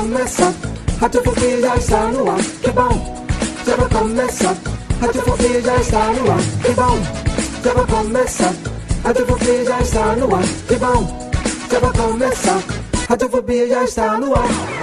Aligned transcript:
Já 0.00 0.06
vai 0.06 0.08
começar. 0.08 0.54
Radiofobia 1.00 1.60
já 1.60 1.76
está 1.76 2.06
no 2.06 2.30
ar. 2.30 2.42
Que 2.62 2.70
bom, 2.70 3.26
já 3.66 3.76
vai 3.76 3.88
começar. 3.88 4.56
Radiofobia 5.00 5.60
já 5.60 5.76
está 5.76 6.12
no 6.12 6.30
ar. 6.30 6.38
Que 6.62 6.72
bom, 6.72 6.98
já 7.64 7.74
vai 7.74 7.86
começar. 7.86 8.54
Radiofobia 9.04 9.64
já 9.64 9.80
está 9.80 10.16
no 10.16 10.34
ar. 10.34 10.44
Que 10.68 10.76
bom, 10.76 11.30
já 11.70 11.78
vai 11.80 11.92
começar. 11.92 12.62
Radiofobia 13.08 13.68
já 13.68 13.84
está 13.84 14.18
no 14.18 14.34
ar. 14.34 14.79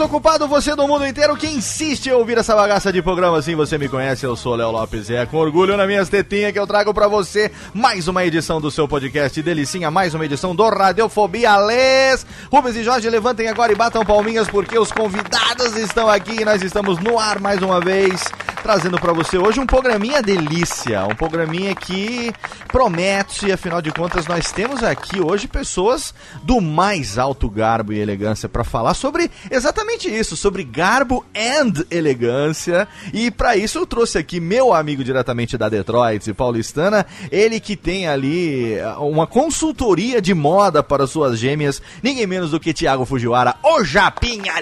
Desocupado, 0.00 0.48
você 0.48 0.74
do 0.74 0.88
mundo 0.88 1.06
inteiro 1.06 1.36
que 1.36 1.46
insiste 1.46 2.06
em 2.06 2.12
ouvir 2.12 2.38
essa 2.38 2.56
bagaça 2.56 2.90
de 2.90 3.02
programa. 3.02 3.36
Assim, 3.36 3.54
você 3.54 3.76
me 3.76 3.86
conhece, 3.86 4.24
eu 4.24 4.34
sou 4.34 4.56
Léo 4.56 4.70
Lopes. 4.70 5.10
E 5.10 5.14
é 5.14 5.26
com 5.26 5.36
orgulho 5.36 5.76
nas 5.76 5.86
minhas 5.86 6.08
tetinhas 6.08 6.52
que 6.52 6.58
eu 6.58 6.66
trago 6.66 6.94
pra 6.94 7.06
você 7.06 7.52
mais 7.74 8.08
uma 8.08 8.24
edição 8.24 8.62
do 8.62 8.70
seu 8.70 8.88
podcast 8.88 9.42
Delicinha, 9.42 9.90
mais 9.90 10.14
uma 10.14 10.24
edição 10.24 10.54
do 10.54 10.66
Radiofobia 10.66 11.54
Les. 11.58 12.24
Rubens 12.50 12.76
e 12.76 12.82
Jorge, 12.82 13.10
levantem 13.10 13.48
agora 13.48 13.72
e 13.72 13.74
batam 13.74 14.02
palminhas 14.02 14.48
porque 14.48 14.78
os 14.78 14.90
convidados 14.90 15.76
estão 15.76 16.08
aqui. 16.08 16.40
E 16.40 16.44
nós 16.46 16.62
estamos 16.62 16.98
no 16.98 17.18
ar 17.18 17.38
mais 17.38 17.60
uma 17.60 17.78
vez, 17.78 18.24
trazendo 18.62 18.98
pra 18.98 19.12
você 19.12 19.38
hoje 19.38 19.58
um 19.58 19.66
programinha 19.66 20.22
delícia, 20.22 21.04
um 21.06 21.14
programinha 21.14 21.74
que 21.74 22.32
promete, 22.68 23.50
afinal 23.50 23.80
de 23.80 23.90
contas 23.90 24.26
nós 24.26 24.52
temos 24.52 24.82
aqui 24.82 25.20
hoje 25.20 25.48
pessoas 25.48 26.14
do 26.42 26.60
mais 26.60 27.18
alto 27.18 27.48
garbo 27.48 27.92
e 27.92 27.98
elegância 27.98 28.48
pra 28.48 28.62
falar 28.62 28.94
sobre 28.94 29.30
exatamente 29.50 30.08
isso, 30.08 30.36
sobre 30.36 30.62
garbo 30.62 31.24
and 31.34 31.84
elegância. 31.90 32.86
E 33.12 33.30
para 33.30 33.56
isso 33.56 33.78
eu 33.78 33.86
trouxe 33.86 34.18
aqui 34.18 34.40
meu 34.40 34.72
amigo 34.72 35.02
diretamente 35.02 35.56
da 35.56 35.68
Detroit, 35.68 36.32
paulistana, 36.34 37.06
ele 37.30 37.60
que 37.60 37.76
tem 37.76 38.06
ali 38.06 38.74
eh, 38.74 38.94
uma 38.98 39.26
consultoria 39.26 40.20
de 40.20 40.34
moda 40.34 40.82
para 40.82 41.06
suas 41.06 41.38
gêmeas, 41.38 41.82
ninguém 42.02 42.26
menos 42.26 42.50
do 42.50 42.60
que 42.60 42.72
Thiago 42.72 43.04
Fujiwara, 43.04 43.56
o 43.62 43.82
Japinha. 43.84 44.52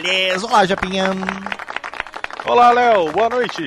Olá, 0.42 0.64
Japinha. 0.64 1.10
Olá, 2.44 2.70
Léo, 2.70 3.12
boa 3.12 3.28
noite. 3.28 3.62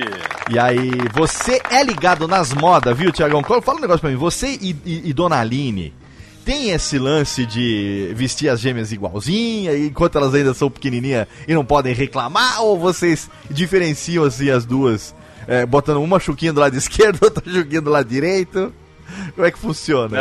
E 0.50 0.58
aí, 0.58 0.90
você 1.12 1.60
é 1.70 1.84
ligado 1.84 2.26
nas 2.26 2.52
modas, 2.52 2.96
viu, 2.96 3.12
Tiagão? 3.12 3.42
Fala 3.42 3.78
um 3.78 3.80
negócio 3.80 4.00
pra 4.00 4.10
mim, 4.10 4.16
você 4.16 4.58
e, 4.60 4.76
e, 4.84 5.10
e 5.10 5.12
Dona 5.12 5.38
Aline 5.38 5.94
tem 6.44 6.70
esse 6.70 6.98
lance 6.98 7.46
de 7.46 8.12
vestir 8.16 8.48
as 8.48 8.60
gêmeas 8.60 8.90
igualzinha, 8.90 9.76
enquanto 9.76 10.18
elas 10.18 10.34
ainda 10.34 10.52
são 10.54 10.70
pequenininhas 10.70 11.28
e 11.46 11.54
não 11.54 11.64
podem 11.64 11.94
reclamar, 11.94 12.62
ou 12.62 12.78
vocês 12.78 13.30
diferenciam 13.48 14.24
assim 14.24 14.50
as 14.50 14.64
duas, 14.64 15.14
é, 15.46 15.64
botando 15.64 16.02
uma 16.02 16.18
chuquinha 16.18 16.52
do 16.52 16.60
lado 16.60 16.76
esquerdo, 16.76 17.22
outra 17.22 17.48
chuquinha 17.48 17.80
do 17.80 17.90
lado 17.90 18.08
direito? 18.08 18.74
Como 19.34 19.46
é 19.46 19.50
que 19.50 19.58
funciona? 19.58 20.18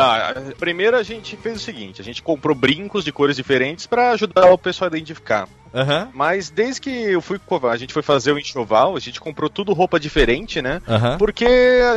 Primeiro 0.59 0.97
a 0.97 1.03
gente 1.03 1.37
fez 1.37 1.55
o 1.55 1.59
seguinte: 1.59 2.01
a 2.01 2.03
gente 2.03 2.21
comprou 2.21 2.53
brincos 2.53 3.05
de 3.05 3.11
cores 3.11 3.37
diferentes 3.37 3.87
para 3.87 4.11
ajudar 4.11 4.51
o 4.51 4.57
pessoal 4.57 4.91
a 4.91 4.95
identificar. 4.95 5.47
Aham. 5.73 6.09
Mas 6.13 6.49
desde 6.49 6.81
que 6.81 6.89
eu 6.89 7.21
fui, 7.21 7.39
a 7.69 7.77
gente 7.77 7.93
foi 7.93 8.01
fazer 8.01 8.31
o 8.31 8.39
enxoval, 8.39 8.95
a 8.95 8.99
gente 8.99 9.19
comprou 9.19 9.49
tudo 9.49 9.73
roupa 9.73 9.99
diferente, 9.99 10.61
né? 10.61 10.81
Aham. 10.87 11.17
Porque 11.17 11.45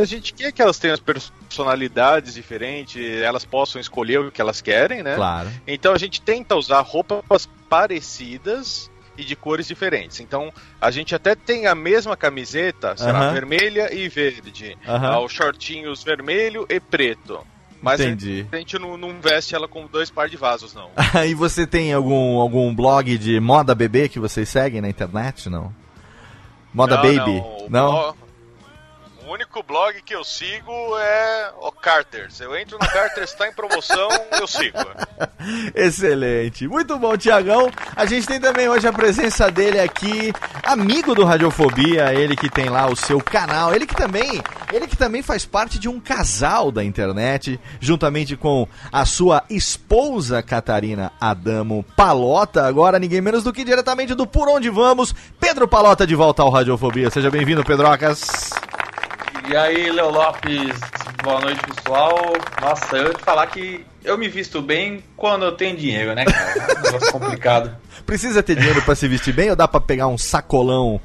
a 0.01 0.05
gente 0.05 0.33
quer 0.33 0.53
que 0.53 0.62
elas 0.62 0.79
tenham 0.79 0.95
as 0.95 1.01
personalidades 1.01 2.34
diferentes, 2.34 3.03
elas 3.23 3.45
possam 3.45 3.81
escolher 3.81 4.21
o 4.21 4.31
que 4.31 4.41
elas 4.41 4.61
querem, 4.61 5.03
né? 5.03 5.17
Claro. 5.17 5.51
Então 5.67 5.93
a 5.93 5.99
gente 5.99 6.21
tenta 6.21 6.55
usar 6.57 6.81
roupas 6.81 7.49
parecidas 7.69 8.91
e 9.17 9.25
de 9.25 9.37
cores 9.37 9.67
diferentes. 9.67 10.21
Então 10.21 10.53
a 10.81 10.91
gente 10.91 11.15
até 11.15 11.34
tem 11.34 11.67
a 11.67 11.75
mesma 11.75 12.17
camiseta, 12.17 12.97
sei 12.97 13.13
lá, 13.13 13.21
Aham. 13.21 13.33
vermelha 13.33 13.95
e 13.95 14.09
verde, 14.09 14.77
ah, 14.87 15.21
os 15.21 15.33
shortinhos 15.33 16.03
vermelho 16.03 16.67
e 16.69 16.81
preto. 16.81 17.45
Mas 17.84 18.00
a 18.00 18.05
Entendi. 18.05 18.47
a 18.50 18.56
gente 18.56 18.78
não, 18.78 18.97
não 18.97 19.21
veste 19.21 19.55
ela 19.55 19.69
com 19.69 19.87
dois 19.87 20.11
par 20.11 20.28
de 20.28 20.37
vasos, 20.37 20.72
não. 20.75 20.91
Aí 21.12 21.34
você 21.37 21.67
tem 21.67 21.93
algum, 21.93 22.41
algum 22.41 22.75
blog 22.75 23.17
de 23.19 23.39
moda 23.39 23.75
bebê 23.75 24.09
que 24.09 24.19
vocês 24.19 24.49
seguem 24.49 24.81
na 24.81 24.89
internet, 24.89 25.49
não? 25.50 25.71
Moda 26.72 26.97
Não, 26.97 27.03
Baby? 27.03 27.43
não. 27.69 27.91
O 27.91 28.15
Não? 28.15 28.15
O 29.27 29.33
único 29.33 29.62
blog 29.62 30.03
que 30.03 30.15
eu 30.15 30.22
sigo 30.25 30.71
é 30.99 31.53
Carters. 31.84 32.41
Eu 32.41 32.56
entro 32.56 32.78
no 32.78 32.89
Carters, 32.89 33.31
está 33.31 33.47
em 33.47 33.53
promoção, 33.53 34.09
eu 34.41 34.47
sigo. 34.47 34.78
Excelente. 35.77 36.67
Muito 36.67 36.99
bom, 36.99 37.15
Tiagão. 37.15 37.71
A 37.95 38.06
gente 38.06 38.27
tem 38.27 38.41
também 38.41 38.67
hoje 38.71 38.89
a 38.89 38.93
presença 38.93 39.50
dele 39.50 39.78
aqui, 39.78 40.33
amigo 40.62 41.15
do 41.15 41.25
Radiofobia, 41.25 42.15
ele 42.15 42.34
que 42.34 42.49
tem 42.49 42.71
lá 42.71 42.87
o 42.87 42.97
seu 42.97 43.21
canal, 43.21 43.75
ele 43.75 43.87
que 43.87 43.95
também, 43.95 44.43
ele 44.72 44.87
que 44.87 44.97
também 44.97 45.22
faz 45.22 45.45
parte 45.45 45.78
de 45.78 45.87
um 45.87 46.00
casal 46.00 46.72
da 46.72 46.83
internet, 46.83 47.61
juntamente 47.78 48.34
com 48.34 48.66
a 48.91 49.05
sua 49.05 49.45
esposa 49.51 50.43
Catarina 50.43 51.12
Adamo 51.21 51.84
Palota, 51.95 52.66
agora 52.66 52.99
ninguém 52.99 53.21
menos 53.21 53.45
do 53.45 53.53
que 53.53 53.62
diretamente 53.62 54.15
do 54.15 54.27
Por 54.27 54.49
Onde 54.49 54.71
Vamos, 54.71 55.15
Pedro 55.39 55.69
Palota 55.69 56.06
de 56.06 56.15
volta 56.15 56.43
ao 56.43 56.49
Radiofobia. 56.49 57.11
Seja 57.11 57.31
bem-vindo, 57.31 57.62
Pedrocas. 57.62 58.51
E 59.49 59.56
aí, 59.56 59.91
Léo 59.93 60.10
Lopes, 60.10 60.78
boa 61.22 61.41
noite, 61.41 61.60
pessoal. 61.66 62.19
Nossa, 62.60 62.97
eu 62.97 63.09
ia 63.09 63.15
te 63.15 63.22
falar 63.22 63.47
que 63.48 63.84
eu 64.03 64.16
me 64.16 64.28
visto 64.28 64.63
bem 64.63 65.04
quando 65.16 65.45
eu 65.45 65.53
tenho 65.53 65.77
dinheiro, 65.77 66.15
né, 66.15 66.24
cara? 66.24 66.51
É 66.59 66.78
um 66.78 66.83
negócio 66.83 67.13
complicado. 67.13 67.77
Precisa 68.07 68.42
ter 68.42 68.57
dinheiro 68.57 68.80
pra 68.83 68.95
se 68.95 69.07
vestir 69.07 69.34
bem 69.34 69.51
ou 69.51 69.57
dá 69.57 69.69
pra 69.69 69.80
pegar 69.80 70.07
um 70.07 70.16
sacolão 70.19 71.01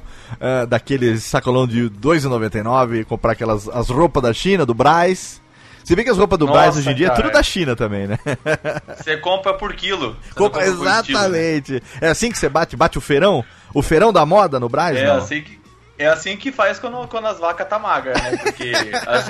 daqueles 0.68 1.24
sacolão 1.24 1.66
de 1.66 1.82
R$ 1.84 1.90
2,99 1.90 3.00
e 3.00 3.04
comprar 3.04 3.32
aquelas 3.32 3.68
as 3.68 3.88
roupas 3.90 4.22
da 4.22 4.32
China, 4.32 4.64
do 4.64 4.72
Braz? 4.74 5.40
Se 5.84 5.96
bem 5.96 6.04
que 6.04 6.10
as 6.10 6.18
roupas 6.18 6.38
do 6.38 6.46
Nossa, 6.46 6.58
Braz 6.58 6.76
hoje 6.76 6.90
em 6.90 6.94
dia 6.94 7.06
é 7.06 7.10
cara. 7.10 7.22
tudo 7.22 7.32
da 7.32 7.42
China 7.42 7.74
também, 7.74 8.06
né? 8.06 8.18
Você 8.96 9.16
compra 9.16 9.54
por 9.54 9.74
quilo. 9.74 10.16
Compra- 10.36 10.64
compra 10.64 10.76
por 10.76 10.86
estilo, 10.86 11.18
né? 11.28 11.56
exatamente. 11.56 11.82
É 12.00 12.08
assim 12.08 12.30
que 12.30 12.38
você 12.38 12.48
bate, 12.48 12.76
bate 12.76 12.96
o 12.96 13.00
feirão? 13.00 13.44
O 13.74 13.82
feirão 13.82 14.12
da 14.12 14.24
moda 14.24 14.60
no 14.60 14.68
Braz? 14.68 14.96
É 14.96 15.06
não? 15.06 15.16
assim 15.16 15.42
que. 15.42 15.59
É 16.00 16.06
assim 16.06 16.34
que 16.34 16.50
faz 16.50 16.78
quando, 16.78 17.06
quando 17.08 17.26
as 17.26 17.38
vacas 17.38 17.68
tá 17.68 17.78
magras, 17.78 18.20
né? 18.22 18.38
Porque 18.38 18.72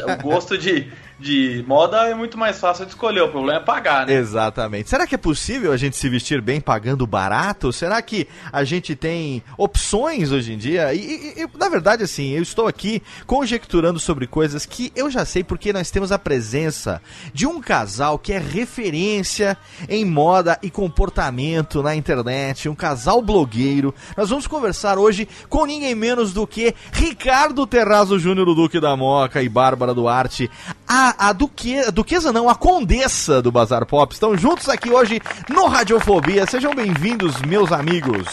o 0.06 0.22
gosto 0.22 0.56
de, 0.56 0.88
de 1.18 1.64
moda 1.66 2.08
é 2.08 2.14
muito 2.14 2.38
mais 2.38 2.60
fácil 2.60 2.84
de 2.86 2.92
escolher. 2.92 3.22
O 3.22 3.28
problema 3.28 3.60
é 3.60 3.64
pagar, 3.64 4.06
né? 4.06 4.12
Exatamente. 4.14 4.88
Será 4.88 5.04
que 5.04 5.16
é 5.16 5.18
possível 5.18 5.72
a 5.72 5.76
gente 5.76 5.96
se 5.96 6.08
vestir 6.08 6.40
bem 6.40 6.60
pagando 6.60 7.04
barato? 7.08 7.72
Será 7.72 8.00
que 8.00 8.28
a 8.52 8.62
gente 8.62 8.94
tem 8.94 9.42
opções 9.58 10.30
hoje 10.30 10.52
em 10.52 10.58
dia? 10.58 10.94
E, 10.94 11.00
e- 11.00 11.42
e, 11.42 11.48
na 11.58 11.68
verdade, 11.68 12.04
assim, 12.04 12.30
eu 12.30 12.42
estou 12.42 12.68
aqui 12.68 13.02
conjecturando 13.26 13.98
sobre 13.98 14.28
coisas 14.28 14.64
que 14.64 14.92
eu 14.94 15.10
já 15.10 15.24
sei 15.24 15.42
porque 15.42 15.72
nós 15.72 15.90
temos 15.90 16.12
a 16.12 16.18
presença 16.20 17.02
de 17.34 17.48
um 17.48 17.60
casal 17.60 18.16
que 18.16 18.32
é 18.32 18.38
referência 18.38 19.58
em 19.88 20.04
moda 20.04 20.56
e 20.62 20.70
comportamento 20.70 21.82
na 21.82 21.96
internet, 21.96 22.68
um 22.68 22.76
casal 22.76 23.20
blogueiro. 23.20 23.92
Nós 24.16 24.30
vamos 24.30 24.46
conversar 24.46 24.98
hoje 24.98 25.26
com 25.48 25.66
ninguém 25.66 25.96
menos 25.96 26.32
do 26.32 26.46
que 26.46 26.59
Ricardo 26.92 27.66
Terrazo 27.66 28.18
Júnior, 28.18 28.48
o 28.48 28.54
Duque 28.54 28.80
da 28.80 28.96
Moca, 28.96 29.42
e 29.42 29.48
Bárbara 29.48 29.94
Duarte, 29.94 30.50
a, 30.86 31.28
a 31.28 31.32
duque, 31.32 31.90
duquesa 31.92 32.32
não, 32.32 32.48
a 32.48 32.54
condessa 32.54 33.40
do 33.42 33.50
Bazar 33.52 33.86
Pop. 33.86 34.12
Estão 34.12 34.36
juntos 34.36 34.68
aqui 34.68 34.90
hoje 34.90 35.20
no 35.48 35.66
Radiofobia. 35.66 36.46
Sejam 36.46 36.74
bem-vindos, 36.74 37.40
meus 37.42 37.72
amigos. 37.72 38.26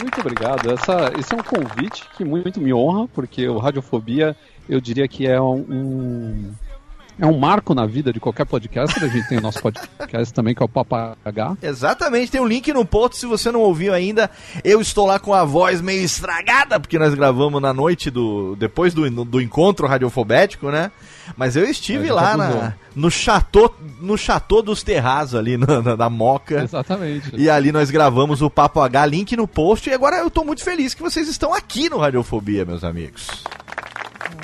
Muito 0.00 0.20
obrigado. 0.20 0.70
Essa, 0.70 1.10
esse 1.18 1.32
é 1.32 1.36
um 1.36 1.42
convite 1.42 2.04
que 2.16 2.24
muito 2.24 2.60
me 2.60 2.72
honra, 2.72 3.08
porque 3.14 3.48
o 3.48 3.58
Radiofobia, 3.58 4.36
eu 4.68 4.80
diria 4.80 5.08
que 5.08 5.26
é 5.26 5.40
um, 5.40 5.54
um- 5.68 6.52
é 7.18 7.26
um 7.26 7.38
marco 7.38 7.74
na 7.74 7.86
vida 7.86 8.12
de 8.12 8.20
qualquer 8.20 8.44
podcast. 8.44 9.02
A 9.02 9.08
gente 9.08 9.28
tem 9.28 9.38
o 9.38 9.40
nosso 9.40 9.60
podcast 9.60 10.32
também, 10.34 10.54
que 10.54 10.62
é 10.62 10.66
o 10.66 10.68
Papagá. 10.68 11.56
Exatamente, 11.62 12.30
tem 12.30 12.40
um 12.40 12.46
link 12.46 12.72
no 12.72 12.84
post 12.84 13.18
se 13.18 13.26
você 13.26 13.50
não 13.50 13.60
ouviu 13.60 13.92
ainda. 13.92 14.30
Eu 14.62 14.80
estou 14.80 15.06
lá 15.06 15.18
com 15.18 15.32
a 15.32 15.44
voz 15.44 15.80
meio 15.80 16.02
estragada, 16.02 16.78
porque 16.78 16.98
nós 16.98 17.14
gravamos 17.14 17.60
na 17.60 17.72
noite 17.72 18.10
do. 18.10 18.54
depois 18.56 18.92
do, 18.92 19.08
do 19.24 19.40
encontro 19.40 19.86
radiofobético, 19.86 20.70
né? 20.70 20.90
Mas 21.36 21.56
eu 21.56 21.64
estive 21.64 22.10
lá 22.10 22.36
na, 22.36 22.74
no 22.94 23.10
chateau, 23.10 23.74
no 24.00 24.16
chateau 24.16 24.62
dos 24.62 24.82
Terrazos 24.82 25.34
ali 25.34 25.56
na, 25.58 25.82
na, 25.82 25.96
na 25.96 26.10
Moca. 26.10 26.62
Exatamente. 26.62 27.30
E 27.34 27.48
ali 27.48 27.72
nós 27.72 27.90
gravamos 27.90 28.42
o 28.42 28.50
Papo 28.50 28.80
H, 28.80 29.06
link 29.06 29.36
no 29.36 29.48
post. 29.48 29.88
E 29.88 29.92
agora 29.92 30.18
eu 30.18 30.30
tô 30.30 30.44
muito 30.44 30.62
feliz 30.62 30.94
que 30.94 31.02
vocês 31.02 31.28
estão 31.28 31.52
aqui 31.52 31.88
no 31.88 31.98
Radiofobia, 31.98 32.64
meus 32.64 32.84
amigos. 32.84 33.26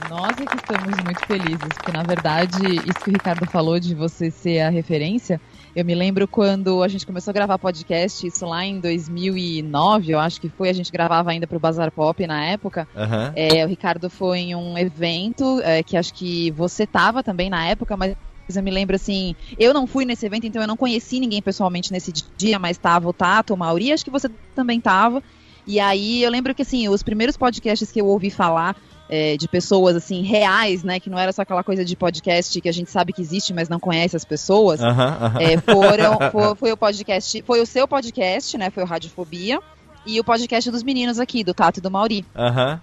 Nós 0.01 0.41
é 0.41 0.47
que 0.47 0.57
estamos 0.57 0.99
muito 0.99 1.25
felizes, 1.25 1.77
porque 1.77 1.93
na 1.93 2.05
verdade, 2.05 2.65
isso 2.89 3.03
que 3.03 3.11
o 3.11 3.13
Ricardo 3.13 3.47
falou 3.47 3.79
de 3.79 3.95
você 3.95 4.31
ser 4.31 4.61
a 4.61 4.71
referência, 4.71 5.41
eu 5.75 5.85
me 5.85 5.95
lembro 5.95 6.27
quando 6.29 6.83
a 6.83 6.89
gente 6.89 7.07
começou 7.07 7.31
a 7.31 7.35
gravar 7.35 7.59
podcast, 7.59 8.27
isso 8.27 8.47
lá 8.47 8.65
em 8.65 8.81
2009, 8.81 10.13
eu 10.13 10.19
acho 10.19 10.41
que 10.41 10.49
foi, 10.49 10.69
a 10.69 10.73
gente 10.73 10.91
gravava 10.91 11.31
ainda 11.31 11.47
pro 11.47 11.61
Bazar 11.61 11.91
Pop 11.93 12.27
na 12.27 12.45
época. 12.45 12.89
Aham. 12.95 13.33
É, 13.35 13.65
o 13.65 13.69
Ricardo 13.69 14.09
foi 14.09 14.39
em 14.39 14.55
um 14.55 14.77
evento 14.79 15.61
é, 15.63 15.83
que 15.83 15.97
acho 15.97 16.13
que 16.15 16.51
você 16.53 16.87
tava 16.87 17.23
também 17.23 17.51
na 17.51 17.67
época, 17.67 17.97
mas 17.97 18.15
eu 18.55 18.63
me 18.63 18.71
lembro 18.71 18.97
assim, 18.97 19.35
eu 19.59 19.73
não 19.73 19.87
fui 19.87 20.05
nesse 20.05 20.27
evento, 20.27 20.47
então 20.47 20.61
eu 20.61 20.69
não 20.69 20.77
conheci 20.77 21.19
ninguém 21.21 21.41
pessoalmente 21.41 21.93
nesse 21.93 22.13
dia, 22.37 22.59
mas 22.59 22.77
tava 22.77 23.09
o 23.09 23.13
Tato, 23.13 23.55
o 23.55 23.57
Mauri, 23.57 23.93
acho 23.93 24.05
que 24.05 24.11
você 24.11 24.29
também 24.55 24.81
tava. 24.81 25.23
E 25.67 25.79
aí 25.79 26.23
eu 26.23 26.31
lembro 26.31 26.55
que 26.55 26.63
assim, 26.63 26.89
os 26.89 27.03
primeiros 27.03 27.37
podcasts 27.37 27.91
que 27.91 28.01
eu 28.01 28.07
ouvi 28.07 28.31
falar 28.31 28.77
é, 29.13 29.37
de 29.37 29.47
pessoas 29.47 29.95
assim 29.95 30.23
reais, 30.23 30.83
né, 30.83 30.99
que 30.99 31.11
não 31.11 31.19
era 31.19 31.31
só 31.35 31.43
aquela 31.43 31.63
coisa 31.63 31.85
de 31.85 31.95
podcast 31.95 32.59
que 32.59 32.67
a 32.67 32.73
gente 32.73 32.91
sabe 32.91 33.13
que 33.13 33.21
existe, 33.21 33.53
mas 33.53 33.69
não 33.69 33.79
conhece 33.79 34.17
as 34.17 34.25
pessoas. 34.25 34.81
Aham, 34.81 35.19
aham. 35.21 35.39
É, 35.39 35.59
foram, 35.59 36.19
foi, 36.33 36.57
foi 36.57 36.73
o 36.73 36.77
podcast, 36.79 37.43
foi 37.43 37.61
o 37.61 37.67
seu 37.67 37.87
podcast, 37.87 38.57
né? 38.57 38.71
Foi 38.71 38.83
o 38.83 38.87
Radiofobia. 38.87 39.61
E 40.07 40.19
o 40.19 40.25
podcast 40.25 40.71
dos 40.71 40.83
meninos 40.83 41.21
aqui, 41.21 41.45
do 41.45 41.53
Tato 41.53 41.79
e 41.79 41.83
do 41.83 41.91
Mauri. 41.91 42.25
Aham. 42.35 42.81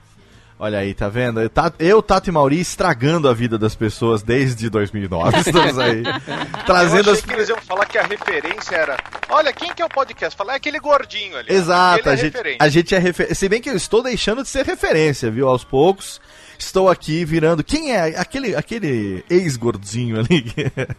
Olha 0.62 0.80
aí, 0.80 0.94
tá 0.94 1.08
vendo? 1.08 1.40
Eu, 1.40 1.50
Tato- 1.50 1.82
eu, 1.82 2.02
Tato 2.02 2.30
e 2.30 2.34
Mauri, 2.34 2.60
estragando 2.60 3.30
a 3.30 3.34
vida 3.34 3.58
das 3.58 3.76
pessoas 3.76 4.22
desde 4.22 4.70
2009. 4.70 5.38
Estamos 5.40 5.80
aí. 5.80 6.04
Eu 6.04 6.64
Trazendo 6.66 7.12
achei 7.12 7.14
as. 7.14 7.22
que 7.22 7.32
eles 7.34 7.48
iam 7.48 7.62
falar 7.62 7.86
que 7.86 7.98
a 7.98 8.04
referência 8.04 8.76
era. 8.76 8.98
Olha, 9.30 9.54
quem 9.54 9.74
que 9.74 9.82
é 9.82 9.86
o 9.86 9.90
podcast? 9.90 10.36
Falar 10.36 10.54
é 10.54 10.56
aquele 10.58 10.78
gordinho 10.78 11.38
ali. 11.38 11.54
Exato, 11.54 12.10
é 12.10 12.12
a 12.12 12.16
gente, 12.18 12.34
referente. 12.34 12.58
a 12.60 12.68
gente 12.68 12.94
é 12.94 12.98
referência. 12.98 13.36
Se 13.36 13.48
bem 13.48 13.62
que 13.62 13.70
eu 13.70 13.76
estou 13.78 14.04
deixando 14.04 14.44
de 14.44 14.50
ser 14.50 14.66
referência, 14.66 15.32
viu? 15.32 15.48
Aos 15.48 15.64
poucos. 15.64 16.20
Estou 16.58 16.90
aqui 16.90 17.24
virando. 17.24 17.64
Quem 17.64 17.94
é 17.94 18.20
aquele, 18.20 18.54
aquele 18.54 19.24
ex-gordinho 19.30 20.20
ali? 20.20 20.44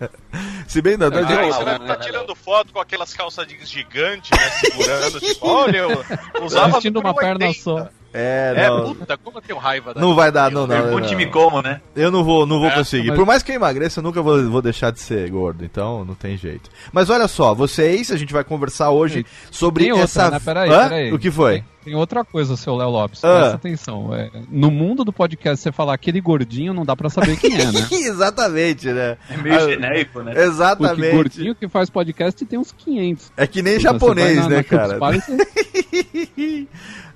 Se 0.66 0.80
bem 0.80 0.96
da. 0.96 1.08
Ah, 1.08 1.18
aí 1.18 1.22
não, 1.22 1.52
você 1.52 1.64
vai 1.64 1.78
não, 1.78 1.84
estar 1.84 1.98
não, 1.98 2.00
tirando 2.00 2.34
foto 2.34 2.72
com 2.72 2.80
aquelas 2.80 3.12
calças 3.12 3.46
gigantes, 3.66 4.30
né? 4.30 4.50
Segurando, 4.58 5.20
tipo, 5.20 5.46
olha, 5.46 5.76
eu 5.76 6.04
usava 6.42 6.72
Vestindo 6.72 7.00
uma 7.00 7.14
perna 7.14 7.44
80. 7.48 7.62
só. 7.62 7.88
É, 8.12 8.54
É, 8.56 8.68
não. 8.68 8.94
puta, 8.94 9.16
como 9.16 9.38
eu 9.38 9.42
tenho 9.42 9.58
raiva 9.58 9.94
da 9.94 10.00
Não 10.00 10.14
vai 10.14 10.32
dar, 10.32 10.50
não, 10.50 10.66
não. 10.66 10.74
Pergunte-me 10.82 11.24
não. 11.26 11.32
como, 11.32 11.62
né? 11.62 11.80
Eu 11.94 12.10
não 12.10 12.24
vou, 12.24 12.44
não 12.46 12.58
vou 12.58 12.68
É, 12.68 12.74
conseguir. 12.74 13.08
mas- 13.08 13.16
Por 13.16 13.26
mais 13.26 13.42
que 13.42 13.52
eu 13.52 13.56
emagreça, 13.56 14.00
eu 14.00 14.04
nunca 14.04 14.20
vou, 14.20 14.50
vou 14.50 14.60
deixar 14.62 14.90
de 14.90 14.98
ser 15.00 15.30
gordo. 15.30 15.64
Então, 15.64 16.04
não 16.04 16.14
tem 16.14 16.36
jeito. 16.36 16.68
Mas 16.92 17.08
olha 17.08 17.28
só, 17.28 17.54
vocês, 17.54 18.10
a 18.10 18.16
gente 18.16 18.32
vai 18.32 18.42
conversar 18.44 18.90
hoje 18.90 19.24
sobre 19.50 19.84
Tem 19.84 19.92
outra, 19.92 20.04
essa. 20.04 20.30
né? 20.30 20.40
Peraí, 20.44 20.70
Hã? 20.70 20.88
peraí. 20.88 21.12
O 21.12 21.18
que 21.18 21.30
foi? 21.30 21.54
Tem, 21.60 21.64
tem 21.84 21.94
outra 21.94 22.24
coisa, 22.24 22.56
seu 22.56 22.74
Léo 22.74 22.90
Lopes. 22.90 23.22
Ah. 23.24 23.38
Presta 23.38 23.54
atenção. 23.56 24.12
É, 24.14 24.28
no 24.50 24.70
mundo 24.70 25.04
do 25.04 25.12
podcast, 25.12 25.62
você 25.62 25.70
falar 25.70 25.94
aquele 25.94 26.20
gordinho, 26.20 26.74
não 26.74 26.84
dá 26.84 26.96
pra 26.96 27.08
saber 27.10 27.36
quem 27.38 27.54
é, 27.60 27.64
né? 27.70 27.86
Exatamente, 27.92 28.88
né? 28.88 29.16
É 29.30 29.36
meio 29.36 29.54
Ah, 29.54 29.60
genérico, 29.60 30.20
né? 30.22 30.32
Porque 30.32 30.46
Exatamente. 30.48 31.10
gordinho 31.14 31.54
que 31.54 31.68
faz 31.68 31.88
podcast 31.88 32.44
tem 32.44 32.58
uns 32.58 32.72
500. 32.72 33.30
É 33.36 33.46
que 33.46 33.62
nem 33.62 33.74
vai 33.74 33.82
japonês, 33.82 34.36
na- 34.38 34.48
né, 34.48 34.56
na 34.56 34.64
cara? 34.64 34.98
Você- 34.98 36.66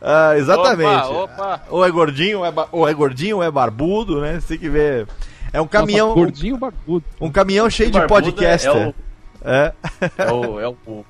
ah, 0.05 0.37
exatamente. 0.37 1.06
Opa, 1.06 1.23
opa. 1.25 1.62
Ou 1.71 1.85
é 1.85 1.91
gordinho, 1.91 2.41
ou 2.41 2.47
é, 2.47 2.53
ou 2.71 2.89
é 2.89 2.93
gordinho, 2.93 3.37
ou 3.37 3.43
é 3.43 3.51
barbudo, 3.51 4.21
né? 4.21 4.39
Você 4.39 4.49
tem 4.49 4.59
que 4.59 4.69
ver. 4.69 5.09
É 5.51 5.61
um 5.61 5.67
caminhão, 5.67 6.09
Nossa, 6.09 6.21
gordinho 6.21 6.59
barbudo. 6.59 7.05
um 7.21 7.31
caminhão 7.31 7.71
cheio 7.71 7.91
de 7.91 7.99
Barbudo 7.99 8.33
podcaster. 8.33 8.71
É 8.71 8.89
o, 8.89 8.95
É, 9.45 9.73
é 10.19 10.33
o, 10.33 10.61
é 10.61 10.69
o, 10.69 11.05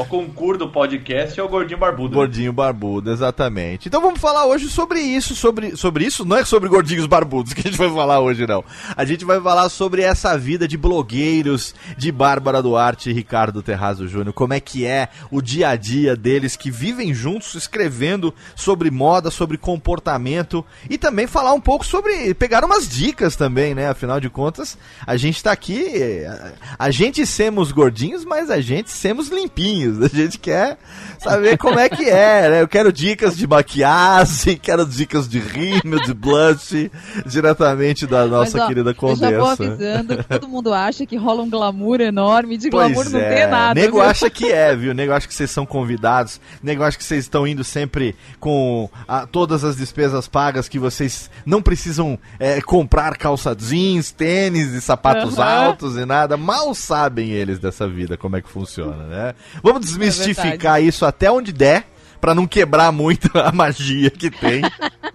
o, 0.00 0.04
concurso 0.04 0.58
do 0.58 0.68
podcast 0.68 1.38
é 1.38 1.42
o 1.42 1.48
gordinho 1.48 1.78
barbudo. 1.78 2.14
gordinho 2.14 2.52
barbudo, 2.52 3.10
exatamente. 3.10 3.88
Então 3.88 4.00
vamos 4.00 4.20
falar 4.20 4.46
hoje 4.46 4.68
sobre 4.68 5.00
isso, 5.00 5.34
sobre, 5.34 5.76
sobre 5.76 6.04
isso, 6.04 6.24
não 6.24 6.36
é 6.36 6.44
sobre 6.44 6.68
gordinhos 6.68 7.06
barbudos 7.06 7.52
que 7.52 7.60
a 7.60 7.64
gente 7.64 7.78
vai 7.78 7.90
falar 7.90 8.20
hoje, 8.20 8.46
não. 8.46 8.64
A 8.96 9.04
gente 9.04 9.24
vai 9.24 9.40
falar 9.40 9.68
sobre 9.68 10.02
essa 10.02 10.36
vida 10.36 10.66
de 10.68 10.76
blogueiros, 10.76 11.74
de 11.96 12.12
Bárbara 12.12 12.62
Duarte 12.62 13.10
e 13.10 13.12
Ricardo 13.12 13.62
Terrazo 13.62 14.06
Júnior, 14.06 14.32
como 14.32 14.54
é 14.54 14.60
que 14.60 14.84
é 14.86 15.08
o 15.30 15.40
dia 15.40 15.68
a 15.68 15.76
dia 15.76 16.16
deles 16.16 16.56
que 16.56 16.70
vivem 16.70 17.14
juntos, 17.14 17.54
escrevendo 17.54 18.34
sobre 18.54 18.90
moda, 18.90 19.30
sobre 19.30 19.56
comportamento 19.56 20.64
e 20.88 20.98
também 20.98 21.26
falar 21.26 21.52
um 21.52 21.60
pouco 21.60 21.84
sobre, 21.84 22.34
pegar 22.34 22.64
umas 22.64 22.88
dicas 22.88 23.36
também, 23.36 23.74
né? 23.74 23.88
Afinal 23.88 24.20
de 24.20 24.28
contas, 24.28 24.76
a 25.06 25.16
gente 25.16 25.42
tá 25.42 25.52
aqui, 25.52 26.24
a, 26.24 26.52
a 26.86 26.90
gente 26.90 27.26
semos 27.26 27.72
gordinhos, 27.72 28.24
mas 28.24 28.50
a 28.50 28.60
gente 28.60 28.90
semos 28.90 29.28
limpinhos. 29.28 29.85
A 30.02 30.08
gente 30.08 30.38
quer 30.38 30.78
saber 31.18 31.56
como 31.58 31.78
é 31.78 31.88
que 31.88 32.08
é, 32.08 32.48
né? 32.50 32.62
Eu 32.62 32.68
quero 32.68 32.92
dicas 32.92 33.36
de 33.36 33.46
maquiagem, 33.46 34.56
quero 34.56 34.84
dicas 34.86 35.28
de 35.28 35.38
rímel, 35.38 36.00
de 36.04 36.14
blush, 36.14 36.90
diretamente 37.26 38.06
da 38.06 38.26
nossa 38.26 38.58
Mas, 38.58 38.64
ó, 38.64 38.68
querida 38.68 38.90
Eu 38.90 38.94
já 39.16 39.30
vou 39.30 39.40
condessa. 39.40 39.64
avisando 39.64 40.16
que 40.18 40.24
todo 40.24 40.48
mundo 40.48 40.72
acha 40.72 41.06
que 41.06 41.16
rola 41.16 41.42
um 41.42 41.50
glamour 41.50 42.00
enorme. 42.00 42.56
De 42.56 42.70
glamour 42.70 42.94
Pois 42.94 43.12
não 43.12 43.20
é. 43.20 43.34
tem 43.34 43.46
nada. 43.46 43.80
Nego 43.80 43.98
viu? 43.98 44.08
acha 44.08 44.30
que 44.30 44.50
é, 44.50 44.74
viu? 44.74 44.94
Nego 44.94 45.12
acha 45.12 45.26
que 45.26 45.34
vocês 45.34 45.50
são 45.50 45.66
convidados. 45.66 46.40
Nego 46.62 46.82
acha 46.82 46.96
que 46.96 47.04
vocês 47.04 47.24
estão 47.24 47.46
indo 47.46 47.64
sempre 47.64 48.14
com 48.40 48.88
ah, 49.06 49.26
todas 49.30 49.64
as 49.64 49.76
despesas 49.76 50.28
pagas 50.28 50.68
que 50.68 50.78
vocês 50.78 51.30
não 51.44 51.60
precisam 51.62 52.18
é, 52.38 52.60
comprar 52.60 53.16
calça 53.16 53.54
jeans, 53.54 54.10
tênis 54.12 54.72
e 54.72 54.80
sapatos 54.80 55.38
Aham. 55.38 55.66
altos 55.66 55.96
e 55.96 56.04
nada. 56.04 56.36
Mal 56.36 56.74
sabem 56.74 57.30
eles 57.30 57.58
dessa 57.58 57.88
vida 57.88 58.16
como 58.16 58.36
é 58.36 58.42
que 58.42 58.48
funciona, 58.48 59.04
né? 59.04 59.34
Vamos 59.66 59.80
desmistificar 59.80 60.74
verdade. 60.74 60.86
isso 60.86 61.04
até 61.04 61.28
onde 61.28 61.52
der. 61.52 61.86
Pra 62.20 62.34
não 62.34 62.46
quebrar 62.46 62.92
muito 62.92 63.28
a 63.36 63.50
magia 63.50 64.10
que 64.10 64.30
tem. 64.30 64.62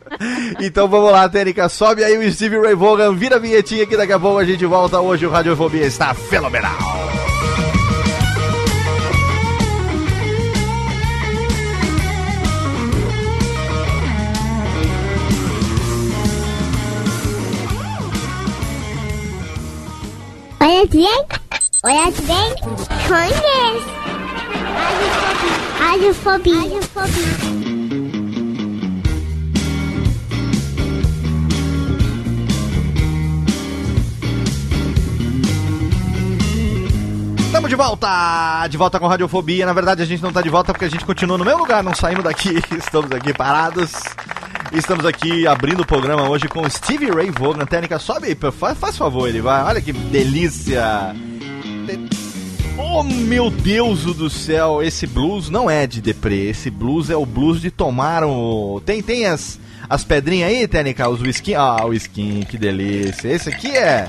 então 0.60 0.90
vamos 0.90 1.10
lá, 1.10 1.28
Tênica. 1.30 1.70
Sobe 1.70 2.04
aí 2.04 2.18
o 2.18 2.34
Steve 2.34 2.60
Ray 2.60 2.76
Vaughan. 2.76 3.16
Vira 3.16 3.38
a 3.38 3.40
vinhetinha 3.40 3.88
que 3.88 3.96
daqui 3.96 4.12
a 4.12 4.20
pouco 4.20 4.40
a 4.40 4.46
gente 4.46 4.66
volta. 4.66 5.00
Hoje 5.00 5.26
o 5.26 5.30
Radiofobia 5.30 5.86
está 5.86 6.14
fenomenal. 6.14 6.78
Olha 20.60 20.86
bem, 20.88 21.26
olha 21.84 22.12
bem, 22.12 22.56
conhece. 23.08 24.21
Radiofobia. 25.80 26.58
Radiofobia. 26.58 27.52
Estamos 37.46 37.70
de 37.70 37.76
volta! 37.76 38.68
De 38.68 38.78
volta 38.78 39.00
com 39.00 39.08
Radiofobia. 39.08 39.66
Na 39.66 39.74
verdade, 39.74 40.02
a 40.02 40.06
gente 40.06 40.24
não 40.24 40.32
tá 40.32 40.42
de 40.42 40.50
volta 40.50 40.72
porque 40.72 40.86
a 40.86 40.90
gente 40.90 41.06
continua 41.06 41.38
no 41.38 41.44
mesmo 41.44 41.60
lugar, 41.60 41.84
não 41.84 41.94
saímos 41.94 42.24
daqui. 42.24 42.62
Estamos 42.76 43.12
aqui 43.12 43.34
parados. 43.34 43.92
Estamos 44.72 45.06
aqui 45.06 45.46
abrindo 45.46 45.82
o 45.82 45.86
programa 45.86 46.30
hoje 46.30 46.48
com 46.48 46.68
Stevie 46.70 47.12
Ray 47.12 47.30
Vaughan. 47.30 47.66
Técnica, 47.66 48.00
sobe 48.00 48.28
aí, 48.28 48.52
faz, 48.52 48.78
faz 48.78 48.98
favor, 48.98 49.28
ele 49.28 49.42
vai. 49.42 49.64
Olha 49.64 49.82
que 49.82 49.92
delícia! 49.92 51.14
Oh 52.78 53.04
meu 53.04 53.50
Deus 53.50 54.04
do 54.04 54.30
céu, 54.30 54.82
esse 54.82 55.06
blues 55.06 55.50
não 55.50 55.70
é 55.70 55.86
de 55.86 56.02
deprê, 56.02 56.50
esse 56.50 56.70
blues 56.70 57.10
é 57.10 57.16
o 57.16 57.26
blues 57.26 57.62
de 57.62 57.70
tomar 57.70 58.24
um. 58.24 58.82
Tem, 58.86 59.02
tem 59.02 59.26
as, 59.26 59.60
as 59.90 60.04
pedrinhas 60.04 60.50
aí, 60.50 60.68
Técnica? 60.68 61.10
Os 61.10 61.22
whisky. 61.22 61.54
Ah, 61.54 61.86
whisky, 61.86 62.46
que 62.50 62.58
delícia. 62.58 63.28
Esse 63.28 63.50
aqui 63.50 63.70
é. 63.76 64.08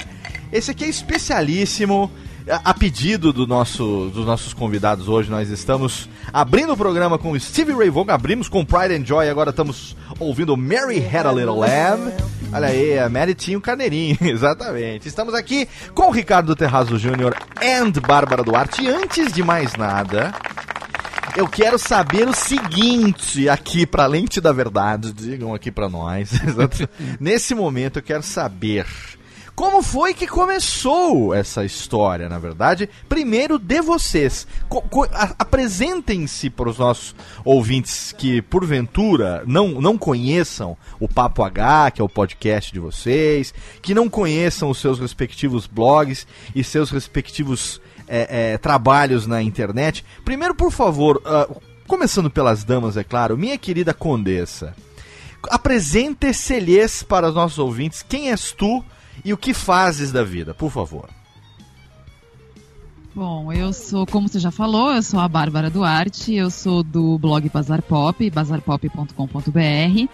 Esse 0.52 0.71
aqui 0.71 0.85
é 0.85 0.88
especialíssimo. 0.88 2.11
A 2.49 2.71
a 2.71 2.75
pedido 2.75 3.33
do 3.33 3.47
nosso, 3.47 4.11
dos 4.12 4.26
nossos 4.26 4.52
convidados 4.54 5.09
hoje, 5.09 5.31
nós 5.31 5.49
estamos 5.50 6.09
abrindo 6.32 6.72
o 6.72 6.76
programa 6.76 7.18
com 7.18 7.38
Stevie 7.38 7.72
Ray 7.74 7.90
Vaughan, 7.90 8.12
abrimos 8.12 8.48
com 8.48 8.64
Pride 8.64 8.94
and 8.94 9.04
Joy, 9.06 9.28
agora 9.28 9.50
estamos 9.50 9.96
ouvindo 10.18 10.56
Mary 10.56 10.98
Had 10.98 11.26
a 11.26 11.32
Little 11.32 11.58
Lamb. 11.58 12.12
Olha 12.52 12.68
aí, 12.68 12.98
a 12.98 13.08
Mary 13.08 13.34
tinha 13.34 13.56
um 13.56 13.60
carneirinho, 13.60 14.18
exatamente. 14.20 15.08
Estamos 15.08 15.32
aqui 15.34 15.66
com 15.94 16.10
Ricardo 16.10 16.54
Terrazo 16.54 16.98
Jr. 16.98 17.34
and 17.62 17.92
Bárbara 18.06 18.42
Duarte. 18.42 18.82
E 18.82 18.88
antes 18.88 19.32
de 19.32 19.42
mais 19.42 19.74
nada, 19.74 20.34
eu 21.34 21.48
quero 21.48 21.78
saber 21.78 22.28
o 22.28 22.34
seguinte 22.34 23.48
aqui 23.48 23.86
pra 23.86 24.06
lente 24.06 24.40
da 24.40 24.52
verdade, 24.52 25.12
digam 25.12 25.54
aqui 25.54 25.70
pra 25.70 25.88
nós. 25.88 26.30
Nesse 27.18 27.54
momento 27.54 27.98
eu 27.98 28.02
quero 28.02 28.22
saber 28.22 28.86
como 29.54 29.82
foi 29.82 30.14
que 30.14 30.26
começou 30.26 31.35
essa 31.35 31.64
história, 31.64 32.28
na 32.28 32.38
verdade? 32.38 32.88
Primeiro 33.09 33.59
de 33.59 33.82
vocês. 33.82 34.47
Apresentem-se 35.38 36.49
para 36.49 36.71
os 36.71 36.78
nossos 36.78 37.14
ouvintes 37.44 38.12
que, 38.16 38.40
porventura, 38.40 39.42
não, 39.47 39.80
não 39.80 39.99
conheçam 39.99 40.76
o 40.99 41.06
Papo 41.06 41.42
H, 41.42 41.90
que 41.90 42.00
é 42.00 42.04
o 42.04 42.09
podcast 42.09 42.73
de 42.73 42.80
vocês, 42.80 43.52
que 43.82 43.94
não 43.94 44.09
conheçam 44.09 44.71
os 44.71 44.78
seus 44.78 44.99
respectivos 44.99 45.66
blogs 45.66 46.26
e 46.54 46.64
seus 46.64 46.90
respectivos 46.90 47.80
é, 48.09 48.52
é, 48.52 48.59
trabalhos 48.59 49.26
na 49.26 49.42
internet. 49.42 50.02
Primeiro, 50.25 50.54
por 50.54 50.73
favor, 50.73 51.21
ah, 51.26 51.47
começando 51.87 52.30
pelas 52.30 52.64
damas, 52.64 52.97
é 52.97 53.04
claro, 53.04 53.37
minha 53.37 53.59
querida 53.59 53.92
Condessa. 53.92 54.75
Apresente-se-lhes 55.50 57.02
para 57.02 57.28
os 57.28 57.35
nossos 57.35 57.59
ouvintes 57.59 58.02
quem 58.02 58.30
és 58.30 58.52
tu 58.52 58.82
e 59.25 59.33
o 59.33 59.37
que 59.37 59.52
fazes 59.54 60.11
da 60.12 60.23
vida, 60.25 60.52
por 60.54 60.71
favor. 60.71 61.09
Bom, 63.14 63.52
eu 63.52 63.73
sou, 63.75 64.07
como 64.07 64.26
você 64.26 64.38
já 64.38 64.50
falou, 64.50 64.90
eu 64.92 65.02
sou 65.02 65.21
a 65.21 65.28
Bárbara 65.28 65.69
Duarte, 65.69 66.33
eu 66.35 66.50
sou 66.50 66.83
do 66.83 67.19
blog 67.19 67.47
Bazar 67.50 67.83
Pop, 67.83 68.31
bazarpop.com.br. 68.31 70.09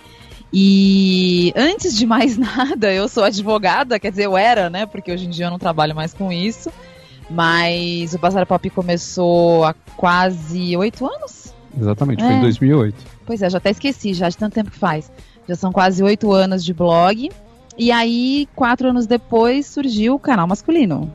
E 0.53 1.53
antes 1.55 1.97
de 1.97 2.07
mais 2.07 2.37
nada, 2.39 2.93
eu 2.93 3.09
sou 3.09 3.23
advogada, 3.25 4.01
quer 4.01 4.11
dizer, 4.11 4.25
eu 4.25 4.37
era, 4.37 4.69
né? 4.69 4.85
Porque 4.87 5.13
hoje 5.13 5.27
em 5.27 5.31
dia 5.31 5.47
eu 5.47 5.51
não 5.51 5.59
trabalho 5.59 5.95
mais 5.95 6.13
com 6.13 6.33
isso. 6.33 6.71
Mas 7.31 8.15
o 8.15 8.19
Bazar 8.19 8.47
Pop 8.47 8.69
começou 8.71 9.65
há 9.65 9.75
quase 9.97 10.75
oito 10.77 11.07
anos? 11.07 11.55
Exatamente, 11.79 12.23
foi 12.23 12.33
É. 12.33 12.39
em 12.39 12.41
2008. 12.41 12.97
Pois 13.27 13.43
é, 13.43 13.51
já 13.51 13.59
até 13.59 13.71
esqueci, 13.71 14.15
já 14.15 14.29
de 14.29 14.37
tanto 14.37 14.55
tempo 14.55 14.71
que 14.71 14.79
faz. 14.79 15.13
Já 15.47 15.55
são 15.55 15.71
quase 15.71 16.03
oito 16.03 16.33
anos 16.33 16.65
de 16.65 16.73
blog. 16.73 17.31
E 17.79 17.93
aí, 17.93 18.49
quatro 18.57 18.89
anos 18.89 19.07
depois, 19.07 19.67
surgiu 19.67 20.17
o 20.17 20.19
canal 20.19 20.49
masculino. 20.49 21.13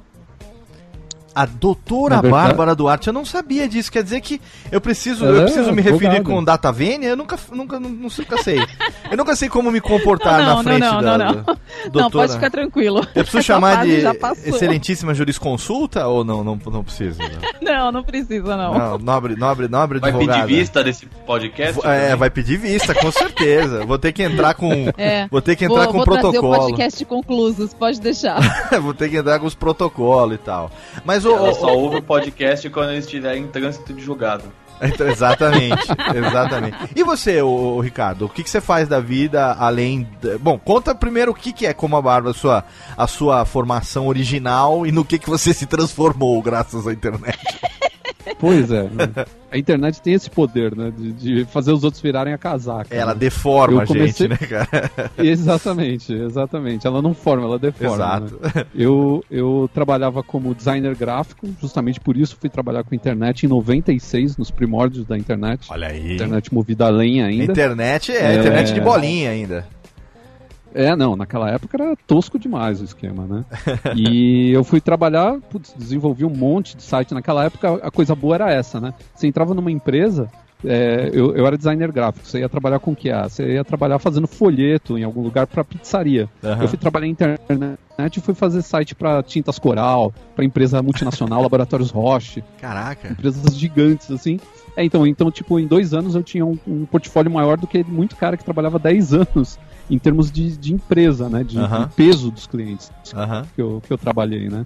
A 1.36 1.46
doutora 1.46 2.18
Na 2.18 2.22
verdade- 2.22 2.44
Bárbara 2.48 2.76
Duarte, 2.76 3.08
eu 3.08 3.14
não 3.14 3.26
sabia 3.26 3.68
disso. 3.68 3.92
Quer 3.92 4.04
dizer 4.04 4.22
que 4.22 4.40
eu 4.72 4.80
preciso, 4.80 5.26
Ela 5.26 5.36
eu 5.38 5.42
é 5.42 5.44
preciso 5.46 5.72
me 5.72 5.82
referir 5.82 6.22
com 6.24 6.44
data 6.44 6.72
vênia? 6.72 7.08
Eu 7.10 7.18
nunca, 7.18 7.38
nunca, 7.52 7.80
não, 7.80 7.90
não 7.90 8.10
sei, 8.10 8.26
nunca 8.30 8.44
sei. 8.44 8.60
Eu 9.10 9.18
nunca 9.18 9.36
sei 9.36 9.50
como 9.50 9.72
me 9.72 9.82
comportar 9.82 10.40
Não, 10.40 10.46
na 10.46 10.56
não, 10.56 10.64
frente 10.64 10.80
não, 10.82 11.02
da, 11.02 11.18
não, 11.18 11.26
não. 11.26 11.34
da- 11.44 11.54
Não, 11.54 11.58
doutora. 11.92 12.28
pode 12.28 12.34
ficar 12.34 12.52
tranquilo. 12.52 13.00
Eu 13.00 13.24
preciso 13.24 13.38
Essa 13.40 13.42
chamar 13.54 13.86
de 13.86 14.04
excelentíssima 14.46 15.14
jurisconsulta 15.14 16.08
ou 16.08 16.24
não? 16.24 16.44
Não, 16.44 16.56
não 16.66 16.84
precisa. 16.84 17.18
Né? 17.24 17.30
Não, 17.62 17.92
não 17.92 18.04
precisa, 18.04 18.56
não. 18.56 18.74
Não, 18.78 18.98
nobre, 19.00 19.36
nobre, 19.36 19.68
nobre 19.68 20.00
Vai 20.00 20.10
advogada. 20.12 20.42
pedir 20.44 20.56
vista 20.60 20.84
desse 20.84 21.06
podcast? 21.06 21.80
É, 21.86 22.16
vai 22.16 22.30
pedir 22.30 22.58
vista, 22.58 22.94
com 22.94 23.12
certeza. 23.12 23.86
Vou 23.86 23.98
ter 23.98 24.12
que 24.12 24.24
entrar 24.24 24.54
com. 24.54 24.72
É. 24.98 25.28
Vou 25.30 25.42
ter 25.42 25.56
que 25.56 25.66
entrar 25.66 25.84
vou, 25.86 25.88
com 25.88 25.98
vou 25.98 26.06
trazer 26.06 26.28
o 26.28 26.32
protocolo. 26.32 26.60
podcast 26.70 27.06
conclusos, 27.06 27.74
pode 27.74 28.00
deixar. 28.02 28.40
Vou 28.82 28.94
ter 28.94 29.10
que 29.10 29.18
entrar 29.18 29.40
com 29.40 29.46
os 29.46 29.56
protocolos 29.56 30.36
e 30.36 30.38
tal. 30.38 30.72
Mas 31.06 31.23
o. 31.26 31.32
Ela 31.36 31.52
o- 31.52 31.56
só 31.56 31.68
ouve 31.76 31.98
o 31.98 32.02
podcast 32.04 32.70
quando 32.70 32.90
ele 32.92 33.00
estiver 33.00 33.36
em 33.38 33.48
trânsito 33.48 33.94
de 33.94 34.02
julgado. 34.04 34.44
Então, 34.82 35.08
exatamente, 35.08 35.88
exatamente. 36.14 36.76
E 36.94 37.04
você, 37.04 37.42
ô, 37.42 37.80
Ricardo, 37.80 38.26
o 38.26 38.30
que, 38.30 38.44
que 38.44 38.50
você 38.50 38.60
faz 38.60 38.86
da 38.90 39.00
vida 39.00 39.54
além. 39.58 40.06
da- 40.22 40.38
Bom, 40.38 40.60
conta 40.60 40.94
primeiro 40.94 41.32
o 41.32 41.34
que, 41.34 41.54
que 41.54 41.66
é 41.66 41.74
como 41.74 41.96
a 41.96 42.02
Bárbara, 42.02 42.32
a 42.32 42.38
sua, 42.38 42.66
a 42.98 43.08
sua 43.08 43.46
formação 43.46 44.08
original 44.08 44.86
e 44.86 44.92
no 44.92 45.06
que, 45.06 45.18
que 45.20 45.30
você 45.30 45.54
se 45.54 45.66
transformou 45.68 46.42
graças 46.42 46.86
à 46.86 46.92
internet. 46.92 47.38
Pois 48.40 48.72
é. 48.72 48.88
A 49.52 49.58
internet 49.58 50.02
tem 50.02 50.14
esse 50.14 50.30
poder, 50.30 50.76
né? 50.76 50.92
De, 50.98 51.12
de 51.14 51.46
fazer 51.46 51.72
os 51.72 51.84
outros 51.84 52.02
virarem 52.02 52.34
a 52.34 52.38
casaca. 52.38 52.94
Ela 52.96 53.14
né? 53.14 53.20
deforma 53.20 53.78
Eu 53.78 53.82
a 53.82 53.86
comecei- 53.86 54.28
gente, 54.30 54.42
né, 54.42 54.48
cara? 54.48 54.92
Exatamente, 55.18 56.14
exatamente. 56.14 56.88
Ela 56.88 57.02
não 57.02 57.14
forma, 57.14 57.46
ela 57.46 57.60
deforma. 57.60 57.96
Exato. 57.96 58.40
né? 58.42 58.66
Eu, 58.74 59.24
eu 59.30 59.70
trabalhava 59.74 60.24
como 60.24 60.54
designer 60.56 60.96
gráfico, 60.96 61.48
justamente 61.62 62.00
por 62.00 62.18
isso 62.18 62.38
fui 62.40 62.50
trabalhar 62.50 62.84
com 62.84 62.96
internet 62.96 63.46
em 63.46 63.50
96, 63.50 64.38
nos 64.38 64.50
primórdios 64.52 65.06
da 65.06 65.18
internet. 65.18 65.68
Olha 65.70 65.88
aí. 65.88 66.14
Internet 66.16 66.54
movida 66.54 66.86
a 66.86 66.90
lenha 66.90 67.26
ainda. 67.28 67.52
Internet 67.52 68.12
é, 68.12 68.36
É. 68.36 68.40
internet 68.40 68.74
de 68.74 68.82
bolinha 68.82 69.30
ainda. 69.32 69.66
É, 70.74 70.96
não, 70.96 71.16
naquela 71.16 71.50
época 71.50 71.82
era 71.82 71.96
tosco 72.08 72.40
demais 72.40 72.82
o 72.82 72.84
esquema, 72.84 73.28
né? 73.28 73.46
e 73.96 74.52
eu 74.52 74.64
fui 74.64 74.82
trabalhar, 74.82 75.40
putz, 75.50 75.74
desenvolvi 75.78 76.26
um 76.26 76.30
monte 76.30 76.76
de 76.76 76.84
site. 76.84 77.14
Naquela 77.14 77.46
época 77.46 77.80
a 77.82 77.92
coisa 77.92 78.16
boa 78.16 78.36
era 78.36 78.52
essa, 78.52 78.80
né? 78.80 78.94
Você 79.14 79.28
entrava 79.28 79.54
numa 79.54 79.72
empresa, 79.72 80.30
é, 80.66 81.10
eu, 81.14 81.36
eu 81.36 81.46
era 81.46 81.58
designer 81.58 81.92
gráfico, 81.92 82.26
você 82.26 82.40
ia 82.40 82.50
trabalhar 82.50 82.80
com 82.80 82.92
o 82.92 82.96
que? 82.96 83.12
Ah, 83.12 83.28
você 83.28 83.54
ia 83.54 83.66
trabalhar 83.66 84.00
fazendo 84.00 84.28
folheto 84.28 84.98
em 84.98 85.04
algum 85.04 85.22
lugar 85.22 85.46
pra 85.46 85.64
pizzaria. 85.64 86.30
Aham. 86.44 86.64
Eu 86.64 86.68
fui 86.68 86.78
trabalhar 86.78 87.06
em 87.06 87.12
internet 87.12 87.78
e 88.18 88.22
fui 88.22 88.34
fazer 88.34 88.62
site 88.62 88.96
pra 88.96 89.22
Tintas 89.22 89.60
Coral, 89.60 90.14
pra 90.36 90.46
empresa 90.46 90.82
multinacional, 90.82 91.42
Laboratórios 91.44 91.92
Roche, 91.92 92.44
Caraca. 92.60 93.10
empresas 93.10 93.56
gigantes, 93.56 94.10
assim. 94.10 94.40
É, 94.76 94.84
então, 94.84 95.06
então, 95.06 95.30
tipo, 95.30 95.60
em 95.60 95.68
dois 95.68 95.94
anos 95.94 96.16
eu 96.16 96.24
tinha 96.24 96.46
um, 96.46 96.58
um 96.66 96.86
portfólio 96.86 97.30
maior 97.32 97.58
do 97.58 97.68
que 97.68 97.84
muito 97.84 98.16
cara 98.16 98.36
que 98.36 98.44
trabalhava 98.44 98.80
10 98.80 99.14
anos 99.14 99.60
em 99.90 99.98
termos 99.98 100.32
de, 100.32 100.58
de 100.58 100.74
empresa, 100.74 101.30
né? 101.30 101.44
De, 101.44 101.58
Aham. 101.58 101.86
de 101.86 101.96
peso 101.96 102.32
dos 102.32 102.48
clientes 102.48 102.92
Aham. 103.14 103.46
que 103.56 103.62
eu, 103.62 103.82
que 103.86 103.92
eu 103.92 103.98
trabalhei, 103.98 104.50
né? 104.50 104.66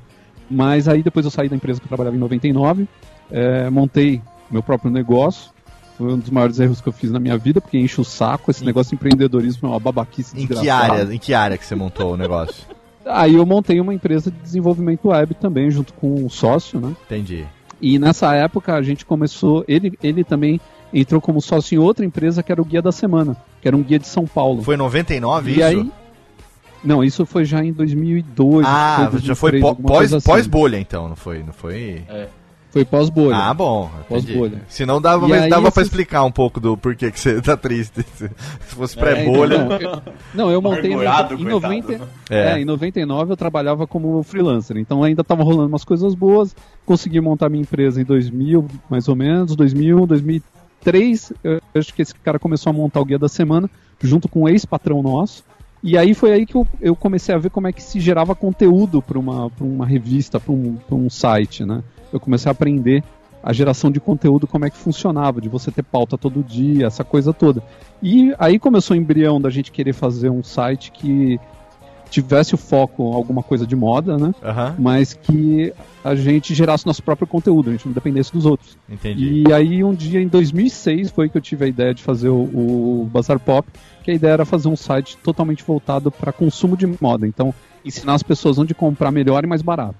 Mas 0.49 0.87
aí 0.87 1.03
depois 1.03 1.25
eu 1.25 1.31
saí 1.31 1.49
da 1.49 1.55
empresa 1.55 1.79
que 1.79 1.85
eu 1.85 1.89
trabalhava 1.89 2.15
em 2.15 2.19
99, 2.19 2.87
é, 3.31 3.69
montei 3.69 4.21
meu 4.49 4.63
próprio 4.63 4.89
negócio. 4.89 5.51
Foi 5.97 6.13
um 6.13 6.19
dos 6.19 6.29
maiores 6.29 6.59
erros 6.59 6.79
que 6.79 6.87
eu 6.87 6.93
fiz 6.93 7.11
na 7.11 7.19
minha 7.19 7.37
vida, 7.37 7.59
porque 7.59 7.77
enche 7.77 7.99
o 7.99 8.03
saco. 8.03 8.51
Esse 8.51 8.63
negócio 8.63 8.91
de 8.91 8.95
empreendedorismo 8.95 9.67
é 9.67 9.71
uma 9.71 9.79
babaquice 9.79 10.39
Em 10.39 10.45
que 10.45 10.69
área? 10.69 11.11
Em 11.11 11.17
que 11.17 11.33
área 11.33 11.57
que 11.57 11.65
você 11.65 11.75
montou 11.75 12.13
o 12.13 12.17
negócio? 12.17 12.65
Aí 13.05 13.35
eu 13.35 13.45
montei 13.45 13.79
uma 13.79 13.93
empresa 13.93 14.29
de 14.29 14.37
desenvolvimento 14.37 15.07
web 15.07 15.33
também, 15.35 15.71
junto 15.71 15.93
com 15.93 16.13
um 16.23 16.29
sócio, 16.29 16.79
né? 16.79 16.95
Entendi. 17.05 17.45
E 17.81 17.97
nessa 17.97 18.33
época 18.35 18.75
a 18.75 18.81
gente 18.81 19.05
começou. 19.05 19.63
Ele, 19.67 19.97
ele 20.03 20.23
também 20.23 20.59
entrou 20.93 21.19
como 21.21 21.41
sócio 21.41 21.75
em 21.75 21.79
outra 21.79 22.05
empresa 22.05 22.41
que 22.43 22.51
era 22.51 22.61
o 22.61 22.65
Guia 22.65 22.81
da 22.81 22.91
Semana, 22.91 23.35
que 23.61 23.67
era 23.67 23.75
um 23.77 23.83
guia 23.83 23.99
de 23.99 24.07
São 24.07 24.25
Paulo. 24.25 24.61
Foi 24.63 24.75
em 24.75 24.77
99 24.77 25.49
e 25.51 25.53
isso? 25.55 25.63
aí. 25.63 25.91
Não, 26.83 27.03
isso 27.03 27.25
foi 27.25 27.43
já 27.43 27.63
em 27.63 27.73
2002. 27.73 28.65
ah, 28.67 29.07
foi 29.11 29.19
já 29.19 29.35
foi 29.35 29.51
2003, 29.51 29.87
pós, 29.91 30.13
assim. 30.13 30.25
pós 30.29 30.47
bolha 30.47 30.79
então, 30.79 31.09
não 31.09 31.15
foi? 31.15 31.43
Não 31.43 31.51
foi? 31.51 32.03
Foi 32.69 32.85
pós-bolha. 32.85 33.35
Ah, 33.35 33.53
bom. 33.53 33.89
Pós-bolha. 34.07 34.61
Se 34.67 34.85
não 34.85 35.01
dava, 35.01 35.25
E 35.25 35.29
mas 35.29 35.43
aí 35.43 35.49
dava 35.49 35.71
pra 35.71 35.81
esses- 35.81 35.91
explicar 35.91 36.23
um 36.23 36.31
pouco 36.31 36.59
do 36.59 36.77
porquê 36.77 37.09
que 37.09 37.19
você 37.19 37.41
tá 37.41 37.57
triste. 37.57 38.05
Se 38.13 38.29
fosse 38.75 38.95
É, 38.97 39.01
pré-bolha. 39.01 39.55
então, 39.55 39.67
não, 39.69 39.79
eu, 39.79 40.01
não, 40.35 40.51
eu 40.51 40.61
montei 40.61 40.91
em, 40.91 40.95
coitado. 40.95 41.37
90, 41.37 41.93
É. 42.29 42.51
é, 42.51 42.59
em 42.59 42.65
99 42.65 43.31
eu 43.31 43.37
trabalhava 43.37 43.87
como 43.87 44.21
freelancer, 44.21 44.77
então 44.77 45.01
ainda 45.01 45.23
tava 45.23 45.43
rolando 45.43 45.69
umas 45.69 45.83
coisas 45.85 46.13
boas. 46.13 46.55
Consegui 46.85 47.19
montar 47.21 47.49
minha 47.49 47.61
empresa 47.63 47.99
em 48.01 48.05
2000, 48.05 48.67
mais 48.89 49.07
ou 49.07 49.15
menos, 49.15 49.55
2000, 49.55 50.05
2003. 50.05 50.56
Eu 51.43 51.61
acho 51.75 51.93
que 51.93 52.01
esse 52.01 52.13
cara 52.15 52.39
começou 52.39 52.69
a 52.69 52.73
montar 52.73 52.99
o 52.99 53.05
guia 53.05 53.19
da 53.19 53.27
semana 53.27 53.69
junto 54.01 54.27
com 54.27 54.43
um 54.43 54.49
ex-patrão 54.49 55.01
nosso. 55.01 55.43
E 55.83 55.97
aí 55.97 56.13
foi 56.13 56.33
aí 56.33 56.45
que 56.45 56.55
eu, 56.55 56.67
eu 56.81 56.95
comecei 56.95 57.33
a 57.33 57.37
ver 57.37 57.49
como 57.49 57.67
é 57.67 57.71
que 57.71 57.81
se 57.81 57.99
gerava 57.99 58.35
conteúdo 58.35 59.01
para 59.01 59.17
uma, 59.17 59.51
uma 59.59 59.85
revista, 59.85 60.39
para 60.39 60.51
um, 60.51 60.77
um 60.91 61.09
site, 61.09 61.63
né? 61.63 61.83
Eu 62.11 62.19
comecei 62.19 62.49
a 62.49 62.51
aprender 62.51 63.03
a 63.43 63.53
geração 63.53 63.91
de 63.91 63.99
conteúdo, 63.99 64.47
como 64.47 64.65
é 64.65 64.69
que 64.69 64.77
funcionava, 64.77 65.39
de 65.39 65.47
você 65.47 65.71
ter 65.71 65.83
pauta 65.83 66.17
todo 66.17 66.43
dia, 66.43 66.87
essa 66.87 67.03
coisa 67.03 67.31
toda. 67.31 67.63
E 68.01 68.33
aí 68.39 68.59
começou 68.59 68.95
o 68.95 68.99
embrião 68.99 69.39
da 69.39 69.49
gente 69.49 69.71
querer 69.71 69.93
fazer 69.93 70.29
um 70.29 70.43
site 70.43 70.91
que 70.91 71.39
tivesse 72.09 72.55
o 72.55 72.57
foco 72.57 73.11
em 73.11 73.15
alguma 73.15 73.43
coisa 73.43 73.65
de 73.67 73.75
moda, 73.75 74.17
né? 74.17 74.33
Aham, 74.43 74.75
Mas 74.79 75.13
que 75.13 75.73
a 76.03 76.15
gente 76.15 76.53
gerasse 76.55 76.85
nosso 76.85 77.03
próprio 77.03 77.27
conteúdo, 77.27 77.69
a 77.69 77.73
gente 77.73 77.85
não 77.85 77.93
dependesse 77.93 78.31
dos 78.31 78.45
outros. 78.45 78.77
entendi. 78.89 79.43
E 79.47 79.53
aí 79.53 79.83
um 79.83 79.93
dia 79.93 80.21
em 80.21 80.27
2006 80.27 81.11
foi 81.11 81.27
que 81.29 81.37
eu 81.37 81.41
tive 81.41 81.65
a 81.65 81.67
ideia 81.67 81.93
de 81.93 82.01
fazer 82.01 82.29
o, 82.29 82.35
o 82.41 83.09
Bazar 83.11 83.39
Pop, 83.39 83.67
que 84.03 84.11
a 84.11 84.13
ideia 84.13 84.31
era 84.33 84.45
fazer 84.45 84.67
um 84.69 84.75
site 84.75 85.17
totalmente 85.17 85.63
voltado 85.63 86.09
para 86.09 86.31
consumo 86.31 86.77
de 86.77 86.87
moda. 87.01 87.27
Então, 87.27 87.53
ensinar 87.83 88.13
as 88.13 88.23
pessoas 88.23 88.57
onde 88.57 88.73
comprar 88.73 89.11
melhor 89.11 89.43
e 89.43 89.47
mais 89.47 89.61
barato. 89.61 89.95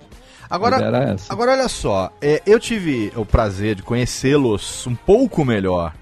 Agora, 0.49 0.77
ideia 0.77 0.87
era 0.87 1.03
essa. 1.11 1.33
Agora 1.33 1.51
olha 1.51 1.67
só, 1.67 2.09
é, 2.21 2.41
eu 2.45 2.57
tive 2.57 3.11
o 3.17 3.25
prazer 3.25 3.75
de 3.75 3.83
conhecê-los 3.83 4.87
um 4.87 4.95
pouco 4.95 5.43
melhor 5.43 5.93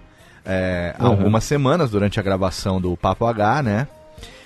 é, 0.45 0.93
há 0.99 1.03
Uhum. 1.05 1.09
algumas 1.11 1.43
semanas 1.43 1.89
durante 1.89 2.19
a 2.19 2.23
gravação 2.23 2.79
do 2.79 2.95
Papo 2.95 3.25
H, 3.25 3.63
né? 3.63 3.87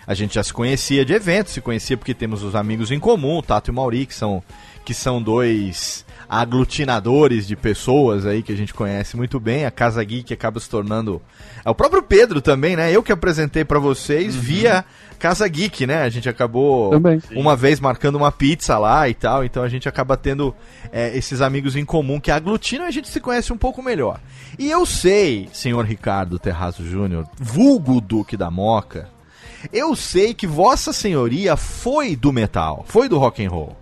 A 0.10 0.16
gente 0.16 0.34
já 0.34 0.44
se 0.44 0.51
conhecia 0.51 1.06
de 1.06 1.13
eventos, 1.13 1.54
se 1.54 1.62
conhecia 1.62 1.96
porque 1.96 2.16
temos 2.16 2.42
os 2.42 2.56
amigos 2.56 2.89
em 2.89 3.00
comum, 3.00 3.38
o 3.38 3.44
Tato 3.44 3.70
e 3.70 3.72
o 3.72 3.75
Mauri, 3.75 4.08
que 4.08 4.16
são, 4.16 4.42
que 4.84 4.92
são 4.92 5.22
dois 5.22 6.04
aglutinadores 6.28 7.46
de 7.46 7.56
pessoas 7.56 8.25
aí 8.25 8.42
que 8.42 8.51
a 8.51 8.58
gente 8.58 8.74
conhece 8.74 9.16
muito 9.16 9.39
bem. 9.39 9.68
A 9.68 9.72
Casa 9.72 10.04
Geek 10.04 10.34
acaba 10.34 10.60
se 10.60 10.68
tornando. 10.68 11.22
É 11.63 11.70
o 11.70 11.75
próprio 11.75 12.01
Pedro 12.01 12.42
também, 12.42 12.75
né? 12.75 12.92
Eu 12.92 13.04
que 13.04 13.12
apresentei 13.12 13.63
pra 13.63 13.78
vocês 13.78 14.36
via 14.36 14.84
Casa 15.20 15.48
Geek, 15.48 15.86
né? 15.86 16.01
A 16.01 16.10
gente 16.10 16.28
acabou 16.28 16.89
Também. 16.89 17.22
uma 17.36 17.56
vez 17.56 17.80
marcando 17.80 18.16
uma 18.16 18.32
pizza 18.32 18.80
lá 18.80 19.08
e 19.08 19.13
tal, 19.13 19.46
então 19.46 19.62
a 19.62 19.70
gente 19.70 19.88
acaba 19.88 20.18
tendo 20.18 20.56
é, 20.92 21.16
esses 21.16 21.39
amigos 21.39 21.75
em 21.75 21.86
comum 21.86 22.20
que 22.20 22.32
aglutinam 22.32 22.86
e 22.86 22.88
a 22.88 22.92
gente 22.92 23.10
se 23.10 23.20
conhece 23.20 23.54
um 23.54 23.58
pouco 23.60 23.84
melhor. 23.84 24.20
E 24.58 24.72
eu 24.72 24.88
sei, 24.88 25.48
senhor 25.54 25.86
Ricardo 25.86 26.39
Terrazo 26.39 26.84
Júnior, 26.84 27.28
vulgo 27.38 28.01
Duque 28.01 28.36
da 28.36 28.50
Moca, 28.50 29.08
eu 29.74 29.96
sei 29.96 30.34
que 30.34 30.48
Vossa 30.48 30.92
Senhoria 30.94 31.56
foi 31.58 32.16
do 32.16 32.32
metal, 32.32 32.86
foi 32.88 33.08
do 33.10 33.18
rock 33.18 33.46
and 33.46 33.50
roll. 33.50 33.75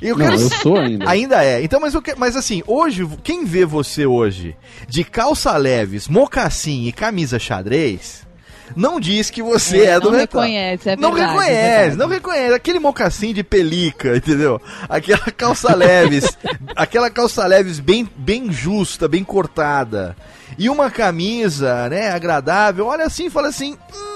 Eu 0.00 0.16
Não, 0.16 0.24
quero 0.26 0.40
eu 0.40 0.50
sou 0.50 0.76
ainda. 0.78 1.06
Ainda 1.10 1.44
é. 1.44 1.62
Então, 1.62 1.78
mas, 1.78 1.94
eu 1.94 2.02
que- 2.02 2.16
mas 2.16 2.34
assim, 2.36 2.60
hoje, 2.66 3.08
quem 3.22 3.44
vê 3.44 3.64
você 3.64 4.04
hoje 4.04 4.56
de 4.88 5.04
calça 5.04 5.56
leves, 5.56 6.08
mocassim 6.08 6.88
e 6.88 6.92
camisa 6.92 7.38
xadrez, 7.38 8.26
não 8.74 8.98
diz 8.98 9.30
que 9.30 9.40
você 9.42 9.84
é, 9.84 10.00
do 10.00 10.10
não 10.10 10.18
metal. 10.18 10.40
reconhece, 10.42 10.88
é 10.90 10.96
não 10.96 11.12
verdade, 11.12 11.32
é 11.38 11.40
reconhece, 11.42 11.78
verdade. 11.80 11.96
não 11.98 12.08
reconhece. 12.08 12.54
Aquele 12.54 12.78
mocassim 12.80 13.32
de 13.32 13.44
pelica, 13.44 14.16
entendeu? 14.16 14.60
Aquela 14.88 15.30
calça 15.30 15.72
leves, 15.76 16.36
aquela 16.74 17.08
calça 17.08 17.46
leves 17.46 17.78
bem, 17.78 18.08
bem 18.16 18.50
justa, 18.50 19.06
bem 19.06 19.22
cortada. 19.22 20.16
E 20.58 20.68
uma 20.68 20.90
camisa, 20.90 21.88
né, 21.88 22.10
agradável. 22.10 22.86
Olha 22.86 23.04
assim 23.04 23.26
e 23.26 23.30
fala 23.30 23.48
assim. 23.48 23.74
"Hum, 23.94 24.11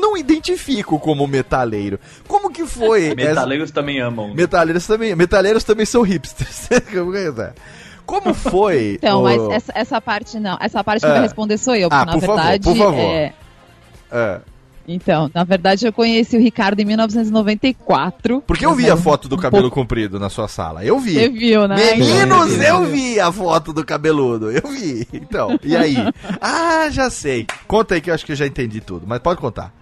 não 0.00 0.16
identifico 0.16 0.98
como 0.98 1.26
metaleiro. 1.26 2.00
Como 2.26 2.50
que 2.50 2.66
foi? 2.66 3.08
essa- 3.12 3.14
Metaleiros 3.16 3.70
também 3.70 4.00
amam. 4.00 4.34
Metaleiros 4.34 4.86
também, 4.86 5.14
metaleiros 5.14 5.62
também 5.64 5.86
são 5.86 6.02
hipsters. 6.02 6.68
Como 6.92 7.14
é 7.16 7.26
é? 7.28 7.52
Como 8.06 8.34
foi? 8.34 8.98
Então, 9.02 9.20
o- 9.20 9.22
mas 9.24 9.40
essa, 9.50 9.72
essa 9.74 10.00
parte 10.00 10.38
não. 10.40 10.56
Essa 10.60 10.82
parte 10.82 11.02
que 11.02 11.06
Ah. 11.06 11.12
vai 11.12 11.22
responder 11.22 11.58
sou 11.58 11.76
eu, 11.76 11.88
Ah, 11.92 12.04
porque 12.04 12.06
na 12.06 12.12
por 12.12 12.20
favor, 12.26 12.36
verdade. 12.42 12.64
por 12.64 12.76
favor. 12.76 12.98
é, 13.00 13.32
é, 14.10 14.40
Então, 14.88 15.30
na 15.32 15.44
verdade, 15.44 15.86
eu 15.86 15.92
conheci 15.92 16.36
o 16.36 16.40
Ricardo 16.40 16.80
em 16.80 16.84
1994. 16.84 18.42
porque 18.46 18.66
eu 18.66 18.74
vi 18.74 18.90
a 18.90 18.96
foto 18.96 19.28
do 19.28 19.36
cabelo 19.36 19.64
pouco- 19.64 19.76
comprido 19.80 20.18
na 20.18 20.28
sua 20.28 20.48
sala. 20.48 20.84
Eu 20.84 20.98
vi. 20.98 21.14
Você 21.14 21.28
viu, 21.28 21.68
né? 21.68 21.76
Meninos, 21.76 22.52
Então, 22.54 22.82
eu 22.84 22.90
vi 22.90 23.20
a 23.20 23.30
foto 23.30 23.72
do 23.72 23.84
cabeludo. 23.84 24.50
Eu 24.50 24.68
vi. 24.68 25.06
Então, 25.12 25.56
e 25.62 25.76
aí? 25.76 25.96
Ah, 26.40 26.88
já 26.90 27.08
sei. 27.10 27.46
Conta 27.68 27.94
aí 27.94 28.00
que 28.00 28.10
eu 28.10 28.14
acho 28.14 28.26
que 28.26 28.32
eu 28.32 28.36
já 28.36 28.46
entendi 28.46 28.80
tudo, 28.80 29.06
mas 29.06 29.20
pode 29.20 29.40
contar. 29.40 29.72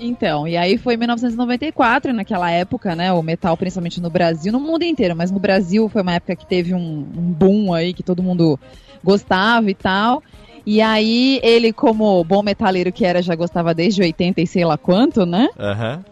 Então, 0.00 0.48
e 0.48 0.56
aí 0.56 0.78
foi 0.78 0.94
em 0.94 0.96
1994, 0.96 2.14
naquela 2.14 2.50
época, 2.50 2.96
né? 2.96 3.12
O 3.12 3.22
metal, 3.22 3.54
principalmente 3.54 4.00
no 4.00 4.08
Brasil, 4.08 4.50
no 4.50 4.58
mundo 4.58 4.82
inteiro, 4.82 5.14
mas 5.14 5.30
no 5.30 5.38
Brasil 5.38 5.88
foi 5.90 6.00
uma 6.00 6.14
época 6.14 6.34
que 6.34 6.46
teve 6.46 6.72
um, 6.72 6.78
um 6.78 7.32
boom 7.32 7.74
aí, 7.74 7.92
que 7.92 8.02
todo 8.02 8.22
mundo 8.22 8.58
gostava 9.04 9.70
e 9.70 9.74
tal. 9.74 10.22
E 10.64 10.80
aí, 10.80 11.38
ele, 11.42 11.70
como 11.72 12.24
bom 12.24 12.42
metaleiro 12.42 12.90
que 12.90 13.04
era, 13.04 13.20
já 13.20 13.34
gostava 13.34 13.74
desde 13.74 14.00
80 14.00 14.40
e 14.40 14.46
sei 14.46 14.64
lá 14.64 14.78
quanto, 14.78 15.26
né? 15.26 15.48
Aham. 15.58 16.02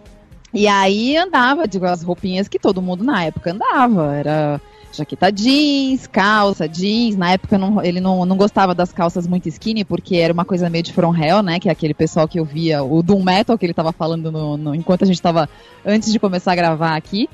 E 0.53 0.67
aí 0.67 1.17
andava, 1.17 1.67
digo, 1.67 1.87
as 1.87 2.03
roupinhas 2.03 2.49
que 2.49 2.59
todo 2.59 2.83
mundo 2.83 3.05
na 3.05 3.25
época 3.25 3.53
andava. 3.53 4.15
Era 4.15 4.61
jaqueta 4.93 5.31
jeans, 5.31 6.07
calça 6.07 6.69
jeans. 6.69 7.17
Na 7.17 7.33
época 7.33 7.57
não- 7.59 7.83
ele 7.83 8.01
não, 8.01 8.25
não 8.25 8.37
gostava 8.37 8.75
das 8.75 8.93
calças 8.93 9.27
muito 9.27 9.49
skinny, 9.49 9.85
porque 9.85 10.17
era 10.17 10.33
uma 10.33 10.45
coisa 10.45 10.69
meio 10.71 10.83
de 10.83 10.93
from 10.93 11.15
hell, 11.17 11.43
né? 11.43 11.59
Que 11.61 11.69
é 11.69 11.73
aquele 11.73 11.95
pessoal 11.95 12.27
que 12.29 12.39
eu 12.41 12.45
via, 12.45 12.83
o 12.83 13.03
Doom 13.03 13.23
Metal 13.23 13.57
que 13.59 13.67
ele 13.67 13.75
tava 13.75 13.93
falando 13.93 14.31
no, 14.33 14.57
no- 14.57 14.75
enquanto 14.75 15.03
a 15.05 15.07
gente 15.07 15.21
tava 15.23 15.49
antes 15.85 16.11
de 16.13 16.19
começar 16.19 16.53
a 16.53 16.57
gravar 16.57 16.97
aqui. 16.97 17.29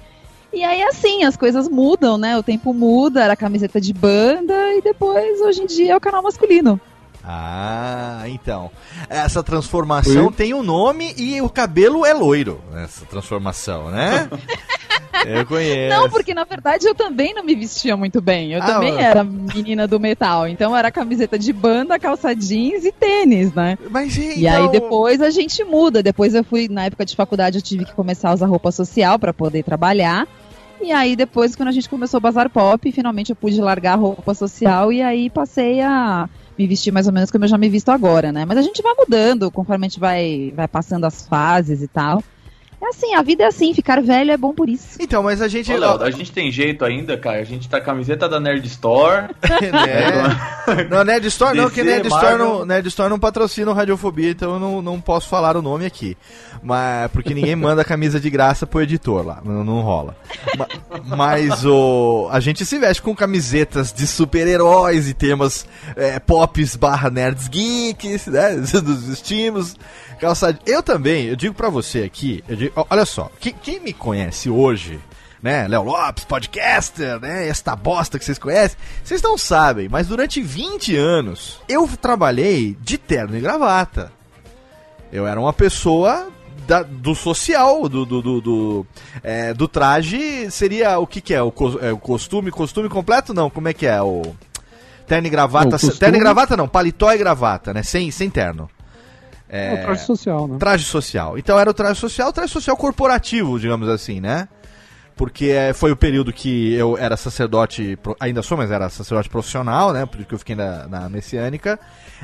E 0.52 0.62
aí, 0.62 0.82
assim, 0.84 1.24
as 1.24 1.36
coisas 1.36 1.68
mudam, 1.68 2.16
né? 2.16 2.38
O 2.38 2.42
tempo 2.42 2.72
muda, 2.72 3.24
era 3.24 3.34
camiseta 3.34 3.80
de 3.80 3.92
banda, 3.92 4.54
e 4.74 4.80
depois, 4.82 5.40
hoje 5.40 5.62
em 5.62 5.66
dia, 5.66 5.92
é 5.94 5.96
o 5.96 6.00
canal 6.00 6.22
masculino. 6.22 6.80
Ah, 7.26 8.22
então. 8.26 8.70
Essa 9.08 9.42
transformação 9.42 10.26
Oi? 10.26 10.32
tem 10.32 10.54
um 10.54 10.62
nome 10.62 11.14
e 11.16 11.40
o 11.40 11.48
cabelo 11.48 12.04
é 12.04 12.12
loiro. 12.12 12.60
Essa 12.76 13.04
transformação, 13.06 13.90
né? 13.90 14.28
eu 15.26 15.46
conheço. 15.46 15.96
Não, 15.98 16.08
porque 16.10 16.34
na 16.34 16.44
verdade 16.44 16.86
eu 16.86 16.94
também 16.94 17.34
não 17.34 17.44
me 17.44 17.54
vestia 17.54 17.96
muito 17.96 18.20
bem. 18.20 18.52
Eu 18.52 18.62
Ah, 18.62 18.66
também 18.66 18.92
mas- 18.94 19.04
era 19.04 19.24
menina 19.24 19.86
do 19.86 19.98
metal. 20.00 20.46
Então 20.48 20.76
era 20.76 20.90
camiseta 20.90 21.38
de 21.38 21.52
banda, 21.52 21.98
calça 21.98 22.34
jeans 22.34 22.84
e 22.84 22.92
tênis, 22.92 23.52
né? 23.52 23.78
Mas 23.90 24.16
E 24.16 24.46
aí 24.46 24.68
depois 24.70 25.20
a 25.20 25.30
gente 25.30 25.62
muda. 25.64 26.02
Depois 26.02 26.34
eu 26.34 26.44
fui, 26.44 26.68
na 26.68 26.84
época 26.86 27.04
de 27.04 27.16
faculdade, 27.16 27.58
eu 27.58 27.62
tive 27.62 27.84
que 27.84 27.92
começar 27.94 28.30
a 28.30 28.34
usar 28.34 28.46
roupa 28.46 28.70
social 28.70 29.18
para 29.18 29.32
poder 29.32 29.62
trabalhar. 29.62 30.26
E 30.82 30.92
aí 30.92 31.16
depois, 31.16 31.56
quando 31.56 31.68
a 31.68 31.72
gente 31.72 31.88
começou 31.88 32.18
o 32.18 32.20
Bazar 32.20 32.50
Pop, 32.50 32.90
finalmente 32.92 33.30
eu 33.30 33.36
pude 33.36 33.60
largar 33.60 33.92
a 33.94 33.96
roupa 33.96 34.34
social 34.34 34.92
e 34.92 35.00
aí 35.00 35.30
passei 35.30 35.80
a 35.80 36.28
me 36.58 36.66
vestir 36.66 36.92
mais 36.92 37.06
ou 37.06 37.12
menos 37.12 37.30
como 37.30 37.44
eu 37.44 37.48
já 37.48 37.56
me 37.56 37.68
visto 37.68 37.88
agora, 37.88 38.30
né? 38.30 38.44
Mas 38.44 38.58
a 38.58 38.62
gente 38.62 38.82
vai 38.82 38.92
mudando 38.96 39.50
conforme 39.50 39.86
a 39.86 39.88
gente 39.88 39.98
vai, 39.98 40.52
vai 40.54 40.68
passando 40.68 41.04
as 41.04 41.26
fases 41.26 41.80
e 41.82 41.88
tal. 41.88 42.22
É 42.84 42.88
assim, 42.88 43.14
a 43.14 43.22
vida 43.22 43.44
é 43.44 43.46
assim, 43.46 43.72
ficar 43.72 44.02
velho 44.02 44.30
é 44.30 44.36
bom 44.36 44.52
por 44.52 44.68
isso. 44.68 44.98
Então, 45.00 45.22
mas 45.22 45.40
a 45.40 45.48
gente. 45.48 45.72
Ô, 45.72 45.78
Léo, 45.78 46.02
a 46.02 46.10
gente 46.10 46.30
tem 46.30 46.50
jeito 46.50 46.84
ainda, 46.84 47.16
cara. 47.16 47.40
A 47.40 47.44
gente 47.44 47.66
tá 47.66 47.78
com 47.80 47.84
a 47.84 47.94
camiseta 47.94 48.28
da 48.28 48.38
Nerd 48.38 48.66
Store. 48.66 49.28
né? 49.72 50.84
Não, 50.90 51.02
Nerd 51.02 51.26
Store 51.28 51.56
não, 51.56 51.64
DC, 51.68 51.74
que 51.74 51.82
Nerd 51.84 52.06
Store 52.08 52.38
não, 52.38 52.64
Nerd 52.64 52.88
Store 52.88 53.10
não 53.10 53.18
patrocina 53.18 53.70
o 53.70 53.74
Radiofobia, 53.74 54.30
então 54.30 54.54
eu 54.54 54.58
não, 54.58 54.82
não 54.82 55.00
posso 55.00 55.28
falar 55.28 55.56
o 55.56 55.62
nome 55.62 55.84
aqui. 55.84 56.16
Mas, 56.62 57.10
porque 57.12 57.34
ninguém 57.34 57.54
manda 57.54 57.84
camisa 57.84 58.18
de 58.18 58.30
graça 58.30 58.66
pro 58.66 58.80
editor 58.80 59.26
lá, 59.26 59.42
não, 59.44 59.62
não 59.62 59.82
rola. 59.82 60.16
Ma- 60.56 60.68
Mas 61.04 61.66
o, 61.66 62.28
a 62.32 62.40
gente 62.40 62.64
se 62.64 62.78
veste 62.78 63.02
com 63.02 63.14
camisetas 63.14 63.92
de 63.92 64.06
super-heróis 64.06 65.06
e 65.06 65.12
temas 65.12 65.66
é, 65.96 66.18
pops 66.18 66.76
barra 66.76 67.10
nerds 67.10 67.46
geeks, 67.48 68.26
né? 68.26 68.54
Dos 68.82 69.08
estímulos. 69.08 69.76
Calça... 70.18 70.58
Eu 70.66 70.82
também, 70.82 71.26
eu 71.26 71.36
digo 71.36 71.54
pra 71.54 71.68
você 71.68 72.02
aqui, 72.02 72.42
digo- 72.48 72.86
olha 72.90 73.04
só, 73.04 73.30
que- 73.40 73.52
quem 73.52 73.80
me 73.80 73.92
conhece 73.92 74.48
hoje 74.50 75.00
né? 75.42 75.68
Léo 75.68 75.82
Lopes, 75.82 76.24
podcaster, 76.24 77.20
né? 77.20 77.46
Esta 77.46 77.76
bosta 77.76 78.18
que 78.18 78.24
vocês 78.24 78.38
conhecem. 78.38 78.78
Vocês 79.04 79.20
não 79.20 79.36
sabem, 79.36 79.90
mas 79.90 80.06
durante 80.08 80.40
20 80.40 80.96
anos 80.96 81.60
eu 81.68 81.86
trabalhei 82.00 82.74
de 82.80 82.96
terno 82.96 83.36
e 83.36 83.40
gravata. 83.42 84.10
Eu 85.12 85.26
era 85.26 85.38
uma 85.38 85.52
pessoa 85.52 86.28
da- 86.66 86.82
do 86.82 87.14
social, 87.14 87.86
do, 87.90 88.06
do, 88.06 88.22
do, 88.22 88.40
do, 88.40 88.86
é, 89.22 89.52
do 89.52 89.68
traje. 89.68 90.50
Seria 90.50 90.98
o 90.98 91.06
que, 91.06 91.20
que 91.20 91.34
é? 91.34 91.42
O, 91.42 91.52
cos- 91.52 91.76
é, 91.82 91.92
o 91.92 91.98
costume? 91.98 92.50
Costume 92.50 92.88
completo? 92.88 93.34
Não, 93.34 93.50
como 93.50 93.68
é 93.68 93.74
que 93.74 93.86
é? 93.86 94.00
O 94.00 94.22
terno 95.06 95.26
e 95.26 95.30
gravata. 95.30 95.68
O 95.68 95.70
costume- 95.72 95.92
Terno 95.98 96.16
e 96.16 96.20
gravata 96.20 96.56
não, 96.56 96.66
paletó 96.66 97.12
e 97.12 97.18
gravata, 97.18 97.74
né? 97.74 97.82
Sem, 97.82 98.10
sem 98.10 98.30
terno. 98.30 98.70
É 99.48 99.74
o 99.74 99.82
traje 99.82 100.04
social, 100.04 100.48
né? 100.48 100.56
Traje 100.58 100.84
social. 100.84 101.38
Então 101.38 101.58
era 101.58 101.70
o 101.70 101.74
traje 101.74 102.00
social, 102.00 102.28
o 102.28 102.32
traje 102.32 102.52
social 102.52 102.76
corporativo, 102.76 103.58
digamos 103.58 103.88
assim, 103.88 104.20
né? 104.20 104.48
Porque 105.16 105.50
eh, 105.50 105.72
foi 105.72 105.92
o 105.92 105.96
período 105.96 106.32
que 106.32 106.74
eu 106.74 106.98
era 106.98 107.16
sacerdote, 107.16 107.96
ainda 108.18 108.42
sou, 108.42 108.58
mas 108.58 108.70
era 108.70 108.88
sacerdote 108.88 109.28
profissional, 109.28 109.92
né? 109.92 110.04
Por 110.06 110.18
isso 110.18 110.28
que 110.28 110.34
eu 110.34 110.38
fiquei 110.38 110.56
na, 110.56 110.88
na 110.88 111.08
messiânica. 111.08 111.78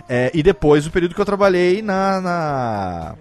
Eh, 0.09 0.33
e 0.35 0.43
depois 0.43 0.87
o 0.87 0.91
período 0.91 1.15
que 1.15 1.21
eu 1.21 1.27
trabalhei 1.27 1.83
na. 1.83 2.21
na 2.21 3.15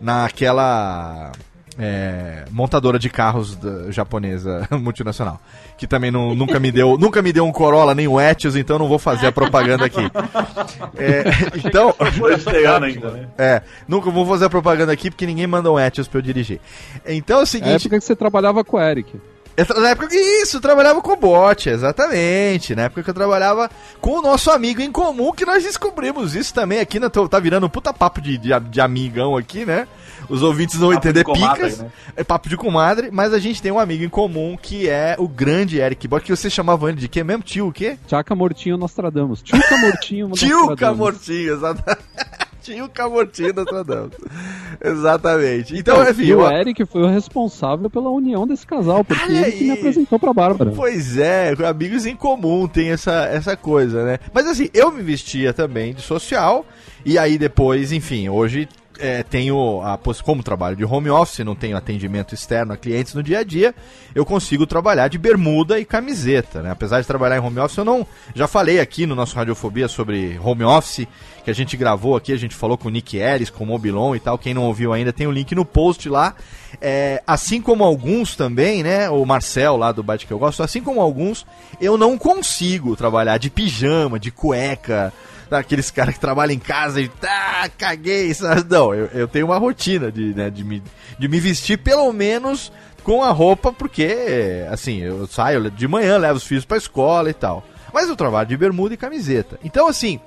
naquela. 0.00 1.32
Eh, 1.78 2.44
montadora 2.50 2.98
de 2.98 3.08
carros 3.10 3.54
da- 3.56 3.90
japonesa 3.90 4.66
multinacional. 4.80 5.40
Que 5.76 5.86
também 5.86 6.10
não- 6.10 6.34
nunca, 6.34 6.58
me 6.58 6.72
deu, 6.72 6.96
nunca 6.98 7.20
me 7.22 7.32
deu 7.32 7.44
um 7.44 7.52
Corolla 7.52 7.94
nem 7.94 8.08
um 8.08 8.20
Etios, 8.20 8.56
então 8.56 8.78
não 8.78 8.88
vou 8.88 8.98
fazer 8.98 9.26
a 9.26 9.32
propaganda 9.32 9.84
aqui. 9.84 10.00
Eh, 10.96 11.24
então. 11.64 11.94
Ainda, 12.82 13.10
né? 13.12 13.28
É, 13.38 13.62
nunca 13.86 14.10
vou 14.10 14.24
fazer 14.26 14.46
a 14.46 14.50
propaganda 14.50 14.92
aqui 14.92 15.10
porque 15.10 15.26
ninguém 15.26 15.46
manda 15.46 15.70
um 15.70 15.78
Etios 15.78 16.08
pra 16.08 16.18
eu 16.18 16.22
dirigir. 16.22 16.60
Então 17.06 17.36
é 17.36 17.40
o 17.40 17.40
É 17.40 17.42
a 17.42 17.46
seguinte. 17.46 17.86
época 17.86 17.98
que 17.98 18.04
você 18.04 18.16
trabalhava 18.16 18.64
com 18.64 18.76
o 18.76 18.80
Eric. 18.80 19.20
Na 19.78 19.88
época 19.90 20.08
que 20.08 20.16
isso, 20.16 20.58
eu 20.58 20.60
trabalhava 20.60 21.00
com 21.00 21.16
bot, 21.16 21.68
exatamente. 21.68 22.74
Na 22.74 22.82
época 22.82 23.02
que 23.02 23.08
eu 23.10 23.14
trabalhava 23.14 23.70
com 24.00 24.18
o 24.18 24.22
nosso 24.22 24.50
amigo 24.50 24.82
em 24.82 24.92
comum, 24.92 25.32
que 25.32 25.46
nós 25.46 25.64
descobrimos 25.64 26.34
isso 26.34 26.52
também 26.52 26.78
aqui, 26.80 27.00
né? 27.00 27.08
Tô- 27.08 27.26
Tá 27.28 27.40
virando 27.40 27.64
um 27.66 27.68
puta 27.70 27.92
papo 27.92 28.20
de, 28.20 28.36
de, 28.36 28.50
de 28.60 28.80
amigão 28.80 29.36
aqui, 29.36 29.64
né? 29.64 29.88
Os 30.28 30.42
ouvintes 30.42 30.78
não 30.80 30.92
entender 30.92 31.22
comadre, 31.24 31.62
picas. 31.64 31.78
né? 31.78 31.90
É 32.16 32.24
papo 32.24 32.48
de 32.48 32.56
comadre, 32.56 33.10
mas 33.12 33.32
a 33.32 33.38
gente 33.38 33.62
tem 33.62 33.70
um 33.72 33.78
amigo 33.78 34.02
em 34.04 34.08
comum 34.08 34.58
que 34.60 34.88
é 34.88 35.14
o 35.18 35.28
grande 35.28 35.78
Eric 35.78 36.06
Bot, 36.08 36.24
que 36.24 36.34
você 36.34 36.50
chamava 36.50 36.88
ele 36.88 36.98
de 36.98 37.08
quê 37.08 37.22
mesmo? 37.22 37.42
Tio 37.42 37.68
o 37.68 37.72
quê? 37.72 37.96
Tchaca 38.06 38.34
Mortinho 38.34 38.76
Nostradamus. 38.76 39.40
Tchuca 39.42 39.76
Mortinho 39.78 40.30
Tio 40.36 40.66
Nostradamus. 40.66 40.80
Camortinho, 40.80 41.54
exatamente. 41.54 42.02
Tio 42.74 42.88
Camortinho 42.88 43.52
Nostradamus. 43.54 44.10
Exatamente. 44.84 45.76
Então, 45.76 46.02
enfim, 46.08 46.24
e 46.24 46.34
o 46.34 46.40
eu- 46.42 46.50
Eric 46.50 46.84
foi 46.86 47.02
o 47.02 47.06
responsável 47.06 47.88
pela 47.88 48.10
união 48.10 48.46
desse 48.46 48.66
casal, 48.66 49.04
porque 49.04 49.22
Olha 49.24 49.38
ele 49.46 49.52
que 49.52 49.64
me 49.64 49.70
aí. 49.70 49.78
apresentou 49.78 50.18
pra 50.18 50.32
Bárbara. 50.32 50.72
Pois 50.74 51.16
é, 51.16 51.54
amigos 51.68 52.06
em 52.06 52.16
comum 52.16 52.66
tem 52.66 52.90
essa, 52.90 53.24
essa 53.26 53.56
coisa, 53.56 54.04
né? 54.04 54.18
Mas 54.32 54.46
assim, 54.46 54.68
eu 54.74 54.90
me 54.90 55.02
vestia 55.02 55.52
também 55.52 55.94
de 55.94 56.02
social, 56.02 56.66
e 57.04 57.18
aí 57.18 57.38
depois, 57.38 57.92
enfim, 57.92 58.28
hoje 58.28 58.68
é, 58.98 59.22
tenho, 59.22 59.80
a, 59.82 59.98
como 60.22 60.42
trabalho 60.42 60.76
de 60.76 60.84
home 60.84 61.10
office, 61.10 61.44
não 61.44 61.54
tenho 61.54 61.76
atendimento 61.76 62.34
externo 62.34 62.72
a 62.72 62.76
clientes 62.76 63.14
no 63.14 63.22
dia 63.22 63.40
a 63.40 63.44
dia, 63.44 63.74
eu 64.14 64.24
consigo 64.24 64.66
trabalhar 64.66 65.08
de 65.08 65.18
bermuda 65.18 65.78
e 65.78 65.84
camiseta, 65.84 66.62
né? 66.62 66.70
Apesar 66.70 67.00
de 67.00 67.06
trabalhar 67.06 67.36
em 67.36 67.40
home 67.40 67.58
office, 67.58 67.78
eu 67.78 67.84
não. 67.84 68.06
Já 68.34 68.46
falei 68.46 68.80
aqui 68.80 69.06
no 69.06 69.14
nosso 69.14 69.36
Radiofobia 69.36 69.88
sobre 69.88 70.38
home 70.42 70.64
office, 70.64 71.06
que 71.44 71.50
a 71.50 71.54
gente 71.54 71.76
gravou 71.76 72.16
aqui, 72.16 72.32
a 72.32 72.36
gente 72.36 72.54
falou 72.54 72.76
com 72.76 72.88
o 72.88 72.90
Nick 72.90 73.16
Ellis, 73.16 73.50
com 73.50 73.64
o 73.64 73.66
Mobilon 73.66 74.16
e 74.16 74.20
tal. 74.20 74.38
Quem 74.38 74.54
não 74.54 74.64
ouviu 74.64 74.92
ainda, 74.92 75.12
tem 75.12 75.26
o 75.26 75.32
link 75.32 75.54
no 75.54 75.64
post 75.64 76.08
lá. 76.08 76.34
É, 76.80 77.22
assim 77.26 77.60
como 77.60 77.84
alguns 77.84 78.36
também, 78.36 78.82
né? 78.82 79.08
O 79.08 79.24
Marcel 79.24 79.76
lá 79.76 79.92
do 79.92 80.02
Bate 80.02 80.26
que 80.26 80.32
eu 80.32 80.38
gosto, 80.38 80.62
assim 80.62 80.82
como 80.82 81.00
alguns, 81.00 81.46
eu 81.80 81.96
não 81.96 82.18
consigo 82.18 82.96
trabalhar 82.96 83.38
de 83.38 83.48
pijama, 83.48 84.18
de 84.18 84.30
cueca, 84.30 85.12
daqueles 85.50 85.90
caras 85.90 86.14
que 86.14 86.20
trabalham 86.20 86.54
em 86.54 86.58
casa 86.58 87.00
e 87.00 87.08
tá, 87.08 87.68
caguei. 87.78 88.32
Não, 88.68 88.94
eu, 88.94 89.06
eu 89.12 89.28
tenho 89.28 89.46
uma 89.46 89.58
rotina 89.58 90.10
de, 90.10 90.34
né, 90.34 90.50
de, 90.50 90.64
me, 90.64 90.82
de 91.18 91.28
me 91.28 91.38
vestir 91.40 91.78
pelo 91.78 92.12
menos 92.12 92.72
com 93.02 93.22
a 93.22 93.30
roupa, 93.30 93.72
porque 93.72 94.64
assim, 94.70 95.00
eu 95.02 95.26
saio 95.26 95.70
de 95.70 95.86
manhã, 95.86 96.18
levo 96.18 96.36
os 96.38 96.44
filhos 96.46 96.64
pra 96.64 96.76
escola 96.76 97.30
e 97.30 97.34
tal. 97.34 97.64
Mas 97.94 98.08
eu 98.08 98.16
trabalho 98.16 98.48
de 98.48 98.56
bermuda 98.56 98.94
e 98.94 98.96
camiseta. 98.96 99.58
Então, 99.64 99.86
assim, 99.88 100.18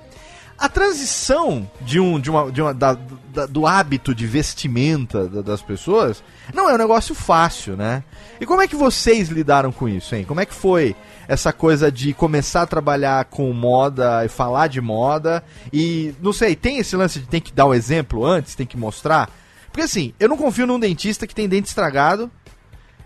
a 0.58 0.68
transição 0.68 1.70
de 1.82 2.00
um, 2.00 2.18
de 2.18 2.30
uma, 2.30 2.50
de 2.50 2.60
uma, 2.62 2.74
da- 2.74 2.96
da- 3.32 3.46
do 3.46 3.66
hábito 3.66 4.14
de 4.14 4.26
vestimenta 4.26 5.28
da- 5.28 5.42
das 5.42 5.62
pessoas 5.62 6.22
não 6.52 6.68
é 6.68 6.74
um 6.74 6.78
negócio 6.78 7.14
fácil, 7.14 7.76
né? 7.76 8.02
E 8.40 8.46
como 8.46 8.60
é 8.60 8.66
que 8.66 8.74
vocês 8.76 9.28
lidaram 9.28 9.70
com 9.70 9.88
isso, 9.88 10.14
hein? 10.14 10.24
Como 10.26 10.40
é 10.40 10.46
que 10.46 10.54
foi 10.54 10.96
essa 11.30 11.52
coisa 11.52 11.92
de 11.92 12.12
começar 12.12 12.62
a 12.62 12.66
trabalhar 12.66 13.24
com 13.26 13.52
moda 13.52 14.24
e 14.24 14.28
falar 14.28 14.66
de 14.66 14.80
moda? 14.80 15.44
E, 15.72 16.12
não 16.20 16.32
sei, 16.32 16.56
tem 16.56 16.78
esse 16.78 16.96
lance 16.96 17.20
de 17.20 17.28
tem 17.28 17.40
que 17.40 17.52
dar 17.52 17.66
o 17.66 17.74
exemplo 17.74 18.24
antes, 18.24 18.56
tem 18.56 18.66
que 18.66 18.76
mostrar? 18.76 19.30
Porque 19.70 19.82
assim, 19.82 20.12
eu 20.18 20.28
não 20.28 20.36
confio 20.36 20.66
num 20.66 20.80
dentista 20.80 21.28
que 21.28 21.34
tem 21.34 21.48
dente 21.48 21.68
estragado, 21.68 22.28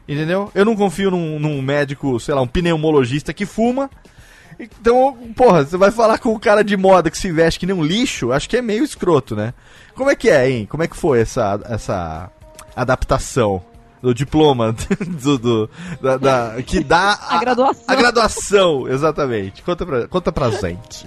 entendeu? 0.08 0.50
Eu 0.54 0.64
não 0.64 0.74
confio 0.74 1.10
num, 1.10 1.38
num 1.38 1.60
médico, 1.60 2.18
sei 2.18 2.34
lá, 2.34 2.40
um 2.40 2.46
pneumologista 2.46 3.34
que 3.34 3.44
fuma. 3.44 3.90
Então, 4.58 5.18
porra, 5.36 5.66
você 5.66 5.76
vai 5.76 5.90
falar 5.90 6.16
com 6.16 6.30
o 6.30 6.40
cara 6.40 6.64
de 6.64 6.78
moda 6.78 7.10
que 7.10 7.18
se 7.18 7.30
veste 7.30 7.60
que 7.60 7.66
nem 7.66 7.76
um 7.76 7.84
lixo, 7.84 8.32
acho 8.32 8.48
que 8.48 8.56
é 8.56 8.62
meio 8.62 8.84
escroto, 8.84 9.36
né? 9.36 9.52
Como 9.94 10.08
é 10.08 10.16
que 10.16 10.30
é, 10.30 10.48
hein? 10.48 10.64
Como 10.64 10.82
é 10.82 10.88
que 10.88 10.96
foi 10.96 11.20
essa, 11.20 11.60
essa 11.68 12.30
adaptação 12.74 13.62
do 14.04 14.14
diploma 14.14 14.74
do, 15.22 15.38
do- 15.38 15.70
da, 16.00 16.16
da- 16.18 16.62
que 16.62 16.84
dá 16.84 17.18
A 17.28 17.38
graduação. 17.38 17.84
A 17.86 17.94
graduação, 17.94 18.88
exatamente. 18.88 19.62
Conta 19.62 19.86
pra, 19.86 20.06
conta 20.08 20.30
pra 20.30 20.50
gente. 20.50 21.06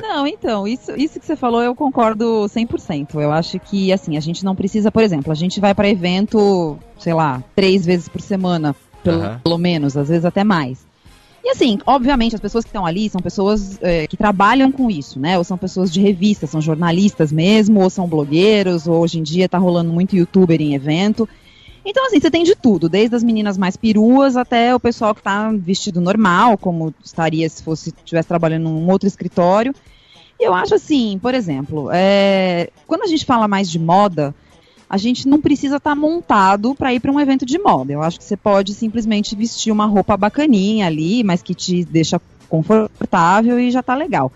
Não, 0.00 0.26
então, 0.26 0.66
isso, 0.66 0.92
isso 0.96 1.20
que 1.20 1.26
você 1.26 1.36
falou 1.36 1.62
eu 1.62 1.74
concordo 1.74 2.46
100%. 2.48 3.20
Eu 3.20 3.30
acho 3.30 3.58
que, 3.60 3.92
assim, 3.92 4.16
a 4.16 4.20
gente 4.20 4.44
não 4.44 4.56
precisa, 4.56 4.90
por 4.90 5.02
exemplo, 5.02 5.30
a 5.30 5.34
gente 5.34 5.60
vai 5.60 5.74
para 5.74 5.88
evento, 5.88 6.78
sei 6.98 7.12
lá, 7.12 7.42
três 7.54 7.84
vezes 7.84 8.08
por 8.08 8.20
semana, 8.22 8.74
pelo, 9.02 9.38
pelo 9.44 9.58
menos, 9.58 9.96
às 9.96 10.08
vezes 10.08 10.24
até 10.24 10.42
mais. 10.42 10.78
E 11.46 11.50
assim, 11.50 11.78
obviamente, 11.86 12.34
as 12.34 12.40
pessoas 12.40 12.64
que 12.64 12.70
estão 12.70 12.86
ali 12.86 13.10
são 13.10 13.20
pessoas 13.20 13.78
é, 13.82 14.06
que 14.06 14.16
trabalham 14.16 14.72
com 14.72 14.90
isso, 14.90 15.20
né? 15.20 15.36
Ou 15.36 15.44
são 15.44 15.58
pessoas 15.58 15.92
de 15.92 16.00
revista, 16.00 16.46
são 16.46 16.58
jornalistas 16.58 17.30
mesmo, 17.30 17.82
ou 17.82 17.90
são 17.90 18.08
blogueiros, 18.08 18.86
ou 18.86 18.98
hoje 19.02 19.18
em 19.18 19.22
dia 19.22 19.46
tá 19.46 19.58
rolando 19.58 19.92
muito 19.92 20.16
youtuber 20.16 20.58
em 20.62 20.74
evento. 20.74 21.28
Então, 21.84 22.06
assim, 22.06 22.18
você 22.18 22.30
tem 22.30 22.44
de 22.44 22.54
tudo, 22.54 22.88
desde 22.88 23.14
as 23.14 23.22
meninas 23.22 23.58
mais 23.58 23.76
peruas 23.76 24.36
até 24.36 24.74
o 24.74 24.80
pessoal 24.80 25.14
que 25.14 25.22
tá 25.22 25.52
vestido 25.52 26.00
normal, 26.00 26.56
como 26.56 26.94
estaria 27.04 27.48
se 27.48 27.62
fosse 27.62 27.90
estivesse 27.90 28.28
trabalhando 28.28 28.64
num 28.64 28.88
outro 28.90 29.06
escritório. 29.06 29.74
E 30.40 30.44
eu 30.44 30.54
acho 30.54 30.74
assim, 30.74 31.18
por 31.20 31.34
exemplo, 31.34 31.90
é, 31.92 32.70
quando 32.86 33.02
a 33.02 33.06
gente 33.06 33.24
fala 33.24 33.46
mais 33.46 33.70
de 33.70 33.78
moda, 33.78 34.34
a 34.88 34.96
gente 34.96 35.28
não 35.28 35.40
precisa 35.40 35.76
estar 35.76 35.94
montado 35.94 36.74
para 36.74 36.92
ir 36.92 37.00
para 37.00 37.12
um 37.12 37.20
evento 37.20 37.44
de 37.44 37.58
moda. 37.58 37.92
Eu 37.92 38.02
acho 38.02 38.18
que 38.18 38.24
você 38.24 38.36
pode 38.36 38.74
simplesmente 38.74 39.36
vestir 39.36 39.70
uma 39.70 39.86
roupa 39.86 40.16
bacaninha 40.16 40.86
ali, 40.86 41.22
mas 41.22 41.42
que 41.42 41.54
te 41.54 41.84
deixa 41.84 42.20
confortável 42.48 43.58
e 43.58 43.70
já 43.70 43.82
tá 43.82 43.94
legal. 43.94 44.32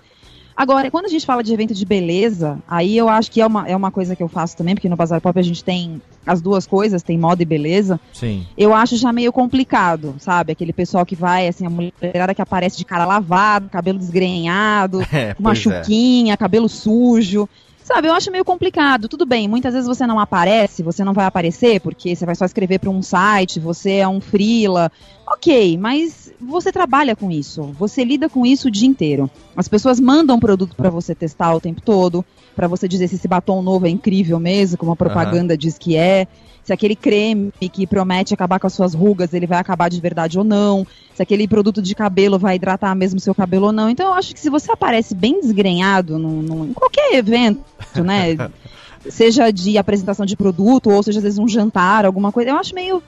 Agora, 0.58 0.90
quando 0.90 1.04
a 1.04 1.08
gente 1.08 1.24
fala 1.24 1.40
de 1.40 1.54
evento 1.54 1.72
de 1.72 1.86
beleza, 1.86 2.58
aí 2.66 2.98
eu 2.98 3.08
acho 3.08 3.30
que 3.30 3.40
é 3.40 3.46
uma, 3.46 3.68
é 3.68 3.76
uma 3.76 3.92
coisa 3.92 4.16
que 4.16 4.22
eu 4.24 4.26
faço 4.26 4.56
também, 4.56 4.74
porque 4.74 4.88
no 4.88 4.96
Bazar 4.96 5.20
Pop 5.20 5.38
a 5.38 5.42
gente 5.42 5.62
tem 5.62 6.02
as 6.26 6.40
duas 6.40 6.66
coisas, 6.66 7.00
tem 7.00 7.16
moda 7.16 7.40
e 7.40 7.46
beleza. 7.46 8.00
Sim. 8.12 8.44
Eu 8.58 8.74
acho 8.74 8.96
já 8.96 9.12
meio 9.12 9.32
complicado, 9.32 10.16
sabe? 10.18 10.50
Aquele 10.50 10.72
pessoal 10.72 11.06
que 11.06 11.14
vai, 11.14 11.46
assim, 11.46 11.64
a 11.64 11.70
mulherada 11.70 12.34
que 12.34 12.42
aparece 12.42 12.76
de 12.76 12.84
cara 12.84 13.04
lavado, 13.04 13.68
cabelo 13.68 14.00
desgrenhado, 14.00 15.00
É, 15.14 15.36
uma 15.38 15.52
é. 15.52 15.54
chuquinha, 15.54 16.36
cabelo 16.36 16.68
sujo. 16.68 17.48
Sabe, 17.84 18.08
eu 18.08 18.12
acho 18.12 18.32
meio 18.32 18.44
complicado. 18.44 19.08
Tudo 19.08 19.24
bem, 19.24 19.46
muitas 19.46 19.74
vezes 19.74 19.86
você 19.86 20.08
não 20.08 20.18
aparece, 20.18 20.82
você 20.82 21.04
não 21.04 21.14
vai 21.14 21.24
aparecer, 21.24 21.80
porque 21.80 22.16
você 22.16 22.26
vai 22.26 22.34
só 22.34 22.44
escrever 22.44 22.80
para 22.80 22.90
um 22.90 23.00
site, 23.00 23.60
você 23.60 23.98
é 23.98 24.08
um 24.08 24.20
freela. 24.20 24.90
Ok, 25.24 25.78
mas 25.78 26.27
você 26.40 26.70
trabalha 26.72 27.16
com 27.16 27.30
isso, 27.30 27.62
você 27.78 28.04
lida 28.04 28.28
com 28.28 28.44
isso 28.46 28.68
o 28.68 28.70
dia 28.70 28.88
inteiro. 28.88 29.30
As 29.56 29.68
pessoas 29.68 29.98
mandam 30.00 30.38
produto 30.38 30.76
para 30.76 30.90
você 30.90 31.14
testar 31.14 31.54
o 31.54 31.60
tempo 31.60 31.80
todo, 31.80 32.24
para 32.54 32.68
você 32.68 32.86
dizer 32.88 33.08
se 33.08 33.16
esse 33.16 33.28
batom 33.28 33.62
novo 33.62 33.86
é 33.86 33.90
incrível 33.90 34.38
mesmo, 34.40 34.78
como 34.78 34.92
a 34.92 34.96
propaganda 34.96 35.56
diz 35.56 35.76
que 35.78 35.96
é, 35.96 36.26
se 36.64 36.72
aquele 36.72 36.94
creme 36.94 37.50
que 37.72 37.86
promete 37.86 38.34
acabar 38.34 38.60
com 38.60 38.66
as 38.66 38.72
suas 38.74 38.92
rugas, 38.94 39.32
ele 39.32 39.46
vai 39.46 39.58
acabar 39.58 39.88
de 39.88 40.00
verdade 40.00 40.38
ou 40.38 40.44
não, 40.44 40.86
se 41.14 41.22
aquele 41.22 41.48
produto 41.48 41.80
de 41.80 41.94
cabelo 41.94 42.38
vai 42.38 42.56
hidratar 42.56 42.94
mesmo 42.94 43.18
seu 43.20 43.34
cabelo 43.34 43.66
ou 43.66 43.72
não. 43.72 43.88
Então 43.88 44.08
eu 44.08 44.14
acho 44.14 44.34
que 44.34 44.40
se 44.40 44.50
você 44.50 44.70
aparece 44.70 45.14
bem 45.14 45.40
desgrenhado 45.40 46.18
num- 46.18 46.42
num- 46.42 46.64
em 46.66 46.72
qualquer 46.72 47.14
evento, 47.14 47.60
né? 48.04 48.36
seja 49.08 49.50
de 49.50 49.78
apresentação 49.78 50.26
de 50.26 50.36
produto, 50.36 50.90
ou 50.90 51.02
seja, 51.02 51.18
às 51.20 51.22
vezes 51.24 51.38
um 51.38 51.48
jantar, 51.48 52.04
alguma 52.04 52.30
coisa, 52.32 52.50
eu 52.50 52.56
acho 52.56 52.74
meio. 52.74 53.02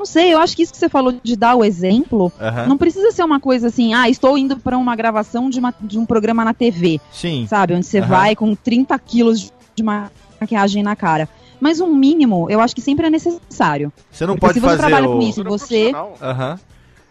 Eu 0.00 0.02
Não 0.02 0.06
sei, 0.06 0.32
eu 0.32 0.38
acho 0.38 0.56
que 0.56 0.62
isso 0.62 0.72
que 0.72 0.78
você 0.78 0.88
falou 0.88 1.14
de 1.22 1.36
dar 1.36 1.54
o 1.56 1.62
exemplo, 1.64 2.32
não 2.66 2.78
precisa 2.78 3.12
ser 3.12 3.22
uma 3.22 3.38
coisa 3.38 3.68
assim, 3.68 3.92
ah, 3.92 4.08
estou 4.08 4.36
indo 4.38 4.56
para 4.58 4.78
uma 4.78 4.96
gravação 4.96 5.50
de, 5.50 5.58
uma- 5.58 5.74
de 5.80 5.98
um 5.98 6.06
programa 6.06 6.42
na 6.44 6.54
TV, 6.54 6.98
Sim. 7.12 7.46
sabe? 7.48 7.74
Onde 7.74 7.84
você 7.86 8.00
vai 8.00 8.34
com 8.34 8.54
30 8.54 8.98
quilos 8.98 9.52
de 9.74 9.82
ma- 9.82 10.10
maquiagem 10.40 10.82
na 10.82 10.96
cara. 10.96 11.28
Mas 11.60 11.80
um 11.80 11.94
mínimo, 11.94 12.48
eu 12.48 12.60
acho 12.62 12.74
que 12.74 12.80
sempre 12.80 13.06
é 13.06 13.10
necessário. 13.10 13.92
Você 14.10 14.24
não 14.24 14.34
Porque 14.36 14.46
pode 14.46 14.54
se 14.54 14.60
você 14.60 14.66
fazer 14.68 14.78
trabalha 14.78 15.08
o... 15.10 15.12
com 15.18 15.20
isso, 15.22 15.44
você. 15.44 15.90
profissional. 15.92 16.14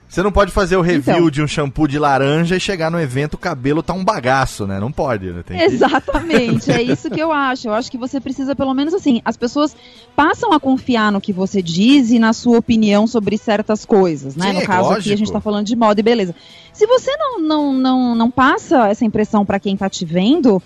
Você 0.10 0.24
não 0.24 0.32
pode 0.32 0.52
fazer 0.52 0.76
o 0.76 0.82
review 0.82 1.16
Então. 1.18 1.30
de 1.30 1.44
um 1.44 1.48
shampoo 1.48 1.88
de 1.88 2.00
laranja 2.00 2.56
e 2.56 2.60
chegar 2.60 2.90
no 2.90 3.00
evento 3.00 3.36
o 3.36 3.38
cabelo 3.38 3.84
tá 3.84 3.94
um 3.94 4.04
bagaço, 4.04 4.66
né? 4.66 4.80
Não 4.80 4.92
pode, 4.92 5.28
né? 5.28 5.44
Tem 5.46 5.56
que... 5.56 5.64
Exatamente, 5.64 6.72
é 6.72 6.82
isso 6.82 7.12
que 7.12 7.20
eu 7.20 7.32
acho. 7.32 7.68
Eu 7.68 7.74
acho 7.74 7.92
que 7.92 7.98
você 7.98 8.20
precisa, 8.20 8.56
pelo 8.56 8.74
menos 8.74 8.92
assim, 8.96 9.22
as 9.24 9.38
pessoas 9.38 9.76
passam 10.16 10.52
a 10.52 10.60
confiar 10.60 11.12
no 11.12 11.22
que 11.22 11.32
você 11.32 11.62
diz 11.62 12.10
e 12.10 12.18
na 12.18 12.34
sua 12.34 12.58
opinião 12.58 13.06
sobre 13.06 13.38
certas 13.38 13.86
coisas, 13.86 14.36
né? 14.36 14.48
Sim, 14.48 14.54
no 14.54 14.62
é 14.62 14.66
caso 14.66 14.86
aqui 14.90 14.94
lógico. 14.96 15.14
a 15.14 15.18
gente 15.18 15.32
tá 15.32 15.40
falando 15.40 15.68
de 15.68 15.76
moda 15.76 16.00
e 16.00 16.04
beleza. 16.04 16.34
Se 16.74 16.88
você 16.88 17.16
não, 17.16 17.40
não, 17.40 17.74
não, 17.74 18.16
não 18.16 18.32
passa 18.32 18.88
essa 18.88 19.06
impressão 19.06 19.46
para 19.46 19.60
quem 19.60 19.78
tá 19.78 19.88
te 19.88 20.06
vendo, 20.06 20.60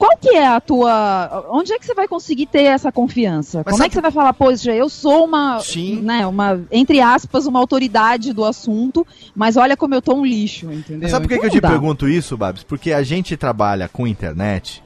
qual 0.00 0.16
que 0.16 0.30
é 0.30 0.46
a 0.46 0.58
tua. 0.60 1.46
Onde 1.50 1.74
é 1.74 1.78
que 1.78 1.84
você 1.84 1.92
vai 1.94 2.08
conseguir 2.08 2.46
ter 2.46 2.62
essa 2.62 2.90
confiança? 2.90 3.58
Mas 3.58 3.64
Como 3.66 3.76
sabe- 3.76 3.86
é 3.86 3.88
que 3.90 3.94
você 3.96 4.00
vai 4.00 4.10
falar, 4.10 4.32
poxa, 4.32 4.72
eu 4.74 4.88
sou 4.88 5.26
uma, 5.26 5.60
Sim. 5.60 6.00
né, 6.00 6.26
uma, 6.26 6.60
entre 6.72 7.00
aspas, 7.02 7.44
uma 7.44 7.58
autoridade 7.58 8.32
do 8.32 8.44
assunto, 8.44 9.06
mas 9.34 9.58
olha 9.58 9.76
como 9.76 9.94
eu 9.94 10.00
tô 10.00 10.14
um 10.14 10.24
lixo, 10.24 10.72
entendeu? 10.72 11.02
Mas 11.02 11.10
sabe 11.10 11.24
por 11.26 11.28
que, 11.28 11.34
Então 11.34 11.50
que 11.50 11.56
eu 11.56 11.60
te 11.60 11.62
dá. 11.62 11.68
pergunto 11.68 12.08
isso, 12.08 12.34
Babs? 12.36 12.62
Porque 12.64 12.92
a 12.94 13.02
gente 13.02 13.36
trabalha 13.36 13.88
com 13.88 14.06
internet. 14.06 14.82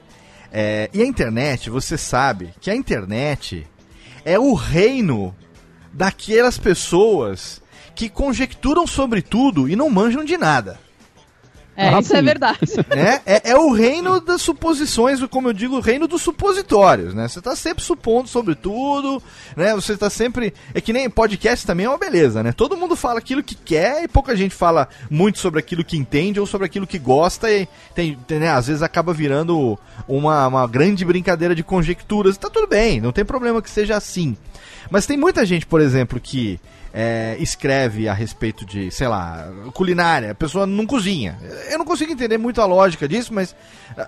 é, 0.51 0.89
e 0.93 1.01
a 1.01 1.05
internet, 1.05 1.69
você 1.69 1.97
sabe 1.97 2.49
que 2.61 2.69
a 2.69 2.75
internet 2.75 3.65
é 4.23 4.37
o 4.39 4.53
reino 4.53 5.33
daquelas 5.93 6.57
pessoas 6.57 7.61
que 7.93 8.09
conjecturam 8.09 8.85
sobre 8.85 9.21
tudo 9.21 9.69
e 9.69 9.75
não 9.75 9.89
manjam 9.89 10.23
de 10.25 10.37
nada. 10.37 10.79
É, 11.75 11.89
Ah, 11.89 11.99
isso 11.99 12.15
é 12.15 12.21
verdade. 12.21 12.59
né? 12.95 13.21
É, 13.25 13.51
é 13.51 13.57
o 13.57 13.71
reino 13.71 14.21
das 14.21 14.41
suposições, 14.41 15.21
como 15.25 15.49
eu 15.49 15.53
digo, 15.53 15.77
o 15.77 15.81
reino 15.81 16.07
dos 16.07 16.21
supositórios, 16.21 17.13
né? 17.13 17.27
Você 17.27 17.41
tá 17.41 17.55
sempre 17.55 17.83
supondo 17.83 18.27
sobre 18.27 18.55
tudo, 18.55 19.21
né? 19.55 19.73
Você 19.75 19.97
tá 19.97 20.09
sempre. 20.09 20.53
É 20.73 20.79
que 20.79 20.93
nem 20.93 21.09
podcast 21.09 21.65
também 21.65 21.85
é 21.85 21.89
uma 21.89 21.97
beleza, 21.97 22.41
né? 22.41 22.51
Todo 22.51 22.77
mundo 22.77 22.95
fala 22.95 23.19
aquilo 23.19 23.43
que 23.43 23.55
quer 23.55 24.03
e 24.03 24.07
pouca 24.07 24.35
gente 24.35 24.55
fala 24.55 24.87
muito 25.09 25.39
sobre 25.39 25.59
aquilo 25.59 25.83
que 25.83 25.97
entende 25.97 26.39
ou 26.39 26.45
sobre 26.45 26.65
aquilo 26.65 26.87
que 26.87 26.97
gosta 26.97 27.51
e 27.51 27.67
tem, 27.93 28.17
tem, 28.27 28.39
né? 28.39 28.49
às 28.49 28.67
vezes 28.67 28.81
acaba 28.81 29.13
virando 29.13 29.77
uma, 30.07 30.47
uma 30.47 30.67
grande 30.67 31.03
brincadeira 31.03 31.53
de 31.53 31.63
conjecturas. 31.63 32.37
Tá 32.37 32.49
tudo 32.49 32.67
bem, 32.67 33.01
não 33.01 33.11
tem 33.11 33.25
problema 33.25 33.61
que 33.61 33.69
seja 33.69 33.97
assim. 33.97 34.37
Mas 34.89 35.05
tem 35.05 35.17
muita 35.17 35.45
gente, 35.45 35.65
por 35.65 35.81
exemplo, 35.81 36.19
que 36.19 36.59
é, 36.97 37.35
escreve 37.39 38.07
a 38.07 38.13
respeito 38.13 38.65
de, 38.65 38.89
sei 38.89 39.09
lá, 39.09 39.51
culinária. 39.73 40.31
A 40.31 40.35
pessoa 40.35 40.65
não 40.65 40.85
cozinha. 40.85 41.37
Eu 41.69 41.77
não 41.77 41.85
consigo 41.85 42.13
entender 42.13 42.37
muito 42.37 42.61
a 42.61 42.65
lógica 42.65 43.05
disso, 43.05 43.33
mas 43.33 43.53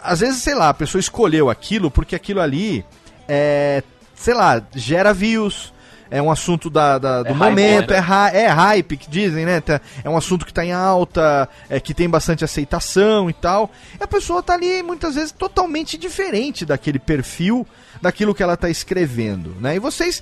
às 0.02 0.22
vezes, 0.22 0.42
sei 0.42 0.56
lá, 0.56 0.70
a 0.70 0.74
pessoa 0.74 1.02
escolheu 1.02 1.50
aquilo 1.50 1.92
porque 1.92 2.16
aquilo 2.16 2.40
ali 2.40 2.86
é, 3.28 3.84
sei 4.16 4.34
lá, 4.34 4.66
gera 4.74 5.14
views. 5.14 5.74
É 6.10 6.22
um 6.22 6.32
assunto 6.32 6.70
da, 6.70 6.98
da- 6.98 7.24
do 7.24 7.30
É 7.30 7.32
hype, 7.34 7.50
momento, 7.50 7.92
né? 7.92 7.98
é, 8.34 8.42
é 8.44 8.48
hype 8.48 8.98
que 8.98 9.10
dizem, 9.10 9.46
né? 9.46 9.60
Tá- 9.62 9.82
É 10.04 10.10
um 10.10 10.18
assunto 10.18 10.46
que 10.46 10.54
tá 10.54 10.64
em 10.66 10.72
alta, 10.72 11.50
é, 11.70 11.80
que 11.80 11.94
tem 11.94 12.10
bastante 12.10 12.44
aceitação 12.44 13.30
e 13.30 13.34
tal. 13.34 13.70
E 14.00 14.04
a 14.04 14.08
pessoa 14.08 14.42
tá 14.44 14.54
ali 14.54 14.82
muitas 14.84 15.16
vezes 15.16 15.32
totalmente 15.32 15.98
diferente 15.98 16.66
daquele 16.66 17.00
perfil, 17.00 17.68
daquilo 18.02 18.34
que 18.36 18.44
ela 18.44 18.56
tá 18.56 18.70
escrevendo, 18.70 19.56
né? 19.60 19.76
E 19.76 19.80
vocês, 19.80 20.22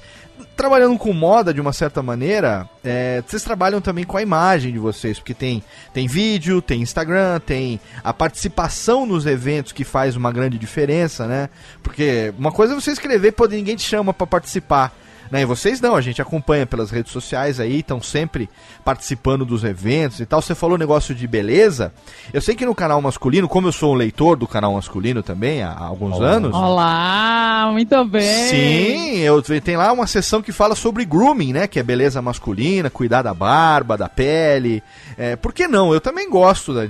trabalhando 0.55 0.97
com 0.97 1.11
moda 1.11 1.53
de 1.53 1.59
uma 1.59 1.73
certa 1.73 2.01
maneira, 2.01 2.67
é, 2.83 3.21
vocês 3.27 3.43
trabalham 3.43 3.81
também 3.81 4.05
com 4.05 4.15
a 4.17 4.21
imagem 4.21 4.71
de 4.71 4.79
vocês, 4.79 5.19
porque 5.19 5.33
tem, 5.33 5.61
tem 5.93 6.07
vídeo, 6.07 6.61
tem 6.61 6.81
Instagram, 6.81 7.39
tem 7.45 7.79
a 8.03 8.13
participação 8.13 9.05
nos 9.05 9.25
eventos 9.25 9.71
que 9.73 9.83
faz 9.83 10.15
uma 10.15 10.31
grande 10.31 10.57
diferença, 10.57 11.27
né? 11.27 11.49
Porque 11.83 12.33
uma 12.39 12.51
coisa 12.51 12.73
é 12.73 12.79
você 12.79 12.91
escrever, 12.91 13.33
pô, 13.33 13.45
ninguém 13.45 13.75
te 13.75 13.83
chama 13.83 14.13
pra 14.13 14.25
participar. 14.25 14.93
Né? 15.31 15.41
E 15.41 15.45
vocês 15.45 15.81
não, 15.81 15.95
a 15.95 16.01
gente 16.01 16.21
acompanha 16.21 16.65
pelas 16.65 16.91
redes 16.91 17.11
sociais 17.11 17.59
aí, 17.59 17.79
estão 17.79 18.01
sempre 18.01 18.49
participando 18.83 19.45
dos 19.45 19.63
eventos 19.63 20.19
e 20.19 20.25
tal. 20.25 20.41
Você 20.41 20.53
falou 20.53 20.77
negócio 20.77 21.15
de 21.15 21.27
beleza. 21.27 21.93
Eu 22.33 22.41
sei 22.41 22.55
que 22.55 22.65
no 22.65 22.75
canal 22.75 23.01
masculino, 23.01 23.47
como 23.47 23.67
eu 23.67 23.71
sou 23.71 23.93
um 23.93 23.97
leitor 23.97 24.37
do 24.37 24.47
canal 24.47 24.73
masculino 24.73 25.23
também 25.23 25.61
há, 25.61 25.71
há 25.71 25.85
alguns 25.85 26.21
anos. 26.21 26.53
Olá, 26.53 27.69
muito 27.71 28.05
bem. 28.05 28.49
Sim, 28.49 29.17
eu, 29.19 29.41
tem 29.41 29.77
lá 29.77 29.91
uma 29.91 30.07
sessão 30.07 30.41
que 30.41 30.51
fala 30.51 30.75
sobre 30.75 31.05
grooming, 31.05 31.53
né? 31.53 31.67
Que 31.67 31.79
é 31.79 31.83
beleza 31.83 32.21
masculina, 32.21 32.89
cuidar 32.89 33.21
da 33.21 33.33
barba, 33.33 33.97
da 33.97 34.09
pele. 34.09 34.83
É, 35.17 35.35
por 35.35 35.53
que 35.53 35.67
não? 35.67 35.93
Eu 35.93 36.01
também 36.01 36.29
gosto, 36.29 36.73
né? 36.73 36.87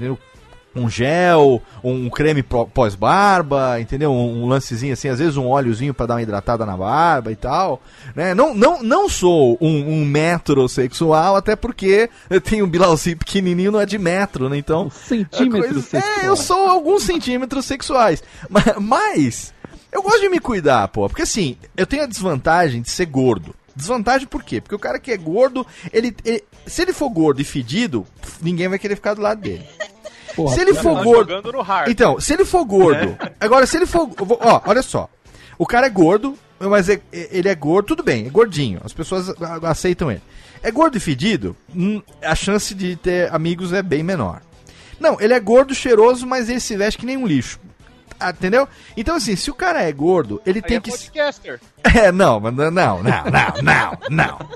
Um 0.76 0.90
gel, 0.90 1.62
um 1.84 2.10
creme 2.10 2.44
pós-barba, 2.44 3.80
entendeu? 3.80 4.12
Um, 4.12 4.46
lancezinho 4.48 4.92
assim, 4.94 5.08
às 5.08 5.20
vezes 5.20 5.38
um 5.38 5.48
óleozinho 5.48 5.94
pra 5.94 6.06
dar 6.06 6.16
uma 6.16 6.22
hidratada 6.22 6.66
na 6.66 6.76
barba 6.76 7.32
e 7.32 7.36
tal. 7.36 7.82
Né? 8.16 8.34
Não, 8.34 8.54
não, 8.54 8.84
não 8.84 9.08
sou 9.10 9.58
um, 9.62 10.02
um 10.02 10.06
metrosexual, 10.06 11.36
até 11.36 11.56
porque 11.56 12.10
eu 12.30 12.42
tenho 12.42 12.66
um 12.66 12.70
bilauzinho 12.70 13.18
pequenininho, 13.18 13.72
não 13.72 13.80
é 13.80 13.86
de 13.86 13.98
metro, 13.98 14.50
né? 14.50 14.58
Então, 14.58 14.90
Centímetros 14.90 15.94
é, 15.94 16.02
coisa- 16.02 16.22
é, 16.24 16.28
eu 16.28 16.36
sou 16.36 16.68
alguns 16.68 17.04
centímetros 17.04 17.66
sexuais. 17.66 18.24
Mas, 18.82 19.54
eu 19.92 20.02
gosto 20.02 20.22
de 20.22 20.30
me 20.30 20.40
cuidar, 20.40 20.88
pô. 20.90 21.08
Porque 21.08 21.22
assim, 21.24 21.58
eu 21.78 21.86
tenho 21.86 22.04
a 22.04 22.08
desvantagem 22.08 22.82
de 22.82 22.90
ser 22.90 23.06
gordo. 23.06 23.56
Desvantagem 23.76 24.28
por 24.28 24.42
quê? 24.44 24.62
Porque 24.62 24.76
o 24.76 24.80
cara 24.80 25.00
que 25.00 25.12
é 25.12 25.18
gordo, 25.18 25.66
ele, 25.92 26.16
ele- 26.24 26.44
se 26.66 26.82
ele 26.82 26.94
for 26.94 27.10
gordo 27.10 27.42
e 27.42 27.44
fedido, 27.46 28.06
ninguém 28.42 28.68
vai 28.70 28.80
querer 28.80 28.96
ficar 28.96 29.14
do 29.14 29.22
lado 29.22 29.42
dele. 29.42 29.66
Porra, 30.36 30.54
se 30.56 30.62
ele 30.62 30.74
Tá 30.74 30.82
for 30.82 31.04
gordo. 31.04 31.30
jogando 31.30 31.52
no 31.54 31.62
hard. 31.62 31.90
Então, 31.90 32.20
se 32.20 32.34
ele 32.34 32.46
for 32.46 32.66
gordo. 32.66 33.18
Agora, 33.40 33.66
se 33.66 33.78
ele 33.78 33.86
for. 33.86 34.10
Ó, 34.42 34.62
olha 34.66 34.82
só. 34.82 35.10
O 35.58 35.66
cara 35.66 35.88
é 35.88 35.90
gordo, 35.90 36.38
mas 36.60 36.90
é- 36.90 37.00
ele 37.12 37.48
é 37.48 37.56
gordo, 37.56 37.88
tudo 37.88 38.04
bem, 38.04 38.28
é 38.28 38.30
gordinho. 38.30 38.80
As 38.84 38.92
pessoas 38.94 39.30
aceitam 39.64 40.12
ele. 40.12 40.22
É 40.62 40.72
gordo 40.72 40.98
e 40.98 41.00
fedido, 41.00 41.56
hum, 41.76 42.02
a 42.24 42.34
chance 42.36 42.74
de 42.74 42.96
ter 42.96 43.32
amigos 43.34 43.72
é 43.72 43.82
bem 43.84 44.02
menor. 44.04 44.42
Não, 45.00 45.20
ele 45.22 45.34
é 45.34 45.40
gordo, 45.40 45.76
cheiroso, 45.76 46.26
mas 46.26 46.50
ele 46.50 46.60
se 46.60 46.76
veste 46.76 46.98
que 47.00 47.06
nem 47.06 47.18
um 47.18 47.28
lixo. 47.28 47.60
Ah, 48.20 48.30
Entendeu? 48.32 48.68
Então, 48.98 49.16
assim, 49.16 49.36
se 49.36 49.52
o 49.52 49.54
cara 49.54 49.84
é 49.84 49.92
gordo, 49.92 50.42
ele 50.46 50.60
Aí 50.60 50.68
tem 50.68 50.78
é 50.78 50.80
que. 50.80 50.90
podcaster. 50.92 51.60
É, 51.96 52.12
não, 52.12 52.40
não, 52.40 52.52
não, 52.52 52.72
não, 52.72 53.04
não, 53.04 53.62
não, 53.62 53.98
não. 54.10 54.50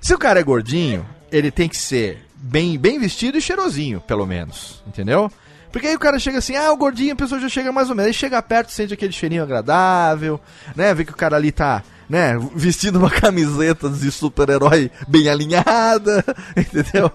Se 0.00 0.12
o 0.14 0.18
cara 0.18 0.40
é 0.40 0.42
gordinho, 0.42 1.06
ele 1.30 1.50
tem 1.50 1.68
que 1.68 1.76
ser 1.76 2.24
bem, 2.40 2.78
bem 2.78 2.98
vestido 2.98 3.38
e 3.38 3.40
cheirosinho, 3.40 4.00
pelo 4.00 4.26
menos. 4.26 4.82
Entendeu? 4.86 5.30
Porque 5.72 5.86
aí 5.86 5.94
o 5.94 6.00
cara 6.00 6.18
chega 6.18 6.38
assim, 6.38 6.56
ah, 6.56 6.72
o 6.72 6.76
gordinho, 6.76 7.12
a 7.12 7.16
pessoa 7.16 7.40
já 7.40 7.48
chega 7.48 7.70
mais 7.70 7.88
ou 7.90 7.94
menos. 7.94 8.08
Aí 8.08 8.14
chega 8.14 8.42
perto, 8.42 8.72
sente 8.72 8.92
aquele 8.92 9.12
cheirinho 9.12 9.42
agradável, 9.42 10.40
né? 10.74 10.92
Vê 10.92 11.04
que 11.04 11.12
o 11.12 11.16
cara 11.16 11.36
ali 11.36 11.52
tá, 11.52 11.84
né, 12.08 12.36
vestindo 12.56 12.98
uma 12.98 13.06
camiseta 13.22 13.88
de 13.88 14.10
super-herói 14.10 14.90
bem 15.06 15.28
alinhada, 15.28 16.24
entendeu? 16.58 17.12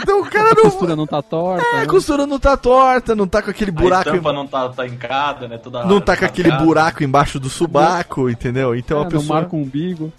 Então 0.00 0.22
o 0.22 0.30
cara 0.30 0.52
A 0.52 0.54
não. 0.54 0.62
costura 0.62 0.96
não 0.96 1.06
tá 1.06 1.20
torta. 1.20 1.66
É, 1.66 1.72
né? 1.76 1.82
a 1.82 1.86
costura 1.86 2.26
não 2.26 2.38
tá 2.38 2.56
torta, 2.56 3.14
não 3.14 3.26
tá 3.28 3.42
com 3.42 3.50
aquele 3.50 3.70
A 3.70 3.74
buraco. 3.74 4.08
estampa 4.08 4.32
não 4.32 4.46
tá 4.46 4.68
tancada, 4.70 5.46
né? 5.46 5.58
Toda 5.58 5.84
Não 5.84 6.00
tá 6.00 6.16
com 6.16 6.24
aquele 6.24 6.50
buraco 6.52 7.04
embaixo 7.04 7.38
do 7.38 7.50
subaco, 7.50 8.30
entendeu? 8.30 8.74
Então 8.74 8.96
É, 8.96 9.00
a 9.02 9.04
Não 9.04 9.10
pessoa. 9.10 9.40
marca 9.40 9.54
o 9.54 9.58
umbigo. 9.60 10.10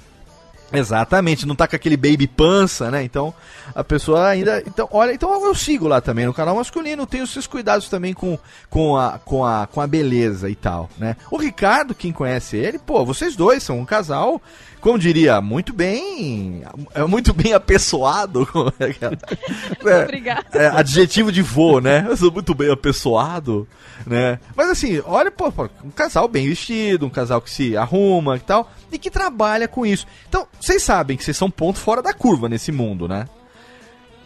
Exatamente, 0.72 1.46
não 1.46 1.56
tá 1.56 1.68
com 1.68 1.76
aquele 1.76 1.98
baby 1.98 2.28
pança, 2.28 2.92
né? 2.92 3.04
Então 3.04 3.34
a 3.74 3.84
pessoa 3.84 4.28
ainda. 4.28 4.62
Então, 4.66 4.88
olha, 4.92 5.14
então 5.14 5.46
eu 5.46 5.56
sigo 5.56 5.88
lá 5.88 6.02
também 6.02 6.26
no 6.26 6.34
canal 6.34 6.56
masculino, 6.56 7.08
tenho 7.08 7.24
os 7.24 7.32
seus 7.32 7.48
cuidados 7.48 7.90
também 7.90 8.14
com, 8.14 8.38
com, 8.70 8.98
a, 8.98 9.20
com, 9.20 9.46
a, 9.46 9.68
com 9.68 9.82
a 9.82 9.88
beleza 9.88 10.50
e 10.50 10.56
tal, 10.56 10.90
né? 10.98 11.16
O 11.32 11.38
Ricardo, 11.38 11.96
quem 11.96 12.12
conhece 12.12 12.58
ele, 12.58 12.80
pô, 12.80 13.06
vocês 13.06 13.36
dois 13.36 13.64
são 13.64 13.80
um 13.80 13.86
casal, 13.86 14.42
como 14.80 14.98
diria, 14.98 15.42
muito 15.42 15.74
bem. 15.74 16.64
É 16.94 17.04
muito 17.04 17.34
bem 17.34 17.54
apessoado. 17.54 18.46
como 18.52 18.72
é 18.80 20.00
é? 20.00 20.04
Obrigada. 20.04 20.46
é, 20.54 20.68
adjetivo 20.68 21.32
de 21.32 21.42
vô, 21.42 21.80
né? 21.80 22.06
Eu 22.08 22.16
sou 22.16 22.32
muito 22.32 22.54
bem 22.54 22.72
apessoado, 22.72 23.68
né? 24.06 24.40
Mas 24.56 24.70
assim, 24.70 25.02
olha, 25.06 25.32
pô, 25.32 25.52
pô, 25.52 25.70
um 25.84 25.90
casal 25.90 26.28
bem 26.28 26.48
vestido, 26.48 27.06
um 27.06 27.10
casal 27.10 27.42
que 27.42 27.50
se 27.50 27.76
arruma 27.76 28.38
e 28.38 28.40
tal, 28.40 28.72
e 28.92 28.98
que 28.98 29.10
trabalha 29.12 29.68
com 29.68 29.86
isso. 29.86 30.06
Então, 30.28 30.48
vocês 30.60 30.82
sabem 30.84 31.16
que 31.18 31.24
vocês 31.24 31.38
são 31.38 31.50
ponto 31.50 31.80
fora 31.80 32.02
da 32.02 32.14
curva 32.14 32.48
nesse 32.50 32.72
mundo, 32.72 33.08
né? 33.08 33.28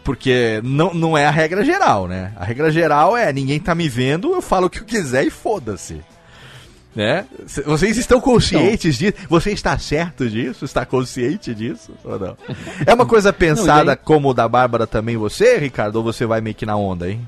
Porque 0.02 0.60
não, 0.62 0.92
não 0.92 1.16
é 1.16 1.26
a 1.26 1.30
regra 1.30 1.64
geral, 1.64 2.06
né? 2.06 2.32
A 2.36 2.44
regra 2.44 2.70
geral 2.70 3.16
é 3.16 3.32
ninguém 3.32 3.58
tá 3.58 3.74
me 3.74 3.88
vendo, 3.88 4.32
eu 4.34 4.42
falo 4.42 4.66
o 4.66 4.70
que 4.70 4.80
eu 4.80 4.84
quiser 4.84 5.24
e 5.24 5.30
foda-se. 5.30 6.00
Né? 6.94 7.26
Vocês 7.66 7.96
estão 7.96 8.20
conscientes 8.20 8.96
disso? 8.96 9.14
Você 9.28 9.50
está 9.50 9.76
certo 9.78 10.30
disso? 10.30 10.64
Está 10.64 10.86
consciente 10.86 11.52
disso? 11.52 11.90
Ou 12.04 12.18
não? 12.20 12.36
É 12.86 12.94
uma 12.94 13.04
coisa 13.04 13.32
pensada 13.32 13.84
Não, 13.84 13.90
aí- 13.92 13.96
como 13.96 14.28
o 14.28 14.34
da 14.34 14.46
Bárbara 14.48 14.86
também 14.86 15.16
você, 15.16 15.58
Ricardo? 15.58 15.96
Ou 15.96 16.04
você 16.04 16.24
vai 16.24 16.40
meio 16.40 16.54
que 16.54 16.64
na 16.64 16.76
onda, 16.76 17.10
hein? 17.10 17.26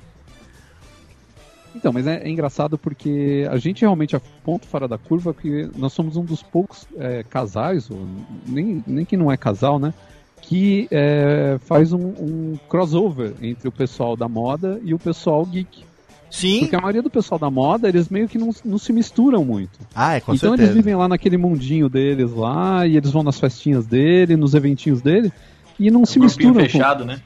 Então, 1.77 1.93
mas 1.93 2.07
é, 2.07 2.23
é 2.25 2.29
engraçado 2.29 2.79
porque 2.79 3.47
a 3.51 3.57
gente 3.59 3.83
realmente 3.83 4.17
é 4.17 4.21
ponto 4.45 4.67
fora 4.67 4.89
da 4.89 4.97
curva, 4.99 5.35
porque 5.35 5.69
nós 5.77 5.93
somos 5.93 6.17
um 6.17 6.25
dos 6.25 6.43
poucos 6.43 6.87
é, 6.97 7.23
casais, 7.29 7.91
ou 7.91 8.07
nem, 8.47 8.83
nem 8.87 9.05
que 9.05 9.17
não 9.17 9.31
é 9.31 9.37
casal, 9.37 9.79
né? 9.79 9.93
Que 10.41 10.89
é, 10.91 11.59
faz 11.65 11.93
um, 11.93 11.99
um 12.07 12.59
crossover 12.69 13.35
entre 13.43 13.69
o 13.69 13.73
pessoal 13.73 14.17
da 14.17 14.29
moda 14.29 14.81
e 14.83 14.95
o 14.95 14.99
pessoal 14.99 15.45
geek. 15.45 15.85
Sim. 16.31 16.61
Porque 16.61 16.77
a 16.77 16.81
maioria 16.81 17.03
do 17.03 17.11
pessoal 17.11 17.39
da 17.39 17.51
moda, 17.51 17.89
eles 17.89 18.09
meio 18.09 18.29
que 18.29 18.37
não, 18.39 18.51
não 18.65 18.79
se 18.79 18.93
misturam 18.93 19.45
muito. 19.45 19.79
Ah, 19.95 20.15
é, 20.17 20.21
com 20.21 20.35
então 20.35 20.51
certeza. 20.51 20.71
eles 20.71 20.75
vivem 20.77 20.95
lá 20.97 21.09
naquele 21.09 21.37
mundinho 21.37 21.89
deles 21.89 22.33
lá, 22.33 22.87
e 22.87 22.97
eles 22.97 23.11
vão 23.11 23.23
nas 23.23 23.39
festinhas 23.39 23.87
dele, 23.87 24.37
nos 24.37 24.53
eventinhos 24.55 25.01
dele, 25.01 25.33
e 25.79 25.91
não 25.91 26.05
se 26.05 26.19
Um 26.19 26.23
grupinho 26.23 26.49
misturam. 26.51 26.55
com- 26.67 26.73
fechado, 26.73 27.05
né? 27.05 27.21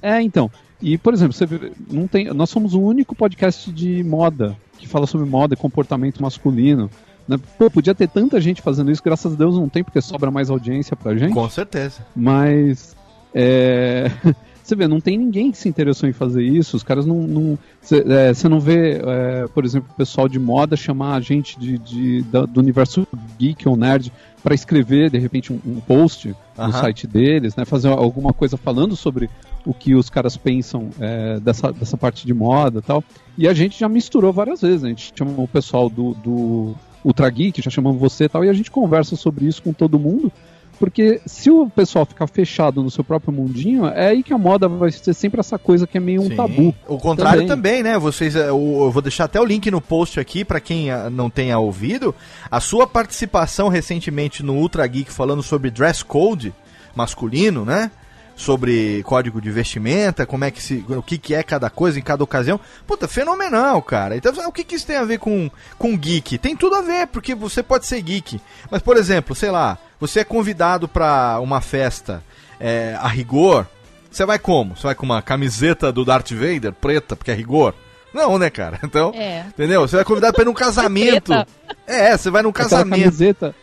é, 0.00 0.20
então. 0.22 0.50
E, 0.84 0.98
por 0.98 1.14
exemplo, 1.14 1.32
você 1.32 1.46
vê- 1.46 1.72
não 1.90 2.06
tem, 2.06 2.26
nós 2.34 2.50
somos 2.50 2.74
o 2.74 2.80
único 2.80 3.14
podcast 3.16 3.72
de 3.72 4.04
moda 4.04 4.54
que 4.78 4.86
fala 4.86 5.06
sobre 5.06 5.26
moda 5.26 5.54
e 5.54 5.56
comportamento 5.56 6.20
masculino. 6.20 6.90
né? 7.26 7.38
Pô, 7.58 7.70
podia 7.70 7.94
ter 7.94 8.06
tanta 8.08 8.38
gente 8.40 8.60
fazendo 8.60 8.90
isso, 8.90 9.02
graças 9.02 9.32
a 9.32 9.36
Deus 9.36 9.56
não 9.56 9.68
tem, 9.68 9.82
porque 9.82 10.00
sobra 10.02 10.30
mais 10.30 10.50
audiência 10.50 10.94
pra 10.94 11.16
gente. 11.16 11.32
Com 11.32 11.48
certeza. 11.48 12.04
Mas 12.14 12.94
é, 13.34 14.10
você 14.62 14.76
vê, 14.76 14.86
não 14.86 15.00
tem 15.00 15.16
ninguém 15.16 15.50
que 15.50 15.56
se 15.56 15.68
interessou 15.70 16.06
em 16.08 16.12
fazer 16.12 16.42
isso. 16.42 16.76
Os 16.76 16.82
caras 16.82 17.06
não. 17.06 17.22
não 17.22 17.58
você, 17.80 18.04
é, 18.06 18.34
você 18.34 18.46
não 18.48 18.60
vê, 18.60 19.00
é, 19.02 19.46
por 19.54 19.64
exemplo, 19.64 19.88
o 19.90 19.96
pessoal 19.96 20.28
de 20.28 20.38
moda 20.38 20.76
chamar 20.76 21.14
a 21.16 21.20
gente 21.20 21.58
de, 21.58 21.78
de- 21.78 22.22
da- 22.24 22.44
do 22.44 22.60
universo 22.60 23.06
geek 23.38 23.66
ou 23.68 23.74
nerd 23.76 24.12
para 24.44 24.54
escrever, 24.54 25.08
de 25.08 25.18
repente, 25.18 25.50
um, 25.50 25.58
um 25.64 25.80
post 25.80 26.36
no 26.58 26.70
site 26.70 27.06
deles, 27.06 27.56
né? 27.56 27.64
Fazer 27.64 27.88
alguma 27.88 28.30
coisa 28.34 28.58
falando 28.58 28.94
sobre 28.94 29.30
o 29.64 29.72
que 29.72 29.94
os 29.94 30.10
caras 30.10 30.36
pensam 30.36 30.90
é, 31.00 31.40
dessa, 31.40 31.72
dessa 31.72 31.96
parte 31.96 32.26
de 32.26 32.34
moda 32.34 32.80
e 32.80 32.82
tal. 32.82 33.02
E 33.38 33.48
a 33.48 33.54
gente 33.54 33.80
já 33.80 33.88
misturou 33.88 34.34
várias 34.34 34.60
vezes. 34.60 34.84
A 34.84 34.88
gente 34.88 35.14
chamou 35.16 35.46
o 35.46 35.48
pessoal 35.48 35.88
do, 35.88 36.12
do 36.22 36.74
Ultra 37.02 37.30
Geek, 37.30 37.62
já 37.62 37.70
chamamos 37.70 37.98
você 37.98 38.24
e 38.24 38.28
tal, 38.28 38.44
e 38.44 38.50
a 38.50 38.52
gente 38.52 38.70
conversa 38.70 39.16
sobre 39.16 39.46
isso 39.46 39.62
com 39.62 39.72
todo 39.72 39.98
mundo. 39.98 40.30
Porque 40.78 41.20
se 41.26 41.50
o 41.50 41.68
pessoal 41.68 42.04
ficar 42.04 42.26
fechado 42.26 42.82
no 42.82 42.90
seu 42.90 43.02
próprio 43.04 43.32
mundinho, 43.32 43.86
é 43.86 44.08
aí 44.08 44.22
que 44.22 44.32
a 44.32 44.38
moda 44.38 44.68
vai 44.68 44.90
ser 44.90 45.14
sempre 45.14 45.40
essa 45.40 45.58
coisa 45.58 45.86
que 45.86 45.96
é 45.96 46.00
meio 46.00 46.20
um 46.22 46.28
Sim. 46.28 46.36
tabu. 46.36 46.74
O 46.88 46.98
contrário 46.98 47.46
também, 47.46 47.78
Também. 47.78 47.82
né? 47.82 47.98
Vocês, 47.98 48.34
eh, 48.36 48.50
o- 48.52 48.84
eu 48.86 48.90
vou 48.90 49.00
deixar 49.02 49.24
até 49.24 49.40
o 49.40 49.44
link 49.44 49.70
no 49.70 49.80
post 49.80 50.18
aqui 50.20 50.44
pra 50.44 50.60
quem 50.60 50.90
ah, 50.90 51.08
não 51.08 51.30
tenha 51.30 51.58
ouvido. 51.58 52.14
A 52.50 52.60
sua 52.60 52.86
participação 52.86 53.68
recentemente 53.68 54.42
no 54.42 54.54
Ultra 54.54 54.86
Geek 54.86 55.10
falando 55.12 55.42
sobre 55.42 55.70
dress 55.70 56.04
code 56.04 56.52
masculino, 56.94 57.64
né? 57.64 57.90
Sobre 58.36 59.00
código 59.04 59.40
de 59.40 59.48
vestimenta, 59.50 60.26
como 60.26 60.44
é 60.44 60.50
que 60.50 60.60
se, 60.60 60.84
o 60.88 61.00
que, 61.02 61.18
que 61.18 61.34
é 61.34 61.42
cada 61.42 61.70
coisa 61.70 61.98
em 61.98 62.02
cada 62.02 62.24
ocasião. 62.24 62.58
Puta, 62.84 63.06
fenomenal, 63.06 63.80
cara. 63.80 64.16
Então, 64.16 64.32
o 64.48 64.50
que, 64.52 64.64
que 64.64 64.74
isso 64.74 64.86
tem 64.86 64.96
a 64.96 65.04
ver 65.04 65.18
com, 65.18 65.48
com 65.78 65.96
geek? 65.96 66.36
Tem 66.38 66.56
tudo 66.56 66.74
a 66.74 66.82
ver, 66.82 67.06
porque 67.06 67.32
você 67.34 67.62
pode 67.62 67.86
ser 67.86 68.00
geek. 68.02 68.40
Mas, 68.70 68.82
por 68.82 68.96
exemplo, 68.96 69.36
sei 69.36 69.52
lá, 69.52 69.78
você 70.00 70.20
é 70.20 70.24
convidado 70.24 70.88
pra 70.88 71.38
uma 71.40 71.60
festa 71.60 72.24
é, 72.58 72.96
a 73.00 73.06
rigor, 73.06 73.66
você 74.10 74.26
vai 74.26 74.38
como? 74.38 74.76
Você 74.76 74.82
vai 74.82 74.94
com 74.96 75.06
uma 75.06 75.22
camiseta 75.22 75.92
do 75.92 76.04
Darth 76.04 76.32
Vader 76.32 76.72
preta, 76.72 77.14
porque 77.14 77.30
é 77.30 77.34
rigor? 77.34 77.72
Não, 78.12 78.36
né, 78.38 78.50
cara? 78.50 78.80
Então, 78.82 79.12
É. 79.14 79.44
entendeu? 79.48 79.82
Você 79.82 79.94
vai 79.96 80.04
convidado 80.04 80.34
pra 80.34 80.42
ir 80.42 80.46
num 80.46 80.54
casamento. 80.54 81.32
Preta. 81.32 81.46
É, 81.86 82.16
você 82.16 82.30
vai 82.30 82.42
num 82.42 82.50
Aquela 82.50 82.68
casamento. 82.68 83.00
camiseta. 83.04 83.54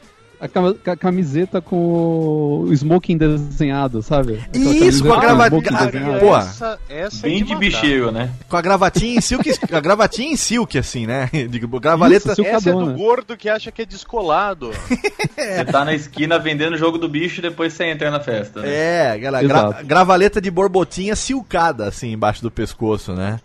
A 0.88 0.95
camiseta 0.97 1.62
com 1.62 2.63
o 2.67 2.73
smoking 2.73 3.15
desenhado, 3.15 4.01
sabe? 4.01 4.39
Aquela 4.47 4.73
Isso, 4.73 5.04
com 5.06 5.13
a 5.13 5.21
camiseta 5.21 5.36
grava- 5.36 5.47
smoking 5.47 5.75
ah, 6.15 6.19
pô. 6.19 6.36
essa, 6.38 6.80
essa 6.89 7.27
é 7.27 7.30
Bem 7.30 7.38
de 7.43 7.49
matar. 7.54 7.60
bicheiro, 7.60 8.12
né? 8.12 8.32
Com 8.49 8.58
a 8.58 8.62
gravatinha 8.62 9.15
em 9.17 9.21
silk, 9.21 9.47
a 9.71 9.80
gravatinha 9.80 10.32
em 10.32 10.36
silk, 10.36 10.75
assim, 10.80 11.06
né? 11.06 11.30
Digo, 11.47 11.80
gravaleta. 11.80 12.32
Isso, 12.32 12.41
Essa 12.43 12.71
é 12.71 12.73
do 12.73 12.93
gordo 12.93 13.38
que 13.38 13.47
acha 13.47 13.71
que 13.71 13.84
é 13.84 13.86
descolado. 13.86 14.71
Você 15.38 15.65
tá 15.65 15.86
na 15.86 15.93
esquina 15.93 16.39
vendendo 16.39 16.73
o 16.73 16.77
jogo 16.77 16.97
do 16.97 17.08
bicho 17.08 17.39
e 17.39 17.43
depois 17.43 17.73
você 17.73 17.86
entra 17.86 18.10
na 18.10 18.19
festa. 18.19 18.62
Né? 18.62 18.67
É, 18.73 19.12
aquela 19.12 19.43
gra- 19.43 19.84
gravaleta 19.84 20.41
de 20.41 20.49
borbotinha 20.49 21.15
silcada, 21.15 21.88
assim, 21.88 22.13
embaixo 22.13 22.41
do 22.41 22.49
pescoço, 22.51 23.13
né? 23.13 23.39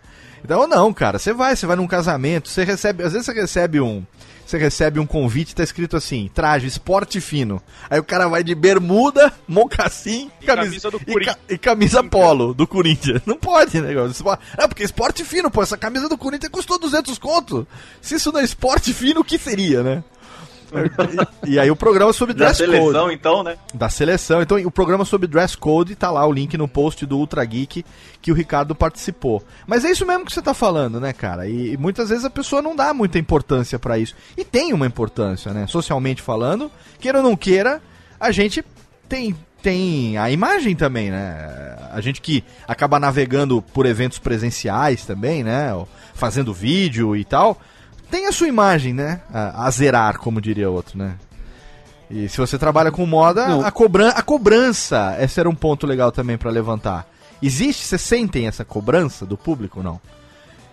Então, 0.47 0.65
não, 0.65 0.93
cara, 0.93 1.19
você 1.19 1.33
vai, 1.33 1.57
você 1.57 1.65
vai 1.67 1.75
num 1.75 1.85
casamento, 1.85 2.47
você 2.47 2.63
recebe, 2.63 3.03
às 3.03 3.11
vezes 3.11 3.25
você 3.25 3.33
recebe 3.33 3.81
um, 3.81 4.01
você 4.45 4.57
recebe 4.57 4.97
um 4.97 5.05
convite, 5.05 5.53
tá 5.53 5.61
escrito 5.61 5.97
assim, 5.97 6.31
traje 6.33 6.65
esporte 6.67 7.19
fino. 7.19 7.61
Aí 7.89 7.99
o 7.99 8.03
cara 8.03 8.29
vai 8.29 8.45
de 8.45 8.55
bermuda, 8.55 9.33
mocassim, 9.45 10.31
E 10.41 10.45
camisa 10.45 10.89
do 10.89 11.01
e, 11.05 11.25
ca- 11.25 11.37
e 11.49 11.57
camisa 11.57 12.01
polo 12.01 12.53
do 12.53 12.65
Corinthians. 12.65 13.21
Não 13.25 13.35
pode, 13.35 13.81
né? 13.81 13.91
É 14.57 14.65
porque 14.65 14.83
esporte 14.83 15.25
fino, 15.25 15.51
pô, 15.51 15.61
essa 15.61 15.77
camisa 15.77 16.07
do 16.07 16.17
Corinthians 16.17 16.49
custou 16.49 16.79
200 16.79 17.19
conto. 17.19 17.67
Se 18.01 18.15
isso 18.15 18.31
não 18.31 18.39
é 18.39 18.43
esporte 18.45 18.93
fino, 18.93 19.19
o 19.19 19.25
que 19.25 19.37
seria, 19.37 19.83
né? 19.83 20.01
E, 21.45 21.51
e 21.53 21.59
aí 21.59 21.71
o 21.71 21.75
programa 21.75 22.11
sobre 22.11 22.33
Da 22.33 22.45
dress 22.45 22.65
code 22.65 22.71
seleção, 22.71 23.11
então, 23.11 23.43
né? 23.43 23.57
da 23.73 23.89
seleção. 23.89 24.41
Então, 24.41 24.57
o 24.57 24.71
programa 24.71 25.05
sobre 25.05 25.27
dress 25.27 25.55
code 25.55 25.95
tá 25.95 26.11
lá 26.11 26.25
o 26.25 26.31
link 26.31 26.57
no 26.57 26.67
post 26.67 27.05
do 27.05 27.17
Ultra 27.17 27.43
Geek 27.45 27.85
que 28.21 28.31
o 28.31 28.35
Ricardo 28.35 28.75
participou. 28.75 29.43
Mas 29.65 29.85
é 29.85 29.91
isso 29.91 30.05
mesmo 30.05 30.25
que 30.25 30.33
você 30.33 30.41
tá 30.41 30.53
falando, 30.53 30.99
né, 30.99 31.13
cara? 31.13 31.47
E, 31.47 31.73
e 31.73 31.77
muitas 31.77 32.09
vezes 32.09 32.25
a 32.25 32.29
pessoa 32.29 32.61
não 32.61 32.75
dá 32.75 32.93
muita 32.93 33.17
importância 33.17 33.79
pra 33.79 33.97
isso. 33.97 34.15
E 34.35 34.43
tem 34.43 34.73
uma 34.73 34.85
importância, 34.85 35.53
né? 35.53 35.67
Socialmente 35.67 36.21
falando, 36.21 36.71
queira 36.99 37.19
ou 37.19 37.23
não 37.23 37.35
queira, 37.35 37.81
a 38.19 38.31
gente 38.31 38.63
tem 39.07 39.35
tem 39.61 40.17
a 40.17 40.29
imagem 40.29 40.75
também, 40.75 41.09
né? 41.09 41.75
A 41.91 41.99
gente 41.99 42.21
que 42.21 42.43
acaba 42.67 42.99
navegando 42.99 43.61
por 43.61 43.85
eventos 43.85 44.19
presenciais 44.19 45.03
também, 45.05 45.43
né? 45.43 45.71
Fazendo 46.13 46.53
vídeo 46.53 47.15
e 47.15 47.25
tal, 47.25 47.59
tem 48.09 48.27
a 48.27 48.31
sua 48.31 48.47
imagem, 48.47 48.93
né? 48.93 49.21
A, 49.33 49.65
a 49.67 49.71
zerar, 49.71 50.17
como 50.19 50.39
diria 50.41 50.69
outro, 50.69 50.97
né? 50.97 51.15
E 52.09 52.29
se 52.29 52.37
você 52.37 52.57
trabalha 52.57 52.91
com 52.91 53.05
moda, 53.05 53.47
Não. 53.47 53.61
a, 53.65 53.71
cobran 53.71 54.09
a 54.09 54.21
cobrança, 54.21 55.17
esse 55.19 55.39
era 55.39 55.49
um 55.49 55.55
ponto 55.55 55.85
legal 55.85 56.11
também 56.11 56.37
pra 56.37 56.49
levantar. 56.49 57.05
Existe, 57.41 57.83
vocês 57.85 58.01
sentem 58.01 58.47
essa 58.47 58.63
cobrança 58.63 59.25
do 59.25 59.35
público, 59.37 59.83
não? 59.83 59.99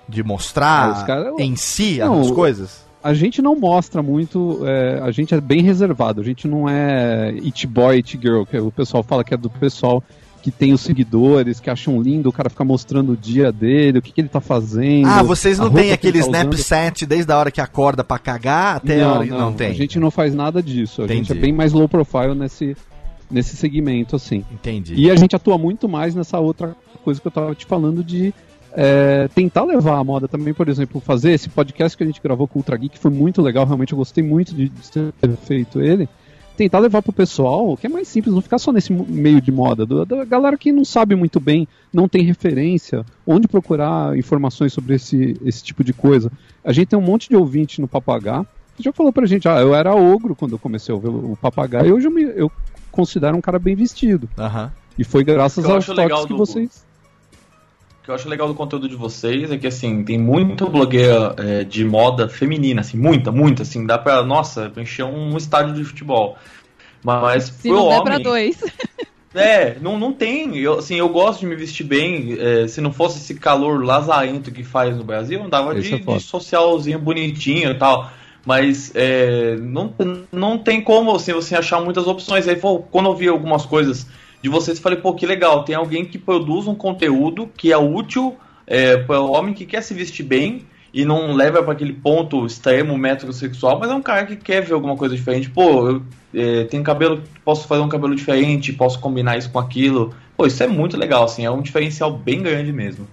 De 0.09 0.21
Ah, 0.21 0.25
mostrar 0.25 0.93
os 0.93 1.03
cara- 1.03 1.33
em 1.39 1.57
si 1.57 1.99
Não, 1.99 2.21
as 2.21 2.31
coisas? 2.31 2.85
A 3.03 3.13
gente 3.13 3.43
não 3.43 3.55
mostra 3.57 4.03
muito, 4.03 4.61
é, 4.65 5.01
a 5.03 5.11
gente 5.11 5.35
é 5.35 5.41
bem 5.41 5.61
reservado, 5.63 6.21
a 6.21 6.25
gente 6.25 6.47
não 6.49 6.69
é 6.69 7.31
it 7.45 7.67
boy, 7.67 7.97
it 7.97 8.19
girl, 8.21 8.45
que 8.45 8.57
o 8.59 8.71
pessoal 8.71 9.03
fala 9.03 9.23
que 9.25 9.35
é 9.35 9.37
do 9.37 9.51
pessoal 9.51 10.03
que 10.45 10.51
tem 10.51 10.75
os 10.75 10.83
seguidores, 10.83 11.59
que 11.59 11.71
acham 11.71 12.03
lindo 12.03 12.29
o 12.29 12.33
cara 12.33 12.51
ficar 12.51 12.67
mostrando 12.67 13.13
o 13.13 13.17
dia 13.17 13.51
dele, 13.51 13.99
o 13.99 14.03
que, 14.03 14.13
que 14.13 14.21
ele 14.21 14.29
tá 14.29 14.43
fazendo. 14.43 15.09
Ah, 15.09 15.23
vocês 15.23 15.59
a 15.59 15.65
não 15.65 15.71
têm 15.71 15.85
que 15.85 15.87
ele 15.87 15.95
aquele 15.95 16.19
tá. 16.21 16.27
Snapchat 16.27 17.07
desde 17.07 17.33
a 17.33 17.39
hora 17.39 17.51
que 17.51 17.63
acorda 17.63 18.05
pra 18.05 18.19
cagar 18.19 18.77
até 18.77 19.01
a 19.01 19.07
não, 19.07 19.15
hora 19.15 19.25
que 19.25 19.31
não, 19.31 19.39
não 19.39 19.53
tem. 19.55 19.71
A 19.71 19.73
gente 19.73 19.99
não 19.99 20.11
faz 20.11 20.35
nada 20.35 20.63
disso. 20.63 21.01
A 21.01 21.07
gente 21.07 21.17
é 21.17 21.35
Entendi. 21.35 21.41
bem 21.41 21.51
mais 21.51 21.73
low 21.73 21.89
profile 21.89 22.35
nesse, 22.35 22.77
nesse 23.31 23.57
segmento, 23.57 24.17
assim. 24.17 24.45
Entendi. 24.53 24.93
E 24.95 25.11
a 25.11 25.17
gente 25.17 25.35
atua 25.35 25.57
muito 25.57 25.89
mais 25.89 26.15
nessa 26.15 26.39
outra 26.39 26.77
coisa 27.03 27.19
que 27.19 27.27
eu 27.27 27.33
tava 27.33 27.55
te 27.55 27.65
falando 27.65 28.05
de 28.05 28.35
é, 28.75 29.27
tentar 29.35 29.65
levar 29.65 29.97
a 29.97 30.05
moda 30.05 30.29
também, 30.29 30.53
por 30.53 30.69
exemplo, 30.69 31.01
fazer 31.01 31.33
esse 31.33 31.49
podcast 31.49 31.97
que 31.97 32.05
a 32.05 32.07
gente 32.07 32.21
gravou 32.23 32.47
com 32.47 32.59
o 32.59 32.61
Ultra 32.61 32.77
Geek, 32.77 32.99
foi 32.99 33.11
muito 33.11 33.41
legal, 33.41 33.65
realmente 33.65 33.95
eu 33.95 33.99
gostei 33.99 34.23
muito 34.23 34.55
de, 34.55 34.69
de 34.69 34.91
ter 34.91 35.37
feito 35.47 35.81
ele. 35.81 36.07
Tentar 36.57 36.79
levar 36.79 37.03
pro 37.03 37.13
pessoal, 37.13 37.77
que 37.77 37.87
é 37.87 37.91
mais 37.91 38.07
simples, 38.07 38.33
não 38.33 38.41
ficar 38.41 38.59
só 38.59 38.73
nesse 38.73 38.93
meio 38.93 39.41
de 39.41 39.51
moda, 39.51 39.85
do- 39.85 40.05
da 40.05 40.25
galera 40.25 40.57
que 40.57 40.71
não 40.71 40.85
sabe 40.85 41.17
muito 41.17 41.41
bem, 41.41 41.67
não 41.93 42.09
tem 42.09 42.23
referência, 42.23 43.05
onde 43.27 43.49
procurar 43.49 44.17
informações 44.17 44.73
sobre 44.73 44.95
esse, 44.95 45.37
esse 45.45 45.65
tipo 45.65 45.83
de 45.83 45.93
coisa. 45.93 46.31
A 46.65 46.73
gente 46.73 46.89
tem 46.89 46.99
um 46.99 47.03
monte 47.03 47.29
de 47.29 47.35
ouvinte 47.37 47.81
no 47.81 47.89
Papagá, 47.89 48.47
que 48.77 48.83
já 48.85 48.93
falou 48.93 49.13
pra 49.13 49.27
gente, 49.27 49.49
ah, 49.49 49.61
eu 49.61 49.75
era 49.75 49.95
ogro 49.97 50.37
quando 50.37 50.53
eu 50.53 50.59
comecei 50.59 50.93
a 50.93 50.97
ouvir 50.97 51.09
o 51.09 51.37
Papagá, 51.41 51.85
e 51.85 51.93
hoje 51.93 52.07
eu, 52.07 52.11
me, 52.13 52.23
eu 52.23 52.51
considero 52.93 53.37
um 53.37 53.41
cara 53.41 53.59
bem 53.59 53.75
vestido. 53.75 54.29
Aham. 54.39 54.71
E 54.97 55.03
foi 55.03 55.25
graças 55.25 55.65
aos 55.65 55.87
toques 55.87 56.23
que 56.23 56.29
do- 56.35 56.37
vocês. 56.39 56.85
O 58.05 58.07
que 58.07 58.11
eu 58.11 58.15
acho 58.17 58.29
legal 58.29 58.47
do 58.47 58.55
conteúdo 58.55 58.87
de 58.87 58.97
vocês 58.97 59.51
é 59.51 59.57
que, 59.57 59.67
assim, 59.67 60.05
tem 60.05 60.19
muita 60.19 60.67
blogueira 60.67 61.35
é, 61.39 61.65
de 61.65 61.87
moda 61.87 62.29
feminina, 62.29 62.83
assim, 62.83 62.99
muita, 62.99 63.33
muita, 63.33 63.63
assim, 63.63 63.87
dá 63.87 63.97
pra, 63.97 64.23
nossa, 64.23 64.71
encher 64.77 65.07
um 65.07 65.35
estádio 65.39 65.73
de 65.73 65.83
futebol. 65.85 66.37
Mas 67.03 67.45
Se 67.45 67.63
pro 67.63 67.79
não 67.79 67.89
der 67.89 67.95
homem, 67.95 68.05
pra 68.05 68.19
dois. 68.19 68.63
É, 69.35 69.77
não, 69.81 69.99
não 69.99 70.13
tem. 70.13 70.57
Eu, 70.59 70.79
assim, 70.79 70.95
eu 70.95 71.09
gosto 71.09 71.41
de 71.41 71.47
me 71.47 71.57
vestir 71.57 71.83
bem. 71.83 72.37
é, 72.39 72.69
se 72.69 72.81
não 72.81 72.93
fosse 72.93 73.19
esse 73.19 73.35
calor 73.35 73.85
lazarento 73.85 74.53
que 74.53 74.63
faz 74.63 74.97
no 74.97 75.03
Brasil, 75.03 75.41
eu 75.41 75.47
andava 75.47 75.75
de, 75.75 75.93
é 75.93 75.99
de 75.99 76.21
socialzinho 76.21 77.01
bonitinho 77.01 77.73
e 77.73 77.75
tal. 77.75 78.13
Mas 78.47 78.93
é, 78.95 79.57
não, 79.57 79.93
não 80.31 80.57
tem 80.57 80.81
como 80.81 81.17
assim, 81.17 81.33
você 81.33 81.57
achar 81.57 81.81
muitas 81.81 82.07
opções. 82.07 82.47
Aí, 82.47 82.57
quando 82.93 83.07
eu 83.07 83.17
vi 83.17 83.27
algumas 83.27 83.67
coisas 83.67 84.07
de 84.45 84.51
vocês, 84.51 84.79
falei, 84.79 84.99
pô, 84.99 85.15
que 85.15 85.25
legal. 85.25 85.65
Tem 85.65 85.75
alguém 85.75 86.05
que 86.05 86.19
produz 86.19 86.67
um 86.67 86.75
conteúdo 86.75 87.51
que 87.57 87.73
é 87.73 87.79
útil 87.79 88.37
é, 88.67 88.99
para 88.99 89.19
o 89.19 89.33
homem 89.33 89.55
que 89.55 89.65
quer 89.65 89.83
se 89.83 89.95
vestir 89.95 90.23
bem 90.23 90.67
e 90.93 91.03
não 91.03 91.33
leva 91.33 91.63
para 91.63 91.73
aquele 91.73 91.95
ponto 91.95 92.45
extremo 92.45 92.99
metrosexual, 92.99 93.79
mas 93.81 93.91
é 93.91 93.95
um 93.95 94.03
cara 94.03 94.27
que 94.27 94.37
quer 94.37 94.61
ver 94.61 94.75
alguma 94.75 94.99
coisa 94.99 95.17
diferente. 95.17 95.49
Pô, 95.49 95.89
eu 95.89 96.03
é, 96.35 96.65
tenho 96.65 96.83
cabelo, 96.83 97.23
posso 97.43 97.67
fazer 97.67 97.81
um 97.81 97.89
cabelo 97.89 98.15
diferente, 98.15 98.71
posso 98.75 99.01
combinar 99.01 99.39
isso 99.39 99.51
com 99.51 99.59
aquilo. 99.59 100.15
Pô, 100.37 100.45
isso 100.45 100.63
é 100.63 100.67
muito 100.67 100.99
legal, 100.99 101.25
assim, 101.25 101.47
é 101.47 101.51
um 101.51 101.63
diferencial 101.63 102.13
bem 102.13 102.43
grande 102.43 102.71
mesmo. 102.71 103.09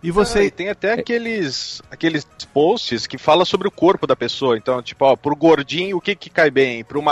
E 0.00 0.10
Ah, 0.10 0.12
você. 0.12 0.44
e 0.44 0.50
tem 0.52 0.68
até 0.68 0.92
aqueles, 0.92 1.82
aqueles 1.90 2.24
posts 2.54 3.08
que 3.08 3.18
fala 3.18 3.44
sobre 3.44 3.66
o 3.66 3.72
corpo 3.72 4.06
da 4.06 4.14
pessoa. 4.14 4.56
Então, 4.56 4.80
tipo, 4.80 5.04
ó, 5.04 5.16
pro 5.16 5.34
gordinho 5.34 5.96
o 5.96 6.00
que 6.00 6.14
que 6.14 6.30
cai 6.30 6.52
bem, 6.52 6.84
pro 6.84 7.02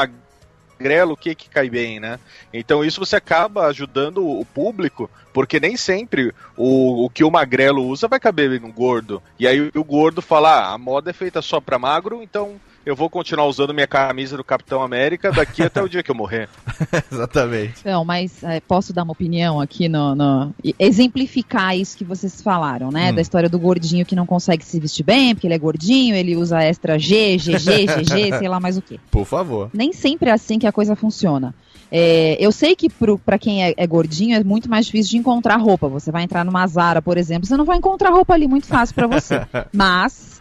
magrelo 0.78 1.12
o 1.12 1.16
que 1.16 1.34
que 1.34 1.48
cai 1.48 1.68
bem, 1.70 2.00
né? 2.00 2.18
Então 2.52 2.84
isso 2.84 3.00
você 3.00 3.16
acaba 3.16 3.66
ajudando 3.66 4.26
o 4.26 4.44
público, 4.44 5.10
porque 5.32 5.58
nem 5.58 5.76
sempre 5.76 6.32
o, 6.56 7.04
o 7.04 7.10
que 7.10 7.24
o 7.24 7.30
magrelo 7.30 7.86
usa 7.86 8.08
vai 8.08 8.20
caber 8.20 8.60
no 8.60 8.72
gordo. 8.72 9.22
E 9.38 9.46
aí 9.46 9.70
o 9.74 9.84
gordo 9.84 10.20
fala, 10.20 10.50
ah, 10.50 10.74
a 10.74 10.78
moda 10.78 11.10
é 11.10 11.12
feita 11.12 11.40
só 11.42 11.60
pra 11.60 11.78
magro, 11.78 12.22
então 12.22 12.60
eu 12.84 12.94
vou 12.94 13.08
continuar 13.08 13.46
usando 13.46 13.72
minha 13.74 13.86
camisa 13.86 14.36
do 14.36 14.44
Capitão 14.44 14.82
América 14.82 15.32
daqui 15.32 15.62
até 15.62 15.82
o 15.82 15.88
dia 15.88 16.02
que 16.02 16.10
eu 16.10 16.14
morrer. 16.14 16.48
Exatamente. 17.10 17.74
Não, 17.84 18.04
mas 18.04 18.42
é, 18.42 18.60
posso 18.60 18.92
dar 18.92 19.02
uma 19.02 19.12
opinião 19.12 19.60
aqui 19.60 19.88
no, 19.88 20.14
no- 20.14 20.54
exemplificar 20.78 21.76
isso 21.76 21.96
que 21.96 22.04
vocês 22.04 22.40
falaram, 22.40 22.90
né? 22.90 23.10
Hum. 23.10 23.14
Da 23.14 23.20
história 23.22 23.48
do 23.48 23.58
gordinho 23.58 24.04
que 24.06 24.14
não 24.16 24.26
consegue 24.26 24.64
se 24.64 24.78
vestir 24.80 25.04
bem, 25.04 25.34
porque 25.34 25.46
ele 25.46 25.54
é 25.54 25.58
gordinho, 25.58 26.14
ele 26.14 26.36
usa 26.36 26.62
extra 26.62 26.98
G, 26.98 27.36
GG, 27.36 27.86
GG, 27.86 28.38
sei 28.38 28.48
lá 28.48 28.60
mais 28.60 28.76
o 28.76 28.82
quê. 28.82 28.98
Por 29.10 29.24
favor. 29.24 29.70
Nem 29.72 29.92
sempre 29.92 30.30
é 30.30 30.32
assim 30.32 30.58
que 30.58 30.66
a 30.66 30.72
coisa 30.72 30.94
funciona. 30.96 31.54
É, 31.90 32.36
eu 32.40 32.50
sei 32.50 32.74
que 32.74 32.88
pro, 32.90 33.18
pra 33.18 33.38
quem 33.38 33.64
é, 33.64 33.74
é 33.76 33.86
gordinho 33.86 34.36
é 34.36 34.42
muito 34.42 34.68
mais 34.68 34.86
difícil 34.86 35.12
de 35.12 35.18
encontrar 35.18 35.56
roupa. 35.56 35.86
Você 35.88 36.10
vai 36.10 36.24
entrar 36.24 36.44
numa 36.44 36.66
Zara, 36.66 37.00
por 37.00 37.16
exemplo, 37.16 37.46
você 37.46 37.56
não 37.56 37.64
vai 37.64 37.76
encontrar 37.76 38.10
roupa 38.10 38.34
ali 38.34 38.48
muito 38.48 38.66
fácil 38.66 38.94
pra 38.94 39.06
você. 39.06 39.40
Mas 39.72 40.33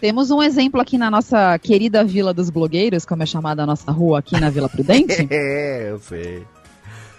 temos 0.00 0.30
um 0.30 0.42
exemplo 0.42 0.80
aqui 0.80 0.98
na 0.98 1.10
nossa 1.10 1.58
querida 1.58 2.04
Vila 2.04 2.32
dos 2.34 2.50
Blogueiros, 2.50 3.04
como 3.04 3.22
é 3.22 3.26
chamada 3.26 3.62
a 3.62 3.66
nossa 3.66 3.90
rua 3.90 4.18
aqui 4.18 4.38
na 4.40 4.50
Vila 4.50 4.68
Prudente. 4.68 5.26
É, 5.30 5.90
eu 5.90 5.98
sei. 5.98 6.44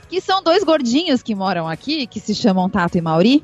que 0.09 0.21
são 0.21 0.41
dois 0.43 0.63
gordinhos 0.63 1.21
que 1.21 1.33
moram 1.35 1.67
aqui, 1.67 2.07
que 2.07 2.19
se 2.19 2.33
chamam 2.35 2.69
Tato 2.69 2.97
e 2.97 3.01
Mauri, 3.01 3.43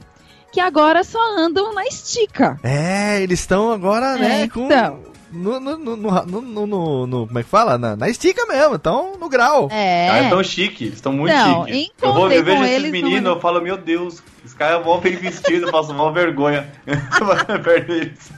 que 0.51 0.59
agora 0.59 1.03
só 1.03 1.19
andam 1.37 1.73
na 1.73 1.85
estica. 1.85 2.59
É, 2.63 3.21
eles 3.21 3.39
estão 3.39 3.71
agora, 3.71 4.15
né, 4.17 4.43
É, 4.43 4.47
com. 4.47 4.65
então. 4.65 4.99
no, 5.31 5.59
no, 5.59 5.77
no, 5.77 5.95
no, 5.97 6.25
no- 6.41 6.67
no- 6.67 7.07
no- 7.07 7.27
Como 7.27 7.39
é 7.39 7.43
que 7.43 7.49
fala? 7.49 7.75
Na, 7.77 7.95
na 7.95 8.07
estica 8.07 8.45
mesmo, 8.45 8.75
então 8.75 9.17
no 9.19 9.27
grau. 9.27 9.67
É. 9.71 10.09
Ah, 10.09 10.23
estão 10.23 10.43
chique, 10.43 10.83
eles 10.85 10.95
estão 10.95 11.11
muito 11.11 11.33
Não, 11.33 11.65
chiques. 11.65 11.89
Eu, 12.01 12.13
vou, 12.13 12.31
eu 12.31 12.43
vejo 12.43 12.63
esses 12.63 12.75
eles 12.75 12.91
meninos, 12.91 13.21
numa- 13.23 13.35
eu 13.35 13.41
falo, 13.41 13.59
meu 13.61 13.77
Deus, 13.77 14.21
esse 14.45 14.55
cara 14.55 14.75
é 14.79 14.83
mó 14.83 14.97
bem 14.99 15.15
vestido, 15.15 15.65
eu 15.65 15.71
faço 15.71 15.91
mó 15.93 16.11
vergonha 16.11 16.71
perto 17.63 17.87
deles. 17.87 18.31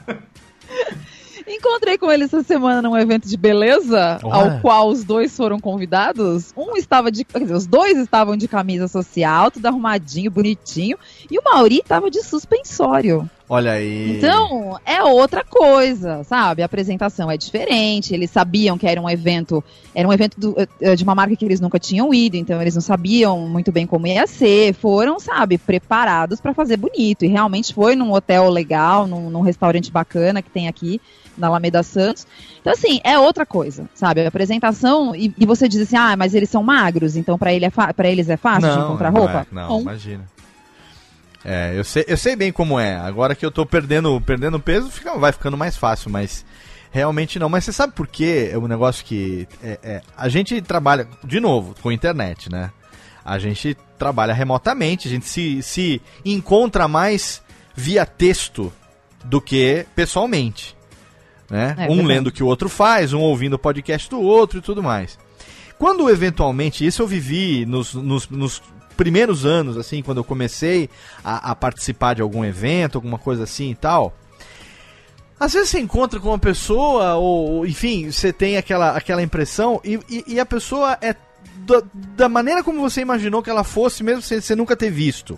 Encontrei 1.47 1.97
com 1.97 2.11
ele 2.11 2.23
essa 2.23 2.41
semana 2.41 2.81
num 2.81 2.97
evento 2.97 3.27
de 3.27 3.37
beleza, 3.37 4.19
Olha. 4.23 4.55
ao 4.55 4.59
qual 4.61 4.89
os 4.89 5.03
dois 5.03 5.35
foram 5.35 5.59
convidados. 5.59 6.51
Um 6.57 6.75
estava 6.75 7.11
de. 7.11 7.23
Quer 7.23 7.39
dizer, 7.39 7.53
os 7.53 7.67
dois 7.67 7.97
estavam 7.97 8.35
de 8.35 8.47
camisa 8.47 8.87
social, 8.87 9.51
tudo 9.51 9.65
arrumadinho, 9.67 10.31
bonitinho. 10.31 10.97
E 11.29 11.37
o 11.37 11.43
Mauri 11.43 11.79
estava 11.79 12.09
de 12.09 12.23
suspensório. 12.23 13.29
Olha 13.47 13.73
aí. 13.73 14.17
Então, 14.17 14.79
é 14.85 15.03
outra 15.03 15.43
coisa, 15.43 16.23
sabe? 16.23 16.61
A 16.63 16.65
apresentação 16.65 17.29
é 17.29 17.37
diferente. 17.37 18.13
Eles 18.13 18.31
sabiam 18.31 18.77
que 18.77 18.87
era 18.87 18.99
um 18.99 19.09
evento, 19.09 19.63
era 19.93 20.07
um 20.07 20.11
evento 20.13 20.39
do- 20.39 20.55
eh, 20.81 20.95
de 20.95 21.03
uma 21.03 21.13
marca 21.13 21.35
que 21.35 21.45
eles 21.45 21.59
nunca 21.59 21.77
tinham 21.79 22.11
ido, 22.13 22.35
então 22.37 22.59
eles 22.61 22.73
não 22.73 22.81
sabiam 22.81 23.39
muito 23.47 23.71
bem 23.71 23.85
como 23.85 24.07
ia 24.07 24.25
ser. 24.25 24.73
Foram, 24.73 25.19
sabe, 25.19 25.57
preparados 25.59 26.41
para 26.41 26.53
fazer 26.53 26.77
bonito. 26.77 27.23
E 27.23 27.27
realmente 27.27 27.73
foi 27.73 27.95
num 27.95 28.11
hotel 28.11 28.49
legal, 28.49 29.05
num, 29.07 29.29
num 29.29 29.41
restaurante 29.41 29.91
bacana 29.91 30.41
que 30.41 30.49
tem 30.49 30.67
aqui 30.67 30.99
na 31.37 31.47
Alameda 31.47 31.83
Santos. 31.83 32.25
Então, 32.61 32.73
assim, 32.73 32.99
é 33.03 33.19
outra 33.19 33.45
coisa, 33.45 33.87
sabe? 33.93 34.21
A 34.21 34.27
apresentação, 34.27 35.15
e, 35.15 35.33
e 35.37 35.45
você 35.45 35.67
diz 35.67 35.81
assim, 35.81 35.97
ah, 35.97 36.15
mas 36.17 36.33
eles 36.33 36.49
são 36.49 36.63
magros, 36.63 37.15
então 37.15 37.37
para 37.37 37.53
ele 37.53 37.65
é 37.65 37.71
eles 38.05 38.29
é 38.29 38.37
fácil 38.37 38.71
de 38.71 38.79
encontrar 38.79 39.11
não 39.11 39.19
roupa? 39.19 39.45
é, 39.51 39.53
não, 39.53 39.81
imagina. 39.81 40.23
É, 41.47 41.73
eu 41.77 41.83
sei, 41.83 42.03
eu 42.07 42.17
sei 42.17 42.35
bem 42.35 42.51
como 42.51 42.79
é. 42.79 42.95
Agora 42.95 43.35
que 43.35 43.45
eu 43.45 43.51
tô 43.51 43.65
perdendo, 43.67 44.19
perdendo 44.19 44.59
peso, 44.59 44.89
fica, 44.89 45.15
vai 45.15 45.31
ficando 45.31 45.55
mais 45.55 45.77
fácil, 45.77 46.09
mas 46.09 46.43
realmente 46.91 47.37
não. 47.37 47.47
Mas 47.47 47.63
você 47.65 47.71
sabe 47.71 47.93
por 47.93 48.07
quê? 48.07 48.49
É 48.51 48.57
um 48.57 48.67
negócio 48.67 49.05
que. 49.05 49.47
é- 49.61 49.79
é, 49.83 50.01
a 50.17 50.27
gente 50.27 50.59
trabalha, 50.61 51.07
de 51.23 51.39
novo, 51.39 51.75
com 51.83 51.91
internet, 51.91 52.51
né? 52.51 52.71
A 53.23 53.37
gente 53.37 53.77
trabalha 53.97 54.33
remotamente, 54.33 55.07
a 55.07 55.11
gente 55.11 55.27
se, 55.27 55.61
se 55.61 56.01
encontra 56.23 56.87
mais 56.87 57.41
via 57.75 58.05
texto 58.05 58.73
do 59.23 59.39
que 59.39 59.85
pessoalmente. 59.95 60.75
Né? 61.49 61.75
É 61.77 61.89
um 61.91 62.03
lendo 62.03 62.27
o 62.27 62.31
que 62.31 62.43
o 62.43 62.47
outro 62.47 62.69
faz, 62.69 63.13
um 63.13 63.21
ouvindo 63.21 63.53
o 63.53 63.59
podcast 63.59 64.09
do 64.09 64.19
outro 64.19 64.59
e 64.59 64.61
tudo 64.61 64.81
mais. 64.81 65.17
Quando 65.77 66.09
eventualmente, 66.09 66.85
isso 66.85 67.01
eu 67.01 67.07
vivi 67.07 67.65
nos, 67.65 67.93
nos, 67.93 68.29
nos 68.29 68.61
primeiros 68.95 69.45
anos, 69.45 69.77
assim, 69.77 70.01
quando 70.01 70.17
eu 70.17 70.23
comecei 70.23 70.89
a, 71.23 71.51
a 71.51 71.55
participar 71.55 72.15
de 72.15 72.21
algum 72.21 72.43
evento, 72.43 72.97
alguma 72.97 73.17
coisa 73.17 73.43
assim 73.43 73.71
e 73.71 73.75
tal. 73.75 74.15
Às 75.39 75.53
vezes 75.53 75.69
você 75.69 75.79
encontra 75.79 76.19
com 76.19 76.29
uma 76.29 76.39
pessoa, 76.39 77.15
ou, 77.15 77.65
enfim, 77.65 78.09
você 78.09 78.31
tem 78.31 78.57
aquela, 78.57 78.95
aquela 78.95 79.21
impressão, 79.21 79.81
e, 79.83 79.99
e, 80.09 80.23
e 80.27 80.39
a 80.39 80.45
pessoa 80.45 80.97
é 81.01 81.13
da, 81.57 81.83
da 81.93 82.29
maneira 82.29 82.63
como 82.63 82.79
você 82.79 83.01
imaginou 83.01 83.43
que 83.43 83.49
ela 83.49 83.63
fosse, 83.63 84.03
mesmo 84.03 84.21
sem 84.21 84.39
você 84.39 84.55
nunca 84.55 84.75
ter 84.75 84.89
visto. 84.89 85.37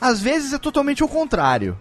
Às 0.00 0.20
vezes 0.20 0.52
é 0.52 0.58
totalmente 0.58 1.02
o 1.02 1.08
contrário, 1.08 1.76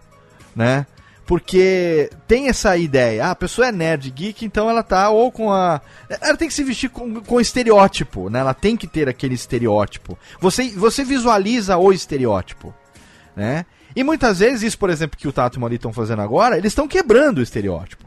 né? 0.56 0.88
Porque 1.26 2.12
tem 2.28 2.50
essa 2.50 2.78
ideia, 2.78 3.26
ah, 3.26 3.32
a 3.32 3.36
pessoa 3.36 3.68
é 3.68 3.72
nerd, 3.72 4.12
geek, 4.12 4.46
então 4.46 4.70
ela 4.70 4.84
tá 4.84 5.10
ou 5.10 5.32
com 5.32 5.52
a. 5.52 5.82
Ela 6.22 6.38
tem 6.38 6.48
que 6.48 6.54
se 6.54 6.64
vestir 6.64 6.90
com, 6.90 7.20
com 7.22 7.42
estereótipo, 7.42 8.30
né? 8.30 8.40
Ela 8.40 8.54
tem 8.54 8.78
que 8.78 8.86
ter 8.86 9.10
aquele 9.10 9.34
estereótipo. 9.34 10.18
Você, 10.40 10.70
você 10.70 11.04
visualiza 11.04 11.78
o 11.78 11.92
estereótipo, 11.92 12.74
né? 13.36 13.66
E 13.96 14.04
muitas 14.04 14.40
vezes, 14.40 14.62
isso, 14.62 14.78
por 14.78 14.90
exemplo, 14.90 15.18
que 15.18 15.28
o 15.28 15.32
Tato 15.32 15.56
e 15.56 15.58
o 15.58 15.62
Mali 15.62 15.78
estão 15.78 15.92
fazendo 15.92 16.22
agora, 16.22 16.58
eles 16.58 16.72
estão 16.72 16.88
quebrando 16.88 17.40
o 17.40 17.42
estereótipo. 17.42 18.06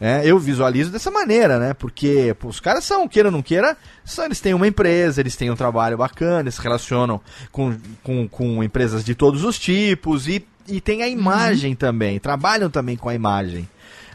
É, 0.00 0.22
eu 0.24 0.38
visualizo 0.38 0.90
dessa 0.90 1.10
maneira, 1.10 1.58
né? 1.58 1.72
Porque 1.72 2.34
pô, 2.38 2.48
os 2.48 2.60
caras 2.60 2.84
são, 2.84 3.08
queira 3.08 3.28
ou 3.28 3.32
não 3.32 3.40
queira, 3.40 3.76
são, 4.04 4.26
eles 4.26 4.40
têm 4.40 4.52
uma 4.52 4.66
empresa, 4.66 5.20
eles 5.20 5.36
têm 5.36 5.50
um 5.50 5.56
trabalho 5.56 5.96
bacana, 5.96 6.40
eles 6.40 6.56
se 6.56 6.60
relacionam 6.60 7.20
com, 7.50 7.74
com, 8.02 8.28
com 8.28 8.62
empresas 8.62 9.04
de 9.04 9.14
todos 9.14 9.44
os 9.44 9.58
tipos 9.58 10.28
e, 10.28 10.44
e 10.68 10.80
tem 10.80 11.02
a 11.02 11.08
imagem 11.08 11.74
também, 11.74 12.18
trabalham 12.18 12.70
também 12.70 12.96
com 12.96 13.08
a 13.08 13.14
imagem. 13.14 13.68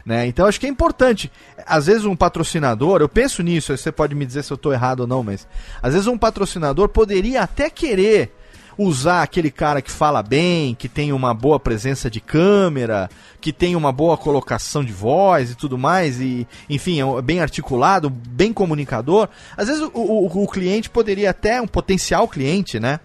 Né? 0.04 0.26
Então 0.26 0.46
acho 0.46 0.58
que 0.58 0.66
é 0.66 0.68
importante. 0.68 1.30
Às 1.66 1.86
vezes 1.86 2.04
um 2.04 2.16
patrocinador, 2.16 3.00
eu 3.00 3.08
penso 3.08 3.42
nisso, 3.42 3.76
você 3.76 3.92
pode 3.92 4.14
me 4.14 4.26
dizer 4.26 4.42
se 4.42 4.52
eu 4.52 4.56
estou 4.56 4.72
errado 4.72 5.00
ou 5.00 5.06
não, 5.06 5.22
mas 5.22 5.46
às 5.82 5.92
vezes 5.92 6.06
um 6.06 6.18
patrocinador 6.18 6.88
poderia 6.88 7.42
até 7.42 7.68
querer 7.68 8.32
usar 8.78 9.22
aquele 9.22 9.50
cara 9.50 9.82
que 9.82 9.90
fala 9.90 10.22
bem, 10.22 10.74
que 10.74 10.88
tem 10.88 11.12
uma 11.12 11.34
boa 11.34 11.60
presença 11.60 12.10
de 12.10 12.18
câmera, 12.18 13.10
que 13.38 13.52
tem 13.52 13.76
uma 13.76 13.92
boa 13.92 14.16
colocação 14.16 14.82
de 14.82 14.92
voz 14.92 15.50
e 15.50 15.54
tudo 15.54 15.76
mais, 15.76 16.18
e 16.18 16.46
enfim, 16.68 17.00
é 17.00 17.22
bem 17.22 17.40
articulado, 17.40 18.08
bem 18.08 18.54
comunicador. 18.54 19.28
Às 19.54 19.68
vezes 19.68 19.82
o, 19.82 19.90
o, 19.94 20.44
o 20.44 20.48
cliente 20.48 20.88
poderia 20.88 21.28
até, 21.28 21.60
um 21.60 21.66
potencial 21.66 22.26
cliente, 22.26 22.80
né? 22.80 23.00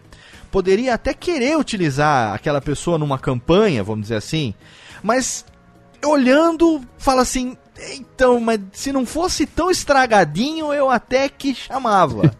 Poderia 0.56 0.93
até 0.93 1.14
querer 1.14 1.58
utilizar 1.58 2.34
aquela 2.34 2.62
pessoa 2.62 2.97
numa 2.97 3.20
campanha, 3.20 3.84
vamos 3.84 4.03
dizer 4.03 4.16
assim, 4.16 4.53
mas 5.03 5.43
olhando, 6.01 6.82
fala 6.97 7.24
assim. 7.24 7.58
Então, 7.91 8.39
mas 8.39 8.62
se 8.72 8.93
não 8.93 9.06
fosse 9.06 9.45
tão 9.45 9.70
estragadinho, 9.70 10.74
eu 10.74 10.89
até 10.89 11.28
que 11.28 11.53
chamava. 11.53 12.34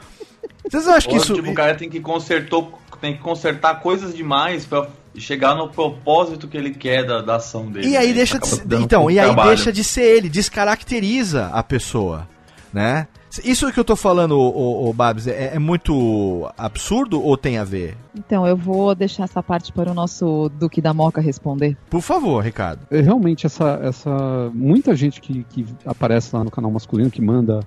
Vocês 0.64 0.86
não 0.86 0.94
acham 0.94 1.10
que 1.10 1.18
isso. 1.18 1.34
tipo, 1.34 1.50
o 1.50 1.54
cara 1.54 1.74
tem 1.74 1.90
que, 1.90 2.00
consertou, 2.00 2.72
tem 3.02 3.14
que 3.14 3.20
consertar 3.20 3.80
coisas 3.80 4.14
demais 4.14 4.64
pra 4.64 4.88
chegar 5.18 5.54
no 5.54 5.68
propósito 5.68 6.48
que 6.48 6.56
ele 6.56 6.70
quer 6.70 7.04
da, 7.04 7.20
da 7.20 7.36
ação 7.36 7.70
dele. 7.70 7.88
E 7.88 7.98
aí 7.98 8.08
né? 8.08 8.14
deixa 8.14 8.38
de 8.38 8.46
ser, 8.46 8.62
então, 8.80 9.10
e 9.10 9.18
aí 9.18 9.26
trabalho. 9.26 9.48
deixa 9.50 9.70
de 9.70 9.84
ser 9.84 10.04
ele, 10.04 10.30
descaracteriza 10.30 11.50
a 11.52 11.62
pessoa, 11.62 12.26
né? 12.72 13.06
Isso 13.44 13.70
que 13.72 13.78
eu 13.78 13.84
tô 13.84 13.96
falando, 13.96 14.38
o, 14.38 14.92
Babs, 14.92 15.26
é, 15.26 15.54
é 15.54 15.58
muito 15.58 16.50
absurdo 16.56 17.22
ou 17.22 17.36
tem 17.36 17.58
a 17.58 17.64
ver? 17.64 17.96
Então, 18.16 18.46
eu 18.46 18.56
vou 18.56 18.94
deixar 18.94 19.24
essa 19.24 19.42
parte 19.42 19.72
para 19.72 19.90
o 19.90 19.94
nosso 19.94 20.50
Duque 20.58 20.80
da 20.80 20.94
Moca 20.94 21.20
responder. 21.20 21.76
Por 21.90 22.00
favor, 22.00 22.42
Ricardo. 22.42 22.80
É, 22.90 23.00
Realmente, 23.00 23.46
essa, 23.46 23.78
essa 23.82 24.50
muita 24.54 24.94
gente 24.94 25.20
que, 25.20 25.44
que 25.44 25.66
aparece 25.84 26.34
lá 26.34 26.42
no 26.42 26.50
canal 26.50 26.70
masculino, 26.70 27.10
que 27.10 27.22
manda 27.22 27.60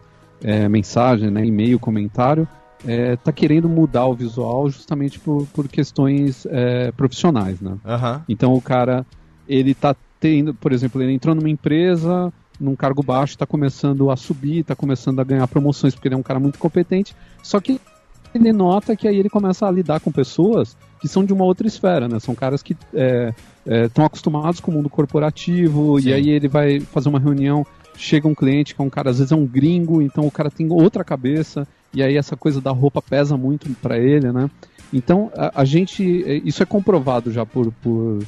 é, 0.44 0.68
mensagem, 0.68 1.30
né, 1.30 1.46
e-mail, 1.46 1.80
comentário, 1.80 2.48
é, 2.86 3.16
tá 3.16 3.32
querendo 3.32 3.70
mudar 3.70 4.06
o 4.06 4.16
visual 4.16 4.70
justamente 4.70 5.20
por, 5.20 5.46
por 5.48 5.68
questões 5.68 6.48
é, 6.50 6.92
profissionais, 6.92 7.62
né? 7.62 7.78
Aham. 7.86 8.24
Então 8.28 8.54
o 8.54 8.62
cara, 8.62 9.06
ele 9.48 9.74
tá 9.74 9.96
tendo, 10.20 10.54
por 10.54 10.72
exemplo, 10.72 11.02
ele 11.02 11.14
entrou 11.14 11.36
numa 11.36 11.50
empresa, 11.50 12.32
num 12.62 12.76
cargo 12.76 13.02
baixo, 13.02 13.38
tá 13.38 13.46
começando 13.46 14.12
a 14.12 14.16
subir, 14.16 14.64
tá 14.64 14.76
começando 14.76 15.20
a 15.20 15.24
ganhar 15.24 15.48
promoções 15.48 15.94
porque 15.96 16.08
ele 16.08 16.16
é 16.16 16.18
um 16.18 16.24
cara 16.24 16.40
muito 16.40 16.60
competente, 16.60 17.16
só 17.42 17.60
que 17.60 17.82
ele 18.34 18.54
nota 18.54 18.96
que 18.96 19.08
aí 19.08 19.18
ele 19.18 19.30
começa 19.30 19.68
a 19.68 19.72
lidar 19.72 20.00
com 20.00 20.12
pessoas 20.12 20.78
que 21.02 21.08
são 21.08 21.26
de 21.26 21.34
uma 21.34 21.44
outra 21.44 21.68
esfera, 21.68 22.08
né? 22.08 22.20
São 22.20 22.36
caras 22.36 22.62
que 22.62 22.78
estão 23.86 24.06
acostumados 24.06 24.60
com 24.60 24.72
o 24.72 24.74
mundo 24.74 24.90
corporativo, 24.90 26.00
Sim. 26.00 26.10
e 26.10 26.14
aí 26.14 26.30
ele 26.30 26.48
vai 26.48 26.80
fazer 26.80 27.10
uma 27.10 27.20
reunião, 27.20 27.66
chega 27.98 28.28
um 28.28 28.36
cliente 28.36 28.76
que 28.76 28.82
é 28.82 28.86
um 28.86 28.90
cara, 28.90 29.10
às 29.10 29.18
vezes 29.18 29.32
é 29.32 29.36
um 29.36 29.46
gringo, 29.46 30.02
então 30.02 30.26
o 30.26 30.32
cara 30.32 30.50
tem 30.50 30.72
outra 30.72 31.04
cabeça, 31.04 31.68
e 31.94 32.02
aí 32.02 32.16
essa 32.16 32.38
coisa 32.38 32.62
da 32.62 32.72
roupa 32.72 33.02
pesa 33.02 33.36
muito 33.36 33.70
para 33.82 33.98
ele, 33.98 34.32
né? 34.32 34.50
Então 34.94 35.32
a, 35.36 35.62
a 35.62 35.66
gente, 35.66 36.04
isso 36.46 36.62
é 36.62 36.66
comprovado 36.66 37.32
já 37.32 37.46
por, 37.46 37.72
por 37.82 38.20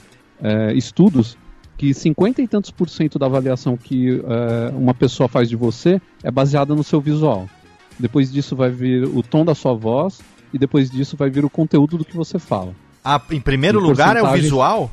é, 0.41 0.73
estudos, 0.73 1.38
que 1.78 1.93
50 1.93 2.41
e 2.41 2.47
tantos 2.47 2.71
por 2.71 2.89
cento 2.89 3.17
da 3.17 3.26
avaliação 3.26 3.76
que 3.76 4.21
é, 4.26 4.71
uma 4.76 4.93
pessoa 4.93 5.28
faz 5.28 5.49
de 5.49 5.55
você 5.55 6.01
é 6.24 6.32
baseada 6.32 6.76
no 6.76 6.84
seu 6.84 7.01
visual. 7.01 7.49
Depois 7.99 8.32
disso 8.32 8.55
vai 8.55 8.69
vir 8.69 9.03
o 9.03 9.21
tom 9.21 9.43
da 9.45 9.53
sua 9.55 9.74
voz 9.74 10.21
e 10.53 10.57
depois 10.57 10.89
disso 10.89 11.17
vai 11.17 11.30
vir 11.30 11.43
o 11.45 11.49
conteúdo 11.49 11.97
do 11.97 12.05
que 12.05 12.15
você 12.15 12.39
fala. 12.39 12.74
Ah, 13.03 13.21
em 13.32 13.41
primeiro 13.41 13.80
Em 13.80 13.84
lugar 13.84 14.15
é 14.15 14.24
o 14.24 14.32
visual? 14.32 14.91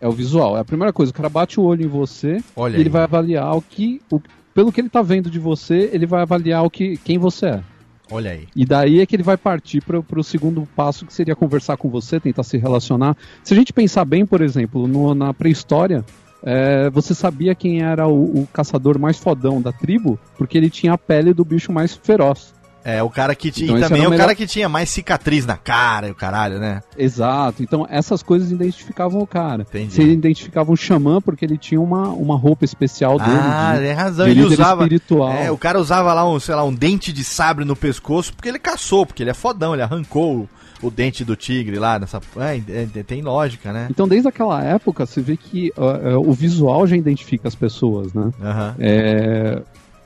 É 0.00 0.06
o 0.06 0.12
visual. 0.12 0.56
É 0.56 0.60
a 0.60 0.64
primeira 0.64 0.92
coisa. 0.92 1.10
O 1.10 1.14
cara 1.14 1.28
bate 1.28 1.58
o 1.58 1.62
olho 1.62 1.84
em 1.84 1.88
você 1.88 2.42
Olha 2.54 2.72
e 2.72 2.80
ele 2.80 2.84
aí. 2.84 2.92
vai 2.92 3.02
avaliar 3.02 3.56
o 3.56 3.62
que. 3.62 4.00
O, 4.10 4.20
pelo 4.52 4.70
que 4.70 4.80
ele 4.80 4.88
tá 4.90 5.02
vendo 5.02 5.30
de 5.30 5.38
você, 5.38 5.90
ele 5.92 6.06
vai 6.06 6.22
avaliar 6.22 6.62
o 6.64 6.70
que, 6.70 6.96
quem 6.98 7.18
você 7.18 7.46
é. 7.46 7.64
Olha 8.10 8.30
aí. 8.32 8.46
E 8.54 8.64
daí 8.64 9.00
é 9.00 9.06
que 9.06 9.16
ele 9.16 9.22
vai 9.22 9.36
partir 9.36 9.82
para 9.82 9.98
o 9.98 10.22
segundo 10.24 10.68
passo, 10.76 11.06
que 11.06 11.12
seria 11.12 11.34
conversar 11.34 11.76
com 11.76 11.88
você, 11.88 12.20
tentar 12.20 12.42
se 12.42 12.56
relacionar. 12.58 13.16
Se 13.42 13.54
a 13.54 13.56
gente 13.56 13.72
pensar 13.72 14.04
bem, 14.04 14.24
por 14.26 14.40
exemplo, 14.40 14.86
no- 14.86 15.14
na 15.14 15.32
pré-história, 15.34 16.04
é, 16.42 16.90
você 16.90 17.14
sabia 17.14 17.54
quem 17.54 17.82
era 17.82 18.06
o, 18.06 18.42
o 18.42 18.46
caçador 18.52 18.98
mais 18.98 19.18
fodão 19.18 19.60
da 19.60 19.72
tribo, 19.72 20.18
porque 20.36 20.56
ele 20.58 20.68
tinha 20.70 20.92
a 20.92 20.98
pele 20.98 21.32
do 21.32 21.44
bicho 21.44 21.72
mais 21.72 21.94
feroz. 21.96 22.53
É, 22.84 23.02
o 23.02 23.08
cara 23.08 23.34
que 23.34 23.50
tinha. 23.50 23.66
Então 23.70 23.78
e 23.78 23.80
também 23.80 24.02
é 24.02 24.04
o 24.04 24.08
o 24.08 24.10
melhor- 24.10 24.24
cara 24.24 24.34
que 24.34 24.46
tinha 24.46 24.68
mais 24.68 24.90
cicatriz 24.90 25.46
na 25.46 25.56
cara 25.56 26.08
e 26.08 26.10
o 26.10 26.14
caralho, 26.14 26.58
né? 26.58 26.82
Exato. 26.98 27.62
Então 27.62 27.86
essas 27.88 28.22
coisas 28.22 28.50
identificavam 28.52 29.22
o 29.22 29.26
cara. 29.26 29.62
Entendi. 29.62 29.94
Você 29.94 30.02
identificava 30.02 30.70
um 30.70 30.76
xamã 30.76 31.20
porque 31.20 31.44
ele 31.44 31.56
tinha 31.56 31.80
uma, 31.80 32.08
uma 32.08 32.36
roupa 32.36 32.64
especial 32.64 33.18
dele. 33.18 33.30
Ah, 33.40 33.74
de, 33.76 33.84
tem 33.84 33.92
razão. 33.92 34.26
de 34.26 34.32
Ele 34.32 34.44
usava. 34.44 34.82
espiritual. 34.82 35.32
É, 35.32 35.50
o 35.50 35.56
cara 35.56 35.80
usava 35.80 36.12
lá 36.12 36.28
um, 36.28 36.38
sei 36.38 36.54
lá, 36.54 36.62
um 36.62 36.74
dente 36.74 37.12
de 37.12 37.24
sabre 37.24 37.64
no 37.64 37.74
pescoço 37.74 38.34
porque 38.34 38.48
ele 38.50 38.58
caçou, 38.58 39.06
porque 39.06 39.22
ele 39.22 39.30
é 39.30 39.34
fodão, 39.34 39.72
ele 39.72 39.82
arrancou 39.82 40.46
o 40.82 40.90
dente 40.90 41.24
do 41.24 41.34
tigre 41.34 41.78
lá 41.78 41.98
nessa. 41.98 42.20
É, 42.36 42.60
é, 42.98 43.02
tem 43.02 43.22
lógica, 43.22 43.72
né? 43.72 43.86
Então, 43.90 44.06
desde 44.06 44.28
aquela 44.28 44.62
época, 44.62 45.06
você 45.06 45.22
vê 45.22 45.36
que 45.38 45.72
uh, 45.78 46.18
uh, 46.18 46.28
o 46.28 46.32
visual 46.34 46.86
já 46.86 46.94
identifica 46.96 47.48
as 47.48 47.54
pessoas, 47.54 48.12
né? 48.12 48.30
Aham. 48.42 48.74
É, 48.78 49.62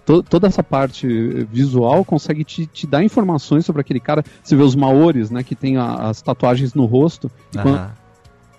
to- 0.09 0.23
toda 0.23 0.47
essa 0.47 0.63
parte 0.63 1.07
visual 1.53 2.03
consegue 2.05 2.43
te, 2.43 2.67
te 2.67 2.87
dar 2.87 3.05
informações 3.05 3.67
sobre 3.67 3.83
aquele 3.83 4.01
cara. 4.01 4.25
Você 4.43 4.57
vê 4.57 4.63
os 4.63 4.75
maores, 4.75 5.31
né, 5.31 5.43
que 5.43 5.55
tem 5.55 5.77
a- 5.77 6.09
as 6.09 6.23
tatuagens 6.23 6.73
no 6.73 6.87
rosto. 6.87 7.31
E 7.53 7.59
quando- 7.63 7.77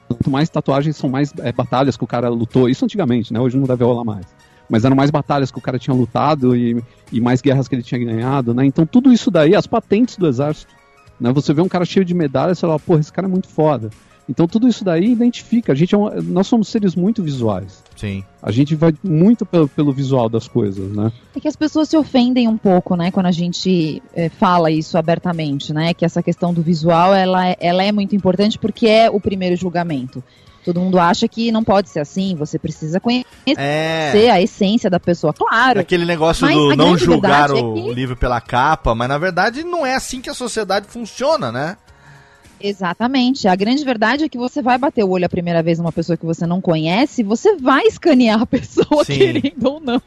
quanto 0.08 0.30
mais 0.30 0.48
tatuagens 0.50 0.96
são 0.96 1.10
mais 1.10 1.34
é, 1.40 1.52
batalhas 1.52 1.98
que 1.98 2.04
o 2.04 2.08
cara 2.08 2.30
lutou. 2.30 2.70
Isso 2.70 2.86
antigamente, 2.86 3.34
né? 3.34 3.40
Hoje 3.40 3.58
não 3.58 3.66
deve 3.66 3.84
rolar 3.84 4.04
mais. 4.04 4.26
Mas 4.70 4.86
eram 4.86 4.96
mais 4.96 5.10
batalhas 5.10 5.50
que 5.52 5.58
o 5.58 5.62
cara 5.62 5.80
tinha 5.80 5.96
lutado 5.96 6.56
e, 6.56 6.80
e 7.12 7.20
mais 7.20 7.42
guerras 7.42 7.68
que 7.68 7.74
ele 7.74 7.82
tinha 7.82 8.04
ganhado, 8.06 8.54
né? 8.54 8.64
Então 8.66 8.86
tudo 8.86 9.12
isso 9.12 9.32
daí, 9.32 9.56
as 9.56 9.66
patentes 9.66 10.16
do 10.18 10.28
exército, 10.28 10.72
né? 11.20 11.32
Você 11.34 11.52
vê 11.54 11.62
um 11.62 11.68
cara 11.68 11.84
cheio 11.86 12.06
de 12.06 12.14
medalhas, 12.14 12.60
você 12.60 12.68
fala, 12.68 12.80
porra, 12.80 13.00
esse 13.00 13.12
cara 13.12 13.28
é 13.28 13.32
muito 13.32 13.48
foda. 13.48 13.90
Então 14.30 14.48
tudo 14.48 14.68
isso 14.68 14.84
daí 14.86 15.12
identifica. 15.12 15.72
A 15.72 15.76
gente 15.76 15.96
é 15.96 15.98
um- 15.98 16.22
nós 16.22 16.46
somos 16.46 16.68
seres 16.68 16.94
muito 16.96 17.24
visuais. 17.24 17.84
Sim. 17.96 18.24
A 18.44 18.52
gente 18.52 18.76
vai 18.76 18.94
muito 19.04 19.44
pelo, 19.44 19.68
pelo 19.68 19.92
visual 19.92 20.30
das 20.30 20.48
coisas, 20.48 20.92
né? 20.96 21.12
É 21.36 21.40
que 21.40 21.48
as 21.48 21.56
pessoas 21.56 21.90
se 21.90 21.98
ofendem 21.98 22.48
um 22.48 22.56
pouco, 22.58 22.96
né, 22.96 23.10
quando 23.10 23.26
a 23.26 23.32
gente 23.32 24.04
eh, 24.16 24.30
fala 24.30 24.70
isso 24.70 24.98
abertamente, 25.00 25.74
né? 25.74 25.96
Que 25.96 26.06
essa 26.06 26.22
questão 26.22 26.54
do 26.54 26.62
visual, 26.62 27.14
ela, 27.16 27.48
é- 27.50 27.58
ela 27.60 27.84
é 27.84 27.92
muito 27.92 28.16
importante 28.16 28.60
porque 28.60 28.88
é 28.88 29.10
o 29.10 29.20
primeiro 29.20 29.56
julgamento. 29.56 30.24
Todo 30.64 30.80
mundo 30.80 31.00
acha 31.00 31.28
que 31.28 31.52
não 31.52 31.64
pode 31.64 31.90
ser 31.90 32.02
assim, 32.02 32.36
você 32.36 32.60
precisa 32.60 33.00
conhecer 33.00 33.26
É. 33.58 34.30
a 34.30 34.40
essência 34.42 34.90
da 34.90 35.00
pessoa. 35.00 35.34
Claro, 35.34 35.80
Aquele 35.80 36.06
negócio 36.06 36.48
do 36.48 36.76
não 36.76 36.96
julgar 36.98 37.50
é 37.50 37.54
o 37.54 37.74
que- 37.74 37.94
livro 37.94 38.16
pela 38.16 38.40
capa, 38.40 38.94
mas 38.94 39.08
na 39.10 39.18
verdade 39.18 39.64
não 39.64 39.86
é 39.86 39.96
assim 39.96 40.22
que 40.22 40.30
a 40.30 40.34
sociedade 40.36 40.86
funciona, 40.88 41.52
né? 41.52 41.78
Exatamente. 42.60 43.48
A 43.48 43.56
grande 43.56 43.84
verdade 43.84 44.24
é 44.24 44.30
que 44.30 44.38
você 44.38 44.62
vai 44.62 44.78
bater 44.78 45.04
o 45.04 45.10
olho 45.10 45.26
a 45.26 45.30
primeira 45.30 45.64
vez 45.64 45.80
numa 45.80 45.92
pessoa 45.92 46.18
que 46.18 46.26
você 46.26 46.46
não 46.46 46.62
conhece, 46.62 47.24
você 47.24 47.56
vai 47.56 47.86
escanear 47.86 48.42
a 48.42 48.46
pessoa, 48.46 49.04
Sim. 49.06 49.18
querendo 49.18 49.66
ou 49.66 49.80
não. 49.80 50.02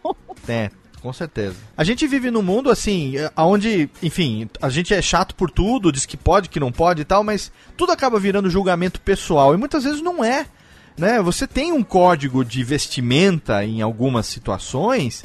É, 0.48 0.70
com 1.00 1.12
certeza. 1.12 1.56
A 1.76 1.82
gente 1.82 2.06
vive 2.06 2.30
num 2.30 2.42
mundo 2.42 2.70
assim, 2.70 3.16
eh, 3.16 3.30
onde, 3.36 3.90
enfim, 4.02 4.48
a 4.60 4.68
gente 4.68 4.94
é 4.94 5.02
chato 5.02 5.34
por 5.34 5.50
tudo, 5.50 5.90
diz 5.90 6.06
que 6.06 6.16
pode, 6.16 6.48
que 6.48 6.60
não 6.60 6.70
pode 6.70 7.02
e 7.02 7.04
tal, 7.04 7.24
mas 7.24 7.50
tudo 7.76 7.92
acaba 7.92 8.20
virando 8.20 8.48
julgamento 8.48 9.00
pessoal 9.00 9.54
e 9.54 9.56
muitas 9.56 9.84
vezes 9.84 10.00
não 10.00 10.24
é. 10.24 10.46
Né? 10.96 11.20
Você 11.22 11.46
tem 11.46 11.72
um 11.72 11.82
código 11.82 12.44
de 12.44 12.62
vestimenta 12.62 13.64
em 13.64 13.82
algumas 13.82 14.26
situações 14.26 15.24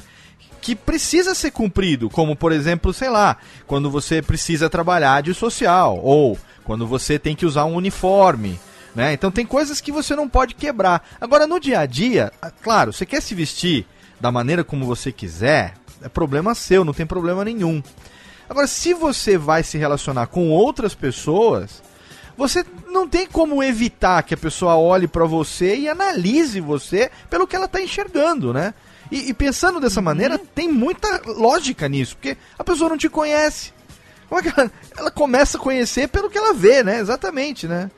que 0.61 0.75
precisa 0.75 1.35
ser 1.35 1.51
cumprido, 1.51 2.09
como 2.09 2.35
por 2.35 2.51
exemplo, 2.51 2.91
sei 2.93 3.09
lá, 3.09 3.37
quando 3.65 3.89
você 3.89 4.21
precisa 4.21 4.69
trabalhar 4.69 5.21
de 5.21 5.33
social 5.33 5.99
ou 6.01 6.37
quando 6.67 6.85
você 6.85 7.17
tem 7.17 7.33
que 7.33 7.45
usar 7.45 7.63
um 7.63 7.75
uniforme, 7.75 8.59
né? 8.93 9.13
Então 9.13 9.31
tem 9.31 9.45
coisas 9.45 9.79
que 9.79 9.91
você 9.91 10.15
não 10.17 10.27
pode 10.27 10.53
quebrar. 10.53 11.01
Agora 11.19 11.47
no 11.47 11.61
dia 11.61 11.79
a 11.79 11.85
dia, 11.85 12.29
ah, 12.41 12.51
claro, 12.51 12.91
você 12.91 13.05
quer 13.05 13.21
se 13.21 13.33
vestir 13.33 13.87
da 14.19 14.31
maneira 14.33 14.65
como 14.65 14.85
você 14.85 15.11
quiser, 15.11 15.75
é 16.03 16.09
problema 16.09 16.53
seu, 16.53 16.83
não 16.83 16.93
tem 16.93 17.05
problema 17.05 17.45
nenhum. 17.45 17.81
Agora, 18.49 18.67
se 18.67 18.93
você 18.93 19.37
vai 19.37 19.63
se 19.63 19.77
relacionar 19.77 20.27
com 20.27 20.49
outras 20.49 20.93
pessoas, 20.93 21.81
você 22.37 22.65
não 22.87 23.07
tem 23.07 23.27
como 23.27 23.63
evitar 23.63 24.23
que 24.23 24.33
a 24.33 24.37
pessoa 24.37 24.75
olhe 24.75 25.07
pra 25.07 25.25
você 25.25 25.75
e 25.75 25.89
analise 25.89 26.59
você 26.59 27.09
pelo 27.29 27.47
que 27.47 27.55
ela 27.55 27.67
tá 27.67 27.81
enxergando, 27.81 28.53
né? 28.53 28.73
E, 29.09 29.29
e 29.29 29.33
pensando 29.33 29.79
dessa 29.79 30.01
maneira, 30.01 30.37
tem 30.37 30.71
muita 30.71 31.21
lógica 31.25 31.87
nisso, 31.87 32.15
porque 32.15 32.37
a 32.59 32.63
pessoa 32.63 32.89
não 32.89 32.97
te 32.97 33.09
conhece. 33.09 33.76
Como 34.29 34.41
é 34.41 34.43
que 34.43 34.59
ela, 34.59 34.71
ela 34.97 35.11
começa 35.11 35.57
a 35.57 35.61
conhecer 35.61 36.07
pelo 36.09 36.29
que 36.29 36.37
ela 36.37 36.53
vê, 36.53 36.83
né? 36.83 36.99
Exatamente, 36.99 37.67
né? 37.67 37.89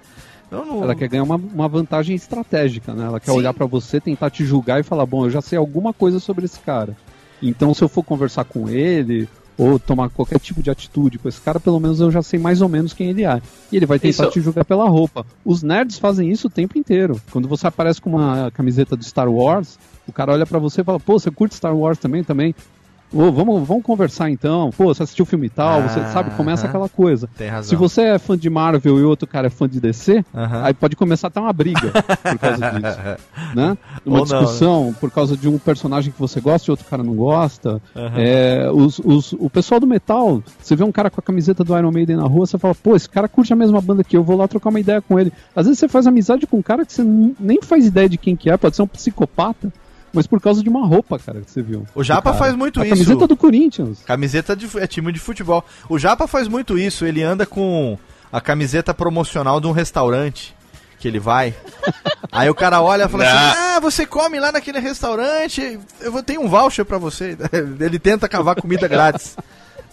Então, 0.48 0.66
não- 0.66 0.84
Ela 0.84 0.96
quer 0.96 1.08
ganhar 1.08 1.24
uma, 1.24 1.36
uma 1.36 1.68
vantagem 1.68 2.16
estratégica, 2.16 2.94
né? 2.94 3.06
Ela 3.06 3.20
quer 3.20 3.32
Sim. 3.32 3.38
olhar 3.38 3.54
pra 3.54 3.66
você, 3.66 4.00
tentar 4.00 4.30
te 4.30 4.44
julgar 4.46 4.80
e 4.80 4.84
falar, 4.84 5.06
bom, 5.06 5.26
eu 5.26 5.30
já 5.30 5.42
sei 5.42 5.58
alguma 5.58 5.94
coisa 5.94 6.20
sobre 6.20 6.46
esse 6.46 6.60
cara. 6.60 6.96
Então, 7.42 7.74
se 7.74 7.82
eu 7.84 7.88
for 7.90 8.04
conversar 8.04 8.44
com 8.46 8.68
ele 8.68 9.28
ou 9.58 9.78
tomar 9.78 10.10
qualquer 10.10 10.40
tipo 10.40 10.64
de 10.64 10.70
atitude 10.72 11.20
com 11.20 11.28
esse 11.30 11.40
cara, 11.42 11.60
pelo 11.60 11.80
menos 11.80 12.00
eu 12.00 12.10
já 12.10 12.22
sei 12.22 12.40
mais 12.40 12.62
ou 12.62 12.70
menos 12.70 12.94
quem 12.94 13.10
ele 13.10 13.26
é. 13.26 13.42
E 13.72 13.78
ele 13.78 13.86
vai 13.86 14.00
tentar 14.00 14.24
Isso- 14.24 14.32
te 14.32 14.42
julgar 14.42 14.66
pela 14.66 14.88
roupa. 14.90 15.26
Os 15.46 15.62
nerds 15.62 16.00
fazem 16.00 16.32
isso 16.32 16.48
o 16.48 16.50
tempo 16.50 16.78
inteiro. 16.78 17.22
Quando 17.32 17.48
você 17.48 17.68
aparece 17.68 18.02
com 18.02 18.10
uma 18.10 18.50
camiseta 18.52 18.96
do 18.96 19.04
Star 19.04 19.30
Wars, 19.30 19.78
o 20.08 20.12
cara 20.14 20.32
olha 20.34 20.46
pra 20.46 20.58
você 20.60 20.82
e 20.82 20.84
fala, 20.84 21.00
pô, 21.00 21.20
você 21.20 21.30
curte 21.30 21.56
Star 21.56 21.76
Wars 21.76 21.98
também? 22.00 22.24
Também. 22.24 22.56
Ô, 23.12 23.32
vamos, 23.32 23.68
vamos 23.68 23.84
conversar 23.84 24.30
então. 24.30 24.70
Pô, 24.78 24.94
você 24.94 25.02
assistiu 25.02 25.24
o 25.24 25.26
filme 25.26 25.48
e 25.48 25.50
tal, 25.50 25.82
você 25.82 26.06
sabe, 26.06 26.30
começa 26.32 26.64
Aham. 26.64 26.70
aquela 26.70 26.90
coisa. 26.90 27.28
Tem 27.36 27.48
razão. 27.50 27.68
Se 27.70 27.76
você 27.76 28.02
é 28.04 28.20
fã 28.20 28.38
de 28.38 28.50
Marvel 28.50 29.00
e 29.00 29.04
outro 29.04 29.28
cara 29.28 29.48
é 29.48 29.50
fã 29.50 29.68
de 29.68 29.80
DC, 29.80 30.24
Aham. 30.34 30.62
aí 30.64 30.74
pode 30.76 30.96
começar 30.96 31.28
a 31.28 31.32
ter 31.32 31.40
uma 31.40 31.52
briga 31.52 31.92
por 32.24 32.38
causa 32.38 32.58
disso, 32.72 33.00
né? 33.56 33.78
Uma 34.06 34.20
Ou 34.20 34.26
não, 34.28 34.40
discussão 34.40 34.96
por 35.00 35.10
causa 35.10 35.36
de 35.36 35.50
um 35.50 35.58
personagem 35.58 36.12
que 36.14 36.20
você 36.20 36.40
gosta 36.40 36.70
e 36.70 36.72
outro 36.72 36.86
cara 36.86 37.02
não 37.04 37.16
gosta. 37.16 37.82
Aham. 37.96 38.14
É, 38.18 38.70
os, 38.72 39.00
os- 39.00 39.34
o 39.34 39.50
pessoal 39.50 39.80
do 39.80 39.88
metal, 39.88 40.44
você 40.62 40.76
vê 40.76 40.84
um 40.84 40.92
cara 40.92 41.10
com 41.10 41.20
a 41.20 41.24
camiseta 41.24 41.64
do 41.64 41.76
Iron 41.78 41.92
Maiden 41.92 42.18
na 42.18 42.28
rua, 42.28 42.46
você 42.46 42.60
fala, 42.60 42.76
pô, 42.76 42.96
esse 42.96 43.10
cara 43.10 43.28
curte 43.28 43.52
a 43.52 43.56
mesma 43.56 43.82
banda 43.82 44.04
que 44.04 44.16
eu, 44.16 44.24
vou 44.24 44.38
lá 44.38 44.48
trocar 44.48 44.70
uma 44.70 44.80
ideia 44.80 45.02
com 45.02 45.20
ele. 45.20 45.34
Às 45.56 45.66
vezes 45.66 45.80
você 45.80 45.88
faz 45.88 46.06
amizade 46.06 46.46
com 46.46 46.58
um 46.58 46.62
cara 46.62 46.86
que 46.86 46.94
você 46.94 47.04
nem 47.04 47.60
faz 47.64 47.88
ideia 47.88 48.08
de 48.08 48.18
quem 48.20 48.36
que 48.36 48.50
é, 48.52 48.56
pode 48.58 48.76
ser 48.76 48.84
um 48.84 48.88
psicopata, 48.88 49.74
mas 50.14 50.28
por 50.28 50.40
causa 50.42 50.62
de 50.64 50.70
uma 50.70 50.86
roupa, 50.86 51.18
cara, 51.20 51.42
que 51.42 51.52
você 51.52 51.62
viu. 51.62 51.86
O 51.96 52.04
Japa 52.04 52.34
faz 52.34 52.56
muito 52.56 52.80
a 52.82 52.86
isso. 52.86 52.96
camiseta 52.96 53.28
do 53.28 53.38
Corinthians. 53.38 54.00
Camiseta 54.06 54.56
de 54.56 54.68
é 54.80 54.88
time 54.88 55.12
de 55.12 55.20
futebol. 55.20 55.64
O 55.88 55.98
Japa 56.00 56.28
faz 56.28 56.48
muito 56.48 56.78
isso, 56.78 57.06
ele 57.06 57.22
anda 57.24 57.46
com 57.46 57.98
a 58.32 58.40
camiseta 58.42 58.94
promocional 58.94 59.60
de 59.60 59.68
um 59.68 59.72
restaurante 59.72 60.56
que 61.00 61.08
ele 61.08 61.20
vai. 61.20 61.54
Aí 62.32 62.50
o 62.50 62.54
cara 62.56 62.82
olha 62.82 63.06
e 63.06 63.10
fala 63.10 63.24
assim: 63.24 63.58
Ah, 63.58 63.80
você 63.80 64.06
come 64.06 64.40
lá 64.40 64.52
naquele 64.52 64.80
restaurante, 64.80 65.80
eu 66.02 66.12
vou 66.12 66.22
ter 66.22 66.38
um 66.38 66.48
voucher 66.48 66.86
pra 66.86 66.98
você. 66.98 67.38
Ele 67.80 67.98
tenta 67.98 68.28
cavar 68.30 68.56
comida 68.56 68.88
grátis. 68.88 69.36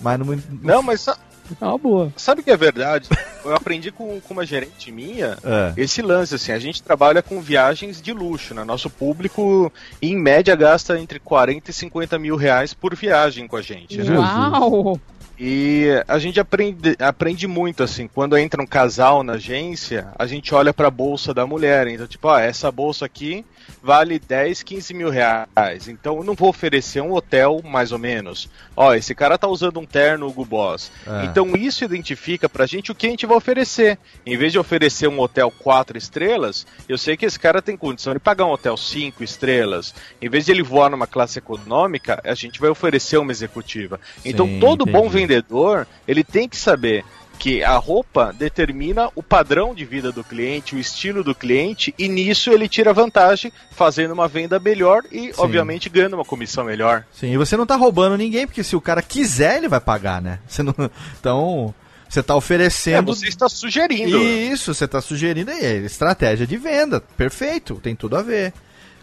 Mas 0.00 0.18
não, 0.18 0.38
Não, 0.62 0.82
mas 0.82 1.00
sa- 1.00 1.16
É 1.60 1.64
uma 1.64 1.78
boa. 1.78 2.12
sabe 2.16 2.40
o 2.40 2.44
que 2.44 2.50
é 2.50 2.56
verdade? 2.56 3.08
Eu 3.44 3.54
aprendi 3.54 3.90
com, 3.90 4.20
com 4.20 4.34
uma 4.34 4.44
gerente 4.46 4.90
minha 4.90 5.36
É. 5.44 5.72
esse 5.76 6.02
lance, 6.02 6.34
assim, 6.34 6.52
a 6.52 6.58
gente 6.58 6.82
trabalha 6.82 7.22
com 7.22 7.40
viagens 7.40 8.00
de 8.02 8.12
luxo, 8.12 8.54
né? 8.54 8.64
Nosso 8.64 8.90
público, 8.90 9.72
em 10.02 10.16
média, 10.16 10.54
gasta 10.56 10.98
entre 10.98 11.18
40 11.20 11.70
e 11.70 11.74
50 11.74 12.18
mil 12.18 12.36
reais 12.36 12.74
por 12.74 12.94
viagem 12.94 13.46
com 13.46 13.56
a 13.56 13.62
gente. 13.62 13.98
né? 13.98 14.18
Uau! 14.18 15.00
E 15.38 15.88
a 16.08 16.18
gente 16.18 16.40
aprende, 16.40 16.96
aprende 16.98 17.46
muito, 17.46 17.82
assim, 17.82 18.08
quando 18.08 18.38
entra 18.38 18.62
um 18.62 18.66
casal 18.66 19.22
na 19.22 19.34
agência, 19.34 20.08
a 20.18 20.26
gente 20.26 20.54
olha 20.54 20.72
pra 20.72 20.90
bolsa 20.90 21.34
da 21.34 21.46
mulher. 21.46 21.86
Então, 21.88 22.06
tipo, 22.06 22.26
ó, 22.28 22.38
essa 22.38 22.72
bolsa 22.72 23.04
aqui 23.04 23.44
vale 23.82 24.18
10, 24.18 24.62
15 24.62 24.94
mil 24.94 25.10
reais. 25.10 25.88
Então 25.88 26.16
eu 26.16 26.24
não 26.24 26.34
vou 26.34 26.48
oferecer 26.48 27.00
um 27.00 27.12
hotel, 27.12 27.60
mais 27.64 27.92
ou 27.92 27.98
menos. 27.98 28.48
Ó, 28.76 28.94
esse 28.94 29.14
cara 29.14 29.38
tá 29.38 29.48
usando 29.48 29.80
um 29.80 29.86
terno 29.86 30.26
Hugo 30.26 30.44
Boss. 30.44 30.90
É. 31.06 31.24
Então 31.26 31.54
isso 31.56 31.84
identifica 31.84 32.48
pra 32.48 32.66
gente 32.66 32.90
o 32.92 32.94
que 32.94 33.06
a 33.06 33.10
gente 33.10 33.26
vai 33.26 33.36
oferecer. 33.36 33.98
Em 34.24 34.36
vez 34.36 34.52
de 34.52 34.58
oferecer 34.58 35.08
um 35.08 35.20
hotel 35.20 35.50
4 35.50 35.96
estrelas, 35.96 36.66
eu 36.88 36.98
sei 36.98 37.16
que 37.16 37.26
esse 37.26 37.38
cara 37.38 37.62
tem 37.62 37.76
condição 37.76 38.12
de 38.12 38.20
pagar 38.20 38.46
um 38.46 38.52
hotel 38.52 38.76
5 38.76 39.22
estrelas. 39.22 39.94
Em 40.20 40.28
vez 40.28 40.44
de 40.44 40.52
ele 40.52 40.62
voar 40.62 40.90
numa 40.90 41.06
classe 41.06 41.38
econômica, 41.38 42.20
a 42.24 42.34
gente 42.34 42.60
vai 42.60 42.70
oferecer 42.70 43.18
uma 43.18 43.32
executiva. 43.32 44.00
Então 44.24 44.46
Sim, 44.46 44.60
todo 44.60 44.86
bom 44.86 45.06
entendi. 45.06 45.20
vendedor, 45.20 45.86
ele 46.06 46.24
tem 46.24 46.48
que 46.48 46.56
saber 46.56 47.04
que 47.38 47.62
a 47.62 47.76
roupa 47.76 48.32
determina 48.36 49.08
o 49.14 49.22
padrão 49.22 49.74
de 49.74 49.84
vida 49.84 50.10
do 50.10 50.24
cliente, 50.24 50.74
o 50.74 50.78
estilo 50.78 51.22
do 51.22 51.34
cliente, 51.34 51.94
e 51.98 52.08
nisso 52.08 52.50
ele 52.50 52.68
tira 52.68 52.92
vantagem 52.92 53.52
fazendo 53.70 54.12
uma 54.12 54.26
venda 54.28 54.58
melhor 54.58 55.02
e, 55.12 55.32
Sim. 55.32 55.34
obviamente, 55.38 55.88
ganhando 55.88 56.14
uma 56.14 56.24
comissão 56.24 56.64
melhor. 56.64 57.04
Sim, 57.12 57.32
e 57.32 57.36
você 57.36 57.56
não 57.56 57.66
tá 57.66 57.76
roubando 57.76 58.16
ninguém, 58.16 58.46
porque 58.46 58.64
se 58.64 58.74
o 58.74 58.80
cara 58.80 59.02
quiser, 59.02 59.58
ele 59.58 59.68
vai 59.68 59.80
pagar, 59.80 60.20
né? 60.20 60.38
Você 60.46 60.62
não... 60.62 60.74
Então, 61.20 61.74
você 62.08 62.22
tá 62.22 62.34
É, 62.34 62.36
oferecendo. 62.36 63.14
você 63.14 63.28
está 63.28 63.48
sugerindo. 63.48 64.16
Isso, 64.22 64.72
você 64.74 64.86
tá 64.86 65.00
sugerindo 65.00 65.50
aí, 65.50 65.64
é 65.64 65.76
estratégia 65.78 66.46
de 66.46 66.56
venda. 66.56 67.00
Perfeito, 67.16 67.76
tem 67.82 67.94
tudo 67.94 68.16
a 68.16 68.22
ver. 68.22 68.52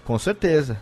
Com 0.06 0.18
certeza. 0.18 0.82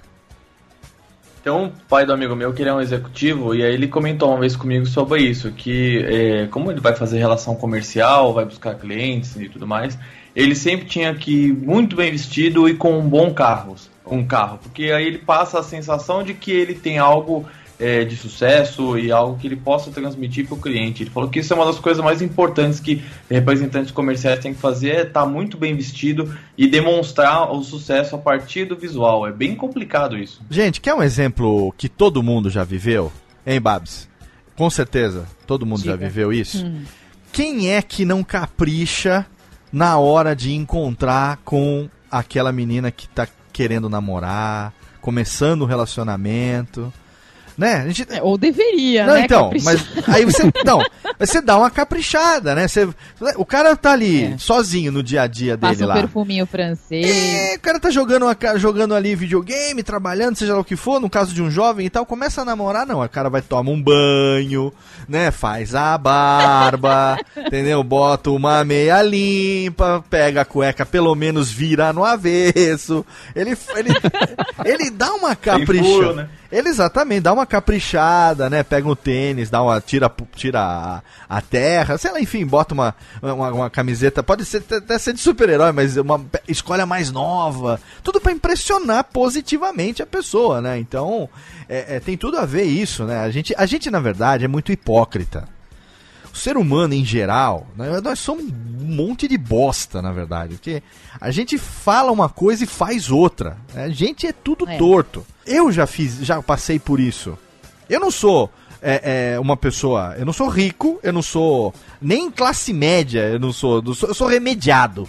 Tem 1.43 1.51
um 1.51 1.71
pai 1.89 2.05
do 2.05 2.13
amigo 2.13 2.35
meu 2.35 2.53
que 2.53 2.61
ele 2.61 2.69
é 2.69 2.73
um 2.73 2.81
executivo 2.81 3.55
e 3.55 3.63
aí 3.63 3.73
ele 3.73 3.87
comentou 3.87 4.29
uma 4.29 4.39
vez 4.39 4.55
comigo 4.55 4.85
sobre 4.85 5.23
isso, 5.23 5.51
que 5.51 6.05
é, 6.05 6.47
como 6.47 6.71
ele 6.71 6.79
vai 6.79 6.95
fazer 6.95 7.17
relação 7.17 7.55
comercial, 7.55 8.31
vai 8.31 8.45
buscar 8.45 8.75
clientes 8.75 9.35
e 9.35 9.49
tudo 9.49 9.65
mais, 9.65 9.97
ele 10.35 10.53
sempre 10.53 10.85
tinha 10.85 11.13
que 11.15 11.47
ir 11.47 11.53
muito 11.53 11.95
bem 11.95 12.11
vestido 12.11 12.69
e 12.69 12.75
com 12.75 12.99
um 12.99 13.09
bom 13.09 13.33
carro, 13.33 13.75
um 14.05 14.23
carro, 14.23 14.59
porque 14.61 14.91
aí 14.91 15.07
ele 15.07 15.17
passa 15.17 15.59
a 15.59 15.63
sensação 15.63 16.23
de 16.23 16.35
que 16.35 16.51
ele 16.51 16.75
tem 16.75 16.99
algo 16.99 17.47
é, 17.81 18.05
de 18.05 18.15
sucesso 18.15 18.95
e 18.95 19.11
algo 19.11 19.39
que 19.39 19.47
ele 19.47 19.55
possa 19.55 19.89
transmitir 19.89 20.45
para 20.45 20.53
o 20.53 20.61
cliente. 20.61 21.01
Ele 21.01 21.09
falou 21.09 21.27
que 21.29 21.39
isso 21.39 21.51
é 21.51 21.55
uma 21.55 21.65
das 21.65 21.79
coisas 21.79 22.03
mais 22.03 22.21
importantes 22.21 22.79
que 22.79 23.03
representantes 23.27 23.91
comerciais 23.91 24.39
têm 24.39 24.53
que 24.53 24.61
fazer, 24.61 24.89
é 24.91 25.01
estar 25.01 25.25
muito 25.25 25.57
bem 25.57 25.75
vestido 25.75 26.31
e 26.55 26.67
demonstrar 26.67 27.51
o 27.51 27.63
sucesso 27.63 28.15
a 28.15 28.19
partir 28.19 28.65
do 28.65 28.75
visual. 28.77 29.27
É 29.27 29.31
bem 29.31 29.55
complicado 29.55 30.15
isso. 30.15 30.41
Gente, 30.47 30.79
quer 30.79 30.93
um 30.93 31.01
exemplo 31.01 31.73
que 31.75 31.89
todo 31.89 32.21
mundo 32.21 32.51
já 32.51 32.63
viveu? 32.63 33.11
Hein, 33.45 33.59
Babs? 33.59 34.07
Com 34.55 34.69
certeza, 34.69 35.25
todo 35.47 35.65
mundo 35.65 35.83
já 35.83 35.93
Diga. 35.93 36.07
viveu 36.07 36.31
isso. 36.31 36.63
quem 37.31 37.71
é 37.71 37.81
que 37.81 38.05
não 38.05 38.23
capricha 38.23 39.25
na 39.73 39.97
hora 39.97 40.35
de 40.35 40.53
encontrar 40.53 41.37
com 41.43 41.89
aquela 42.11 42.51
menina 42.51 42.91
que 42.91 43.07
tá 43.07 43.27
querendo 43.51 43.89
namorar, 43.89 44.71
começando 45.01 45.63
um 45.63 45.65
relacionamento? 45.65 46.93
Né? 47.61 47.75
A 47.75 47.87
gente, 47.89 48.07
É, 48.11 48.23
Ou 48.23 48.39
deveria, 48.39 49.05
não, 49.05 49.13
né? 49.13 49.21
então, 49.25 49.51
mas 49.63 49.85
aí 50.07 50.25
você. 50.25 50.41
Não, 50.65 50.83
você 51.19 51.39
dá 51.39 51.59
uma 51.59 51.69
caprichada, 51.69 52.55
né? 52.55 52.67
Você, 52.67 52.89
o 53.35 53.45
cara 53.45 53.75
tá 53.75 53.91
ali 53.91 54.33
É. 54.33 54.37
sozinho 54.39 54.91
no 54.91 55.03
dia 55.03 55.21
a 55.21 55.27
dia 55.27 55.55
dele 55.55 55.73
Passa 55.73 55.85
um 55.85 55.87
lá. 55.87 55.93
perfuminho 55.93 56.47
francês. 56.47 57.05
É, 57.05 57.55
o 57.55 57.59
cara 57.59 57.79
tá 57.79 57.91
jogando, 57.91 58.23
uma 58.23 58.35
jogando 58.57 58.95
ali 58.95 59.13
videogame, 59.13 59.83
trabalhando, 59.83 60.35
seja 60.37 60.55
lá 60.55 60.59
o 60.59 60.63
que 60.63 60.75
for, 60.75 60.99
no 60.99 61.07
caso 61.07 61.35
de 61.35 61.41
um 61.43 61.51
jovem 61.51 61.85
e 61.85 61.89
tal, 61.91 62.03
começa 62.03 62.41
a 62.41 62.45
namorar, 62.45 62.87
não. 62.87 63.03
O 63.03 63.07
cara 63.09 63.29
vai 63.29 63.43
tomar 63.43 63.69
um 63.69 63.79
banho, 63.79 64.73
né? 65.07 65.29
Faz 65.29 65.75
a 65.75 65.95
barba, 65.99 67.19
entendeu? 67.37 67.83
Bota 67.83 68.31
uma 68.31 68.63
meia 68.63 69.03
limpa, 69.03 70.03
pega 70.09 70.41
a 70.41 70.45
cueca, 70.45 70.83
pelo 70.83 71.13
menos 71.13 71.51
vira 71.51 71.93
no 71.93 72.03
avesso. 72.03 73.05
Ele, 73.35 73.55
ele, 73.75 73.89
ele 74.65 74.89
dá 74.89 75.13
uma 75.13 75.35
Tem 75.35 75.59
capricha. 75.59 75.83
furo, 75.83 76.15
né? 76.15 76.27
Ele 76.51 76.67
exatamente 76.69 77.21
dá 77.21 77.31
uma 77.31 77.45
caprichada, 77.45 78.49
né? 78.49 78.61
Pega 78.61 78.87
um 78.87 78.95
tênis, 78.95 79.49
dá 79.49 79.61
uma 79.63 79.79
tira 79.79 80.11
tira 80.35 80.59
a, 80.59 81.01
a 81.29 81.41
terra, 81.41 81.97
sei 81.97 82.11
lá, 82.11 82.19
enfim, 82.19 82.45
bota 82.45 82.73
uma, 82.73 82.93
uma, 83.21 83.51
uma 83.53 83.69
camiseta, 83.69 84.21
pode 84.21 84.43
ser 84.43 84.61
até 84.69 84.99
ser 84.99 85.13
de 85.13 85.21
super-herói, 85.21 85.71
mas 85.71 85.95
uma 85.95 86.19
escolha 86.47 86.85
mais 86.85 87.09
nova, 87.11 87.79
tudo 88.03 88.19
pra 88.19 88.33
impressionar 88.33 89.05
positivamente 89.05 90.03
a 90.03 90.05
pessoa, 90.05 90.59
né? 90.61 90.77
Então, 90.77 91.29
é, 91.69 91.95
é, 91.95 91.99
tem 92.01 92.17
tudo 92.17 92.37
a 92.37 92.45
ver 92.45 92.63
isso, 92.63 93.05
né? 93.05 93.19
A 93.19 93.29
gente, 93.31 93.53
a 93.57 93.65
gente 93.65 93.89
na 93.89 93.99
verdade 93.99 94.43
é 94.43 94.47
muito 94.47 94.71
hipócrita. 94.73 95.47
O 96.33 96.37
ser 96.37 96.55
humano 96.55 96.93
em 96.93 97.03
geral, 97.03 97.67
né, 97.75 97.99
nós 98.01 98.17
somos 98.19 98.45
um 98.45 98.85
monte 98.95 99.27
de 99.27 99.37
bosta, 99.37 100.01
na 100.01 100.13
verdade. 100.13 100.55
Porque 100.55 100.81
a 101.19 101.29
gente 101.29 101.57
fala 101.57 102.09
uma 102.09 102.29
coisa 102.29 102.63
e 102.63 102.67
faz 102.67 103.11
outra. 103.11 103.57
né? 103.73 103.83
A 103.83 103.89
gente 103.89 104.25
é 104.25 104.31
tudo 104.31 104.67
É. 104.67 104.77
torto. 104.77 105.25
Eu 105.45 105.71
já 105.71 105.87
fiz, 105.87 106.17
já 106.25 106.41
passei 106.41 106.77
por 106.79 106.99
isso. 106.99 107.37
Eu 107.89 107.99
não 107.99 108.11
sou 108.11 108.49
é, 108.81 109.33
é, 109.33 109.39
uma 109.39 109.57
pessoa. 109.57 110.15
Eu 110.17 110.25
não 110.25 110.33
sou 110.33 110.47
rico, 110.47 110.99
eu 111.03 111.11
não 111.13 111.21
sou 111.21 111.73
nem 112.01 112.29
classe 112.31 112.73
média, 112.73 113.21
eu 113.27 113.39
não 113.39 113.51
sou. 113.51 113.81
não 113.81 113.93
sou- 113.93 114.09
eu 114.09 114.15
sou 114.15 114.27
remediado. 114.27 115.07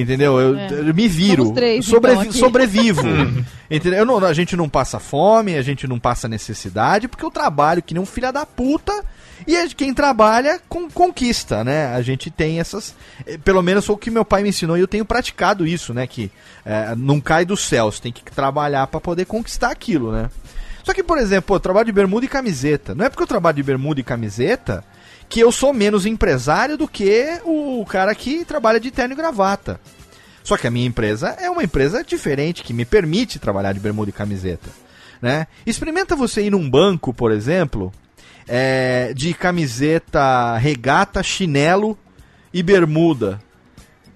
Entendeu? 0.00 0.38
Eu, 0.38 0.56
É. 0.58 0.68
eu 0.70 0.94
me 0.94 1.08
viro. 1.08 1.52
Três, 1.52 1.84
sobrevi- 1.86 2.28
então, 2.28 2.32
sobrevivo. 2.32 3.02
entendeu? 3.70 3.98
Eu 4.00 4.06
não- 4.06 4.24
a 4.24 4.32
gente 4.32 4.56
não 4.56 4.68
passa 4.68 4.98
fome, 5.00 5.56
a 5.56 5.62
gente 5.62 5.86
não 5.88 5.98
passa 5.98 6.28
necessidade, 6.28 7.08
porque 7.08 7.24
eu 7.24 7.30
trabalho 7.30 7.82
que 7.82 7.94
nem 7.94 8.02
um 8.02 8.06
filho 8.06 8.32
da 8.32 8.46
puta. 8.46 8.92
E 9.46 9.56
a- 9.56 9.66
quem 9.68 9.94
trabalha 9.94 10.60
con- 10.68 10.88
conquista, 10.90 11.64
né? 11.64 11.86
A 11.94 12.02
gente 12.02 12.30
tem 12.30 12.60
essas. 12.60 12.94
eh, 13.26 13.38
Pelo 13.38 13.62
menos 13.62 13.84
foi 13.86 13.94
o 13.94 13.98
que 13.98 14.10
meu 14.10 14.24
pai 14.24 14.42
me 14.42 14.48
ensinou 14.50 14.76
e 14.76 14.80
eu 14.80 14.88
tenho 14.88 15.04
praticado 15.04 15.66
isso, 15.66 15.92
né? 15.94 16.06
Que 16.06 16.30
eh, 16.66 16.94
não 16.96 17.20
cai 17.20 17.44
do 17.44 17.56
céu, 17.56 17.90
você 17.90 18.02
tem 18.02 18.12
que 18.12 18.22
trabalhar 18.24 18.86
pra 18.88 19.00
poder 19.00 19.24
conquistar 19.24 19.70
aquilo, 19.70 20.12
né? 20.12 20.28
Só 20.84 20.94
que, 20.94 21.02
por 21.02 21.18
exemplo, 21.18 21.54
eu 21.56 21.60
trabalho 21.60 21.86
de 21.86 21.92
bermuda 21.92 22.24
e 22.24 22.28
camiseta. 22.28 22.94
Não 22.94 23.04
é 23.04 23.08
porque 23.08 23.22
eu 23.22 23.26
trabalho 23.26 23.56
de 23.56 23.62
bermuda 23.62 24.00
e 24.00 24.04
camiseta 24.04 24.82
que 25.28 25.40
eu 25.40 25.52
sou 25.52 25.72
menos 25.72 26.06
empresário 26.06 26.76
do 26.76 26.88
que 26.88 27.40
o 27.44 27.84
cara 27.86 28.14
que 28.14 28.44
trabalha 28.44 28.80
de 28.80 28.90
terno 28.90 29.14
e 29.14 29.16
gravata. 29.16 29.80
Só 30.42 30.56
que 30.56 30.66
a 30.66 30.70
minha 30.70 30.86
empresa 30.86 31.36
é 31.38 31.50
uma 31.50 31.62
empresa 31.62 32.02
diferente, 32.02 32.62
que 32.62 32.72
me 32.72 32.86
permite 32.86 33.38
trabalhar 33.38 33.74
de 33.74 33.80
bermuda 33.80 34.08
e 34.08 34.14
camiseta. 34.14 34.70
Né? 35.20 35.46
Experimenta 35.66 36.16
você 36.16 36.42
ir 36.42 36.50
num 36.50 36.70
banco, 36.70 37.12
por 37.12 37.30
exemplo, 37.30 37.92
é, 38.46 39.12
de 39.14 39.34
camiseta, 39.34 40.56
regata, 40.56 41.22
chinelo 41.22 41.98
e 42.54 42.62
bermuda. 42.62 43.38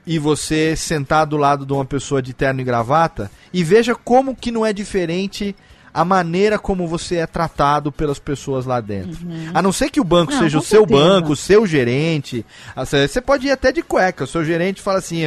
E 0.06 0.18
você 0.18 0.74
sentar 0.74 1.26
do 1.26 1.36
lado 1.36 1.66
de 1.66 1.72
uma 1.72 1.84
pessoa 1.84 2.22
de 2.22 2.32
terno 2.32 2.60
e 2.60 2.64
gravata 2.64 3.30
e 3.52 3.62
veja 3.62 3.94
como 3.94 4.34
que 4.34 4.50
não 4.50 4.64
é 4.64 4.72
diferente 4.72 5.54
a 5.94 6.04
maneira 6.04 6.58
como 6.58 6.86
você 6.88 7.16
é 7.16 7.26
tratado 7.26 7.92
pelas 7.92 8.18
pessoas 8.18 8.64
lá 8.64 8.80
dentro. 8.80 9.18
A 9.52 9.60
não 9.60 9.72
ser 9.72 9.90
que 9.90 10.00
o 10.00 10.04
banco 10.04 10.32
Não, 10.32 10.38
seja 10.38 10.58
o 10.58 10.62
seu 10.62 10.80
certeza. 10.86 11.00
banco, 11.00 11.32
o 11.32 11.36
seu 11.36 11.66
gerente. 11.66 12.44
Ah, 12.74 12.84
Você 12.86 13.06
você 13.06 13.20
pode 13.20 13.46
ir 13.46 13.50
até 13.50 13.70
de 13.72 13.82
cueca. 13.82 14.24
O 14.24 14.26
seu 14.26 14.44
gerente 14.44 14.80
fala 14.80 14.98
assim: 14.98 15.20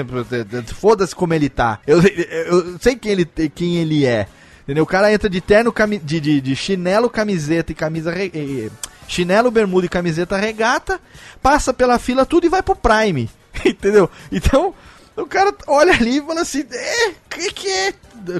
foda-se 0.73 1.15
como 1.15 1.33
ele 1.33 1.49
tá. 1.49 1.79
Eu, 1.85 2.01
eu 2.01 2.77
sei 2.79 2.95
quem 2.95 3.11
ele, 3.11 3.25
quem 3.53 3.77
ele 3.77 4.05
é. 4.05 4.27
Entendeu? 4.63 4.83
O 4.83 4.87
cara 4.87 5.13
entra 5.13 5.29
de 5.29 5.39
terno, 5.39 5.71
cami- 5.71 5.99
de, 5.99 6.19
de, 6.19 6.41
de 6.41 6.55
chinelo, 6.55 7.09
camiseta 7.09 7.71
e 7.71 7.75
camisa. 7.75 8.11
re- 8.11 8.71
Chinelo, 9.07 9.51
bermuda 9.51 9.85
e 9.85 9.89
camiseta 9.89 10.35
regata, 10.35 10.99
passa 11.39 11.71
pela 11.71 11.99
fila 11.99 12.25
tudo 12.25 12.47
e 12.47 12.49
vai 12.49 12.63
pro 12.63 12.75
Prime. 12.75 13.29
Entendeu? 13.63 14.09
Então, 14.31 14.73
o 15.17 15.25
cara 15.25 15.53
olha 15.67 15.93
ali 15.93 16.17
e 16.17 16.21
fala 16.21 16.41
assim: 16.41 16.63
é, 16.71 17.11
que 17.29 17.51
que 17.53 17.67
é? 17.69 17.93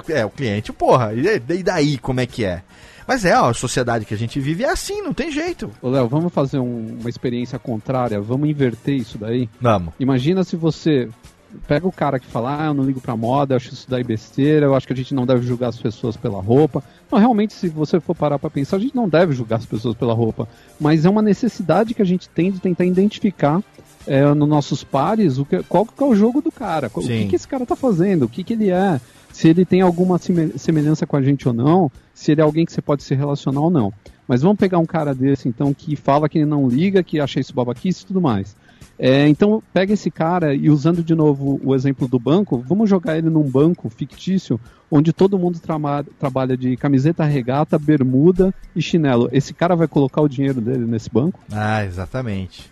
É, 0.08 0.24
o 0.24 0.30
cliente, 0.30 0.72
porra, 0.72 1.12
e 1.14 1.24
e 1.54 1.62
daí 1.62 1.96
como 1.98 2.20
é 2.20 2.26
que 2.26 2.44
é? 2.44 2.62
Mas 3.06 3.24
é, 3.24 3.38
ó, 3.40 3.50
a 3.50 3.54
sociedade 3.54 4.04
que 4.04 4.14
a 4.14 4.18
gente 4.18 4.40
vive 4.40 4.64
é 4.64 4.70
assim, 4.70 5.00
não 5.00 5.14
tem 5.14 5.30
jeito. 5.30 5.70
Ô, 5.80 5.88
Léo, 5.88 6.08
vamos 6.08 6.32
fazer 6.32 6.58
um- 6.58 6.96
uma 7.00 7.08
experiência 7.08 7.56
contrária, 7.56 8.20
vamos 8.20 8.48
inverter 8.48 8.96
isso 8.96 9.16
daí. 9.16 9.48
Vamos. 9.60 9.94
Imagina 10.00 10.42
se 10.42 10.56
você 10.56 11.08
pega 11.68 11.86
o 11.86 11.92
cara 11.92 12.18
que 12.18 12.26
fala, 12.26 12.60
ah, 12.60 12.66
eu 12.66 12.74
não 12.74 12.82
ligo 12.82 13.00
pra 13.00 13.16
moda, 13.16 13.54
eu 13.54 13.56
acho 13.58 13.72
isso 13.72 13.88
daí 13.88 14.02
besteira, 14.02 14.66
eu 14.66 14.74
acho 14.74 14.88
que 14.88 14.92
a 14.92 14.96
gente 14.96 15.14
não 15.14 15.24
deve 15.24 15.46
julgar 15.46 15.68
as 15.68 15.78
pessoas 15.78 16.16
pela 16.16 16.42
roupa. 16.42 16.82
Não, 17.10 17.18
realmente, 17.20 17.54
se 17.54 17.68
você 17.68 18.00
for 18.00 18.14
parar 18.16 18.40
pra 18.40 18.50
pensar, 18.50 18.76
a 18.76 18.80
gente 18.80 18.96
não 18.96 19.08
deve 19.08 19.32
julgar 19.32 19.58
as 19.58 19.66
pessoas 19.66 19.94
pela 19.94 20.12
roupa. 20.12 20.48
Mas 20.80 21.04
é 21.04 21.08
uma 21.08 21.22
necessidade 21.22 21.94
que 21.94 22.02
a 22.02 22.04
gente 22.04 22.28
tem 22.28 22.50
de 22.50 22.58
tentar 22.58 22.84
identificar 22.84 23.62
é, 24.06 24.24
nos 24.34 24.48
nossos 24.48 24.82
pares 24.84 25.38
o 25.38 25.44
que, 25.44 25.62
qual 25.64 25.84
que 25.84 26.02
é 26.02 26.06
o 26.06 26.14
jogo 26.14 26.40
do 26.40 26.50
cara, 26.52 26.90
o 26.94 27.02
Sim. 27.02 27.08
que, 27.08 27.26
que 27.28 27.36
esse 27.36 27.48
cara 27.48 27.66
tá 27.66 27.74
fazendo, 27.76 28.24
o 28.24 28.28
que, 28.28 28.44
que 28.44 28.52
ele 28.52 28.70
é, 28.70 29.00
se 29.32 29.48
ele 29.48 29.64
tem 29.64 29.80
alguma 29.80 30.18
seme- 30.18 30.52
semelhança 30.56 31.06
com 31.06 31.16
a 31.16 31.22
gente 31.22 31.46
ou 31.46 31.54
não, 31.54 31.90
se 32.14 32.32
ele 32.32 32.40
é 32.40 32.44
alguém 32.44 32.64
que 32.64 32.72
você 32.72 32.80
pode 32.82 33.02
se 33.02 33.14
relacionar 33.14 33.60
ou 33.60 33.70
não. 33.70 33.92
Mas 34.28 34.42
vamos 34.42 34.58
pegar 34.58 34.78
um 34.78 34.86
cara 34.86 35.14
desse, 35.14 35.48
então, 35.48 35.72
que 35.72 35.94
fala 35.94 36.28
que 36.28 36.38
ele 36.38 36.46
não 36.46 36.68
liga, 36.68 37.02
que 37.02 37.20
acha 37.20 37.38
isso 37.38 37.54
babaquice 37.54 38.02
e 38.02 38.06
tudo 38.06 38.20
mais. 38.20 38.56
É, 38.98 39.28
então, 39.28 39.62
pega 39.74 39.92
esse 39.92 40.10
cara 40.10 40.54
e 40.54 40.70
usando 40.70 41.02
de 41.02 41.14
novo 41.14 41.60
o 41.62 41.74
exemplo 41.74 42.08
do 42.08 42.18
banco, 42.18 42.64
vamos 42.66 42.88
jogar 42.88 43.18
ele 43.18 43.28
num 43.28 43.42
banco 43.42 43.88
fictício 43.90 44.58
onde 44.90 45.12
todo 45.12 45.38
mundo 45.38 45.58
trama- 45.60 46.04
trabalha 46.18 46.56
de 46.56 46.76
camiseta 46.76 47.24
regata, 47.24 47.78
bermuda 47.78 48.54
e 48.74 48.80
chinelo. 48.80 49.28
Esse 49.32 49.52
cara 49.52 49.76
vai 49.76 49.86
colocar 49.86 50.22
o 50.22 50.28
dinheiro 50.28 50.60
dele 50.60 50.86
nesse 50.86 51.10
banco? 51.10 51.38
Ah, 51.52 51.84
exatamente. 51.84 52.70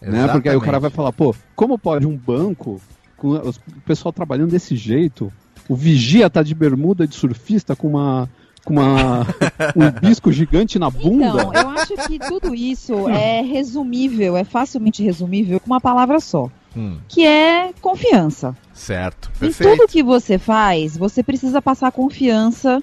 Né? 0.00 0.28
Porque 0.28 0.48
aí 0.48 0.56
o 0.56 0.60
cara 0.60 0.78
Exatamente. 0.78 0.80
vai 0.82 0.90
falar, 0.90 1.12
pô, 1.12 1.34
como 1.56 1.78
pode 1.78 2.06
um 2.06 2.16
banco, 2.16 2.80
com 3.16 3.32
o 3.34 3.52
pessoal 3.84 4.12
trabalhando 4.12 4.50
desse 4.50 4.76
jeito, 4.76 5.32
o 5.68 5.74
vigia 5.74 6.30
tá 6.30 6.42
de 6.42 6.54
bermuda 6.54 7.06
de 7.06 7.14
surfista 7.14 7.74
com 7.74 7.88
uma. 7.88 8.28
com 8.64 8.74
uma. 8.74 9.26
um 9.74 9.90
bisco 9.90 10.30
gigante 10.30 10.78
na 10.78 10.88
bunda? 10.88 11.26
Então, 11.26 11.52
eu 11.52 11.68
acho 11.68 11.94
que 12.06 12.18
tudo 12.18 12.54
isso 12.54 13.08
é 13.08 13.42
resumível, 13.42 14.36
é 14.36 14.44
facilmente 14.44 15.02
resumível 15.02 15.58
com 15.58 15.66
uma 15.66 15.80
palavra 15.80 16.20
só, 16.20 16.48
Hum, 16.76 16.98
que 17.08 17.26
é 17.26 17.72
confiança. 17.80 18.56
certo, 18.72 19.30
Em 19.36 19.40
perfeito. 19.40 19.76
tudo 19.78 19.88
que 19.90 20.02
você 20.02 20.38
faz, 20.38 20.96
você 20.96 21.22
precisa 21.22 21.60
passar 21.60 21.90
confiança 21.90 22.80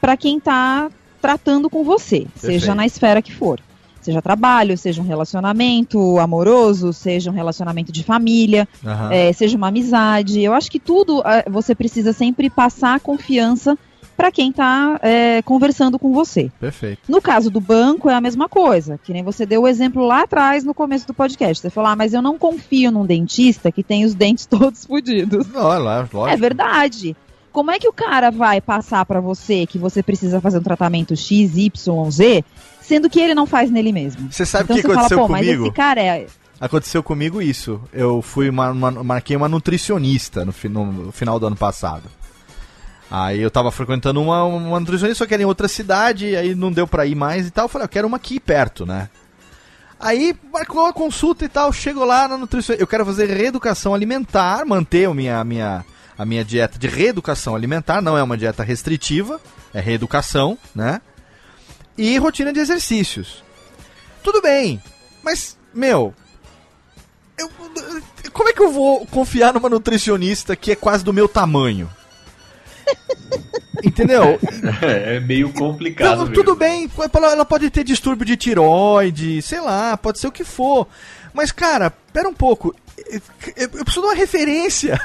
para 0.00 0.16
quem 0.16 0.40
tá 0.40 0.90
tratando 1.20 1.68
com 1.68 1.84
você, 1.84 2.20
Perfeito. 2.20 2.40
seja 2.40 2.74
na 2.74 2.86
esfera 2.86 3.20
que 3.20 3.32
for. 3.34 3.60
Seja 4.04 4.20
trabalho, 4.20 4.76
seja 4.76 5.00
um 5.00 5.06
relacionamento 5.06 6.18
amoroso, 6.18 6.92
seja 6.92 7.30
um 7.30 7.34
relacionamento 7.34 7.90
de 7.90 8.04
família, 8.04 8.68
Aham. 8.84 9.10
é, 9.10 9.32
seja 9.32 9.56
uma 9.56 9.68
amizade. 9.68 10.42
Eu 10.42 10.52
acho 10.52 10.70
que 10.70 10.78
tudo 10.78 11.22
é, 11.26 11.48
você 11.48 11.74
precisa 11.74 12.12
sempre 12.12 12.50
passar 12.50 13.00
confiança 13.00 13.78
para 14.16 14.30
quem 14.30 14.50
está 14.50 15.00
conversando 15.44 15.98
com 15.98 16.12
você. 16.12 16.50
Perfeito. 16.60 17.00
No 17.08 17.20
caso 17.20 17.50
do 17.50 17.60
banco 17.60 18.08
é 18.08 18.14
a 18.14 18.20
mesma 18.20 18.48
coisa, 18.48 18.98
que 19.02 19.12
nem 19.12 19.24
você 19.24 19.44
deu 19.44 19.62
o 19.62 19.68
exemplo 19.68 20.06
lá 20.06 20.22
atrás 20.22 20.62
no 20.62 20.72
começo 20.72 21.06
do 21.06 21.12
podcast. 21.14 21.60
Você 21.60 21.70
falou, 21.70 21.90
ah, 21.90 21.96
mas 21.96 22.14
eu 22.14 22.22
não 22.22 22.38
confio 22.38 22.92
num 22.92 23.04
dentista 23.04 23.72
que 23.72 23.82
tem 23.82 24.04
os 24.04 24.14
dentes 24.14 24.46
todos 24.46 24.84
fodidos. 24.84 25.48
Não, 25.48 25.72
é 25.72 25.78
lógico. 25.78 26.28
É 26.28 26.36
verdade. 26.36 27.16
Como 27.52 27.70
é 27.70 27.78
que 27.78 27.88
o 27.88 27.92
cara 27.92 28.30
vai 28.30 28.60
passar 28.60 29.04
para 29.06 29.20
você 29.20 29.64
que 29.66 29.78
você 29.78 30.02
precisa 30.02 30.40
fazer 30.40 30.58
um 30.58 30.62
tratamento 30.62 31.14
X, 31.14 31.56
Y, 31.56 32.10
Z, 32.10 32.44
sendo 32.86 33.08
que 33.10 33.20
ele 33.20 33.34
não 33.34 33.46
faz 33.46 33.70
nele 33.70 33.92
mesmo? 33.92 34.30
Você 34.32 34.44
sabe 34.46 34.64
o 34.64 34.66
então 34.66 34.76
que 34.76 34.82
você 34.82 34.88
fala, 34.88 34.98
aconteceu 35.00 35.18
pô, 35.18 35.28
mas 35.28 35.46
comigo? 35.46 35.64
esse 35.64 35.72
cara 35.74 36.00
é. 36.02 36.26
Aconteceu 36.60 37.02
comigo 37.02 37.42
isso. 37.42 37.80
Eu 37.92 38.22
fui 38.22 38.48
uma, 38.48 38.70
uma- 38.70 39.04
marquei 39.04 39.36
uma 39.36 39.48
nutricionista 39.48 40.44
no, 40.44 40.54
no 40.92 41.12
final 41.12 41.38
do 41.40 41.46
ano 41.46 41.56
passado. 41.56 42.04
Aí 43.10 43.40
eu 43.40 43.50
tava 43.50 43.70
frequentando 43.70 44.20
uma, 44.20 44.44
uma 44.44 44.80
nutricionista, 44.80 45.24
só 45.24 45.28
que 45.28 45.34
era 45.34 45.42
em 45.42 45.46
outra 45.46 45.68
cidade, 45.68 46.34
aí 46.36 46.54
não 46.54 46.72
deu 46.72 46.86
pra 46.86 47.04
ir 47.06 47.14
mais 47.14 47.46
e 47.46 47.50
tal. 47.50 47.66
Eu 47.66 47.68
falei, 47.68 47.84
eu 47.84 47.88
quero 47.88 48.06
uma 48.08 48.16
aqui 48.16 48.40
perto, 48.40 48.86
né? 48.86 49.08
Aí 50.00 50.34
marcou 50.52 50.86
a 50.86 50.92
consulta 50.92 51.44
e 51.44 51.48
tal, 51.48 51.72
chego 51.72 52.04
lá 52.04 52.26
na 52.28 52.36
nutricionista. 52.36 52.82
Eu 52.82 52.86
quero 52.86 53.04
fazer 53.04 53.26
reeducação 53.30 53.94
alimentar, 53.94 54.64
manter 54.66 55.08
a 55.08 55.14
minha, 55.14 55.38
a 55.38 55.44
minha, 55.44 55.84
a 56.18 56.24
minha 56.24 56.44
dieta 56.44 56.78
de 56.78 56.86
reeducação 56.88 57.54
alimentar, 57.54 58.00
não 58.02 58.16
é 58.18 58.22
uma 58.22 58.36
dieta 58.36 58.62
restritiva, 58.62 59.40
é 59.72 59.80
reeducação, 59.80 60.58
né? 60.74 61.00
E 61.96 62.16
rotina 62.18 62.52
de 62.52 62.60
exercícios. 62.60 63.42
Tudo 64.22 64.40
bem, 64.42 64.82
mas, 65.22 65.56
meu, 65.72 66.14
eu- 67.38 67.50
como 68.32 68.48
é 68.48 68.52
que 68.52 68.62
eu 68.62 68.72
vou 68.72 69.06
confiar 69.06 69.52
numa 69.52 69.68
nutricionista 69.68 70.56
que 70.56 70.72
é 70.72 70.76
quase 70.76 71.04
do 71.04 71.12
meu 71.12 71.28
tamanho? 71.28 71.90
Entendeu? 73.82 74.38
É 74.82 75.20
meio 75.20 75.52
complicado. 75.52 76.20
Mesmo. 76.20 76.34
tudo 76.34 76.54
bem, 76.56 76.90
ela 77.30 77.44
pode 77.44 77.70
ter 77.70 77.84
distúrbio 77.84 78.24
de 78.26 78.36
tiroide, 78.36 79.40
sei 79.42 79.60
lá, 79.60 79.96
pode 79.96 80.18
ser 80.18 80.26
o 80.26 80.32
que 80.32 80.44
for. 80.44 80.86
Mas, 81.32 81.52
cara, 81.52 81.90
pera 81.90 82.28
um 82.28 82.34
pouco. 82.34 82.74
Eu 83.56 83.68
preciso 83.84 84.00
de 84.00 84.06
uma 84.06 84.14
referência. 84.14 84.98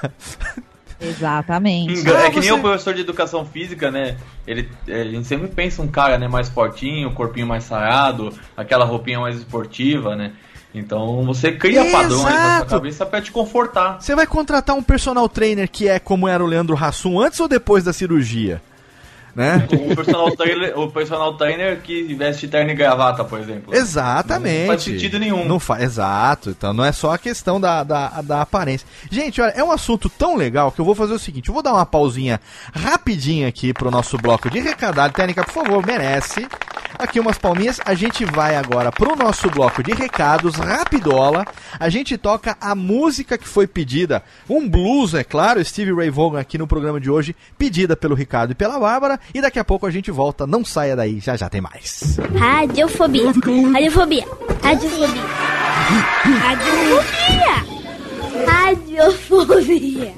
Exatamente. 1.02 2.08
Ah, 2.10 2.26
é 2.26 2.30
que 2.30 2.40
nem 2.40 2.50
você- 2.50 2.56
o 2.56 2.60
professor 2.62 2.94
de 2.94 3.02
educação 3.02 3.46
física, 3.46 3.90
né? 3.92 4.18
Ele, 4.46 4.70
é, 4.88 5.02
a 5.02 5.06
gente 5.06 5.28
sempre 5.28 5.48
pensa 5.48 5.82
um 5.82 5.88
cara 5.88 6.18
né, 6.18 6.28
mais 6.28 6.50
fortinho, 6.50 7.12
corpinho 7.14 7.48
mais 7.48 7.64
sarado, 7.64 8.34
aquela 8.56 8.86
roupinha 8.86 9.20
mais 9.20 9.38
esportiva, 9.38 10.16
né? 10.16 10.34
Então 10.74 11.24
você 11.26 11.52
cria 11.52 11.84
padrões 11.92 12.24
na 12.24 12.30
sua 12.30 12.56
Exato. 12.58 12.70
cabeça 12.70 13.06
pra 13.06 13.22
te 13.22 13.32
confortar. 13.32 14.00
Você 14.00 14.16
vai 14.16 14.28
contratar 14.28 14.76
um 14.76 14.84
personal 14.84 15.28
trainer 15.28 15.70
que 15.70 15.88
é 15.88 15.98
como 16.00 16.28
era 16.28 16.44
o 16.44 16.48
Leandro 16.48 16.78
Hassum 16.78 17.20
antes 17.20 17.40
ou 17.40 17.48
depois 17.48 17.84
da 17.84 17.92
cirurgia? 17.94 18.62
Né? 19.40 19.66
O 19.90 19.96
personal, 19.96 20.36
trainer, 20.36 20.78
o 20.78 20.92
personal 20.92 21.34
trainer 21.38 21.82
que 21.82 22.14
veste 22.14 22.48
terno 22.48 22.72
e 22.72 22.76
gravata, 22.76 23.24
por 23.24 23.40
exemplo. 23.40 23.74
Exatamente. 23.74 24.60
Não 24.60 24.68
faz 24.68 24.84
sentido 24.84 25.18
nenhum. 25.18 25.46
Não 25.46 25.60
faz, 25.60 25.84
exato. 25.84 26.50
Então 26.50 26.74
não 26.74 26.84
é 26.84 26.92
só 26.92 27.14
a 27.14 27.18
questão 27.18 27.60
da, 27.60 27.84
da, 27.84 28.22
da 28.22 28.42
aparência. 28.42 28.86
Gente, 29.10 29.42
olha, 29.42 29.52
é 29.52 29.64
um 29.64 29.72
assunto 29.72 30.10
tão 30.10 30.36
legal 30.36 30.72
que 30.72 30.82
eu 30.82 30.86
vou 30.86 30.94
fazer 30.94 31.14
o 31.14 31.20
seguinte: 31.20 31.48
eu 31.48 31.54
vou 31.54 31.64
dar 31.64 31.74
uma 31.74 31.86
pausinha 31.86 32.40
rapidinha 32.74 33.48
aqui 33.48 33.74
pro 33.74 33.90
nosso 33.90 34.18
bloco 34.18 34.50
de 34.50 34.60
recadalho. 34.60 35.14
Técnica, 35.14 35.46
por 35.46 35.54
favor, 35.54 35.86
merece. 35.86 36.46
Aqui 36.98 37.18
umas 37.18 37.38
palminhas. 37.38 37.80
A 37.86 37.94
gente 37.94 38.26
vai 38.26 38.58
agora 38.58 38.92
pro 38.92 39.16
nosso 39.16 39.50
bloco 39.50 39.82
de 39.82 39.94
recados, 39.94 40.56
rapidola. 40.56 41.46
A 41.80 41.88
gente 41.88 42.18
toca 42.18 42.58
a 42.60 42.76
música 42.76 43.38
que 43.38 43.48
foi 43.48 43.68
pedida, 43.68 44.22
um 44.50 44.68
blues, 44.68 45.14
é 45.14 45.24
claro, 45.24 45.64
Steve 45.64 45.94
Ray 45.94 46.10
Vaughan 46.10 46.40
aqui 46.40 46.58
no 46.58 46.68
programa 46.68 47.00
de 47.00 47.10
hoje, 47.10 47.34
pedida 47.58 47.96
pelo 47.96 48.16
Ricardo 48.16 48.52
e 48.52 48.56
pela 48.56 48.78
Bárbara. 48.80 49.18
E 49.34 49.42
daqui 49.42 49.60
a 49.60 49.64
pouco 49.64 49.86
a 49.86 49.92
gente 49.92 50.12
volta. 50.12 50.48
Não 50.48 50.64
saia 50.66 50.96
daí, 50.96 51.20
já 51.20 51.36
já 51.36 51.50
tem 51.50 51.62
mais. 51.62 52.18
Radiofobia. 52.38 53.26
Radiofobia. 53.72 54.26
Radiofobia. 54.64 55.24
Radiofobia. 56.42 57.66
Radiofobia. 58.46 60.14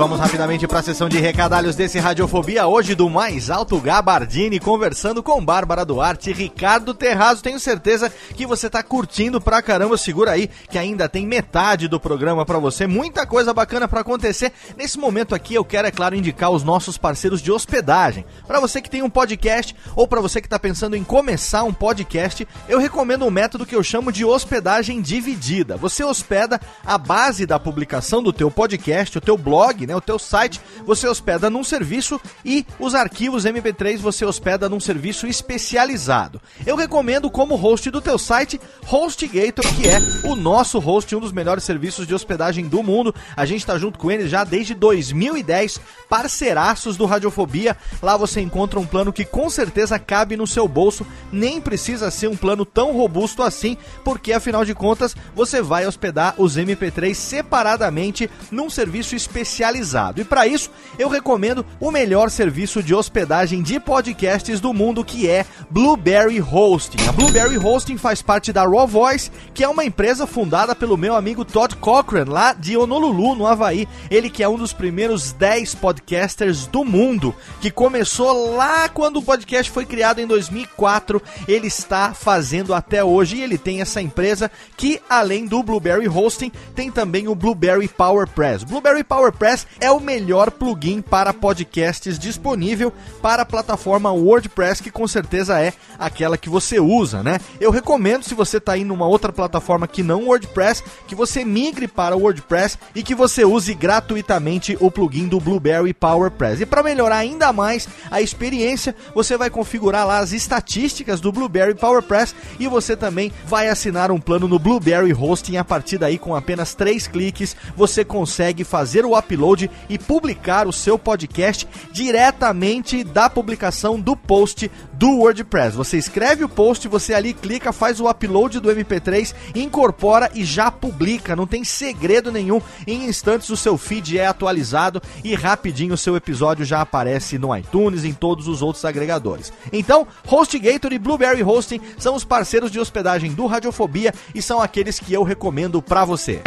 Vamos 0.00 0.18
rapidamente 0.18 0.66
para 0.66 0.78
a 0.78 0.82
sessão 0.82 1.10
de 1.10 1.18
recadalhos 1.18 1.76
desse 1.76 1.98
Radiofobia, 1.98 2.66
hoje 2.66 2.94
do 2.94 3.10
mais 3.10 3.50
alto 3.50 3.78
Gabardini, 3.78 4.58
conversando 4.58 5.22
com 5.22 5.44
Bárbara 5.44 5.84
Duarte 5.84 6.30
e 6.30 6.32
Ricardo 6.32 6.94
Terrazo. 6.94 7.42
Tenho 7.42 7.60
certeza 7.60 8.10
que 8.34 8.46
você 8.46 8.70
tá 8.70 8.82
curtindo 8.82 9.42
pra 9.42 9.60
caramba. 9.60 9.98
Segura 9.98 10.30
aí 10.30 10.48
que 10.70 10.78
ainda 10.78 11.06
tem 11.06 11.26
metade 11.26 11.86
do 11.86 12.00
programa 12.00 12.46
para 12.46 12.58
você. 12.58 12.86
Muita 12.86 13.26
coisa 13.26 13.52
bacana 13.52 13.86
para 13.86 14.00
acontecer. 14.00 14.54
Nesse 14.74 14.98
momento 14.98 15.34
aqui 15.34 15.52
eu 15.52 15.66
quero, 15.66 15.86
é 15.86 15.90
claro, 15.90 16.16
indicar 16.16 16.50
os 16.50 16.64
nossos 16.64 16.96
parceiros 16.96 17.42
de 17.42 17.52
hospedagem. 17.52 18.24
Para 18.46 18.58
você 18.58 18.80
que 18.80 18.88
tem 18.88 19.02
um 19.02 19.10
podcast 19.10 19.76
ou 19.94 20.08
para 20.08 20.22
você 20.22 20.40
que 20.40 20.48
tá 20.48 20.58
pensando 20.58 20.96
em 20.96 21.04
começar 21.04 21.62
um 21.64 21.74
podcast, 21.74 22.48
eu 22.70 22.78
recomendo 22.78 23.26
um 23.26 23.30
método 23.30 23.66
que 23.66 23.76
eu 23.76 23.82
chamo 23.82 24.10
de 24.10 24.24
hospedagem 24.24 25.02
dividida. 25.02 25.76
Você 25.76 26.02
hospeda 26.02 26.58
a 26.86 26.96
base 26.96 27.44
da 27.44 27.58
publicação 27.58 28.22
do 28.22 28.32
teu 28.32 28.50
podcast, 28.50 29.18
o 29.18 29.20
teu 29.20 29.36
blog, 29.36 29.89
né, 29.90 29.96
o 29.96 30.00
teu 30.00 30.18
site, 30.18 30.60
você 30.86 31.08
hospeda 31.08 31.50
num 31.50 31.64
serviço 31.64 32.20
e 32.44 32.64
os 32.78 32.94
arquivos 32.94 33.44
MP3 33.44 33.98
você 33.98 34.24
hospeda 34.24 34.68
num 34.68 34.78
serviço 34.78 35.26
especializado. 35.26 36.40
Eu 36.64 36.76
recomendo 36.76 37.28
como 37.28 37.56
host 37.56 37.90
do 37.90 38.00
teu 38.00 38.16
site 38.16 38.60
HostGator, 38.86 39.64
que 39.74 39.88
é 39.88 39.98
o 40.28 40.36
nosso 40.36 40.78
host, 40.78 41.14
um 41.14 41.20
dos 41.20 41.32
melhores 41.32 41.64
serviços 41.64 42.06
de 42.06 42.14
hospedagem 42.14 42.68
do 42.68 42.82
mundo. 42.82 43.14
A 43.36 43.44
gente 43.44 43.60
está 43.60 43.76
junto 43.78 43.98
com 43.98 44.10
eles 44.10 44.30
já 44.30 44.44
desde 44.44 44.74
2010, 44.74 45.80
parceiraços 46.08 46.96
do 46.96 47.04
Radiofobia. 47.04 47.76
Lá 48.00 48.16
você 48.16 48.40
encontra 48.40 48.78
um 48.78 48.86
plano 48.86 49.12
que 49.12 49.24
com 49.24 49.50
certeza 49.50 49.98
cabe 49.98 50.36
no 50.36 50.46
seu 50.46 50.68
bolso, 50.68 51.04
nem 51.32 51.60
precisa 51.60 52.10
ser 52.10 52.28
um 52.28 52.36
plano 52.36 52.64
tão 52.64 52.92
robusto 52.92 53.42
assim, 53.42 53.76
porque 54.04 54.32
afinal 54.32 54.64
de 54.64 54.74
contas 54.74 55.16
você 55.34 55.60
vai 55.60 55.86
hospedar 55.86 56.34
os 56.38 56.56
MP3 56.56 57.12
separadamente 57.14 58.30
num 58.52 58.70
serviço 58.70 59.16
especializado. 59.16 59.79
E 60.20 60.24
para 60.24 60.46
isso, 60.46 60.70
eu 60.98 61.08
recomendo 61.08 61.64
o 61.80 61.90
melhor 61.90 62.30
serviço 62.30 62.82
de 62.82 62.94
hospedagem 62.94 63.62
de 63.62 63.80
podcasts 63.80 64.60
do 64.60 64.72
mundo, 64.72 65.04
que 65.04 65.28
é 65.28 65.44
Blueberry 65.70 66.40
Hosting. 66.40 66.98
A 67.08 67.12
Blueberry 67.12 67.58
Hosting 67.58 67.96
faz 67.96 68.22
parte 68.22 68.52
da 68.52 68.62
Raw 68.64 68.86
Voice, 68.86 69.30
que 69.54 69.64
é 69.64 69.68
uma 69.68 69.84
empresa 69.84 70.26
fundada 70.26 70.74
pelo 70.74 70.96
meu 70.96 71.14
amigo 71.14 71.44
Todd 71.44 71.76
Cochran, 71.76 72.24
lá 72.28 72.52
de 72.52 72.76
Honolulu, 72.76 73.34
no 73.34 73.46
Havaí. 73.46 73.88
Ele 74.10 74.30
que 74.30 74.42
é 74.42 74.48
um 74.48 74.56
dos 74.56 74.72
primeiros 74.72 75.32
10 75.32 75.74
podcasters 75.76 76.66
do 76.66 76.84
mundo, 76.84 77.34
que 77.60 77.70
começou 77.70 78.56
lá 78.56 78.88
quando 78.88 79.18
o 79.18 79.22
podcast 79.22 79.70
foi 79.70 79.84
criado 79.84 80.20
em 80.20 80.26
2004. 80.26 81.22
Ele 81.48 81.66
está 81.66 82.14
fazendo 82.14 82.74
até 82.74 83.02
hoje 83.02 83.36
e 83.36 83.42
ele 83.42 83.58
tem 83.58 83.80
essa 83.80 84.00
empresa 84.00 84.50
que, 84.76 85.00
além 85.08 85.46
do 85.46 85.62
Blueberry 85.62 86.08
Hosting, 86.08 86.52
tem 86.74 86.90
também 86.90 87.28
o 87.28 87.34
Blueberry 87.34 87.88
PowerPress. 87.88 88.64
Blueberry 88.64 89.04
PowerPress 89.04 89.66
é 89.78 89.90
o 89.90 90.00
melhor 90.00 90.50
plugin 90.50 91.00
para 91.00 91.32
podcasts 91.32 92.18
disponível 92.18 92.92
para 93.22 93.42
a 93.42 93.46
plataforma 93.46 94.12
WordPress, 94.12 94.82
que 94.82 94.90
com 94.90 95.06
certeza 95.06 95.60
é 95.60 95.72
aquela 95.98 96.36
que 96.36 96.48
você 96.48 96.80
usa, 96.80 97.22
né? 97.22 97.38
Eu 97.60 97.70
recomendo, 97.70 98.24
se 98.24 98.34
você 98.34 98.56
está 98.56 98.72
aí 98.72 98.84
numa 98.84 99.06
outra 99.06 99.32
plataforma 99.32 99.86
que 99.86 100.02
não 100.02 100.26
WordPress, 100.26 100.82
que 101.06 101.14
você 101.14 101.44
migre 101.44 101.86
para 101.86 102.16
o 102.16 102.20
WordPress 102.20 102.78
e 102.94 103.02
que 103.02 103.14
você 103.14 103.44
use 103.44 103.74
gratuitamente 103.74 104.76
o 104.80 104.90
plugin 104.90 105.28
do 105.28 105.40
Blueberry 105.40 105.92
PowerPress. 105.92 106.62
E 106.62 106.66
para 106.66 106.82
melhorar 106.82 107.16
ainda 107.16 107.52
mais 107.52 107.88
a 108.10 108.20
experiência, 108.20 108.94
você 109.14 109.36
vai 109.36 109.50
configurar 109.50 110.06
lá 110.06 110.18
as 110.18 110.32
estatísticas 110.32 111.20
do 111.20 111.32
Blueberry 111.32 111.74
PowerPress 111.74 112.34
e 112.58 112.66
você 112.66 112.96
também 112.96 113.32
vai 113.46 113.68
assinar 113.68 114.10
um 114.10 114.20
plano 114.20 114.48
no 114.48 114.58
Blueberry 114.58 115.12
Hosting. 115.12 115.56
A 115.56 115.64
partir 115.64 115.98
daí, 115.98 116.18
com 116.18 116.34
apenas 116.34 116.74
três 116.74 117.06
cliques, 117.06 117.56
você 117.76 118.04
consegue 118.04 118.64
fazer 118.64 119.04
o 119.04 119.18
upload 119.18 119.49
e 119.88 119.98
publicar 119.98 120.66
o 120.66 120.72
seu 120.72 120.98
podcast 120.98 121.66
diretamente 121.92 123.02
da 123.02 123.28
publicação 123.28 123.98
do 123.98 124.16
post 124.16 124.70
do 124.92 125.18
WordPress. 125.18 125.76
Você 125.76 125.98
escreve 125.98 126.44
o 126.44 126.48
post, 126.48 126.86
você 126.88 127.14
ali 127.14 127.32
clica, 127.32 127.72
faz 127.72 128.00
o 128.00 128.08
upload 128.08 128.60
do 128.60 128.68
MP3, 128.68 129.34
incorpora 129.54 130.30
e 130.34 130.44
já 130.44 130.70
publica. 130.70 131.34
Não 131.34 131.46
tem 131.46 131.64
segredo 131.64 132.30
nenhum. 132.30 132.60
Em 132.86 133.06
instantes 133.06 133.48
o 133.48 133.56
seu 133.56 133.76
feed 133.76 134.18
é 134.18 134.26
atualizado 134.26 135.02
e 135.24 135.34
rapidinho 135.34 135.94
o 135.94 135.98
seu 135.98 136.16
episódio 136.16 136.64
já 136.64 136.80
aparece 136.80 137.38
no 137.38 137.56
iTunes, 137.56 138.04
em 138.04 138.12
todos 138.12 138.46
os 138.46 138.62
outros 138.62 138.84
agregadores. 138.84 139.52
Então, 139.72 140.06
HostGator 140.26 140.92
e 140.92 140.98
Blueberry 140.98 141.42
Hosting 141.42 141.80
são 141.98 142.14
os 142.14 142.24
parceiros 142.24 142.70
de 142.70 142.78
hospedagem 142.78 143.32
do 143.32 143.46
Radiofobia 143.46 144.12
e 144.34 144.42
são 144.42 144.60
aqueles 144.60 144.98
que 144.98 145.12
eu 145.12 145.22
recomendo 145.22 145.80
pra 145.80 146.04
você. 146.04 146.42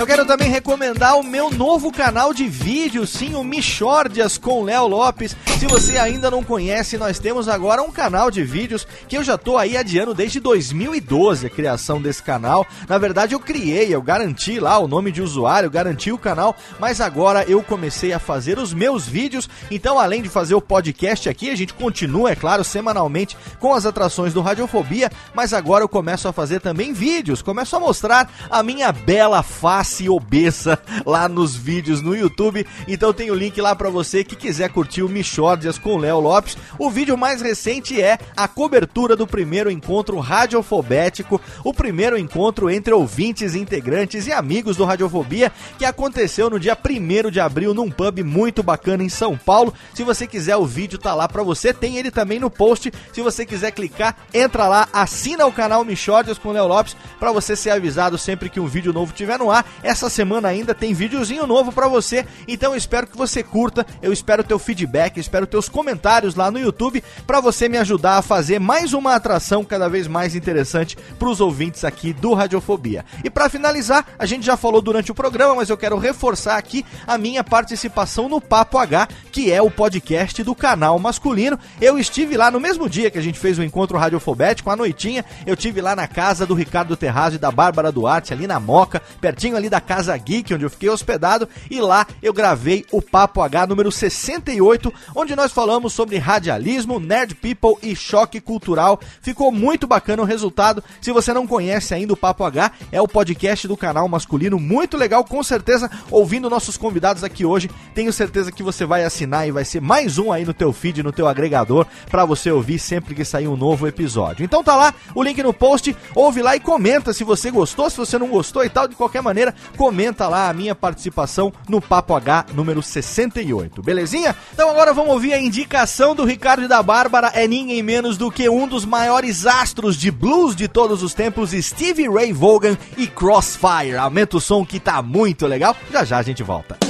Eu 0.00 0.06
quero 0.06 0.24
também 0.24 0.48
recomendar 0.48 1.18
o 1.18 1.22
meu 1.22 1.50
novo 1.50 1.92
canal 1.92 2.32
de 2.32 2.48
vídeo, 2.48 3.06
sim, 3.06 3.34
o 3.34 3.44
Michórdias 3.44 4.38
com 4.38 4.64
Léo 4.64 4.86
Lopes. 4.86 5.36
Se 5.58 5.66
você 5.66 5.98
ainda 5.98 6.30
não 6.30 6.42
conhece, 6.42 6.96
nós 6.96 7.18
temos 7.18 7.50
agora 7.50 7.82
um 7.82 7.92
canal 7.92 8.30
de 8.30 8.42
vídeos 8.42 8.86
que 9.06 9.18
eu 9.18 9.22
já 9.22 9.36
tô 9.36 9.58
aí 9.58 9.76
adiando 9.76 10.14
desde 10.14 10.40
2012 10.40 11.46
a 11.46 11.50
criação 11.50 12.00
desse 12.00 12.22
canal. 12.22 12.66
Na 12.88 12.96
verdade, 12.96 13.34
eu 13.34 13.40
criei, 13.40 13.94
eu 13.94 14.00
garanti 14.00 14.58
lá 14.58 14.78
o 14.78 14.88
nome 14.88 15.12
de 15.12 15.20
usuário, 15.20 15.70
garanti 15.70 16.10
o 16.10 16.16
canal, 16.16 16.56
mas 16.78 16.98
agora 16.98 17.44
eu 17.44 17.62
comecei 17.62 18.14
a 18.14 18.18
fazer 18.18 18.58
os 18.58 18.72
meus 18.72 19.06
vídeos. 19.06 19.50
Então, 19.70 20.00
além 20.00 20.22
de 20.22 20.30
fazer 20.30 20.54
o 20.54 20.62
podcast 20.62 21.28
aqui, 21.28 21.50
a 21.50 21.54
gente 21.54 21.74
continua, 21.74 22.30
é 22.30 22.34
claro, 22.34 22.64
semanalmente 22.64 23.36
com 23.58 23.74
as 23.74 23.84
atrações 23.84 24.32
do 24.32 24.40
Radiofobia, 24.40 25.12
mas 25.34 25.52
agora 25.52 25.84
eu 25.84 25.88
começo 25.90 26.26
a 26.26 26.32
fazer 26.32 26.58
também 26.62 26.94
vídeos, 26.94 27.42
começo 27.42 27.76
a 27.76 27.80
mostrar 27.80 28.32
a 28.50 28.62
minha 28.62 28.90
bela 28.92 29.42
face 29.42 29.89
obesa 30.08 30.78
lá 31.04 31.28
nos 31.28 31.56
vídeos 31.56 32.00
no 32.00 32.14
YouTube. 32.14 32.66
Então 32.86 33.12
tem 33.12 33.30
o 33.30 33.34
link 33.34 33.60
lá 33.60 33.74
para 33.74 33.90
você 33.90 34.22
que 34.22 34.36
quiser 34.36 34.70
curtir 34.70 35.02
o 35.02 35.08
Michórdias 35.08 35.78
com 35.78 35.98
Léo 35.98 36.20
Lopes. 36.20 36.56
O 36.78 36.90
vídeo 36.90 37.16
mais 37.16 37.40
recente 37.40 38.00
é 38.00 38.18
a 38.36 38.46
cobertura 38.46 39.16
do 39.16 39.26
primeiro 39.26 39.70
encontro 39.70 40.18
radiofobético, 40.18 41.40
o 41.64 41.74
primeiro 41.74 42.16
encontro 42.18 42.70
entre 42.70 42.92
ouvintes, 42.92 43.54
integrantes 43.54 44.26
e 44.26 44.32
amigos 44.32 44.76
do 44.76 44.84
Radiofobia, 44.84 45.52
que 45.78 45.84
aconteceu 45.84 46.48
no 46.48 46.60
dia 46.60 46.76
1 46.76 47.30
de 47.30 47.40
abril 47.40 47.74
num 47.74 47.90
pub 47.90 48.22
muito 48.22 48.62
bacana 48.62 49.02
em 49.02 49.08
São 49.08 49.36
Paulo. 49.36 49.74
Se 49.94 50.02
você 50.04 50.26
quiser, 50.26 50.56
o 50.56 50.66
vídeo 50.66 50.98
tá 50.98 51.14
lá 51.14 51.28
para 51.28 51.42
você. 51.42 51.72
Tem 51.72 51.96
ele 51.96 52.10
também 52.10 52.38
no 52.38 52.50
post. 52.50 52.92
Se 53.12 53.22
você 53.22 53.44
quiser 53.44 53.70
clicar, 53.72 54.16
entra 54.32 54.66
lá, 54.66 54.88
assina 54.92 55.46
o 55.46 55.52
canal 55.52 55.84
Michórdias 55.84 56.38
com 56.38 56.52
Léo 56.52 56.66
Lopes 56.66 56.96
para 57.18 57.32
você 57.32 57.56
ser 57.56 57.70
avisado 57.70 58.16
sempre 58.18 58.48
que 58.48 58.60
um 58.60 58.66
vídeo 58.66 58.92
novo 58.92 59.12
tiver 59.12 59.38
no 59.38 59.50
ar. 59.50 59.64
Essa 59.82 60.10
semana 60.10 60.48
ainda 60.48 60.74
tem 60.74 60.92
videozinho 60.92 61.46
novo 61.46 61.72
para 61.72 61.88
você. 61.88 62.26
Então 62.46 62.72
eu 62.72 62.78
espero 62.78 63.06
que 63.06 63.16
você 63.16 63.42
curta, 63.42 63.86
eu 64.02 64.12
espero 64.12 64.44
teu 64.44 64.58
feedback, 64.58 65.18
espero 65.18 65.46
teus 65.46 65.68
comentários 65.68 66.34
lá 66.34 66.50
no 66.50 66.58
YouTube 66.58 67.02
para 67.26 67.40
você 67.40 67.68
me 67.68 67.78
ajudar 67.78 68.18
a 68.18 68.22
fazer 68.22 68.58
mais 68.58 68.92
uma 68.92 69.14
atração 69.14 69.64
cada 69.64 69.88
vez 69.88 70.06
mais 70.06 70.34
interessante 70.34 70.96
para 71.18 71.28
os 71.28 71.40
ouvintes 71.40 71.84
aqui 71.84 72.12
do 72.12 72.34
Radiofobia. 72.34 73.04
E 73.24 73.30
para 73.30 73.48
finalizar, 73.48 74.06
a 74.18 74.26
gente 74.26 74.44
já 74.44 74.56
falou 74.56 74.82
durante 74.82 75.10
o 75.10 75.14
programa, 75.14 75.54
mas 75.54 75.70
eu 75.70 75.76
quero 75.76 75.98
reforçar 75.98 76.56
aqui 76.56 76.84
a 77.06 77.16
minha 77.16 77.42
participação 77.42 78.28
no 78.28 78.40
Papo 78.40 78.78
H, 78.78 79.08
que 79.32 79.50
é 79.50 79.62
o 79.62 79.70
podcast 79.70 80.42
do 80.42 80.54
canal 80.54 80.98
masculino. 80.98 81.58
Eu 81.80 81.98
estive 81.98 82.36
lá 82.36 82.50
no 82.50 82.60
mesmo 82.60 82.88
dia 82.88 83.10
que 83.10 83.18
a 83.18 83.22
gente 83.22 83.38
fez 83.38 83.58
o 83.58 83.62
encontro 83.62 83.96
radiofobético, 83.96 84.70
à 84.70 84.76
noitinha, 84.76 85.24
eu 85.46 85.56
tive 85.56 85.80
lá 85.80 85.96
na 85.96 86.06
casa 86.06 86.46
do 86.46 86.54
Ricardo 86.54 86.96
Terrazzo 86.96 87.36
e 87.36 87.38
da 87.38 87.50
Bárbara 87.50 87.92
Duarte, 87.92 88.32
ali 88.32 88.46
na 88.46 88.60
Moca, 88.60 89.00
pertinho 89.20 89.56
ali 89.56 89.69
da 89.70 89.80
Casa 89.80 90.16
Geek, 90.16 90.52
onde 90.52 90.64
eu 90.64 90.70
fiquei 90.70 90.90
hospedado, 90.90 91.48
e 91.70 91.80
lá 91.80 92.06
eu 92.22 92.32
gravei 92.32 92.84
o 92.90 93.00
Papo 93.00 93.40
H 93.40 93.66
número 93.66 93.90
68, 93.90 94.92
onde 95.14 95.34
nós 95.34 95.52
falamos 95.52 95.92
sobre 95.92 96.18
radialismo, 96.18 97.00
nerd 97.00 97.34
people 97.36 97.76
e 97.82 97.94
choque 97.96 98.40
cultural. 98.40 99.00
Ficou 99.22 99.50
muito 99.50 99.86
bacana 99.86 100.22
o 100.22 100.26
resultado. 100.26 100.82
Se 101.00 101.12
você 101.12 101.32
não 101.32 101.46
conhece 101.46 101.94
ainda 101.94 102.12
o 102.12 102.16
Papo 102.16 102.44
H, 102.44 102.72
é 102.92 103.00
o 103.00 103.08
podcast 103.08 103.66
do 103.66 103.76
canal 103.76 104.08
masculino, 104.08 104.58
muito 104.58 104.96
legal, 104.96 105.24
com 105.24 105.42
certeza, 105.42 105.90
ouvindo 106.10 106.50
nossos 106.50 106.76
convidados 106.76 107.22
aqui 107.22 107.44
hoje, 107.44 107.70
tenho 107.94 108.12
certeza 108.12 108.52
que 108.52 108.62
você 108.62 108.84
vai 108.84 109.04
assinar 109.04 109.46
e 109.46 109.52
vai 109.52 109.64
ser 109.64 109.80
mais 109.80 110.18
um 110.18 110.32
aí 110.32 110.44
no 110.44 110.52
teu 110.52 110.72
feed, 110.72 111.02
no 111.02 111.12
teu 111.12 111.28
agregador, 111.28 111.86
para 112.10 112.24
você 112.24 112.50
ouvir 112.50 112.78
sempre 112.78 113.14
que 113.14 113.24
sair 113.24 113.46
um 113.46 113.56
novo 113.56 113.86
episódio. 113.86 114.44
Então 114.44 114.64
tá 114.64 114.74
lá, 114.74 114.94
o 115.14 115.22
link 115.22 115.40
no 115.42 115.54
post, 115.54 115.96
ouve 116.14 116.42
lá 116.42 116.56
e 116.56 116.60
comenta 116.60 117.12
se 117.12 117.22
você 117.22 117.50
gostou, 117.50 117.88
se 117.88 117.96
você 117.96 118.18
não 118.18 118.28
gostou 118.28 118.64
e 118.64 118.68
tal, 118.68 118.88
de 118.88 118.96
qualquer 118.96 119.22
maneira, 119.22 119.54
comenta 119.76 120.28
lá 120.28 120.48
a 120.48 120.52
minha 120.52 120.74
participação 120.74 121.52
no 121.68 121.80
Papo 121.80 122.14
H 122.14 122.46
número 122.54 122.82
68, 122.82 123.82
belezinha? 123.82 124.34
Então 124.52 124.70
agora 124.70 124.92
vamos 124.92 125.12
ouvir 125.12 125.32
a 125.32 125.40
indicação 125.40 126.14
do 126.14 126.24
Ricardo 126.24 126.64
e 126.64 126.68
da 126.68 126.82
Bárbara, 126.82 127.32
é 127.34 127.46
ninguém 127.46 127.82
menos 127.82 128.16
do 128.16 128.30
que 128.30 128.48
um 128.48 128.66
dos 128.66 128.84
maiores 128.84 129.46
astros 129.46 129.96
de 129.96 130.10
blues 130.10 130.54
de 130.56 130.68
todos 130.68 131.02
os 131.02 131.14
tempos, 131.14 131.50
Stevie 131.50 132.08
Ray 132.08 132.32
Vaughan 132.32 132.76
e 132.96 133.06
Crossfire. 133.06 133.96
Aumenta 133.96 134.36
o 134.36 134.40
som 134.40 134.64
que 134.64 134.80
tá 134.80 135.02
muito 135.02 135.46
legal, 135.46 135.76
já 135.92 136.04
já 136.04 136.18
a 136.18 136.22
gente 136.22 136.42
volta. 136.42 136.89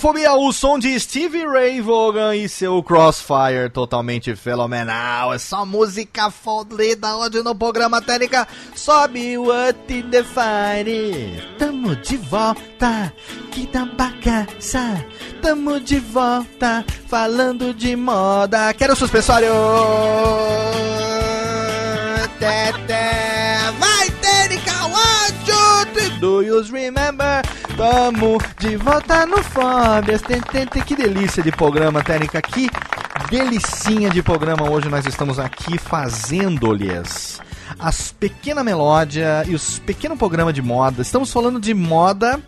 Radiofobia, 0.00 0.32
o 0.32 0.50
som 0.50 0.78
de 0.78 0.98
Stevie 0.98 1.44
Ray 1.44 1.82
Vaughan 1.82 2.34
e 2.34 2.48
seu 2.48 2.82
Crossfire 2.82 3.68
totalmente 3.70 4.34
fenomenal. 4.34 5.34
É 5.34 5.38
só 5.38 5.66
música 5.66 6.30
fodida 6.30 7.16
hoje 7.16 7.42
no 7.42 7.54
programa 7.54 8.00
Técnica. 8.00 8.48
Sobe 8.74 9.36
o 9.36 9.48
What 9.48 9.92
in. 9.92 11.36
Tamo 11.58 11.94
de 11.96 12.16
volta, 12.16 13.12
que 13.52 13.66
da 13.66 13.84
bagaça. 13.84 15.04
Tamo 15.42 15.78
de 15.78 16.00
volta, 16.00 16.82
falando 17.06 17.74
de 17.74 17.94
moda. 17.94 18.72
Quero 18.72 18.96
suspensório. 18.96 19.52
Tete, 22.38 23.78
vai 23.78 24.10
Técnica, 24.22 24.72
one, 24.86 25.44
two, 25.44 25.92
three. 25.92 26.18
Do 26.20 26.42
you 26.42 26.62
remember? 26.62 27.42
Tamo 27.76 28.38
de 28.60 28.76
volta 28.76 29.24
no 29.24 29.42
Fobias. 29.42 30.20
Tem, 30.20 30.38
tem, 30.38 30.66
tem, 30.66 30.82
que 30.82 30.94
delícia 30.94 31.42
de 31.42 31.50
programa, 31.50 32.04
Técnica. 32.04 32.42
Que 32.42 32.68
delicinha 33.30 34.10
de 34.10 34.22
programa 34.22 34.68
hoje 34.68 34.88
nós 34.90 35.06
estamos 35.06 35.38
aqui 35.38 35.78
fazendo-lhes. 35.78 37.40
As 37.78 38.12
pequena 38.12 38.62
melódia 38.62 39.44
e 39.46 39.54
os 39.54 39.78
pequeno 39.78 40.14
programa 40.14 40.52
de 40.52 40.60
moda. 40.60 41.00
Estamos 41.00 41.32
falando 41.32 41.58
de 41.58 41.72
moda. 41.72 42.38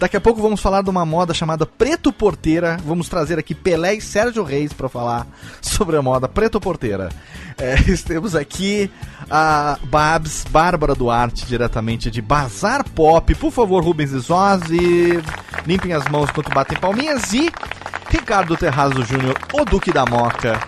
Daqui 0.00 0.16
a 0.16 0.20
pouco 0.20 0.40
vamos 0.40 0.62
falar 0.62 0.80
de 0.80 0.88
uma 0.88 1.04
moda 1.04 1.34
chamada 1.34 1.66
Preto 1.66 2.10
Porteira. 2.10 2.78
Vamos 2.86 3.06
trazer 3.06 3.38
aqui 3.38 3.54
Pelé 3.54 3.96
e 3.96 4.00
Sérgio 4.00 4.42
Reis 4.42 4.72
para 4.72 4.88
falar 4.88 5.26
sobre 5.60 5.94
a 5.94 6.00
moda 6.00 6.26
Preto 6.26 6.58
Porteira. 6.58 7.10
É, 7.58 7.76
temos 8.08 8.34
aqui 8.34 8.90
a 9.30 9.78
Babs, 9.84 10.46
Bárbara 10.48 10.94
Duarte, 10.94 11.44
diretamente 11.44 12.10
de 12.10 12.22
Bazar 12.22 12.82
Pop. 12.88 13.34
Por 13.34 13.52
favor, 13.52 13.84
Rubens 13.84 14.12
Zozzi, 14.12 15.22
limpem 15.66 15.92
as 15.92 16.08
mãos 16.08 16.30
enquanto 16.30 16.48
batem 16.48 16.80
palminhas. 16.80 17.34
E 17.34 17.52
Ricardo 18.08 18.56
Terrazo 18.56 19.02
Júnior, 19.02 19.36
o 19.52 19.66
Duque 19.66 19.92
da 19.92 20.06
Moca, 20.06 20.58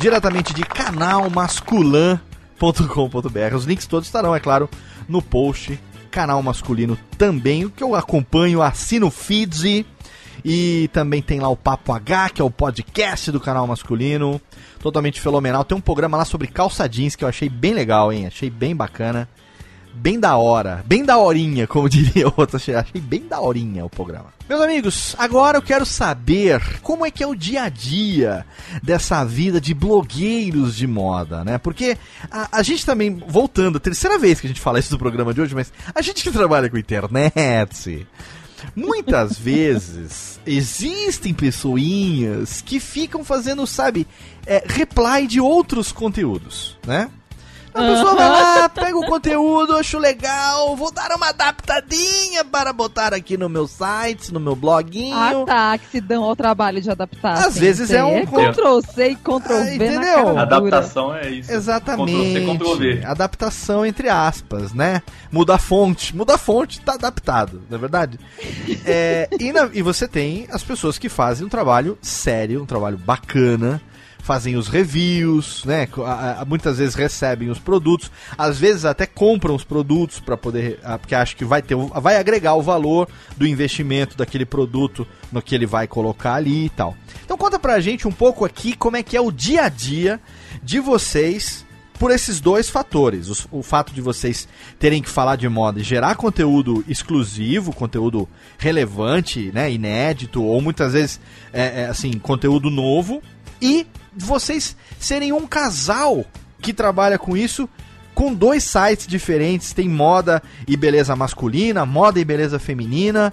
diretamente 0.00 0.52
de 0.52 0.64
canalmasculan.com.br. 0.64 3.54
Os 3.54 3.66
links 3.66 3.86
todos 3.86 4.08
estarão, 4.08 4.34
é 4.34 4.40
claro, 4.40 4.68
no 5.08 5.22
post. 5.22 5.78
Canal 6.10 6.42
masculino 6.42 6.98
também, 7.16 7.64
o 7.64 7.70
que 7.70 7.82
eu 7.82 7.94
acompanho, 7.94 8.62
assino 8.62 9.06
o 9.06 9.10
feed. 9.10 9.86
E 10.44 10.88
também 10.92 11.20
tem 11.20 11.38
lá 11.38 11.48
o 11.48 11.56
Papo 11.56 11.92
H, 11.92 12.30
que 12.30 12.40
é 12.40 12.44
o 12.44 12.50
podcast 12.50 13.30
do 13.30 13.38
canal 13.38 13.66
masculino. 13.66 14.40
Totalmente 14.78 15.20
fenomenal. 15.20 15.64
Tem 15.64 15.76
um 15.76 15.80
programa 15.80 16.16
lá 16.16 16.24
sobre 16.24 16.46
calça 16.46 16.88
jeans 16.88 17.14
que 17.14 17.22
eu 17.22 17.28
achei 17.28 17.48
bem 17.48 17.74
legal, 17.74 18.12
hein? 18.12 18.26
Achei 18.26 18.48
bem 18.48 18.74
bacana. 18.74 19.28
Bem 19.94 20.18
da 20.18 20.36
hora. 20.36 20.82
Bem 20.86 21.04
da 21.04 21.18
horinha, 21.18 21.66
como 21.66 21.88
diria 21.90 22.26
outro. 22.36 22.56
Achei, 22.56 22.74
bem 23.00 23.26
da 23.28 23.40
horinha 23.40 23.84
o 23.84 23.90
programa. 23.90 24.32
Meus 24.48 24.60
amigos, 24.60 25.14
agora 25.18 25.58
eu 25.58 25.62
quero 25.62 25.86
saber 25.86 26.80
como 26.80 27.06
é 27.06 27.10
que 27.10 27.22
é 27.22 27.26
o 27.26 27.34
dia 27.34 27.64
a 27.64 27.68
dia 27.68 28.44
dessa 28.82 29.24
vida 29.24 29.60
de 29.60 29.72
blogueiros 29.72 30.74
de 30.74 30.86
moda, 30.86 31.44
né? 31.44 31.58
Porque 31.58 31.96
a, 32.30 32.58
a 32.58 32.62
gente 32.62 32.84
também, 32.84 33.22
voltando, 33.28 33.76
a 33.76 33.80
terceira 33.80 34.18
vez 34.18 34.40
que 34.40 34.46
a 34.46 34.50
gente 34.50 34.60
fala 34.60 34.78
isso 34.78 34.90
do 34.90 34.98
programa 34.98 35.32
de 35.32 35.40
hoje, 35.40 35.54
mas 35.54 35.72
a 35.94 36.02
gente 36.02 36.22
que 36.22 36.30
trabalha 36.30 36.68
com 36.68 36.76
internet, 36.76 38.06
Muitas 38.74 39.38
vezes 39.38 40.40
existem 40.46 41.32
pessoinhas 41.32 42.60
que 42.60 42.80
ficam 42.80 43.24
fazendo, 43.24 43.66
sabe, 43.66 44.06
é, 44.46 44.64
reply 44.66 45.26
de 45.26 45.40
outros 45.40 45.92
conteúdos, 45.92 46.76
né? 46.86 47.10
A 47.72 47.80
pessoa 47.82 48.14
vai 48.14 48.28
lá, 48.28 48.68
pega 48.68 48.98
o 48.98 49.06
conteúdo, 49.06 49.76
acho 49.76 49.98
legal, 49.98 50.74
vou 50.76 50.90
dar 50.92 51.10
uma 51.14 51.28
adaptadinha 51.28 52.44
para 52.44 52.72
botar 52.72 53.14
aqui 53.14 53.36
no 53.36 53.48
meu 53.48 53.66
site, 53.66 54.32
no 54.32 54.40
meu 54.40 54.56
bloguinho. 54.56 55.16
Ah, 55.16 55.44
tá, 55.46 55.78
que 55.78 55.86
se 55.86 56.00
dão 56.00 56.24
ao 56.24 56.34
trabalho 56.34 56.80
de 56.80 56.90
adaptar. 56.90 57.34
Às 57.34 57.46
assim. 57.48 57.60
vezes 57.60 57.90
é 57.90 58.04
um- 58.04 58.16
É 58.18 58.26
Ctrl 58.26 58.80
C 58.94 59.08
e 59.10 59.14
Ctrl 59.16 59.36
Ah, 59.54 59.62
V 59.64 59.64
na 59.64 59.74
entendeu? 59.74 60.38
Adaptação 60.38 61.14
é 61.14 61.30
isso. 61.30 61.52
Exatamente. 61.52 62.12
Ctrl 62.12 62.32
C, 62.52 62.58
Ctrl 62.58 62.74
V. 62.76 63.04
Adaptação 63.06 63.86
entre 63.86 64.08
aspas, 64.08 64.72
né? 64.72 65.02
Muda 65.30 65.54
a 65.54 65.58
fonte. 65.58 66.14
Muda 66.16 66.34
a 66.34 66.38
fonte, 66.38 66.80
tá 66.80 66.94
adaptado, 66.94 67.62
não 67.70 67.76
é 67.76 67.80
verdade? 67.80 68.18
É, 68.84 69.28
e, 69.38 69.52
na- 69.52 69.68
e 69.72 69.82
você 69.82 70.08
tem 70.08 70.46
as 70.50 70.62
pessoas 70.62 70.98
que 70.98 71.08
fazem 71.08 71.46
um 71.46 71.50
trabalho 71.50 71.98
sério, 72.02 72.62
um 72.62 72.66
trabalho 72.66 72.96
bacana. 72.98 73.80
Fazem 74.22 74.54
os 74.56 74.68
reviews, 74.68 75.64
né? 75.64 75.88
Muitas 76.46 76.78
vezes 76.78 76.94
recebem 76.94 77.50
os 77.50 77.58
produtos, 77.58 78.10
às 78.38 78.58
vezes 78.58 78.84
até 78.84 79.06
compram 79.06 79.54
os 79.54 79.64
produtos 79.64 80.20
para 80.20 80.36
poder, 80.36 80.78
ah, 80.84 80.98
porque 80.98 81.14
acham 81.14 81.36
que 81.36 81.44
vai 81.44 81.62
ter, 81.62 81.74
o- 81.74 81.88
vai 81.88 82.16
agregar 82.16 82.54
o 82.54 82.62
valor 82.62 83.08
do 83.36 83.46
investimento 83.46 84.16
daquele 84.16 84.44
produto 84.44 85.06
no 85.32 85.40
que 85.42 85.54
ele 85.54 85.66
vai 85.66 85.86
colocar 85.88 86.34
ali 86.34 86.66
e 86.66 86.70
tal. 86.70 86.96
Então 87.24 87.36
conta 87.36 87.58
pra 87.58 87.80
gente 87.80 88.06
um 88.06 88.12
pouco 88.12 88.44
aqui 88.44 88.76
como 88.76 88.96
é 88.96 89.02
que 89.02 89.16
é 89.16 89.20
o 89.20 89.32
dia 89.32 89.62
a 89.64 89.68
dia 89.68 90.20
de 90.62 90.78
vocês 90.80 91.64
por 91.98 92.10
esses 92.10 92.40
dois 92.40 92.70
fatores. 92.70 93.28
Os- 93.28 93.46
o 93.50 93.62
fato 93.62 93.92
de 93.92 94.00
vocês 94.00 94.46
terem 94.78 95.02
que 95.02 95.08
falar 95.08 95.36
de 95.36 95.48
moda 95.48 95.80
e 95.80 95.82
gerar 95.82 96.14
conteúdo 96.14 96.84
exclusivo, 96.88 97.74
conteúdo 97.74 98.28
relevante, 98.58 99.50
né, 99.52 99.70
inédito, 99.72 100.42
ou 100.42 100.60
muitas 100.60 100.92
vezes, 100.92 101.20
é, 101.52 101.82
é, 101.82 101.86
assim, 101.86 102.12
conteúdo 102.12 102.70
novo. 102.70 103.22
E 103.60 103.86
vocês 104.16 104.76
serem 104.98 105.32
um 105.32 105.46
casal 105.46 106.24
que 106.60 106.72
trabalha 106.72 107.18
com 107.18 107.36
isso 107.36 107.68
com 108.14 108.34
dois 108.34 108.64
sites 108.64 109.06
diferentes. 109.06 109.72
Tem 109.72 109.88
moda 109.88 110.42
e 110.66 110.76
beleza 110.76 111.16
masculina, 111.16 111.86
moda 111.86 112.20
e 112.20 112.24
beleza 112.24 112.58
feminina. 112.58 113.32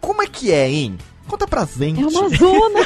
Como 0.00 0.22
é 0.22 0.26
que 0.26 0.50
é, 0.50 0.68
hein? 0.68 0.98
Conta 1.26 1.46
pra 1.46 1.64
gente. 1.64 2.02
É 2.02 2.06
uma 2.06 2.28
zona. 2.28 2.80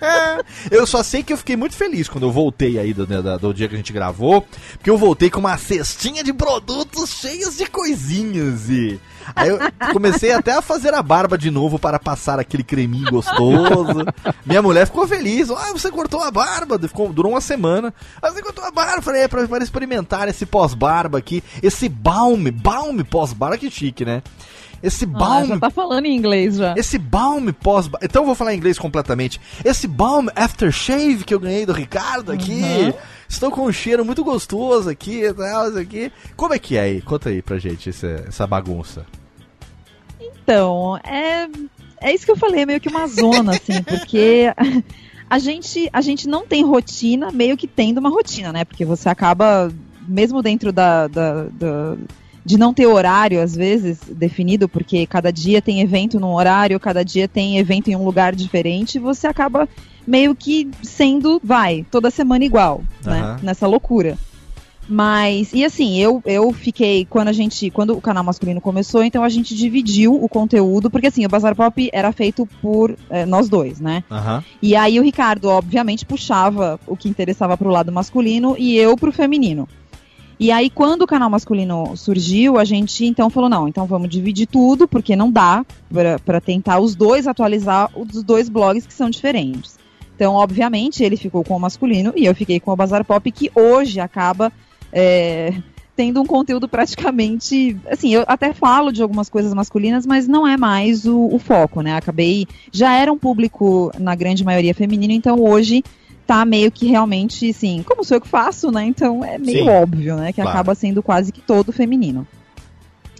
Eu 0.70 0.86
só 0.86 1.02
sei 1.02 1.22
que 1.22 1.32
eu 1.32 1.36
fiquei 1.36 1.56
muito 1.56 1.74
feliz 1.74 2.08
quando 2.08 2.24
eu 2.24 2.32
voltei 2.32 2.78
aí 2.78 2.94
do, 2.94 3.06
do, 3.06 3.38
do 3.38 3.54
dia 3.54 3.68
que 3.68 3.74
a 3.74 3.76
gente 3.76 3.92
gravou, 3.92 4.46
porque 4.72 4.88
eu 4.88 4.96
voltei 4.96 5.28
com 5.28 5.40
uma 5.40 5.58
cestinha 5.58 6.22
de 6.24 6.32
produtos 6.32 7.10
cheios 7.10 7.56
de 7.56 7.66
coisinhas 7.66 8.70
e 8.70 8.98
aí 9.34 9.48
eu 9.48 9.58
comecei 9.92 10.32
até 10.32 10.52
a 10.52 10.62
fazer 10.62 10.94
a 10.94 11.02
barba 11.02 11.36
de 11.38 11.50
novo 11.50 11.78
para 11.78 11.98
passar 11.98 12.38
aquele 12.38 12.62
creminho 12.62 13.10
gostoso. 13.10 14.04
Minha 14.44 14.62
mulher 14.62 14.86
ficou 14.86 15.06
feliz, 15.06 15.50
ah, 15.50 15.72
você 15.72 15.90
cortou 15.90 16.22
a 16.22 16.30
barba, 16.30 16.78
ficou, 16.78 17.12
durou 17.12 17.32
uma 17.32 17.40
semana. 17.40 17.92
Ah, 18.20 18.30
você 18.30 18.42
cortou 18.42 18.64
a 18.64 18.70
barba, 18.70 19.02
falei, 19.02 19.22
é 19.22 19.28
pra, 19.28 19.46
para 19.46 19.64
experimentar 19.64 20.28
esse 20.28 20.44
pós-barba 20.46 21.18
aqui, 21.18 21.42
esse 21.62 21.88
balme, 21.88 22.50
balme 22.50 23.04
pós-barba, 23.04 23.58
que 23.58 23.70
chique, 23.70 24.04
né? 24.04 24.22
Esse 24.80 25.04
Ah, 25.06 25.08
balme 25.08 25.48
já 25.48 25.58
tá 25.58 25.70
falando 25.70 26.06
em 26.06 26.14
inglês 26.16 26.54
já. 26.56 26.72
esse 26.76 26.98
balm 26.98 27.48
pós. 27.50 27.90
Então 28.00 28.22
eu 28.22 28.26
vou 28.26 28.34
falar 28.36 28.54
em 28.54 28.56
inglês 28.58 28.78
completamente. 28.78 29.40
Esse 29.64 29.88
balm 29.88 30.28
aftershave 30.36 31.24
que 31.24 31.34
eu 31.34 31.40
ganhei 31.40 31.66
do 31.66 31.72
Ricardo 31.72 32.30
aqui. 32.30 32.62
Estou 33.28 33.50
com 33.50 33.66
um 33.66 33.72
cheiro 33.72 34.04
muito 34.04 34.22
gostoso 34.22 34.88
aqui 34.88 35.22
e 35.24 35.34
tal, 35.34 35.68
isso 35.68 35.78
aqui. 35.78 36.12
Como 36.36 36.54
é 36.54 36.60
que 36.60 36.76
é 36.76 36.80
aí? 36.82 37.02
Conta 37.02 37.28
aí 37.28 37.42
pra 37.42 37.58
gente 37.58 37.88
essa, 37.90 38.24
essa 38.28 38.46
bagunça. 38.46 39.04
Então, 40.48 40.96
é, 41.04 41.46
é 42.00 42.14
isso 42.14 42.24
que 42.24 42.30
eu 42.32 42.36
falei, 42.36 42.62
é 42.62 42.66
meio 42.66 42.80
que 42.80 42.88
uma 42.88 43.06
zona, 43.06 43.52
assim, 43.52 43.82
porque 43.84 44.46
a 45.28 45.38
gente, 45.38 45.90
a 45.92 46.00
gente 46.00 46.26
não 46.26 46.46
tem 46.46 46.64
rotina, 46.64 47.30
meio 47.30 47.54
que 47.54 47.68
tendo 47.68 47.98
uma 47.98 48.08
rotina, 48.08 48.50
né? 48.50 48.64
Porque 48.64 48.82
você 48.86 49.10
acaba, 49.10 49.70
mesmo 50.08 50.40
dentro 50.40 50.72
da, 50.72 51.06
da, 51.06 51.44
da- 51.52 51.96
de 52.46 52.56
não 52.56 52.72
ter 52.72 52.86
horário, 52.86 53.42
às 53.42 53.54
vezes, 53.54 53.98
definido, 54.06 54.70
porque 54.70 55.06
cada 55.06 55.30
dia 55.30 55.60
tem 55.60 55.82
evento 55.82 56.18
num 56.18 56.32
horário, 56.32 56.80
cada 56.80 57.04
dia 57.04 57.28
tem 57.28 57.58
evento 57.58 57.88
em 57.88 57.96
um 57.96 58.02
lugar 58.06 58.34
diferente, 58.34 58.98
você 58.98 59.26
acaba 59.26 59.68
meio 60.06 60.34
que 60.34 60.66
sendo, 60.82 61.38
vai, 61.44 61.84
toda 61.90 62.10
semana 62.10 62.42
igual, 62.42 62.80
né? 63.04 63.20
Aham. 63.20 63.38
Nessa 63.42 63.66
loucura. 63.66 64.16
Mas, 64.88 65.52
e 65.52 65.64
assim, 65.64 65.98
eu, 65.98 66.22
eu 66.24 66.50
fiquei, 66.50 67.04
quando 67.04 67.28
a 67.28 67.32
gente, 67.32 67.70
quando 67.70 67.94
o 67.94 68.00
canal 68.00 68.24
masculino 68.24 68.58
começou, 68.58 69.02
então 69.02 69.22
a 69.22 69.28
gente 69.28 69.54
dividiu 69.54 70.14
o 70.14 70.28
conteúdo, 70.28 70.90
porque 70.90 71.08
assim, 71.08 71.26
o 71.26 71.28
Bazar 71.28 71.54
Pop 71.54 71.90
era 71.92 72.10
feito 72.10 72.48
por 72.62 72.96
eh, 73.10 73.26
nós 73.26 73.50
dois, 73.50 73.80
né? 73.80 74.02
Aham. 74.10 74.42
E 74.62 74.74
aí 74.74 74.98
o 74.98 75.02
Ricardo, 75.02 75.48
obviamente, 75.48 76.06
puxava 76.06 76.80
o 76.86 76.96
que 76.96 77.08
interessava 77.08 77.54
pro 77.56 77.68
lado 77.68 77.92
masculino 77.92 78.56
e 78.58 78.76
eu 78.76 78.96
pro 78.96 79.12
feminino. 79.12 79.68
E 80.40 80.52
aí, 80.52 80.70
quando 80.70 81.02
o 81.02 81.06
canal 81.06 81.28
masculino 81.28 81.96
surgiu, 81.96 82.58
a 82.58 82.64
gente 82.64 83.04
então 83.04 83.28
falou: 83.28 83.50
não, 83.50 83.68
então 83.68 83.86
vamos 83.86 84.08
dividir 84.08 84.46
tudo, 84.46 84.86
porque 84.86 85.16
não 85.16 85.30
dá 85.30 85.66
pra 86.24 86.40
tentar 86.40 86.78
os 86.78 86.94
dois 86.94 87.26
atualizar 87.26 87.90
os 87.94 88.22
dois 88.22 88.48
blogs 88.48 88.86
que 88.86 88.94
são 88.94 89.10
diferentes. 89.10 89.76
Então, 90.14 90.34
obviamente, 90.34 91.02
ele 91.02 91.16
ficou 91.16 91.44
com 91.44 91.56
o 91.56 91.60
masculino 91.60 92.12
e 92.16 92.24
eu 92.24 92.34
fiquei 92.34 92.58
com 92.58 92.70
o 92.70 92.76
Bazar 92.76 93.04
Pop, 93.04 93.30
que 93.30 93.50
hoje 93.54 94.00
acaba 94.00 94.52
é, 94.92 95.54
tendo 95.96 96.20
um 96.20 96.26
conteúdo 96.26 96.68
praticamente. 96.68 97.76
Assim, 97.90 98.14
eu 98.14 98.24
até 98.26 98.52
falo 98.52 98.92
de 98.92 99.02
algumas 99.02 99.28
coisas 99.28 99.52
masculinas, 99.52 100.06
mas 100.06 100.28
não 100.28 100.46
é 100.46 100.56
mais 100.56 101.04
o, 101.06 101.28
o 101.32 101.38
foco, 101.38 101.80
né? 101.80 101.96
Acabei. 101.96 102.46
Já 102.72 102.94
era 102.94 103.12
um 103.12 103.18
público, 103.18 103.90
na 103.98 104.14
grande 104.14 104.44
maioria, 104.44 104.74
feminino, 104.74 105.12
então 105.12 105.40
hoje 105.40 105.82
tá 106.26 106.44
meio 106.44 106.70
que 106.70 106.86
realmente, 106.86 107.50
assim, 107.50 107.82
como 107.82 108.04
sou 108.04 108.18
eu 108.18 108.20
que 108.20 108.28
faço, 108.28 108.70
né? 108.70 108.84
Então 108.84 109.24
é 109.24 109.38
meio 109.38 109.64
Sim, 109.64 109.70
óbvio, 109.70 110.16
né? 110.16 110.32
Que 110.32 110.40
claro. 110.40 110.50
acaba 110.50 110.74
sendo 110.74 111.02
quase 111.02 111.32
que 111.32 111.40
todo 111.40 111.72
feminino. 111.72 112.26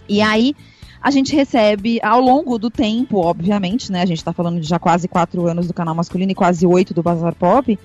E 0.07 0.21
aí. 0.21 0.55
a 1.01 1.11
gente 1.11 1.35
recebe 1.35 1.99
ao 2.03 2.19
longo 2.19 2.59
do 2.59 2.69
tempo, 2.69 3.17
obviamente, 3.17 3.91
né? 3.91 4.01
A 4.01 4.05
gente 4.05 4.23
tá 4.23 4.33
falando 4.33 4.59
de 4.59 4.67
já 4.67 4.77
quase 4.77 5.07
quatro 5.07 5.47
anos 5.47 5.67
do 5.67 5.73
canal 5.73 5.95
masculino 5.95 6.31
e 6.31 6.35
quase 6.35 6.65
oito 6.65 6.93
do 6.93 7.01
Bazar 7.01 7.33
Pop. 7.35 7.77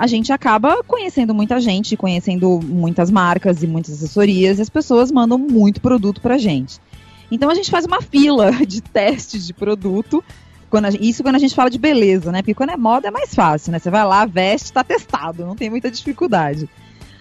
A 0.00 0.06
gente 0.06 0.32
acaba 0.32 0.82
conhecendo 0.84 1.34
muita 1.34 1.60
gente, 1.60 1.94
conhecendo 1.94 2.58
muitas 2.64 3.10
marcas 3.10 3.62
e 3.62 3.66
muitas 3.66 3.96
assessorias, 3.96 4.58
e 4.58 4.62
as 4.62 4.70
pessoas 4.70 5.12
mandam 5.12 5.36
muito 5.36 5.78
produto 5.78 6.22
pra 6.22 6.38
gente. 6.38 6.80
Então 7.30 7.50
a 7.50 7.54
gente 7.54 7.70
faz 7.70 7.84
uma 7.84 8.00
fila 8.00 8.50
de 8.66 8.80
testes 8.80 9.46
de 9.46 9.52
produto. 9.52 10.24
Quando 10.70 10.86
a, 10.86 10.88
isso 10.88 11.22
quando 11.22 11.34
a 11.34 11.38
gente 11.38 11.54
fala 11.54 11.68
de 11.68 11.78
beleza, 11.78 12.32
né? 12.32 12.40
Porque 12.40 12.54
quando 12.54 12.70
é 12.70 12.78
moda 12.78 13.08
é 13.08 13.10
mais 13.10 13.34
fácil, 13.34 13.72
né? 13.72 13.78
Você 13.78 13.90
vai 13.90 14.02
lá, 14.06 14.24
veste, 14.24 14.72
tá 14.72 14.82
testado, 14.82 15.44
não 15.44 15.54
tem 15.54 15.68
muita 15.68 15.90
dificuldade. 15.90 16.66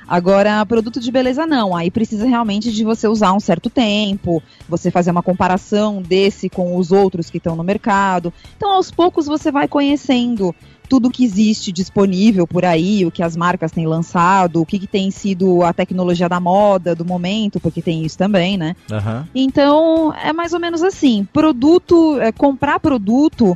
Agora, 0.08 0.66
produto 0.66 1.02
de 1.02 1.12
beleza 1.12 1.46
não. 1.46 1.76
Aí 1.76 1.92
precisa 1.92 2.26
realmente 2.26 2.72
de 2.72 2.86
você 2.86 3.10
usar 3.10 3.34
um 3.34 3.42
certo 3.42 3.70
tempo, 3.70 4.42
você 4.70 4.90
fazer 4.90 5.12
uma 5.12 5.22
comparação 5.22 6.02
desse 6.02 6.50
com 6.50 6.78
os 6.78 6.94
outros 6.94 7.30
que 7.30 7.40
estão 7.40 7.58
no 7.58 7.64
mercado. 7.64 8.34
Então, 8.56 8.72
aos 8.72 8.90
poucos 8.90 9.26
você 9.26 9.52
vai 9.52 9.68
conhecendo 9.68 10.56
tudo 10.90 11.12
que 11.12 11.24
existe 11.24 11.72
disponível 11.72 12.48
por 12.48 12.66
aí, 12.66 13.06
o 13.06 13.12
que 13.12 13.22
as 13.22 13.38
marcas 13.38 13.72
têm 13.72 13.86
lançado, 13.86 14.60
o 14.60 14.66
que, 14.66 14.80
que 14.80 14.88
tem 14.88 15.12
sido 15.12 15.62
a 15.64 15.72
tecnologia 15.72 16.28
da 16.28 16.40
moda 16.40 16.96
do 16.96 17.06
momento, 17.06 17.60
porque 17.60 17.82
tem 17.82 18.04
isso 18.04 18.18
também, 18.18 18.58
né? 18.58 18.76
Aham. 18.92 19.28
Então, 19.36 20.12
é 20.16 20.34
mais 20.34 20.52
ou 20.52 20.60
menos 20.60 20.82
assim. 20.82 21.28
Produto, 21.32 22.20
é, 22.20 22.32
comprar 22.32 22.80
produto 22.80 23.56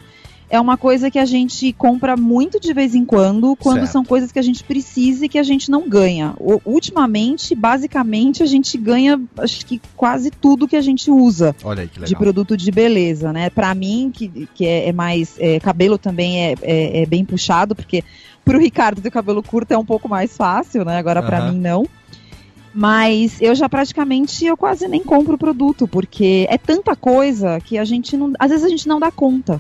é 0.54 0.60
uma 0.62 0.78
coisa 0.78 1.10
que 1.10 1.18
a 1.18 1.26
gente 1.26 1.74
compra 1.74 2.16
muito 2.16 2.60
de 2.60 2.72
vez 2.74 2.94
em 2.94 3.04
quando, 3.04 3.56
quando 3.56 3.80
Certo. 3.80 3.92
são 3.92 4.06
coisas 4.06 4.32
que 4.32 4.38
a 4.38 4.42
gente 4.44 4.64
precisa 4.64 5.26
e 5.26 5.30
que 5.30 5.40
a 5.40 5.44
gente 5.44 5.72
não 5.72 5.90
ganha. 5.90 6.36
O- 6.40 6.62
ultimamente, 6.64 7.56
basicamente, 7.56 8.44
a 8.44 8.46
gente 8.46 8.78
ganha, 8.78 9.20
acho 9.40 9.66
que 9.66 9.82
quase 9.98 10.30
tudo 10.30 10.68
que 10.68 10.76
a 10.76 10.82
gente 10.82 11.10
usa 11.10 11.56
de 12.06 12.16
produto 12.16 12.56
de 12.56 12.70
beleza, 12.70 13.34
né? 13.34 13.50
Pra 13.50 13.74
mim, 13.74 14.12
que, 14.14 14.48
que 14.54 14.64
é, 14.66 14.90
é 14.90 14.92
mais. 14.94 15.36
é, 15.40 15.60
cabelo 15.60 15.98
também 15.98 16.40
é, 16.46 16.56
é, 16.62 17.02
é 17.02 17.06
bem 17.08 17.26
puxado, 17.26 17.74
porque 17.76 18.04
pro 18.46 18.60
Ricardo 18.60 19.02
ter 19.02 19.10
cabelo 19.10 19.42
curto 19.42 19.72
é 19.72 19.78
um 19.78 19.86
pouco 19.86 20.08
mais 20.08 20.38
fácil, 20.38 20.86
né? 20.86 20.98
Agora 20.98 21.24
pra 21.24 21.40
Aham. 21.40 21.52
mim 21.54 21.60
não. 21.60 21.84
Mas 22.76 23.42
eu 23.42 23.54
já 23.56 23.68
praticamente 23.68 24.46
eu 24.46 24.56
quase 24.58 24.88
nem 24.88 25.02
compro 25.04 25.34
o 25.36 25.38
produto, 25.38 25.88
porque 25.88 26.46
é 26.50 26.58
tanta 26.60 26.96
coisa 26.96 27.60
que 27.60 27.78
a 27.78 27.86
gente 27.86 28.16
não. 28.16 28.34
Às 28.40 28.50
vezes 28.52 28.66
a 28.66 28.70
gente 28.70 28.88
não 28.88 29.00
dá 29.00 29.12
conta. 29.12 29.60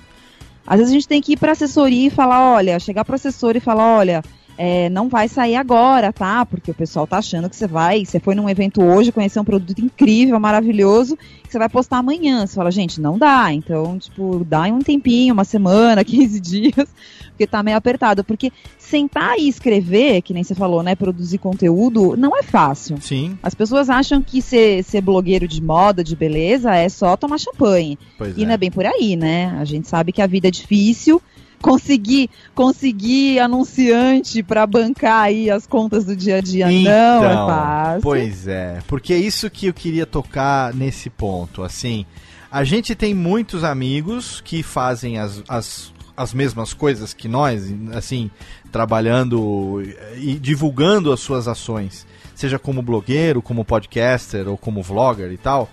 Às 0.65 0.77
vezes 0.77 0.91
a 0.91 0.95
gente 0.95 1.07
tem 1.07 1.21
que 1.21 1.33
ir 1.33 1.37
pra 1.37 1.51
assessoria 1.51 2.07
e 2.07 2.11
falar, 2.11 2.53
olha, 2.53 2.79
chegar 2.79 3.03
pro 3.03 3.15
assessor 3.15 3.55
e 3.55 3.59
falar, 3.59 3.97
olha, 3.97 4.23
é, 4.57 4.89
não 4.89 5.09
vai 5.09 5.27
sair 5.27 5.55
agora, 5.55 6.13
tá? 6.13 6.45
Porque 6.45 6.71
o 6.71 6.75
pessoal 6.75 7.07
tá 7.07 7.17
achando 7.17 7.49
que 7.49 7.55
você 7.55 7.67
vai, 7.67 8.05
você 8.05 8.19
foi 8.19 8.35
num 8.35 8.49
evento 8.49 8.83
hoje, 8.83 9.11
conheceu 9.11 9.41
um 9.41 9.45
produto 9.45 9.79
incrível, 9.79 10.39
maravilhoso, 10.39 11.17
que 11.17 11.51
você 11.51 11.57
vai 11.57 11.69
postar 11.69 11.97
amanhã. 11.97 12.45
Você 12.45 12.55
fala, 12.55 12.71
gente, 12.71 13.01
não 13.01 13.17
dá. 13.17 13.51
Então, 13.51 13.97
tipo, 13.97 14.43
dá 14.45 14.61
um 14.63 14.79
tempinho, 14.79 15.33
uma 15.33 15.43
semana, 15.43 16.03
15 16.05 16.39
dias, 16.39 16.87
porque 17.33 17.45
tá 17.47 17.61
meio 17.61 17.75
apertado. 17.75 18.23
Porque 18.23 18.51
sentar 18.77 19.37
e 19.37 19.49
escrever, 19.49 20.21
que 20.21 20.33
nem 20.33 20.43
você 20.43 20.55
falou, 20.55 20.81
né? 20.81 20.95
Produzir 20.95 21.39
conteúdo, 21.39 22.15
não 22.15 22.37
é 22.37 22.43
fácil. 22.43 22.97
Sim, 23.01 23.37
As 23.43 23.53
pessoas 23.53 23.89
acham 23.89 24.21
que 24.21 24.41
ser, 24.41 24.83
ser 24.83 25.01
blogueiro 25.01 25.47
de 25.47 25.61
moda, 25.61 26.03
de 26.03 26.15
beleza, 26.15 26.73
é 26.75 26.87
só 26.87 27.17
tomar 27.17 27.37
champanhe. 27.37 27.97
pois 28.17 28.37
E 28.37 28.43
é. 28.43 28.45
não 28.45 28.53
é 28.53 28.57
bem 28.57 28.71
por 28.71 28.85
aí, 28.85 29.15
né? 29.15 29.55
A 29.59 29.65
gente 29.65 29.87
sabe 29.89 30.11
que 30.11 30.21
a 30.21 30.27
vida 30.27 30.47
é 30.47 30.51
difícil. 30.51 31.21
Conseguir, 31.61 32.29
conseguir 32.53 33.39
anunciante 33.39 34.43
para 34.43 34.67
bancar 34.67 35.23
aí 35.23 35.49
as 35.49 35.65
contas 35.65 36.03
do 36.03 36.13
dia 36.13 36.39
a 36.39 36.41
dia 36.41 36.65
não 36.65 36.73
é 36.73 36.81
Então, 36.81 37.47
fácil. 37.47 38.01
Pois 38.01 38.47
é, 38.49 38.79
porque 38.85 39.13
é 39.13 39.17
isso 39.17 39.49
que 39.49 39.67
eu 39.67 39.73
queria 39.73 40.05
tocar 40.05 40.73
nesse 40.73 41.09
ponto. 41.09 41.63
Assim, 41.63 42.05
a 42.51 42.65
gente 42.65 42.93
tem 42.95 43.13
muitos 43.13 43.63
amigos 43.63 44.41
que 44.41 44.61
fazem 44.61 45.17
as, 45.17 45.41
as, 45.47 45.92
as 46.15 46.33
mesmas 46.33 46.73
coisas 46.73 47.13
que 47.13 47.27
nós, 47.27 47.63
assim, 47.93 48.29
trabalhando 48.71 49.81
e 50.17 50.35
divulgando 50.35 51.11
as 51.11 51.19
suas 51.19 51.47
ações, 51.47 52.05
seja 52.35 52.59
como 52.59 52.81
blogueiro, 52.81 53.41
como 53.41 53.63
podcaster 53.63 54.47
ou 54.47 54.57
como 54.57 54.83
vlogger 54.83 55.31
e 55.31 55.37
tal. 55.37 55.69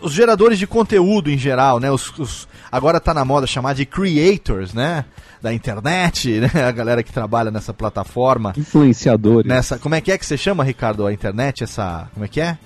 Os 0.00 0.12
geradores 0.12 0.58
de 0.58 0.66
conteúdo 0.66 1.30
em 1.30 1.36
geral, 1.38 1.78
né? 1.78 1.90
Os, 1.90 2.10
os- 2.18 2.48
agora 2.72 2.98
tá 2.98 3.12
na 3.12 3.24
moda 3.24 3.46
chamar 3.46 3.74
de 3.74 3.84
creators, 3.84 4.72
né? 4.72 5.04
Da 5.42 5.52
internet, 5.52 6.40
né? 6.54 6.64
A 6.64 6.72
galera 6.72 7.02
que 7.02 7.12
trabalha 7.12 7.50
nessa 7.50 7.74
plataforma 7.74 8.54
Influenciadores. 8.56 9.46
nessa. 9.48 9.78
Como 9.78 9.94
é 9.94 10.00
que 10.00 10.10
é 10.10 10.16
que 10.18 10.24
você 10.24 10.36
chama, 10.38 10.64
Ricardo, 10.64 11.06
a 11.06 11.12
internet? 11.12 11.62
Essa. 11.64 12.08
Como 12.14 12.24
é 12.24 12.28
que 12.28 12.40
é? 12.40 12.56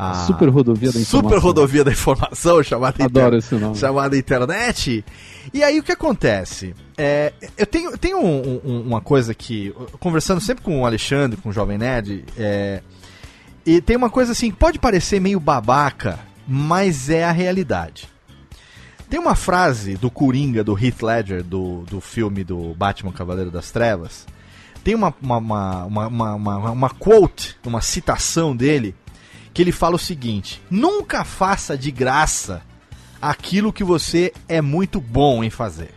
A 0.00 0.14
Super 0.26 0.48
rodovia 0.48 0.90
da 0.92 0.98
informação. 1.00 1.20
Super 1.30 1.38
rodovia 1.42 1.84
da 1.84 1.90
informação, 1.92 2.62
chamada, 2.62 3.04
Adoro 3.04 3.36
esse 3.36 3.54
nome. 3.54 3.76
chamada 3.76 4.16
internet. 4.16 5.04
E 5.52 5.62
aí 5.62 5.78
o 5.78 5.82
que 5.82 5.92
acontece? 5.92 6.74
É, 6.96 7.32
eu 7.58 7.66
tenho, 7.66 7.96
tenho 7.98 8.18
um- 8.18 8.60
um- 8.64 8.82
uma 8.86 9.00
coisa 9.00 9.34
que. 9.34 9.74
Conversando 9.98 10.40
sempre 10.40 10.64
com 10.64 10.80
o 10.80 10.86
Alexandre, 10.86 11.40
com 11.40 11.48
o 11.50 11.52
Jovem 11.52 11.76
Nerd, 11.78 12.24
é, 12.38 12.82
e 13.66 13.80
tem 13.80 13.96
uma 13.96 14.08
coisa 14.10 14.32
assim, 14.32 14.50
pode 14.50 14.78
parecer 14.78 15.20
meio 15.20 15.38
babaca, 15.40 16.18
mas 16.48 17.10
é 17.10 17.24
a 17.24 17.32
realidade. 17.32 18.08
Tem 19.08 19.18
uma 19.18 19.34
frase 19.34 19.96
do 19.96 20.10
Coringa, 20.10 20.62
do 20.62 20.78
Heath 20.78 21.02
Ledger, 21.02 21.42
do, 21.42 21.82
do 21.90 22.00
filme 22.00 22.44
do 22.44 22.74
Batman 22.74 23.12
Cavaleiro 23.12 23.50
das 23.50 23.70
Trevas. 23.72 24.24
Tem 24.84 24.94
uma, 24.94 25.12
uma, 25.20 25.36
uma, 25.38 26.06
uma, 26.06 26.34
uma- 26.36 26.70
uma 26.70 26.90
quote, 26.90 27.56
uma 27.66 27.80
citação 27.80 28.54
dele, 28.56 28.94
que 29.60 29.64
ele 29.64 29.72
fala 29.72 29.96
o 29.96 29.98
seguinte: 29.98 30.62
Nunca 30.70 31.22
faça 31.22 31.76
de 31.76 31.90
graça 31.90 32.62
aquilo 33.20 33.74
que 33.74 33.84
você 33.84 34.32
é 34.48 34.62
muito 34.62 34.98
bom 34.98 35.44
em 35.44 35.50
fazer. 35.50 35.90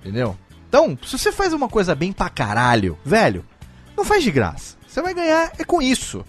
Entendeu? 0.00 0.38
Então, 0.68 0.96
se 1.04 1.18
você 1.18 1.32
faz 1.32 1.52
uma 1.52 1.68
coisa 1.68 1.92
bem 1.92 2.12
pra 2.12 2.30
caralho, 2.30 2.96
velho, 3.04 3.44
não 3.96 4.04
faz 4.04 4.22
de 4.22 4.30
graça. 4.30 4.76
Você 4.86 5.02
vai 5.02 5.12
ganhar 5.12 5.52
é 5.58 5.64
com 5.64 5.82
isso. 5.82 6.24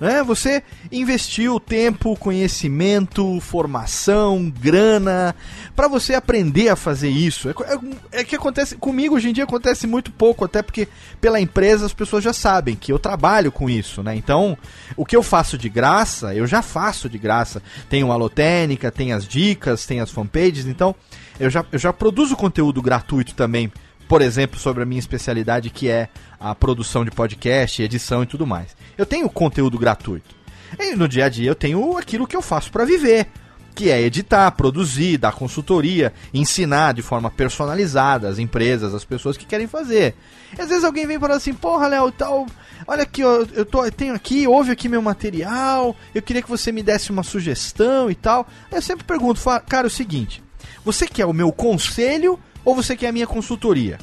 Né? 0.00 0.22
Você 0.22 0.62
investiu 0.92 1.58
tempo, 1.58 2.16
conhecimento, 2.16 3.40
formação, 3.40 4.48
grana 4.60 5.34
pra 5.74 5.88
você 5.88 6.14
aprender 6.14 6.68
a 6.68 6.76
fazer 6.76 7.08
isso. 7.08 7.48
É, 7.48 7.52
é- 7.52 8.20
é 8.20 8.24
que 8.24 8.36
acontece 8.36 8.76
comigo 8.76 9.16
hoje 9.16 9.30
em 9.30 9.32
dia 9.32 9.44
acontece 9.44 9.86
muito 9.86 10.10
pouco, 10.12 10.44
até 10.44 10.62
porque 10.62 10.86
pela 11.20 11.40
empresa 11.40 11.86
as 11.86 11.92
pessoas 11.92 12.22
já 12.22 12.32
sabem 12.32 12.76
que 12.76 12.92
eu 12.92 12.98
trabalho 12.98 13.50
com 13.50 13.68
isso, 13.68 14.02
né? 14.02 14.14
Então, 14.14 14.56
o 14.96 15.04
que 15.04 15.16
eu 15.16 15.22
faço 15.22 15.58
de 15.58 15.68
graça, 15.68 16.34
eu 16.34 16.46
já 16.46 16.62
faço 16.62 17.08
de 17.08 17.18
graça. 17.18 17.62
Tem 17.88 18.04
o 18.04 18.12
Alotênica, 18.12 18.90
tem 18.90 19.12
as 19.12 19.26
dicas, 19.26 19.84
tem 19.86 20.00
as 20.00 20.10
fanpages, 20.10 20.66
então 20.66 20.94
eu 21.40 21.50
já, 21.50 21.64
eu 21.70 21.78
já 21.78 21.92
produzo 21.92 22.36
conteúdo 22.36 22.82
gratuito 22.82 23.34
também, 23.34 23.72
por 24.08 24.22
exemplo, 24.22 24.58
sobre 24.58 24.82
a 24.82 24.86
minha 24.86 24.98
especialidade 24.98 25.68
que 25.68 25.88
é 25.88 26.08
a 26.40 26.54
produção 26.54 27.04
de 27.04 27.10
podcast, 27.10 27.82
edição 27.82 28.22
e 28.22 28.26
tudo 28.26 28.46
mais. 28.46 28.74
Eu 28.96 29.04
tenho 29.04 29.28
conteúdo 29.28 29.78
gratuito. 29.78 30.34
E 30.78 30.96
no 30.96 31.06
dia 31.06 31.26
a 31.26 31.28
dia 31.28 31.48
eu 31.50 31.54
tenho 31.54 31.96
aquilo 31.96 32.26
que 32.26 32.36
eu 32.36 32.42
faço 32.42 32.72
para 32.72 32.84
viver, 32.84 33.28
que 33.74 33.90
é 33.90 34.00
editar, 34.00 34.50
produzir, 34.52 35.18
dar 35.18 35.32
consultoria, 35.32 36.12
ensinar 36.32 36.94
de 36.94 37.02
forma 37.02 37.30
personalizada 37.30 38.28
as 38.28 38.38
empresas, 38.38 38.94
as 38.94 39.04
pessoas 39.04 39.36
que 39.36 39.46
querem 39.46 39.66
fazer. 39.66 40.14
E 40.58 40.60
às 40.60 40.68
vezes 40.68 40.84
alguém 40.84 41.06
vem 41.06 41.18
falando 41.18 41.36
assim, 41.36 41.54
porra, 41.54 41.86
Léo, 41.86 42.10
tal, 42.10 42.46
olha 42.86 43.02
aqui, 43.02 43.22
ó, 43.22 43.44
eu, 43.54 43.64
tô, 43.64 43.84
eu 43.84 43.92
tenho 43.92 44.14
aqui, 44.14 44.48
ouve 44.48 44.72
aqui 44.72 44.88
meu 44.88 45.02
material, 45.02 45.94
eu 46.14 46.22
queria 46.22 46.42
que 46.42 46.48
você 46.48 46.72
me 46.72 46.82
desse 46.82 47.10
uma 47.10 47.22
sugestão 47.22 48.10
e 48.10 48.14
tal. 48.14 48.46
Eu 48.72 48.80
sempre 48.80 49.04
pergunto, 49.04 49.40
cara, 49.66 49.86
é 49.86 49.88
o 49.88 49.90
seguinte, 49.90 50.42
você 50.84 51.06
quer 51.06 51.26
o 51.26 51.32
meu 51.32 51.52
conselho 51.52 52.38
ou 52.68 52.74
você 52.74 52.94
quer 52.94 53.08
a 53.08 53.12
minha 53.12 53.26
consultoria? 53.26 53.98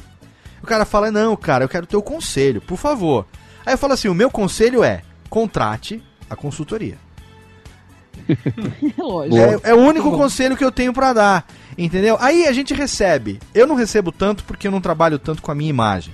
O 0.60 0.66
cara 0.66 0.84
fala, 0.84 1.08
não, 1.08 1.36
cara, 1.36 1.62
eu 1.62 1.68
quero 1.68 1.84
o 1.84 1.88
teu 1.88 2.02
conselho, 2.02 2.60
por 2.60 2.76
favor. 2.76 3.24
Aí 3.64 3.74
eu 3.74 3.78
falo 3.78 3.92
assim, 3.92 4.08
o 4.08 4.14
meu 4.14 4.28
conselho 4.28 4.82
é, 4.82 5.02
contrate 5.30 6.02
a 6.28 6.34
consultoria. 6.34 6.98
É, 9.62 9.70
é 9.70 9.74
o 9.74 9.78
único 9.78 10.10
conselho 10.10 10.56
que 10.56 10.64
eu 10.64 10.72
tenho 10.72 10.92
pra 10.92 11.12
dar, 11.12 11.46
entendeu? 11.78 12.16
Aí 12.18 12.46
a 12.46 12.52
gente 12.52 12.74
recebe. 12.74 13.38
Eu 13.54 13.66
não 13.66 13.76
recebo 13.76 14.10
tanto 14.10 14.42
porque 14.42 14.66
eu 14.66 14.72
não 14.72 14.80
trabalho 14.80 15.18
tanto 15.18 15.42
com 15.42 15.52
a 15.52 15.54
minha 15.54 15.70
imagem. 15.70 16.12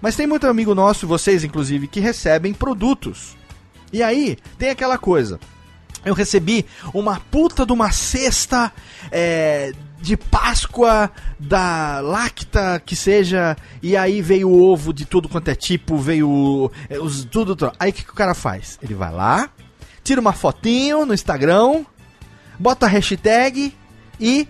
Mas 0.00 0.16
tem 0.16 0.26
muito 0.26 0.48
amigo 0.48 0.74
nosso, 0.74 1.06
vocês 1.06 1.44
inclusive, 1.44 1.86
que 1.86 2.00
recebem 2.00 2.52
produtos. 2.52 3.36
E 3.92 4.02
aí 4.02 4.36
tem 4.58 4.70
aquela 4.70 4.98
coisa. 4.98 5.38
Eu 6.04 6.14
recebi 6.14 6.66
uma 6.92 7.20
puta 7.30 7.64
de 7.64 7.72
uma 7.72 7.92
cesta 7.92 8.72
é, 9.10 9.72
de 10.02 10.16
Páscoa 10.16 11.10
da 11.38 12.00
Lacta, 12.00 12.82
que 12.84 12.96
seja, 12.96 13.56
e 13.80 13.96
aí 13.96 14.20
veio 14.20 14.48
o 14.48 14.60
ovo 14.60 14.92
de 14.92 15.06
tudo 15.06 15.28
quanto 15.28 15.48
é 15.48 15.54
tipo, 15.54 15.96
veio 15.96 16.70
é, 16.90 16.98
os 16.98 17.24
tudo. 17.24 17.54
tudo. 17.54 17.72
Aí 17.78 17.90
o 17.90 17.92
que, 17.92 18.04
que 18.04 18.10
o 18.10 18.14
cara 18.14 18.34
faz? 18.34 18.80
Ele 18.82 18.94
vai 18.94 19.12
lá, 19.12 19.48
tira 20.02 20.20
uma 20.20 20.32
fotinho 20.32 21.06
no 21.06 21.14
Instagram, 21.14 21.84
bota 22.58 22.86
a 22.86 22.88
hashtag 22.88 23.72
e 24.18 24.48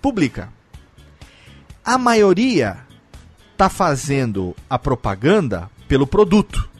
publica. 0.00 0.48
A 1.84 1.98
maioria 1.98 2.78
tá 3.56 3.68
fazendo 3.68 4.54
a 4.68 4.78
propaganda 4.78 5.68
pelo 5.88 6.06
produto. 6.06 6.70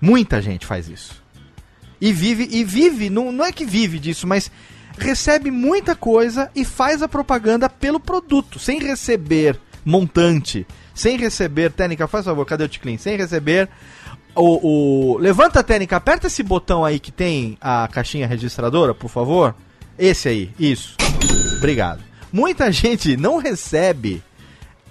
Muita 0.00 0.42
gente 0.42 0.66
faz 0.66 0.88
isso. 0.88 1.22
E 2.00 2.12
vive, 2.12 2.48
e 2.50 2.64
vive, 2.64 3.10
não, 3.10 3.30
não 3.30 3.44
é 3.44 3.52
que 3.52 3.64
vive 3.64 4.00
disso, 4.00 4.26
mas 4.26 4.50
recebe 4.98 5.50
muita 5.50 5.94
coisa 5.94 6.50
e 6.54 6.64
faz 6.64 7.02
a 7.02 7.08
propaganda 7.08 7.68
pelo 7.68 8.00
produto, 8.00 8.58
sem 8.58 8.78
receber 8.78 9.58
montante, 9.84 10.66
sem 10.94 11.16
receber 11.16 11.72
técnica, 11.72 12.06
faz 12.06 12.24
favor, 12.24 12.44
cadê 12.44 12.64
o 12.64 12.68
Ticlin? 12.68 12.98
Sem 12.98 13.16
receber 13.16 13.68
o, 14.34 15.14
o 15.14 15.18
levanta 15.18 15.60
a 15.60 15.62
técnica, 15.62 15.96
aperta 15.96 16.26
esse 16.26 16.42
botão 16.42 16.84
aí 16.84 16.98
que 16.98 17.10
tem 17.10 17.56
a 17.60 17.88
caixinha 17.88 18.26
registradora, 18.26 18.94
por 18.94 19.08
favor. 19.08 19.54
Esse 19.98 20.28
aí, 20.28 20.50
isso. 20.58 20.96
Obrigado. 21.56 22.02
Muita 22.32 22.70
gente 22.70 23.16
não 23.16 23.38
recebe 23.38 24.22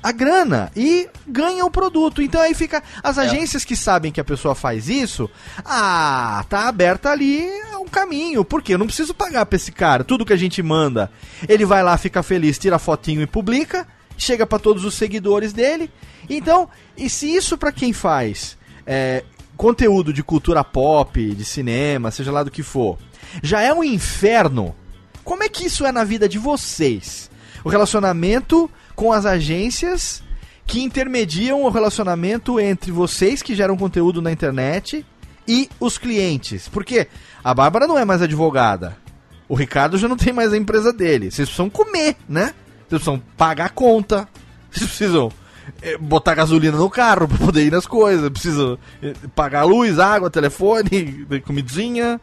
a 0.01 0.11
grana 0.11 0.71
e 0.75 1.07
ganha 1.27 1.65
o 1.65 1.71
produto. 1.71 2.21
Então 2.21 2.41
aí 2.41 2.53
fica. 2.53 2.81
As 3.03 3.17
agências 3.17 3.65
que 3.65 3.75
sabem 3.75 4.11
que 4.11 4.21
a 4.21 4.23
pessoa 4.23 4.55
faz 4.55 4.89
isso, 4.89 5.29
ah, 5.63 6.43
tá 6.49 6.67
aberta 6.67 7.09
ali 7.09 7.49
um 7.79 7.87
caminho. 7.87 8.43
Porque 8.45 8.73
eu 8.73 8.77
não 8.77 8.87
preciso 8.87 9.13
pagar 9.13 9.45
pra 9.45 9.55
esse 9.55 9.71
cara. 9.71 10.03
Tudo 10.03 10.25
que 10.25 10.33
a 10.33 10.37
gente 10.37 10.61
manda, 10.61 11.11
ele 11.47 11.65
vai 11.65 11.83
lá, 11.83 11.97
fica 11.97 12.23
feliz, 12.23 12.57
tira 12.57 12.79
fotinho 12.79 13.21
e 13.21 13.27
publica. 13.27 13.87
Chega 14.17 14.45
para 14.45 14.59
todos 14.59 14.83
os 14.83 14.95
seguidores 14.95 15.53
dele. 15.53 15.89
Então, 16.29 16.69
e 16.97 17.09
se 17.09 17.33
isso 17.33 17.57
para 17.57 17.71
quem 17.71 17.93
faz 17.93 18.57
é, 18.85 19.23
conteúdo 19.55 20.11
de 20.11 20.21
cultura 20.23 20.63
pop, 20.63 21.33
de 21.33 21.45
cinema, 21.45 22.11
seja 22.11 22.31
lá 22.31 22.43
do 22.43 22.51
que 22.51 22.61
for, 22.61 22.97
já 23.41 23.61
é 23.61 23.73
um 23.73 23.83
inferno, 23.83 24.75
como 25.23 25.43
é 25.43 25.49
que 25.49 25.65
isso 25.65 25.85
é 25.85 25.91
na 25.91 26.03
vida 26.03 26.27
de 26.27 26.37
vocês? 26.37 27.29
O 27.63 27.69
relacionamento 27.69 28.69
com 28.99 29.13
as 29.13 29.25
agências 29.25 30.21
que 30.67 30.83
intermediam 30.83 31.63
o 31.63 31.69
relacionamento 31.69 32.59
entre 32.59 32.91
vocês 32.91 33.41
que 33.41 33.55
geram 33.55 33.77
conteúdo 33.77 34.21
na 34.21 34.29
internet 34.29 35.05
e 35.47 35.69
os 35.79 35.97
clientes. 35.97 36.67
Porque 36.67 37.07
a 37.41 37.53
Bárbara 37.53 37.87
não 37.87 37.97
é 37.97 38.03
mais 38.03 38.21
advogada. 38.21 38.97
O 39.47 39.55
Ricardo 39.55 39.97
já 39.97 40.05
não 40.09 40.17
tem 40.17 40.33
mais 40.33 40.51
a 40.51 40.57
empresa 40.57 40.91
dele. 40.91 41.31
Vocês 41.31 41.47
precisam 41.47 41.69
comer, 41.69 42.17
né? 42.27 42.53
Vocês 42.89 43.01
precisam 43.01 43.23
pagar 43.37 43.67
a 43.67 43.69
conta. 43.69 44.27
Vocês 44.69 44.89
precisam 44.89 45.31
eh, 45.81 45.97
botar 45.97 46.35
gasolina 46.35 46.77
no 46.77 46.89
carro 46.89 47.25
para 47.25 47.37
poder 47.37 47.67
ir 47.67 47.71
nas 47.71 47.87
coisas. 47.87 48.29
Precisam 48.29 48.77
eh, 49.01 49.13
pagar 49.33 49.63
luz, 49.63 49.97
água, 49.97 50.29
telefone, 50.29 51.25
comidinha. 51.45 52.19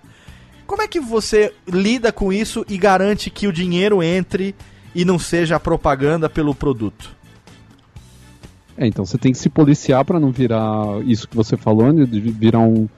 Como 0.67 0.83
é 0.83 0.87
que 0.87 1.01
você 1.01 1.55
lida 1.67 2.13
com 2.13 2.31
isso 2.31 2.67
e 2.69 2.77
garante 2.77 3.31
que 3.31 3.49
o 3.49 3.53
dinheiro 3.53 4.03
entre 4.03 4.55
e 4.97 5.05
não 5.05 5.19
seja 5.19 5.57
a 5.57 5.61
propaganda 5.61 6.29
pelo 6.29 6.55
produto? 6.55 7.15
É, 8.79 8.87
então 8.87 9.05
você 9.05 9.19
tem 9.19 9.31
que 9.31 9.39
se 9.39 9.51
policiar 9.51 10.05
para 10.07 10.19
não 10.19 10.33
virar 10.33 11.03
isso 11.05 11.29
que 11.29 11.37
você 11.37 11.57
falou, 11.57 11.93
né, 11.93 12.07
de 12.07 12.19
virar 12.19 12.61
um, 12.61 12.89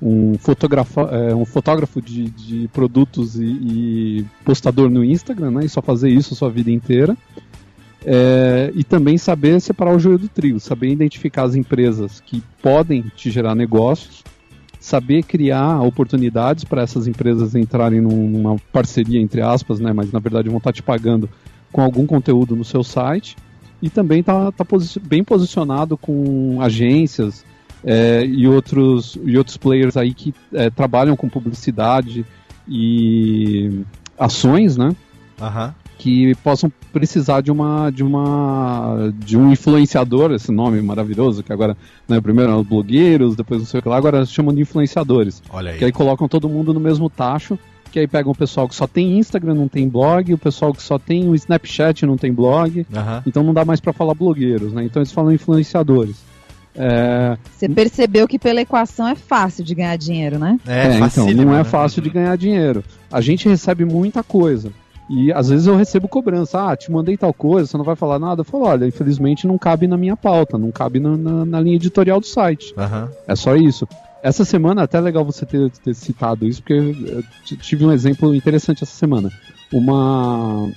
um, 0.00 0.38
fotógrafo, 0.38 1.00
é, 1.00 1.34
um 1.34 1.44
fotógrafo 1.44 2.00
de, 2.00 2.30
de 2.30 2.68
produtos 2.68 3.36
e, 3.36 3.44
e, 3.44 4.26
postador 4.44 4.88
no 4.88 5.04
Instagram, 5.04 5.50
né, 5.50 5.64
e 5.64 5.68
só 5.68 5.82
fazer 5.82 6.08
isso 6.08 6.32
a 6.34 6.36
sua 6.36 6.50
vida 6.50 6.70
inteira. 6.70 7.16
É, 8.04 8.70
e 8.76 8.84
também 8.84 9.18
saber 9.18 9.60
separar 9.60 9.94
o 9.94 9.98
joio 9.98 10.18
do 10.18 10.28
trigo, 10.28 10.60
saber 10.60 10.90
identificar 10.90 11.42
as 11.42 11.56
empresas 11.56 12.20
que 12.20 12.40
podem 12.62 13.02
te 13.16 13.30
gerar 13.30 13.56
negócios, 13.56 14.22
saber 14.80 15.22
criar 15.22 15.80
oportunidades 15.80 16.64
para 16.64 16.82
essas 16.82 17.06
empresas 17.06 17.54
entrarem 17.54 18.00
numa 18.00 18.56
parceria, 18.72 19.20
entre 19.20 19.40
aspas, 19.40 19.80
né, 19.80 19.92
mas 19.92 20.12
na 20.12 20.18
verdade 20.18 20.48
vão 20.48 20.58
estar 20.58 20.72
te 20.72 20.82
pagando 20.82 21.28
com 21.72 21.82
algum 21.82 22.06
conteúdo 22.06 22.56
no 22.56 22.64
seu 22.64 22.82
site 22.82 23.36
e 23.82 23.90
também 23.90 24.20
está 24.20 24.50
tá, 24.52 24.64
posi 24.64 24.98
bem 25.00 25.22
posicionado 25.22 25.96
com 25.96 26.58
agências 26.60 27.44
é, 27.84 28.24
e, 28.24 28.46
outros, 28.46 29.18
e 29.24 29.36
outros 29.38 29.56
players 29.56 29.96
aí 29.96 30.12
que 30.12 30.34
é, 30.52 30.68
trabalham 30.70 31.16
com 31.16 31.28
publicidade 31.28 32.24
e 32.66 33.82
ações, 34.18 34.76
né? 34.76 34.94
Aham. 35.40 35.74
Que 35.98 36.34
possam 36.36 36.72
precisar 36.92 37.40
de 37.40 37.50
uma 37.50 37.90
de 37.90 38.04
uma 38.04 39.12
de 39.18 39.36
um 39.36 39.50
influenciador, 39.52 40.32
esse 40.32 40.52
nome 40.52 40.80
maravilhoso, 40.80 41.42
que 41.42 41.52
agora, 41.52 41.76
né, 42.08 42.20
primeiro 42.20 42.52
eram 42.52 42.60
os 42.60 42.66
blogueiros, 42.66 43.34
depois 43.34 43.60
não 43.60 43.66
sei 43.66 43.80
o 43.80 43.82
que 43.82 43.88
lá, 43.88 43.96
agora 43.96 44.24
chamam 44.24 44.54
de 44.54 44.62
influenciadores. 44.62 45.42
Olha 45.50 45.72
aí. 45.72 45.78
Que 45.78 45.84
aí 45.84 45.92
colocam 45.92 46.28
todo 46.28 46.48
mundo 46.48 46.72
no 46.72 46.80
mesmo 46.80 47.10
tacho 47.10 47.58
que 47.90 47.98
aí 47.98 48.06
pegam 48.06 48.32
o 48.32 48.34
pessoal 48.34 48.68
que 48.68 48.74
só 48.74 48.86
tem 48.86 49.18
Instagram, 49.18 49.54
não 49.54 49.66
tem 49.66 49.88
blog, 49.88 50.32
o 50.32 50.38
pessoal 50.38 50.72
que 50.74 50.82
só 50.82 50.98
tem 50.98 51.28
o 51.28 51.34
Snapchat, 51.34 52.04
não 52.06 52.16
tem 52.16 52.32
blog. 52.32 52.86
Aham. 52.94 53.22
Então 53.26 53.42
não 53.42 53.54
dá 53.54 53.64
mais 53.64 53.80
pra 53.80 53.92
falar 53.92 54.14
blogueiros, 54.14 54.72
né? 54.72 54.84
Então 54.84 55.00
eles 55.00 55.10
falam 55.10 55.32
influenciadores. 55.32 56.16
É, 56.80 57.36
Você 57.56 57.68
percebeu 57.68 58.28
que 58.28 58.38
pela 58.38 58.60
equação 58.60 59.08
é 59.08 59.16
fácil 59.16 59.64
de 59.64 59.74
ganhar 59.74 59.96
dinheiro, 59.96 60.38
né? 60.38 60.60
é, 60.64 60.86
então, 60.86 60.98
facílimo, 61.00 61.46
não 61.46 61.54
é 61.54 61.58
né? 61.58 61.64
fácil 61.64 62.00
de 62.00 62.08
ganhar 62.08 62.36
dinheiro. 62.36 62.84
A 63.10 63.20
gente 63.20 63.48
recebe 63.48 63.84
muita 63.84 64.22
coisa. 64.22 64.70
E 65.08 65.32
às 65.32 65.48
vezes 65.48 65.66
eu 65.66 65.74
recebo 65.76 66.06
cobrança. 66.08 66.70
Ah, 66.70 66.76
te 66.76 66.90
mandei 66.92 67.16
tal 67.16 67.32
coisa, 67.32 67.66
você 67.66 67.76
não 67.78 67.84
vai 67.84 67.96
falar 67.96 68.18
nada? 68.18 68.42
Eu 68.42 68.44
falo, 68.44 68.64
olha, 68.64 68.86
infelizmente 68.86 69.46
não 69.46 69.56
cabe 69.56 69.86
na 69.86 69.96
minha 69.96 70.16
pauta, 70.16 70.58
não 70.58 70.70
cabe 70.70 71.00
na, 71.00 71.16
na- 71.16 71.46
na 71.46 71.60
linha 71.60 71.76
editorial 71.76 72.20
do 72.20 72.26
site. 72.26 72.74
Aham. 72.76 73.10
É 73.26 73.34
só 73.34 73.56
isso. 73.56 73.88
Essa 74.22 74.44
semana, 74.44 74.82
até 74.82 74.98
é 74.98 75.00
legal 75.00 75.24
você 75.24 75.46
ter, 75.46 75.70
ter 75.70 75.94
citado 75.94 76.44
isso, 76.46 76.60
porque 76.60 76.74
eu 76.74 77.22
tive 77.60 77.86
um 77.86 77.92
exemplo 77.92 78.34
interessante 78.34 78.82
essa 78.82 78.92
semana. 78.92 79.32
Uma, 79.72 80.68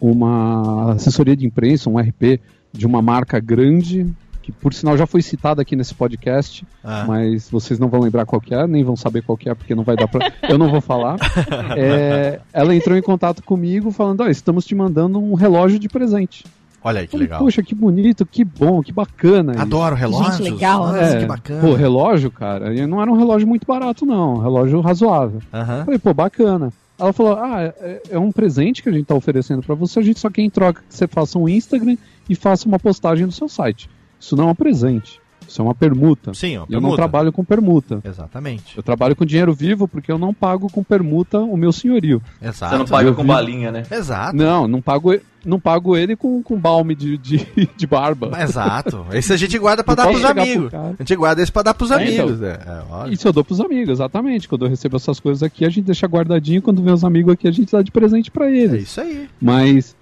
uma 0.00 0.92
assessoria 0.92 1.36
de 1.36 1.46
imprensa, 1.46 1.90
um 1.90 1.98
RP 1.98 2.40
de 2.72 2.86
uma 2.86 3.02
marca 3.02 3.38
grande, 3.40 4.06
que 4.48 4.52
por 4.52 4.72
sinal 4.72 4.96
já 4.96 5.06
foi 5.06 5.20
citada 5.20 5.60
aqui 5.60 5.76
nesse 5.76 5.94
podcast, 5.94 6.66
Ah. 6.82 7.04
mas 7.06 7.50
vocês 7.50 7.78
não 7.78 7.88
vão 7.88 8.00
lembrar 8.00 8.24
qual 8.24 8.40
que 8.40 8.54
é, 8.54 8.66
nem 8.66 8.82
vão 8.82 8.96
saber 8.96 9.20
qual 9.22 9.36
que 9.36 9.46
é, 9.50 9.54
porque 9.54 9.74
não 9.74 9.82
vai 9.84 9.94
dar 9.94 10.08
pra. 10.08 10.32
eu 10.48 10.56
não 10.56 10.70
vou 10.70 10.80
falar. 10.80 11.16
É, 11.76 12.40
ela 12.52 12.74
entrou 12.74 12.96
em 12.96 13.02
contato 13.02 13.42
comigo 13.42 13.90
falando: 13.90 14.22
ó, 14.22 14.26
estamos 14.28 14.64
te 14.64 14.74
mandando 14.74 15.18
um 15.18 15.34
relógio 15.34 15.78
de 15.78 15.88
presente. 15.88 16.44
Olha 16.82 17.00
aí 17.00 17.06
que 17.06 17.12
Falei, 17.12 17.26
legal. 17.26 17.40
Poxa, 17.40 17.62
que 17.62 17.74
bonito, 17.74 18.24
que 18.24 18.42
bom, 18.44 18.82
que 18.82 18.92
bacana. 18.92 19.52
isso." 19.52 19.60
Adoro 19.62 19.94
relógios. 19.94 20.36
Gente, 20.38 20.50
legal, 20.52 20.86
Nossa, 20.86 20.98
É, 20.98 21.20
que 21.20 21.26
bacana. 21.26 21.60
Pô, 21.60 21.74
relógio, 21.74 22.30
cara, 22.30 22.74
e 22.74 22.86
não 22.86 23.02
era 23.02 23.10
um 23.12 23.16
relógio 23.16 23.46
muito 23.46 23.66
barato, 23.66 24.06
não. 24.06 24.34
Um 24.36 24.38
relógio 24.40 24.80
razoável. 24.80 25.40
Aham. 25.52 25.84
Falei, 25.84 25.98
pô, 25.98 26.14
bacana. 26.14 26.72
Ela 26.98 27.12
falou: 27.12 27.34
ah, 27.34 27.62
é, 27.80 28.02
é 28.10 28.18
um 28.18 28.32
presente 28.32 28.82
que 28.82 28.88
a 28.88 28.92
gente 28.92 29.04
tá 29.04 29.14
oferecendo 29.14 29.62
pra 29.62 29.74
você, 29.74 29.98
a 29.98 30.02
gente 30.02 30.18
só 30.18 30.30
quer 30.30 30.42
em 30.42 30.50
troca 30.50 30.82
que 30.88 30.94
você 30.94 31.06
faça 31.06 31.38
um 31.38 31.48
Instagram 31.48 31.96
e 32.28 32.34
faça 32.34 32.66
uma 32.66 32.78
postagem 32.78 33.26
no 33.26 33.32
seu 33.32 33.48
site. 33.48 33.90
Isso 34.20 34.36
não 34.36 34.48
é 34.48 34.52
um 34.52 34.54
presente, 34.54 35.20
isso 35.46 35.60
é 35.62 35.64
uma 35.64 35.74
permuta. 35.74 36.34
Sim, 36.34 36.58
ó, 36.58 36.62
E 36.68 36.72
eu 36.74 36.80
não 36.80 36.90
permuta. 36.90 36.96
trabalho 36.96 37.32
com 37.32 37.44
permuta. 37.44 38.00
Exatamente. 38.04 38.76
Eu 38.76 38.82
trabalho 38.82 39.16
com 39.16 39.24
dinheiro 39.24 39.52
vivo 39.54 39.86
porque 39.88 40.10
eu 40.12 40.18
não 40.18 40.34
pago 40.34 40.70
com 40.70 40.82
permuta 40.84 41.38
o 41.38 41.56
meu 41.56 41.72
senhorio. 41.72 42.20
Exato. 42.42 42.72
Você 42.72 42.78
não 42.78 42.84
paga 42.86 43.12
com 43.12 43.24
balinha, 43.24 43.70
né? 43.72 43.82
Exato. 43.90 44.36
Não, 44.36 44.68
não 44.68 44.82
pago, 44.82 45.14
não 45.44 45.58
pago 45.58 45.96
ele 45.96 46.16
com, 46.16 46.42
com 46.42 46.58
balme 46.58 46.94
de, 46.94 47.16
de, 47.16 47.46
de 47.76 47.86
barba. 47.86 48.30
Exato. 48.42 49.06
Esse 49.12 49.32
a 49.32 49.36
gente 49.38 49.56
guarda 49.58 49.82
pra 49.82 49.94
Não 49.96 50.04
dar 50.04 50.10
pros 50.10 50.20
pro 50.20 50.30
amigos. 50.42 50.70
cara. 50.70 50.88
A 50.98 51.02
gente 51.02 51.16
guarda 51.16 51.42
esse 51.42 51.52
pra 51.52 51.62
dar 51.62 51.72
pros 51.74 51.90
É, 51.90 51.94
amigos. 51.94 52.42
É, 52.42 52.52
é, 52.66 52.82
olha. 52.90 53.12
Isso 53.14 53.26
eu 53.26 53.32
dou 53.32 53.42
pros 53.44 53.60
amigos, 53.60 53.88
exatamente. 53.90 54.46
Quando 54.48 54.66
eu 54.66 54.68
recebo 54.68 54.96
essas 54.96 55.18
coisas 55.18 55.42
aqui, 55.42 55.64
a 55.64 55.70
gente 55.70 55.84
deixa 55.86 56.06
guardadinho. 56.06 56.60
Quando 56.60 56.82
vem 56.82 56.92
os 56.92 57.04
amigos 57.04 57.32
aqui, 57.32 57.48
a 57.48 57.52
gente 57.52 57.72
dá 57.72 57.80
de 57.80 57.90
presente 57.90 58.30
pra 58.30 58.50
É 58.50 58.54
eles. 58.56 58.82
isso 58.82 59.00
aí. 59.00 59.28
Mas. 59.40 59.96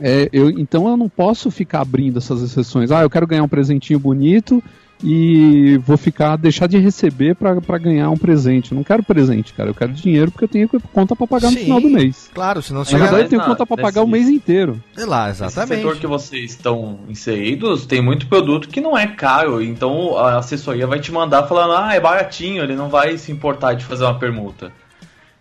É, 0.00 0.28
eu, 0.32 0.50
então 0.50 0.88
eu 0.88 0.96
não 0.96 1.08
posso 1.08 1.50
ficar 1.50 1.80
abrindo 1.82 2.18
essas 2.18 2.42
exceções. 2.42 2.90
Ah, 2.90 3.02
eu 3.02 3.10
quero 3.10 3.26
ganhar 3.26 3.42
um 3.42 3.48
presentinho 3.48 3.98
bonito 3.98 4.62
e 5.02 5.78
vou 5.78 5.96
ficar 5.96 6.36
deixar 6.36 6.66
de 6.66 6.76
receber 6.76 7.34
pra 7.34 7.58
pra 7.60 7.78
ganhar 7.78 8.10
um 8.10 8.16
presente. 8.18 8.72
Eu 8.72 8.76
não 8.76 8.84
quero 8.84 9.02
presente, 9.02 9.54
cara. 9.54 9.70
Eu 9.70 9.74
quero 9.74 9.92
dinheiro 9.92 10.30
porque 10.30 10.44
eu 10.44 10.48
tenho 10.48 10.68
conta 10.92 11.16
pra 11.16 11.26
pagar 11.26 11.50
no 11.50 11.56
Sim. 11.56 11.64
final 11.64 11.80
do 11.80 11.88
mês. 11.88 12.30
Claro, 12.34 12.60
senão 12.60 12.80
Na 12.80 12.84
chega 12.84 12.98
verdade, 13.04 13.16
lá. 13.20 13.24
eu 13.24 13.28
tenho 13.30 13.40
na- 13.40 13.48
conta 13.48 13.66
pra 13.66 13.76
pagar 13.78 14.02
o 14.02 14.06
nesse- 14.06 14.24
mês 14.26 14.28
inteiro. 14.36 14.82
Sei 14.94 15.06
lá, 15.06 15.30
Esse 15.30 15.42
exatamente. 15.42 15.82
setor 15.82 15.96
que 15.96 16.06
vocês 16.06 16.50
estão 16.50 16.98
inseridos 17.08 17.86
tem 17.86 18.02
muito 18.02 18.26
produto 18.26 18.68
que 18.68 18.80
não 18.80 18.96
é 18.96 19.06
caro, 19.06 19.62
então 19.62 20.18
a 20.18 20.36
assessoria 20.38 20.86
vai 20.86 21.00
te 21.00 21.10
mandar 21.10 21.46
falando, 21.46 21.72
ah, 21.74 21.94
é 21.94 22.00
baratinho, 22.00 22.62
ele 22.62 22.74
não 22.76 22.88
vai 22.90 23.16
se 23.16 23.32
importar 23.32 23.72
de 23.74 23.84
fazer 23.86 24.04
uma 24.04 24.18
permuta. 24.18 24.70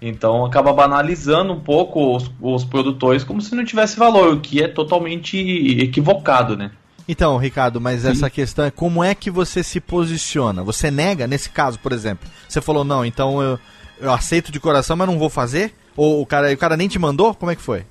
Então 0.01 0.45
acaba 0.45 0.71
banalizando 0.71 1.51
um 1.51 1.59
pouco 1.59 2.15
os, 2.15 2.31
os 2.41 2.63
produtores 2.63 3.23
como 3.23 3.41
se 3.41 3.53
não 3.53 3.65
tivesse 3.65 3.97
valor, 3.97 4.33
o 4.33 4.39
que 4.39 4.63
é 4.63 4.67
totalmente 4.67 5.37
equivocado, 5.81 6.55
né? 6.55 6.71
Então, 7.07 7.37
Ricardo, 7.37 7.81
mas 7.81 8.05
essa 8.05 8.29
questão 8.29 8.65
é 8.65 8.69
como 8.69 9.03
é 9.03 9.15
que 9.15 9.31
você 9.31 9.63
se 9.63 9.79
posiciona? 9.79 10.63
Você 10.63 10.91
nega, 10.91 11.25
nesse 11.25 11.49
caso, 11.49 11.79
por 11.79 11.91
exemplo, 11.91 12.29
você 12.47 12.61
falou, 12.61 12.83
não, 12.83 13.03
então 13.03 13.41
eu, 13.41 13.59
eu 13.99 14.13
aceito 14.13 14.51
de 14.51 14.59
coração, 14.59 14.95
mas 14.95 15.07
não 15.07 15.17
vou 15.17 15.29
fazer? 15.29 15.73
Ou 15.97 16.21
o 16.21 16.25
cara, 16.25 16.53
o 16.53 16.57
cara 16.57 16.77
nem 16.77 16.87
te 16.87 16.99
mandou? 16.99 17.33
Como 17.33 17.51
é 17.51 17.55
que 17.55 17.63
foi? 17.63 17.83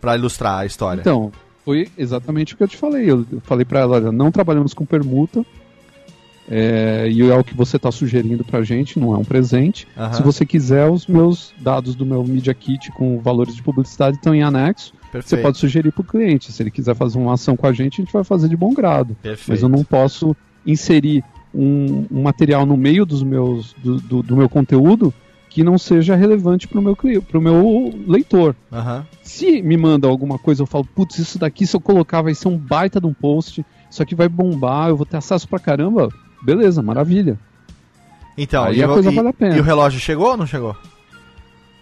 Pra 0.00 0.16
ilustrar 0.16 0.58
a 0.58 0.66
história. 0.66 1.02
Então, 1.02 1.30
foi 1.64 1.88
exatamente 1.96 2.54
o 2.54 2.56
que 2.56 2.64
eu 2.64 2.68
te 2.68 2.76
falei. 2.76 3.08
Eu 3.08 3.24
eu 3.30 3.40
falei 3.42 3.64
pra 3.64 3.80
ela, 3.80 3.94
olha, 3.94 4.10
não 4.10 4.32
trabalhamos 4.32 4.74
com 4.74 4.84
permuta. 4.84 5.46
É, 6.48 7.08
e 7.10 7.20
é 7.28 7.34
o 7.36 7.42
que 7.44 7.54
você 7.54 7.76
está 7.76 7.90
sugerindo 7.90 8.44
pra 8.44 8.62
gente, 8.62 8.98
não 8.98 9.14
é 9.14 9.18
um 9.18 9.24
presente. 9.24 9.86
Aham. 9.96 10.12
Se 10.12 10.22
você 10.22 10.46
quiser, 10.46 10.88
os 10.88 11.06
meus 11.06 11.52
dados 11.58 11.94
do 11.94 12.06
meu 12.06 12.22
Media 12.24 12.54
Kit 12.54 12.90
com 12.92 13.18
valores 13.20 13.54
de 13.56 13.62
publicidade 13.62 14.16
estão 14.16 14.34
em 14.34 14.42
anexo. 14.42 14.92
Você 15.06 15.10
Perfeito. 15.12 15.42
pode 15.42 15.58
sugerir 15.58 15.92
pro 15.92 16.04
cliente. 16.04 16.52
Se 16.52 16.62
ele 16.62 16.70
quiser 16.70 16.94
fazer 16.94 17.18
uma 17.18 17.34
ação 17.34 17.56
com 17.56 17.66
a 17.66 17.72
gente, 17.72 18.00
a 18.00 18.04
gente 18.04 18.12
vai 18.12 18.22
fazer 18.24 18.48
de 18.48 18.56
bom 18.56 18.72
grado. 18.74 19.16
Perfeito. 19.22 19.48
Mas 19.48 19.62
eu 19.62 19.68
não 19.68 19.82
posso 19.82 20.36
inserir 20.64 21.24
um, 21.54 22.04
um 22.10 22.22
material 22.22 22.66
no 22.66 22.76
meio 22.76 23.06
dos 23.06 23.22
meus, 23.22 23.74
do, 23.82 23.96
do, 24.00 24.22
do 24.22 24.36
meu 24.36 24.48
conteúdo 24.48 25.12
que 25.48 25.64
não 25.64 25.78
seja 25.78 26.14
relevante 26.14 26.68
pro 26.68 26.82
meu, 26.82 26.94
cli- 26.94 27.18
pro 27.20 27.40
meu 27.40 27.94
leitor. 28.06 28.54
Aham. 28.70 29.06
Se 29.22 29.62
me 29.62 29.74
manda 29.76 30.06
alguma 30.06 30.38
coisa, 30.38 30.60
eu 30.62 30.66
falo, 30.66 30.84
putz, 30.84 31.18
isso 31.18 31.38
daqui 31.38 31.66
se 31.66 31.74
eu 31.74 31.80
colocar 31.80 32.20
vai 32.20 32.34
ser 32.34 32.48
um 32.48 32.58
baita 32.58 33.00
de 33.00 33.06
um 33.06 33.14
post, 33.14 33.64
isso 33.90 34.02
aqui 34.02 34.14
vai 34.14 34.28
bombar, 34.28 34.90
eu 34.90 34.96
vou 34.98 35.06
ter 35.06 35.16
acesso 35.16 35.48
pra 35.48 35.58
caramba, 35.58 36.10
beleza, 36.46 36.80
maravilha. 36.82 37.36
Então, 38.38 38.64
Aí 38.64 38.78
e, 38.78 38.82
a 38.82 38.86
o- 38.88 38.92
coisa 38.94 39.10
e- 39.10 39.14
vale 39.14 39.28
a 39.28 39.32
pena. 39.32 39.56
e 39.56 39.60
o 39.60 39.62
relógio 39.62 39.98
chegou 40.00 40.28
ou 40.30 40.36
não 40.36 40.46
chegou? 40.46 40.76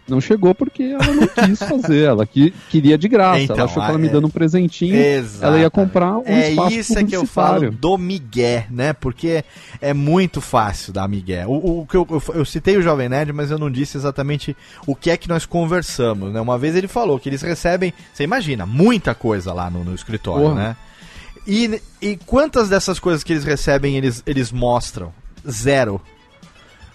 Não 0.07 0.21
chegou 0.21 0.55
porque 0.55 0.83
ela 0.83 1.15
não 1.15 1.27
quis 1.27 1.59
fazer, 1.61 2.03
ela 2.05 2.27
que, 2.27 2.51
queria 2.69 2.99
de 2.99 3.09
graça, 3.09 3.41
Então, 3.41 3.57
ela 3.57 3.65
achou 3.65 3.83
que 3.83 3.89
ela 3.89 3.99
me 3.99 4.09
dando 4.11 4.27
um 4.27 4.31
presentinho, 4.31 4.95
ela 5.41 5.59
ia 5.59 5.71
comprar 5.71 6.19
um 6.19 6.23
é 6.27 6.51
espaço 6.51 6.77
isso 6.77 6.99
é 6.99 7.05
que 7.05 7.17
eu 7.17 7.25
falo 7.25 7.71
do 7.71 7.97
migué, 7.97 8.67
né? 8.71 8.93
Porque 8.93 9.43
é 9.81 9.95
muito 9.95 10.43
fácil 10.43 10.93
dar 10.93 11.09
migué. 11.09 11.47
O, 11.47 11.81
o 11.81 11.87
que 11.87 11.97
eu, 11.97 12.07
eu, 12.11 12.23
eu 12.35 12.45
citei 12.45 12.77
o 12.77 12.83
Jovem 12.83 13.09
Nerd, 13.09 13.33
mas 13.33 13.51
eu 13.51 13.59
não 13.59 13.71
disse 13.71 13.97
exatamente 13.97 14.55
o 14.87 14.95
que 14.95 15.09
é 15.11 15.17
que 15.17 15.27
nós 15.27 15.47
conversamos, 15.47 16.35
né? 16.35 16.41
Uma 16.41 16.59
vez 16.59 16.77
ele 16.77 16.87
falou 16.87 17.19
que 17.19 17.31
eles 17.31 17.41
recebem, 17.41 17.91
você 18.13 18.25
imagina, 18.25 18.67
muita 18.67 19.15
coisa 19.15 19.55
lá 19.55 19.71
no, 19.71 19.83
no 19.85 19.95
escritório, 19.95 20.49
Porra. 20.51 20.55
né? 20.55 20.77
E, 21.47 21.81
e 22.01 22.17
quantas 22.17 22.69
dessas 22.69 22.99
coisas 22.99 23.23
que 23.23 23.33
eles 23.33 23.45
recebem 23.45 23.97
eles, 23.97 24.23
eles 24.27 24.51
mostram? 24.51 25.13
Zero. 25.49 26.01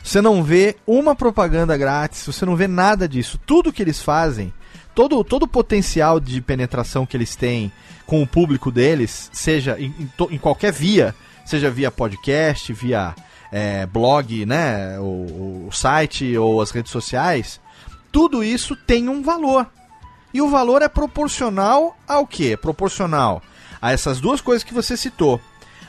Você 0.03 0.21
não 0.21 0.43
vê 0.43 0.75
uma 0.87 1.15
propaganda 1.15 1.77
grátis, 1.77 2.25
você 2.25 2.45
não 2.45 2.55
vê 2.55 2.67
nada 2.67 3.07
disso. 3.07 3.39
Tudo 3.45 3.71
que 3.71 3.81
eles 3.81 4.01
fazem, 4.01 4.51
todo, 4.95 5.23
todo 5.23 5.43
o 5.43 5.47
potencial 5.47 6.19
de 6.19 6.41
penetração 6.41 7.05
que 7.05 7.15
eles 7.15 7.35
têm 7.35 7.71
com 8.07 8.23
o 8.23 8.27
público 8.27 8.71
deles, 8.71 9.29
seja 9.31 9.75
em, 9.79 9.93
em 9.99 10.07
to- 10.17 10.29
em 10.31 10.37
qualquer 10.39 10.71
via, 10.71 11.13
seja 11.45 11.69
via 11.69 11.91
podcast, 11.91 12.73
via 12.73 13.13
é, 13.51 13.85
blog, 13.85 14.45
né, 14.47 14.97
o, 14.99 15.67
o 15.67 15.69
site 15.71 16.35
ou 16.37 16.59
as 16.61 16.71
redes 16.71 16.91
sociais, 16.91 17.59
tudo 18.11 18.43
isso 18.43 18.75
tem 18.75 19.09
um 19.09 19.21
valor. 19.21 19.67
E 20.33 20.41
o 20.41 20.49
valor 20.49 20.81
é 20.81 20.87
proporcional 20.87 21.95
ao 22.07 22.25
quê? 22.25 22.57
Proporcional 22.57 23.43
a 23.81 23.91
essas 23.91 24.19
duas 24.19 24.41
coisas 24.41 24.63
que 24.63 24.73
você 24.73 24.95
citou. 24.95 25.39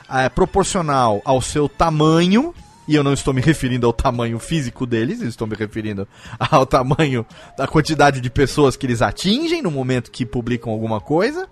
É 0.08 0.28
proporcional 0.28 1.22
ao 1.24 1.40
seu 1.40 1.68
tamanho, 1.68 2.54
e 2.88 2.94
eu 2.94 3.04
não 3.04 3.12
estou 3.12 3.32
me 3.32 3.40
referindo 3.40 3.86
ao 3.86 3.92
tamanho 3.92 4.38
físico 4.38 4.84
deles, 4.84 5.20
estou 5.20 5.46
me 5.46 5.54
referindo 5.54 6.08
ao 6.38 6.66
tamanho 6.66 7.24
da 7.56 7.68
quantidade 7.68 8.20
de 8.20 8.28
pessoas 8.28 8.76
que 8.76 8.86
eles 8.86 9.02
atingem 9.02 9.62
no 9.62 9.70
momento 9.70 10.10
que 10.10 10.26
publicam 10.26 10.72
alguma 10.72 11.00
coisa. 11.00 11.48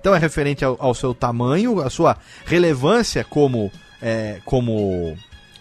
Então 0.00 0.14
é 0.14 0.18
referente 0.18 0.64
ao, 0.64 0.76
ao 0.80 0.94
seu 0.94 1.14
tamanho, 1.14 1.80
a 1.80 1.90
sua 1.90 2.16
relevância 2.46 3.22
como, 3.22 3.70
é, 4.02 4.40
como, 4.44 5.16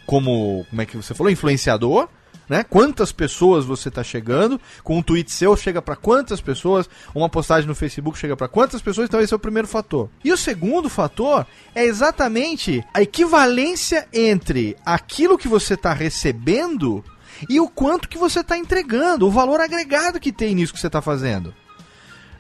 como, 0.06 0.66
como 0.70 0.82
é 0.82 0.86
que 0.86 0.98
você 0.98 1.14
falou, 1.14 1.32
influenciador, 1.32 2.08
né? 2.50 2.64
Quantas 2.64 3.12
pessoas 3.12 3.64
você 3.64 3.90
está 3.90 4.04
chegando? 4.04 4.60
Com 4.84 4.98
um 4.98 5.04
tweet 5.04 5.32
seu 5.32 5.56
chega 5.56 5.82
para 5.82 5.96
quantas 5.96 6.42
pessoas? 6.42 6.90
Uma 7.14 7.30
postagem 7.30 7.68
no 7.68 7.76
Facebook 7.76 8.18
chega 8.18 8.36
para 8.36 8.48
quantas 8.48 8.82
pessoas? 8.82 9.08
Então 9.08 9.22
esse 9.22 9.34
é 9.34 9.38
o 9.38 9.40
primeiro 9.40 9.68
fator. 9.68 10.10
E 10.24 10.34
o 10.34 10.38
segundo 10.38 10.90
fator 10.90 11.46
é 11.76 11.86
exatamente 11.86 12.84
a 12.94 13.02
equivalência 13.04 14.08
entre 14.12 14.76
aquilo 14.84 15.38
que 15.38 15.48
você 15.48 15.76
está 15.76 15.94
recebendo 15.94 17.04
e 17.48 17.60
o 17.60 17.70
quanto 17.70 18.10
que 18.10 18.18
você 18.18 18.40
está 18.40 18.58
entregando, 18.58 19.28
o 19.28 19.32
valor 19.32 19.62
agregado 19.62 20.20
que 20.20 20.32
tem 20.32 20.56
nisso 20.56 20.74
que 20.74 20.80
você 20.80 20.88
está 20.88 21.02
fazendo. 21.02 21.54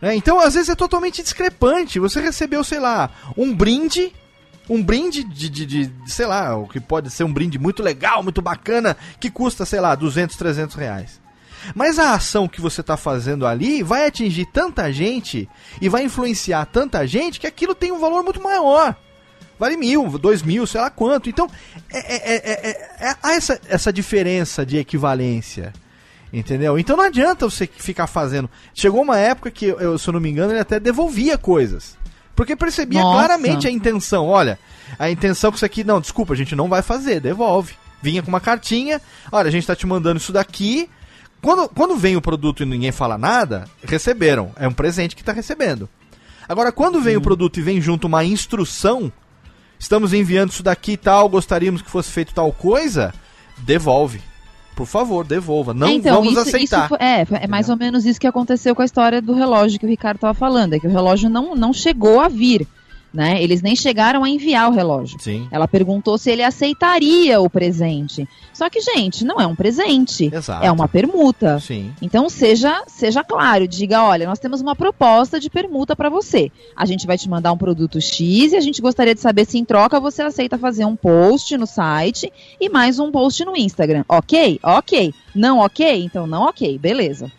Né? 0.01 0.15
Então, 0.15 0.39
às 0.39 0.55
vezes 0.55 0.69
é 0.69 0.75
totalmente 0.75 1.21
discrepante. 1.21 1.99
Você 1.99 2.19
recebeu, 2.19 2.63
sei 2.63 2.79
lá, 2.79 3.11
um 3.37 3.53
brinde 3.53 4.13
um 4.69 4.83
brinde 4.83 5.23
de, 5.23 5.49
de, 5.49 5.65
de, 5.65 5.91
sei 6.05 6.25
lá, 6.25 6.55
o 6.55 6.67
que 6.67 6.79
pode 6.79 7.09
ser 7.09 7.23
um 7.23 7.33
brinde 7.33 7.57
muito 7.57 7.81
legal, 7.81 8.21
muito 8.21 8.41
bacana, 8.41 8.95
que 9.19 9.29
custa, 9.31 9.65
sei 9.65 9.79
lá, 9.79 9.95
200, 9.95 10.35
300 10.35 10.75
reais. 10.75 11.19
Mas 11.75 11.99
a 11.99 12.13
ação 12.13 12.47
que 12.47 12.61
você 12.61 12.81
está 12.81 12.95
fazendo 12.95 13.45
ali 13.45 13.83
vai 13.83 14.05
atingir 14.05 14.45
tanta 14.45 14.91
gente 14.93 15.49
e 15.81 15.89
vai 15.89 16.03
influenciar 16.03 16.65
tanta 16.65 17.05
gente 17.05 17.39
que 17.39 17.47
aquilo 17.47 17.75
tem 17.75 17.91
um 17.91 17.99
valor 17.99 18.23
muito 18.23 18.41
maior. 18.41 18.95
Vale 19.57 19.75
mil, 19.75 20.17
dois 20.17 20.41
mil, 20.41 20.65
sei 20.65 20.79
lá 20.79 20.89
quanto. 20.89 21.29
Então, 21.29 21.49
é, 21.91 21.97
é- 21.97 22.35
é- 22.35 22.69
é- 22.69 23.09
é- 23.09 23.15
há 23.21 23.33
essa, 23.33 23.59
essa 23.67 23.91
diferença 23.91 24.65
de 24.65 24.77
equivalência. 24.77 25.73
Entendeu? 26.31 26.77
Então 26.77 26.95
não 26.95 27.03
adianta 27.03 27.49
você 27.49 27.67
ficar 27.67 28.07
fazendo. 28.07 28.49
Chegou 28.73 29.01
uma 29.01 29.17
época 29.17 29.49
que, 29.51 29.65
eu, 29.65 29.97
se 29.97 30.07
eu 30.07 30.13
não 30.13 30.19
me 30.21 30.29
engano, 30.29 30.53
ele 30.53 30.59
até 30.59 30.79
devolvia 30.79 31.37
coisas. 31.37 31.97
Porque 32.39 32.55
percebia 32.55 33.01
Nossa. 33.01 33.17
claramente 33.17 33.67
a 33.67 33.69
intenção. 33.69 34.25
Olha, 34.25 34.57
a 34.97 35.09
intenção 35.09 35.51
que 35.51 35.57
isso 35.57 35.65
aqui, 35.65 35.83
não, 35.83 35.99
desculpa, 35.99 36.31
a 36.31 36.37
gente 36.37 36.55
não 36.55 36.69
vai 36.69 36.81
fazer, 36.81 37.19
devolve. 37.19 37.73
Vinha 38.01 38.23
com 38.23 38.29
uma 38.29 38.39
cartinha, 38.39 39.01
olha, 39.29 39.49
a 39.49 39.51
gente 39.51 39.67
tá 39.67 39.75
te 39.75 39.85
mandando 39.85 40.21
isso 40.21 40.31
daqui. 40.31 40.89
Quando, 41.41 41.67
quando 41.67 41.97
vem 41.97 42.15
o 42.15 42.21
produto 42.21 42.63
e 42.63 42.65
ninguém 42.65 42.93
fala 42.93 43.17
nada, 43.17 43.65
receberam. 43.83 44.53
É 44.55 44.65
um 44.65 44.71
presente 44.71 45.17
que 45.17 45.23
tá 45.23 45.33
recebendo. 45.33 45.89
Agora, 46.47 46.71
quando 46.71 47.01
vem 47.01 47.17
o 47.17 47.21
produto 47.21 47.59
e 47.59 47.61
vem 47.61 47.81
junto 47.81 48.07
uma 48.07 48.23
instrução, 48.23 49.11
estamos 49.77 50.13
enviando 50.13 50.51
isso 50.51 50.63
daqui 50.63 50.93
e 50.93 50.97
tal, 50.97 51.27
gostaríamos 51.27 51.81
que 51.81 51.91
fosse 51.91 52.09
feito 52.09 52.33
tal 52.33 52.53
coisa, 52.53 53.13
devolve. 53.57 54.21
Por 54.79 54.85
favor, 54.87 55.25
devolva. 55.25 55.73
Não 55.73 55.87
É, 55.87 55.91
então, 55.91 56.15
vamos 56.15 56.31
isso- 56.31 56.39
aceitar. 56.41 56.85
isso 56.85 56.95
é, 57.01 57.25
é 57.43 57.47
mais 57.47 57.67
ou 57.67 57.75
menos 57.75 58.05
isso 58.05 58.17
que 58.17 58.25
aconteceu 58.25 58.73
com 58.73 58.81
a 58.81 58.85
história 58.85 59.21
do 59.21 59.33
relógio 59.33 59.77
que 59.77 59.85
o 59.85 59.89
Ricardo 59.89 60.15
estava 60.15 60.33
falando. 60.33 60.71
É 60.73 60.79
que 60.79 60.87
o 60.87 60.89
relógio 60.89 61.29
não, 61.29 61.53
não 61.53 61.73
chegou 61.73 62.21
a 62.21 62.29
vir. 62.29 62.65
Né? 63.11 63.41
Eles 63.41 63.61
nem 63.61 63.75
chegaram 63.75 64.23
a 64.23 64.29
enviar 64.29 64.69
o 64.69 64.73
relógio. 64.73 65.17
Sim. 65.19 65.47
Ela 65.51 65.67
perguntou 65.67 66.17
se 66.17 66.29
ele 66.29 66.43
aceitaria 66.43 67.41
o 67.41 67.49
presente. 67.49 68.27
Só 68.53 68.69
que, 68.69 68.79
gente, 68.81 69.25
não 69.25 69.41
é 69.41 69.47
um 69.47 69.55
presente. 69.55 70.29
Exato. 70.31 70.63
É 70.63 70.71
uma 70.71 70.87
permuta. 70.87 71.59
Sim. 71.59 71.91
Então 72.01 72.29
seja, 72.29 72.83
seja 72.87 73.23
claro, 73.23 73.67
diga, 73.67 74.03
olha, 74.03 74.27
nós 74.27 74.37
temos 74.37 74.61
uma 74.61 74.75
proposta 74.75 75.39
de 75.39 75.49
permuta 75.49 75.95
para 75.95 76.09
você. 76.09 76.51
A 76.75 76.85
gente 76.85 77.07
vai 77.07 77.17
te 77.17 77.27
mandar 77.27 77.51
um 77.51 77.57
produto 77.57 77.99
X 77.99 78.51
e 78.51 78.55
a 78.55 78.61
gente 78.61 78.81
gostaria 78.81 79.15
de 79.15 79.21
saber 79.21 79.45
se 79.45 79.57
em 79.57 79.65
troca 79.65 79.99
você 79.99 80.21
aceita 80.21 80.57
fazer 80.57 80.85
um 80.85 80.95
post 80.95 81.57
no 81.57 81.65
site 81.65 82.31
e 82.59 82.69
mais 82.69 82.99
um 82.99 83.11
post 83.11 83.43
no 83.43 83.55
Instagram. 83.55 84.03
OK? 84.07 84.59
OK. 84.61 85.13
Não 85.33 85.59
OK? 85.59 86.03
Então 86.03 86.27
não 86.27 86.43
OK, 86.43 86.77
beleza. 86.77 87.31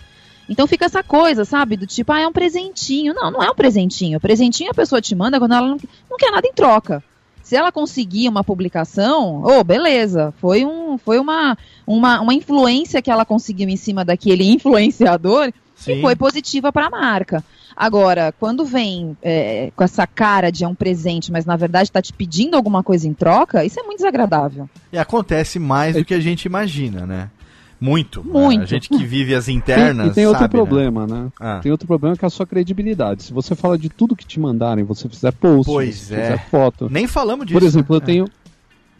Então 0.50 0.66
fica 0.66 0.84
essa 0.84 1.00
coisa, 1.00 1.44
sabe? 1.44 1.76
Do 1.76 1.86
tipo, 1.86 2.12
ah, 2.12 2.20
é 2.20 2.26
um 2.26 2.32
presentinho. 2.32 3.14
Não, 3.14 3.30
não 3.30 3.40
é 3.40 3.48
um 3.48 3.54
presentinho. 3.54 4.18
O 4.18 4.20
presentinho 4.20 4.72
a 4.72 4.74
pessoa 4.74 5.00
te 5.00 5.14
manda 5.14 5.38
quando 5.38 5.54
ela 5.54 5.68
não, 5.68 5.76
não 6.10 6.16
quer 6.18 6.32
nada 6.32 6.46
em 6.46 6.52
troca. 6.52 7.02
Se 7.40 7.54
ela 7.54 7.70
conseguir 7.70 8.28
uma 8.28 8.42
publicação, 8.42 9.42
oh, 9.44 9.62
beleza. 9.62 10.34
Foi, 10.40 10.64
um, 10.64 10.98
foi 10.98 11.20
uma, 11.20 11.56
uma, 11.86 12.20
uma 12.20 12.34
influência 12.34 13.00
que 13.00 13.10
ela 13.10 13.24
conseguiu 13.24 13.68
em 13.68 13.76
cima 13.76 14.04
daquele 14.04 14.44
influenciador 14.50 15.52
Sim. 15.76 15.94
que 15.94 16.00
foi 16.00 16.16
positiva 16.16 16.72
para 16.72 16.88
a 16.88 16.90
marca. 16.90 17.44
Agora, 17.76 18.34
quando 18.38 18.64
vem 18.64 19.16
é, 19.22 19.70
com 19.74 19.84
essa 19.84 20.04
cara 20.04 20.50
de 20.50 20.64
é 20.64 20.68
um 20.68 20.74
presente, 20.74 21.30
mas 21.30 21.46
na 21.46 21.56
verdade 21.56 21.84
está 21.84 22.02
te 22.02 22.12
pedindo 22.12 22.56
alguma 22.56 22.82
coisa 22.82 23.08
em 23.08 23.14
troca, 23.14 23.64
isso 23.64 23.78
é 23.78 23.84
muito 23.84 23.98
desagradável. 23.98 24.68
E 24.92 24.98
acontece 24.98 25.60
mais 25.60 25.94
do 25.94 26.04
que 26.04 26.12
a 26.12 26.20
gente 26.20 26.44
imagina, 26.44 27.06
né? 27.06 27.30
Muito. 27.80 28.22
né? 28.22 28.30
Muito. 28.32 28.62
A 28.62 28.66
gente 28.66 28.88
que 28.88 29.04
vive 29.04 29.34
as 29.34 29.46
Tem- 29.46 29.56
internas. 29.56 30.08
e 30.08 30.14
tem 30.14 30.26
outro 30.26 30.40
sabe, 30.42 30.54
né? 30.54 30.60
problema, 30.62 31.06
né? 31.06 31.28
Ah. 31.40 31.60
Tem 31.62 31.72
outro 31.72 31.86
problema 31.86 32.16
que 32.16 32.24
é 32.24 32.28
a 32.28 32.30
sua 32.30 32.46
credibilidade. 32.46 33.22
Se 33.22 33.32
você 33.32 33.54
fala 33.54 33.78
de 33.78 33.88
tudo 33.88 34.14
que 34.14 34.26
te 34.26 34.38
mandarem, 34.38 34.84
você 34.84 35.08
fizer 35.08 35.32
post, 35.32 35.70
Pois 35.70 35.96
você 35.96 36.14
é. 36.14 36.22
fizer 36.22 36.48
foto. 36.50 36.88
Nem 36.90 37.06
falamos 37.06 37.46
disso. 37.46 37.58
Por 37.58 37.66
exemplo, 37.66 37.96
eu 37.96 38.00
né? 38.00 38.06
tenho. 38.06 38.24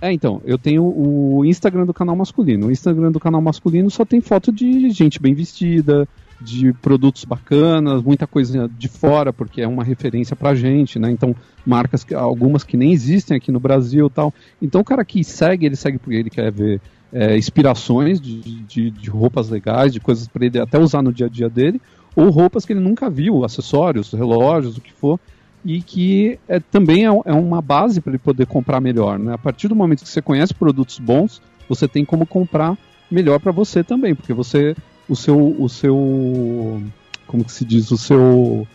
É, 0.02 0.10
então, 0.10 0.40
eu 0.46 0.56
tenho 0.56 0.82
o 0.82 1.44
Instagram 1.44 1.84
do 1.84 1.92
canal 1.92 2.16
masculino. 2.16 2.68
O 2.68 2.70
Instagram 2.72 3.12
do 3.12 3.20
canal 3.20 3.42
masculino 3.42 3.90
só 3.90 4.02
tem 4.02 4.22
foto 4.22 4.50
de 4.50 4.88
gente 4.88 5.20
bem 5.20 5.34
vestida, 5.34 6.08
de 6.40 6.72
produtos 6.72 7.26
bacanas, 7.26 8.02
muita 8.02 8.26
coisa 8.26 8.66
de 8.78 8.88
fora, 8.88 9.30
porque 9.30 9.60
é 9.60 9.68
uma 9.68 9.84
referência 9.84 10.34
pra 10.34 10.54
gente, 10.54 10.98
né? 10.98 11.10
Então, 11.10 11.36
marcas, 11.66 12.02
que, 12.02 12.14
algumas 12.14 12.64
que 12.64 12.78
nem 12.78 12.92
existem 12.92 13.36
aqui 13.36 13.52
no 13.52 13.60
Brasil 13.60 14.06
e 14.06 14.10
tal. 14.10 14.32
Então, 14.62 14.80
o 14.80 14.84
cara 14.84 15.04
que 15.04 15.22
segue, 15.22 15.66
ele 15.66 15.76
segue 15.76 15.98
porque 15.98 16.16
ele 16.16 16.30
quer 16.30 16.50
ver 16.50 16.80
é, 17.12 17.36
inspirações 17.36 18.20
de, 18.20 18.40
de, 18.40 18.90
de 18.90 19.10
roupas 19.10 19.48
legais, 19.48 19.92
de 19.92 20.00
coisas 20.00 20.28
para 20.28 20.44
ele 20.46 20.58
até 20.60 20.78
usar 20.78 21.02
no 21.02 21.12
dia 21.12 21.26
a 21.26 21.28
dia 21.28 21.48
dele, 21.48 21.80
ou 22.14 22.30
roupas 22.30 22.64
que 22.64 22.72
ele 22.72 22.80
nunca 22.80 23.08
viu, 23.08 23.44
acessórios, 23.44 24.12
relógios, 24.12 24.76
o 24.76 24.80
que 24.80 24.92
for, 24.92 25.18
e 25.64 25.82
que 25.82 26.38
é, 26.48 26.58
também 26.58 27.06
é, 27.06 27.10
é 27.24 27.32
uma 27.32 27.60
base 27.60 28.00
para 28.00 28.12
ele 28.12 28.18
poder 28.18 28.46
comprar 28.46 28.80
melhor. 28.80 29.18
Né? 29.18 29.34
A 29.34 29.38
partir 29.38 29.68
do 29.68 29.76
momento 29.76 30.02
que 30.02 30.08
você 30.08 30.22
conhece 30.22 30.54
produtos 30.54 30.98
bons, 30.98 31.42
você 31.68 31.86
tem 31.86 32.04
como 32.04 32.26
comprar 32.26 32.76
melhor 33.10 33.38
para 33.40 33.52
você 33.52 33.84
também, 33.84 34.14
porque 34.14 34.32
você, 34.32 34.74
o 35.08 35.14
seu, 35.14 35.56
o 35.58 35.68
seu, 35.68 36.82
como 37.26 37.44
que 37.44 37.52
se 37.52 37.64
diz, 37.64 37.90
o 37.90 37.98
seu, 37.98 38.66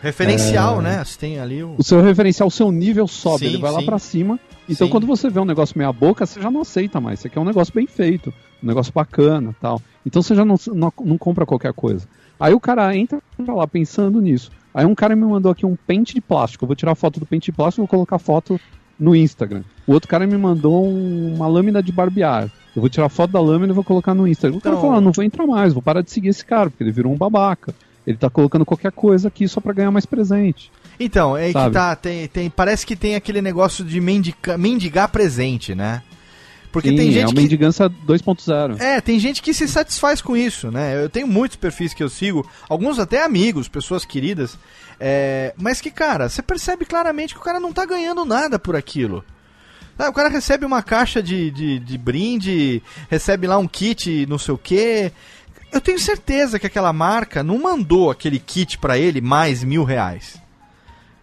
Referencial, 0.00 0.78
É. 0.80 0.82
né? 0.82 1.04
Você 1.04 1.18
tem 1.18 1.40
ali 1.40 1.62
o. 1.62 1.74
o 1.76 1.82
seu 1.82 2.00
referencial, 2.00 2.46
o 2.46 2.52
seu 2.52 2.70
nível 2.70 3.08
sobe, 3.08 3.40
Sim, 3.40 3.46
ele 3.46 3.58
vai 3.58 3.72
lá 3.72 3.80
sim. 3.80 3.86
para 3.86 3.98
cima. 3.98 4.38
Então, 4.68 4.86
Sim. 4.86 4.90
quando 4.90 5.06
você 5.06 5.30
vê 5.30 5.40
um 5.40 5.44
negócio 5.44 5.76
meia 5.78 5.92
boca, 5.92 6.26
você 6.26 6.40
já 6.40 6.50
não 6.50 6.60
aceita 6.60 7.00
mais. 7.00 7.20
Você 7.20 7.28
quer 7.28 7.40
um 7.40 7.44
negócio 7.44 7.72
bem 7.74 7.86
feito, 7.86 8.32
um 8.62 8.66
negócio 8.66 8.92
bacana, 8.92 9.54
tal. 9.60 9.80
Então, 10.04 10.20
você 10.22 10.34
já 10.34 10.44
não, 10.44 10.56
não, 10.74 10.92
não 11.04 11.18
compra 11.18 11.46
qualquer 11.46 11.72
coisa. 11.72 12.06
Aí 12.38 12.52
o 12.54 12.60
cara 12.60 12.94
entra 12.96 13.20
lá 13.48 13.66
pensando 13.66 14.20
nisso. 14.20 14.50
Aí 14.72 14.84
um 14.84 14.94
cara 14.94 15.16
me 15.16 15.24
mandou 15.24 15.50
aqui 15.50 15.64
um 15.66 15.74
pente 15.74 16.14
de 16.14 16.20
plástico. 16.20 16.64
Eu 16.64 16.68
vou 16.68 16.76
tirar 16.76 16.94
foto 16.94 17.18
do 17.18 17.26
pente 17.26 17.46
de 17.46 17.52
plástico 17.52 17.80
e 17.80 17.82
vou 17.82 17.88
colocar 17.88 18.18
foto 18.18 18.60
no 18.98 19.14
Instagram. 19.16 19.62
O 19.86 19.92
outro 19.92 20.08
cara 20.08 20.26
me 20.26 20.36
mandou 20.36 20.84
um- 20.86 21.34
uma 21.34 21.46
lâmina 21.48 21.82
de 21.82 21.90
barbear. 21.90 22.44
Eu 22.76 22.82
vou 22.82 22.88
tirar 22.88 23.08
foto 23.08 23.32
da 23.32 23.40
lâmina 23.40 23.72
e 23.72 23.74
vou 23.74 23.82
colocar 23.82 24.14
no 24.14 24.28
Instagram. 24.28 24.58
O 24.58 24.60
cara 24.60 24.76
fala, 24.76 24.96
ah, 24.96 25.00
não 25.00 25.10
vou 25.12 25.24
entrar 25.24 25.46
mais, 25.46 25.72
vou 25.72 25.82
parar 25.82 26.02
de 26.02 26.10
seguir 26.10 26.28
esse 26.28 26.44
cara, 26.44 26.70
porque 26.70 26.84
ele 26.84 26.92
virou 26.92 27.12
um 27.12 27.16
babaca. 27.16 27.74
Ele 28.08 28.16
tá 28.16 28.30
colocando 28.30 28.64
qualquer 28.64 28.90
coisa 28.90 29.28
aqui 29.28 29.46
só 29.46 29.60
pra 29.60 29.74
ganhar 29.74 29.90
mais 29.90 30.06
presente. 30.06 30.72
Então, 30.98 31.36
é 31.36 31.48
que 31.48 31.70
tá. 31.70 31.94
Tem, 31.94 32.26
tem, 32.26 32.48
parece 32.48 32.86
que 32.86 32.96
tem 32.96 33.14
aquele 33.14 33.42
negócio 33.42 33.84
de 33.84 34.00
mendica, 34.00 34.56
mendigar 34.56 35.10
presente, 35.10 35.74
né? 35.74 36.02
Porque 36.72 36.88
Sim, 36.88 36.96
tem 36.96 37.08
é 37.10 37.12
gente 37.12 37.26
uma 37.26 37.34
que. 37.34 37.40
mendigância 37.42 37.90
2.0. 37.90 38.80
É, 38.80 38.98
tem 39.02 39.18
gente 39.18 39.42
que 39.42 39.52
se 39.52 39.68
satisfaz 39.68 40.22
com 40.22 40.34
isso, 40.34 40.70
né? 40.70 41.04
Eu 41.04 41.10
tenho 41.10 41.26
muitos 41.26 41.58
perfis 41.58 41.92
que 41.92 42.02
eu 42.02 42.08
sigo, 42.08 42.48
alguns 42.66 42.98
até 42.98 43.22
amigos, 43.22 43.68
pessoas 43.68 44.06
queridas, 44.06 44.58
é, 44.98 45.52
mas 45.58 45.78
que, 45.78 45.90
cara, 45.90 46.30
você 46.30 46.40
percebe 46.40 46.86
claramente 46.86 47.34
que 47.34 47.40
o 47.40 47.44
cara 47.44 47.60
não 47.60 47.74
tá 47.74 47.84
ganhando 47.84 48.24
nada 48.24 48.58
por 48.58 48.74
aquilo. 48.74 49.22
Ah, 49.98 50.08
o 50.08 50.14
cara 50.14 50.30
recebe 50.30 50.64
uma 50.64 50.82
caixa 50.82 51.22
de, 51.22 51.50
de, 51.50 51.78
de 51.78 51.98
brinde, 51.98 52.82
recebe 53.10 53.46
lá 53.46 53.58
um 53.58 53.68
kit, 53.68 54.24
não 54.26 54.38
sei 54.38 54.54
o 54.54 54.58
quê. 54.58 55.12
Eu 55.70 55.80
tenho 55.80 55.98
certeza 55.98 56.58
que 56.58 56.66
aquela 56.66 56.92
marca 56.92 57.42
não 57.42 57.58
mandou 57.58 58.10
aquele 58.10 58.38
kit 58.38 58.78
pra 58.78 58.98
ele 58.98 59.20
mais 59.20 59.62
mil 59.62 59.84
reais. 59.84 60.40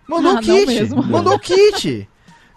Mandou 0.07 0.34
Ah, 0.34 0.35
o 0.35 0.39
kit. 0.39 0.89
Mandou 1.09 1.34
o 1.34 1.39
kit. 1.39 2.07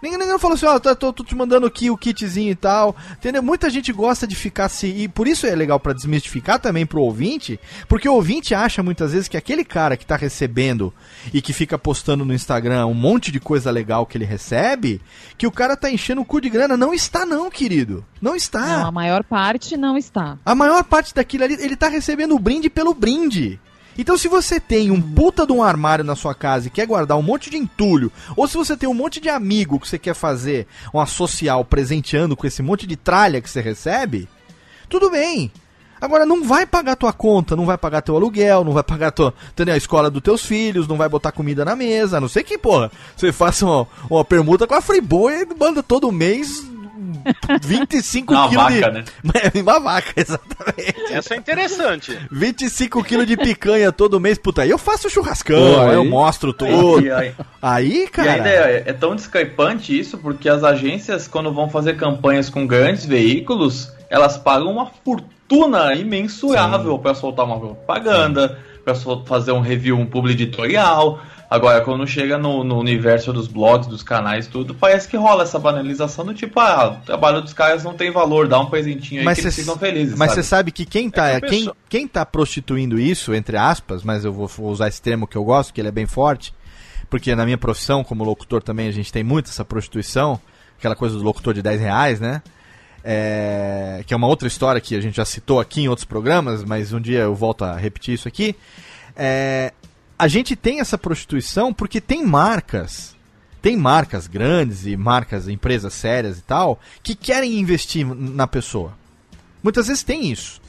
Ninguém, 0.01 0.17
ninguém 0.17 0.39
falou 0.39 0.55
assim, 0.55 0.65
ó, 0.65 0.79
tô, 0.79 0.95
tô, 0.95 1.11
tô 1.11 1.23
te 1.23 1.35
mandando 1.35 1.67
aqui 1.67 1.89
o 1.89 1.97
kitzinho 1.97 2.51
e 2.51 2.55
tal. 2.55 2.95
Entendeu? 3.11 3.43
Muita 3.43 3.69
gente 3.69 3.91
gosta 3.91 4.25
de 4.25 4.35
ficar 4.35 4.69
se. 4.69 4.87
E 4.87 5.07
por 5.07 5.27
isso 5.27 5.45
é 5.45 5.53
legal 5.53 5.79
pra 5.79 5.93
desmistificar 5.93 6.59
também 6.59 6.85
pro 6.85 7.01
ouvinte, 7.01 7.59
porque 7.87 8.07
o 8.07 8.13
ouvinte 8.13 8.55
acha 8.55 8.81
muitas 8.81 9.11
vezes 9.11 9.27
que 9.27 9.35
aquele 9.37 9.65
cara 9.65 9.97
que 9.97 10.05
tá 10.05 10.15
recebendo 10.15 10.93
e 11.33 11.41
que 11.41 11.51
fica 11.51 11.77
postando 11.77 12.23
no 12.23 12.33
Instagram 12.33 12.85
um 12.85 12.93
monte 12.93 13.31
de 13.31 13.39
coisa 13.39 13.69
legal 13.71 14.05
que 14.05 14.17
ele 14.17 14.25
recebe, 14.25 15.01
que 15.37 15.47
o 15.47 15.51
cara 15.51 15.75
tá 15.75 15.91
enchendo 15.91 16.21
o 16.21 16.25
cu 16.25 16.39
de 16.39 16.49
grana. 16.49 16.77
Não 16.77 16.93
está, 16.93 17.25
não, 17.25 17.49
querido. 17.49 18.05
Não 18.21 18.35
está. 18.35 18.65
Não, 18.65 18.87
a 18.87 18.91
maior 18.91 19.23
parte 19.23 19.75
não 19.75 19.97
está. 19.97 20.37
A 20.45 20.55
maior 20.55 20.83
parte 20.83 21.13
daquilo 21.13 21.43
ali, 21.43 21.55
ele 21.59 21.75
tá 21.75 21.89
recebendo 21.89 22.35
o 22.35 22.39
brinde 22.39 22.69
pelo 22.69 22.93
brinde. 22.93 23.59
Então, 23.97 24.17
se 24.17 24.27
você 24.27 24.59
tem 24.59 24.91
um 24.91 25.01
puta 25.01 25.45
de 25.45 25.51
um 25.51 25.61
armário 25.61 26.05
na 26.05 26.15
sua 26.15 26.33
casa 26.33 26.67
e 26.67 26.71
quer 26.71 26.85
guardar 26.85 27.17
um 27.17 27.21
monte 27.21 27.49
de 27.49 27.57
entulho, 27.57 28.11
ou 28.35 28.47
se 28.47 28.55
você 28.55 28.77
tem 28.77 28.87
um 28.87 28.93
monte 28.93 29.19
de 29.19 29.29
amigo 29.29 29.79
que 29.79 29.87
você 29.87 29.99
quer 29.99 30.13
fazer 30.13 30.67
uma 30.93 31.05
social 31.05 31.65
presenteando 31.65 32.35
com 32.35 32.47
esse 32.47 32.61
monte 32.61 32.87
de 32.87 32.95
tralha 32.95 33.41
que 33.41 33.49
você 33.49 33.61
recebe, 33.61 34.27
tudo 34.87 35.09
bem. 35.09 35.51
Agora, 36.01 36.25
não 36.25 36.43
vai 36.43 36.65
pagar 36.65 36.95
tua 36.95 37.11
conta, 37.11 37.57
não 37.57 37.65
vai 37.65 37.77
pagar 37.77 38.01
teu 38.01 38.15
aluguel, 38.15 38.63
não 38.63 38.71
vai 38.71 38.83
pagar 38.83 39.11
tua, 39.11 39.33
entendeu? 39.51 39.73
a 39.73 39.77
escola 39.77 40.09
dos 40.09 40.21
teus 40.21 40.45
filhos, 40.45 40.87
não 40.87 40.95
vai 40.95 41.09
botar 41.09 41.33
comida 41.33 41.65
na 41.65 41.75
mesa, 41.75 42.17
a 42.17 42.21
não 42.21 42.29
sei 42.29 42.41
que, 42.41 42.57
porra, 42.57 42.89
você 43.17 43.33
faça 43.33 43.65
uma, 43.65 43.87
uma 44.09 44.23
permuta 44.23 44.65
com 44.65 44.75
a 44.75 44.81
Friboi 44.81 45.41
e 45.41 45.55
manda 45.59 45.83
todo 45.83 46.09
mês 46.09 46.63
25 47.61 48.33
Uma 48.33 48.49
quilos 48.49 48.63
vaca, 48.63 48.91
de... 48.91 48.97
né? 48.97 49.03
É, 49.53 49.59
uma 49.61 49.79
vaca, 49.79 50.13
exatamente. 50.15 51.13
Essa 51.13 51.33
é 51.33 51.37
interessante. 51.37 52.17
25 52.31 53.03
quilos 53.03 53.27
de 53.27 53.37
picanha 53.37 53.91
todo 53.91 54.19
mês, 54.19 54.37
puta, 54.37 54.61
aí 54.63 54.69
eu 54.69 54.77
faço 54.77 55.09
churrascão, 55.09 55.57
Pô, 55.75 55.81
aí 55.81 55.93
eu 55.95 56.01
aí- 56.01 56.07
mostro 56.09 56.53
tudo. 56.53 56.97
Aí- 57.13 57.33
Aí, 57.61 58.03
e 58.03 58.07
cara. 58.07 58.31
ainda 58.33 58.49
é, 58.49 58.83
é 58.87 58.93
tão 58.93 59.15
discrepante 59.15 59.97
isso 59.97 60.17
porque 60.17 60.47
as 60.47 60.63
agências, 60.63 61.27
quando 61.27 61.51
vão 61.51 61.69
fazer 61.69 61.97
campanhas 61.97 62.49
com 62.49 62.65
grandes 62.65 63.05
veículos, 63.05 63.91
elas 64.09 64.37
pagam 64.37 64.71
uma 64.71 64.85
fortuna 65.03 65.93
imensurável 65.93 66.97
para 66.99 67.13
soltar 67.13 67.45
uma 67.45 67.59
propaganda, 67.59 68.57
para 68.85 68.95
fazer 69.25 69.51
um 69.51 69.59
review, 69.59 69.97
um 69.97 70.05
publi 70.05 70.31
editorial. 70.33 71.19
Agora, 71.49 71.81
quando 71.81 72.05
chega 72.05 72.37
no, 72.37 72.63
no 72.63 72.77
universo 72.77 73.33
dos 73.33 73.47
blogs, 73.47 73.87
dos 73.87 74.03
canais, 74.03 74.45
tudo, 74.45 74.75
parece 74.75 75.07
que 75.07 75.17
rola 75.17 75.41
essa 75.43 75.57
banalização 75.57 76.23
do 76.23 76.33
tipo, 76.33 76.59
ah, 76.59 76.99
o 77.01 77.05
trabalho 77.05 77.41
dos 77.41 77.53
caras 77.53 77.83
não 77.83 77.95
tem 77.95 78.11
valor, 78.11 78.47
dá 78.47 78.59
um 78.59 78.67
presentinho 78.67 79.21
aí 79.21 79.25
Mas 79.25 79.39
que 79.39 79.45
eles 79.45 79.55
ficam 79.55 79.75
felizes. 79.75 80.15
Mas 80.15 80.29
sabe? 80.29 80.43
você 80.43 80.47
sabe 80.47 80.71
que 80.71 80.85
quem 80.85 81.09
tá, 81.09 81.27
É 81.29 81.39
que 81.39 81.45
a 81.45 81.49
quem, 81.49 81.59
pessoa- 81.59 81.77
quem 81.89 82.07
tá 82.07 82.23
prostituindo 82.23 82.99
isso, 82.99 83.33
entre 83.33 83.57
aspas, 83.57 84.03
mas 84.03 84.23
eu 84.23 84.31
vou, 84.31 84.47
vou 84.47 84.69
usar 84.69 84.89
esse 84.89 85.01
termo 85.01 85.25
que 85.25 85.35
eu 85.35 85.43
gosto, 85.43 85.73
que 85.73 85.81
ele 85.81 85.87
é 85.87 85.91
bem 85.91 86.05
forte, 86.05 86.53
porque 87.09 87.33
na 87.33 87.45
minha 87.45 87.57
profissão, 87.57 88.03
como 88.03 88.23
locutor 88.23 88.61
também, 88.61 88.87
a 88.87 88.91
gente 88.91 89.11
tem 89.11 89.23
muito 89.23 89.49
essa 89.49 89.65
prostituição, 89.65 90.39
aquela 90.77 90.95
coisa 90.95 91.17
do 91.17 91.23
locutor 91.23 91.55
de 91.55 91.63
10 91.63 91.81
reais, 91.81 92.19
né? 92.19 92.43
É, 93.03 94.03
que 94.05 94.13
é 94.13 94.17
uma 94.17 94.27
outra 94.27 94.47
história 94.47 94.79
que 94.79 94.95
a 94.95 95.01
gente 95.01 95.15
já 95.17 95.25
citou 95.25 95.59
aqui 95.59 95.81
em 95.81 95.87
outros 95.87 96.05
programas, 96.05 96.63
mas 96.63 96.93
um 96.93 96.99
dia 97.01 97.21
eu 97.21 97.33
volto 97.33 97.63
a 97.65 97.75
repetir 97.75 98.13
isso 98.13 98.27
aqui. 98.27 98.55
É, 99.15 99.73
a 100.19 100.27
gente 100.27 100.55
tem 100.55 100.79
essa 100.81 100.97
prostituição 100.97 101.73
porque 101.73 101.99
tem 102.01 102.25
marcas, 102.25 103.15
tem 103.61 103.75
marcas 103.77 104.27
grandes 104.27 104.85
e 104.85 104.95
marcas, 104.97 105.47
empresas 105.47 105.93
sérias 105.93 106.37
e 106.37 106.41
tal, 106.41 106.79
que 107.01 107.15
querem 107.15 107.57
investir 107.59 108.05
na 108.05 108.45
pessoa. 108.45 108.93
Muitas 109.63 109.87
vezes 109.87 110.03
tem 110.03 110.29
isso. 110.31 110.61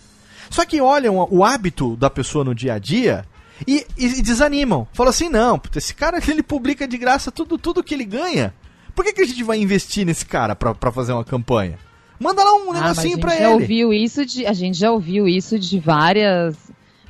Só 0.49 0.65
que 0.65 0.81
olham 0.81 1.17
o 1.31 1.45
hábito 1.45 1.97
da 1.97 2.09
pessoa 2.09 2.45
no 2.45 2.55
dia 2.55 2.75
a 2.75 2.79
dia 2.79 3.25
e, 3.67 3.87
e 3.97 4.23
desanimam. 4.23 4.89
Falam 4.93 5.11
assim, 5.11 5.29
não, 5.29 5.61
esse 5.77 5.95
cara 5.95 6.19
ele 6.29 6.43
publica 6.43 6.89
de 6.89 6.97
graça 6.97 7.31
tudo, 7.31 7.59
tudo 7.59 7.85
que 7.85 7.95
ele 7.95 8.05
ganha. 8.05 8.55
Por 8.95 9.05
que, 9.05 9.13
que 9.13 9.23
a 9.23 9.27
gente 9.27 9.45
vai 9.45 9.59
investir 9.61 10.05
nesse 10.05 10.27
cara 10.27 10.57
pra, 10.57 10.75
pra 10.75 10.91
fazer 10.91 11.13
uma 11.13 11.25
campanha? 11.25 11.79
Manda 12.19 12.43
lá 12.45 12.53
um 12.57 12.71
Ah, 12.73 12.81
negocinho 12.83 13.11
gente 13.15 13.21
pra 13.21 13.31
já 13.37 13.45
ele. 13.45 13.53
ouviu 13.55 13.93
isso 13.93 14.27
de, 14.27 14.45
a 14.47 14.53
gente 14.53 14.77
já 14.79 14.91
ouviu 14.91 15.27
isso 15.29 15.59
de 15.59 15.79
várias. 15.79 16.57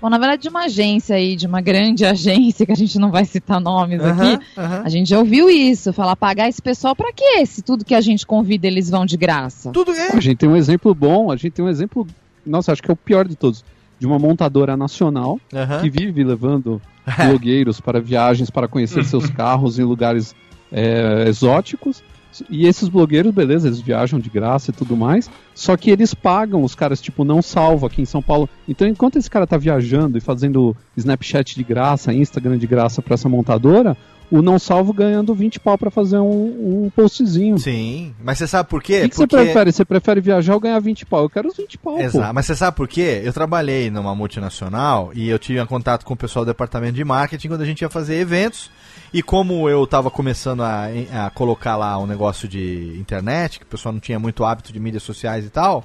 Bom, 0.00 0.08
na 0.08 0.18
verdade, 0.18 0.42
de 0.42 0.48
uma 0.48 0.64
agência 0.64 1.16
aí, 1.16 1.36
de 1.36 1.46
uma 1.46 1.60
grande 1.60 2.04
agência, 2.06 2.64
que 2.64 2.72
a 2.72 2.76
gente 2.76 2.98
não 2.98 3.10
vai 3.10 3.24
citar 3.24 3.60
nomes 3.60 4.00
Aham, 4.00 4.34
aqui. 4.34 4.46
aham. 4.56 4.82
A 4.84 4.88
gente 4.88 5.10
já 5.10 5.18
ouviu 5.18 5.50
isso, 5.50 5.92
falar 5.92 6.16
pagar 6.16 6.48
esse 6.48 6.62
pessoal 6.62 6.96
pra 6.96 7.12
quê? 7.12 7.44
Se 7.44 7.62
tudo 7.62 7.84
que 7.84 7.94
a 7.94 8.00
gente 8.00 8.26
convida 8.26 8.66
eles 8.66 8.88
vão 8.88 9.04
de 9.04 9.16
graça. 9.16 9.70
Tudo 9.72 9.92
é. 9.92 10.16
A 10.16 10.20
gente 10.20 10.38
tem 10.38 10.48
um 10.48 10.56
exemplo 10.56 10.94
bom, 10.94 11.30
a 11.30 11.36
gente 11.36 11.50
tem 11.50 11.64
um 11.64 11.68
exemplo, 11.68 12.06
nossa, 12.46 12.72
acho 12.72 12.82
que 12.82 12.90
é 12.90 12.94
o 12.94 12.96
pior 12.96 13.28
de 13.28 13.36
todos, 13.36 13.62
de 13.98 14.06
uma 14.06 14.18
montadora 14.18 14.76
nacional 14.76 15.38
Aham. 15.52 15.80
que 15.80 15.90
vive 15.90 16.24
levando 16.24 16.80
blogueiros 17.26 17.80
para 17.80 18.00
viagens 18.00 18.48
para 18.50 18.66
conhecer 18.68 19.04
seus 19.04 19.28
carros 19.30 19.78
em 19.78 19.84
lugares 19.84 20.34
é, 20.72 21.24
exóticos. 21.28 22.02
E 22.48 22.66
esses 22.66 22.88
blogueiros, 22.88 23.34
beleza, 23.34 23.68
eles 23.68 23.80
viajam 23.80 24.18
de 24.18 24.30
graça 24.30 24.70
e 24.70 24.74
tudo 24.74 24.96
mais, 24.96 25.30
só 25.54 25.76
que 25.76 25.90
eles 25.90 26.14
pagam 26.14 26.62
os 26.62 26.74
caras, 26.74 27.00
tipo, 27.00 27.24
não 27.24 27.42
salvo 27.42 27.86
aqui 27.86 28.02
em 28.02 28.06
São 28.06 28.22
Paulo. 28.22 28.48
Então, 28.68 28.86
enquanto 28.86 29.16
esse 29.16 29.30
cara 29.30 29.46
tá 29.46 29.56
viajando 29.56 30.16
e 30.16 30.20
fazendo 30.20 30.76
Snapchat 30.96 31.56
de 31.56 31.64
graça, 31.64 32.12
Instagram 32.12 32.58
de 32.58 32.66
graça 32.66 33.02
para 33.02 33.14
essa 33.14 33.28
montadora, 33.28 33.96
o 34.30 34.40
não 34.40 34.58
salvo 34.58 34.92
ganhando 34.92 35.34
20 35.34 35.58
pau 35.58 35.76
para 35.76 35.90
fazer 35.90 36.18
um, 36.18 36.84
um 36.84 36.90
postzinho. 36.94 37.58
Sim, 37.58 38.14
mas 38.22 38.38
você 38.38 38.46
sabe 38.46 38.68
por 38.68 38.78
O 38.78 38.82
quê? 38.82 39.02
que, 39.02 39.08
que 39.08 39.16
você 39.16 39.26
prefere? 39.26 39.72
Você 39.72 39.84
prefere 39.84 40.20
viajar 40.20 40.54
ou 40.54 40.60
ganhar 40.60 40.78
20 40.78 41.04
pau? 41.06 41.22
Eu 41.24 41.30
quero 41.30 41.48
os 41.48 41.56
20 41.56 41.78
pau, 41.78 41.98
Exato, 41.98 42.26
pô. 42.28 42.32
mas 42.32 42.46
você 42.46 42.54
sabe 42.54 42.76
por 42.76 42.86
quê? 42.86 43.22
Eu 43.24 43.32
trabalhei 43.32 43.90
numa 43.90 44.14
multinacional 44.14 45.10
e 45.14 45.28
eu 45.28 45.38
tive 45.38 45.64
contato 45.66 46.04
com 46.04 46.14
o 46.14 46.16
pessoal 46.16 46.44
do 46.44 46.48
departamento 46.48 46.94
de 46.94 47.04
marketing 47.04 47.48
quando 47.48 47.62
a 47.62 47.66
gente 47.66 47.82
ia 47.82 47.88
fazer 47.88 48.16
eventos. 48.16 48.70
E 49.12 49.22
como 49.22 49.68
eu 49.68 49.82
estava 49.82 50.10
começando 50.10 50.62
a, 50.62 50.84
a 51.26 51.30
colocar 51.30 51.76
lá 51.76 51.98
um 51.98 52.06
negócio 52.06 52.46
de 52.46 52.96
internet, 52.96 53.58
que 53.58 53.64
o 53.64 53.68
pessoal 53.68 53.92
não 53.92 54.00
tinha 54.00 54.20
muito 54.20 54.44
hábito 54.44 54.72
de 54.72 54.78
mídias 54.78 55.02
sociais 55.02 55.44
e 55.44 55.50
tal, 55.50 55.84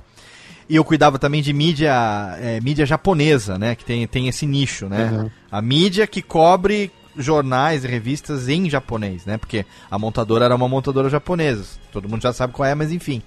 e 0.69 0.75
eu 0.75 0.83
cuidava 0.83 1.17
também 1.17 1.41
de 1.41 1.51
mídia, 1.51 1.91
é, 2.39 2.59
mídia 2.61 2.85
japonesa, 2.85 3.57
né? 3.57 3.75
Que 3.75 3.83
tem, 3.83 4.05
tem 4.07 4.27
esse 4.27 4.45
nicho, 4.45 4.87
né? 4.87 5.11
Uhum. 5.11 5.29
A 5.51 5.61
mídia 5.61 6.05
que 6.05 6.21
cobre 6.21 6.91
jornais 7.17 7.83
e 7.83 7.87
revistas 7.87 8.47
em 8.49 8.69
japonês, 8.69 9.25
né? 9.25 9.37
Porque 9.37 9.65
a 9.89 9.97
montadora 9.99 10.45
era 10.45 10.55
uma 10.55 10.67
montadora 10.67 11.09
japonesa. 11.09 11.65
Todo 11.91 12.09
mundo 12.09 12.21
já 12.21 12.33
sabe 12.33 12.53
qual 12.53 12.67
é, 12.67 12.75
mas 12.75 12.91
enfim. 12.91 13.21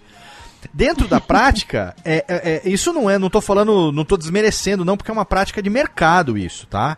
Dentro 0.73 1.07
da 1.07 1.21
prática, 1.23 1.95
é, 2.05 2.25
é- 2.29 2.63
é- 2.65 2.69
isso 2.69 2.93
não 2.93 3.09
é, 3.09 3.19
não 3.19 3.31
tô 3.31 3.41
falando, 3.41 3.93
não 3.93 4.05
tô 4.05 4.17
desmerecendo, 4.17 4.85
não, 4.85 4.97
porque 4.97 5.11
é 5.11 5.15
uma 5.15 5.25
prática 5.25 5.63
de 5.63 5.71
mercado 5.71 6.37
isso, 6.37 6.67
tá? 6.67 6.97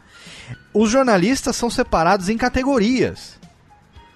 Os 0.73 0.91
jornalistas 0.91 1.57
são 1.57 1.69
separados 1.71 2.29
em 2.29 2.37
categorias. 2.37 3.39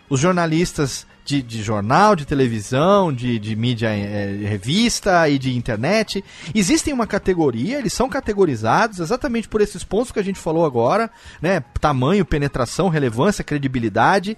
Os 0.08 0.20
jornalistas 0.20 1.06
de, 1.24 1.42
de 1.42 1.62
jornal, 1.62 2.14
de 2.14 2.26
televisão, 2.26 3.12
de, 3.12 3.38
de 3.38 3.56
mídia 3.56 3.88
é, 3.88 4.36
revista 4.46 5.28
e 5.28 5.38
de 5.38 5.56
internet. 5.56 6.22
Existem 6.54 6.92
uma 6.92 7.06
categoria, 7.06 7.78
eles 7.78 7.92
são 7.92 8.08
categorizados 8.08 9.00
exatamente 9.00 9.48
por 9.48 9.60
esses 9.60 9.82
pontos 9.82 10.12
que 10.12 10.18
a 10.18 10.24
gente 10.24 10.38
falou 10.38 10.66
agora, 10.66 11.10
né? 11.40 11.64
Tamanho, 11.80 12.24
penetração, 12.24 12.88
relevância, 12.88 13.42
credibilidade. 13.42 14.36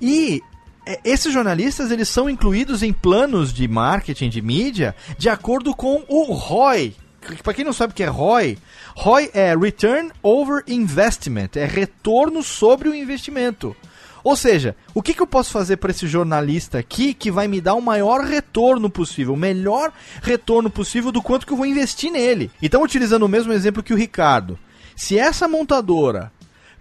E 0.00 0.40
é, 0.86 1.00
esses 1.04 1.32
jornalistas 1.32 1.90
eles 1.90 2.08
são 2.08 2.30
incluídos 2.30 2.82
em 2.82 2.92
planos 2.92 3.52
de 3.52 3.66
marketing 3.66 4.28
de 4.28 4.40
mídia 4.40 4.94
de 5.18 5.28
acordo 5.28 5.74
com 5.74 6.04
o 6.08 6.32
ROI. 6.32 6.94
Para 7.42 7.52
quem 7.52 7.64
não 7.64 7.72
sabe 7.72 7.92
o 7.92 7.96
que 7.96 8.02
é 8.02 8.06
ROI, 8.06 8.56
ROI 8.96 9.30
é 9.34 9.54
Return 9.54 10.10
Over 10.22 10.62
Investment, 10.66 11.50
é 11.56 11.66
retorno 11.66 12.42
sobre 12.42 12.88
o 12.88 12.94
investimento. 12.94 13.76
Ou 14.22 14.36
seja, 14.36 14.76
o 14.94 15.02
que, 15.02 15.14
que 15.14 15.22
eu 15.22 15.26
posso 15.26 15.50
fazer 15.50 15.76
para 15.76 15.90
esse 15.90 16.06
jornalista 16.06 16.78
aqui 16.78 17.14
que 17.14 17.30
vai 17.30 17.48
me 17.48 17.60
dar 17.60 17.74
o 17.74 17.82
maior 17.82 18.20
retorno 18.20 18.90
possível, 18.90 19.34
o 19.34 19.36
melhor 19.36 19.92
retorno 20.22 20.70
possível 20.70 21.10
do 21.10 21.22
quanto 21.22 21.46
que 21.46 21.52
eu 21.52 21.56
vou 21.56 21.66
investir 21.66 22.10
nele? 22.10 22.50
Então, 22.60 22.82
utilizando 22.82 23.24
o 23.24 23.28
mesmo 23.28 23.52
exemplo 23.52 23.82
que 23.82 23.94
o 23.94 23.96
Ricardo, 23.96 24.58
se 24.94 25.18
essa 25.18 25.48
montadora 25.48 26.30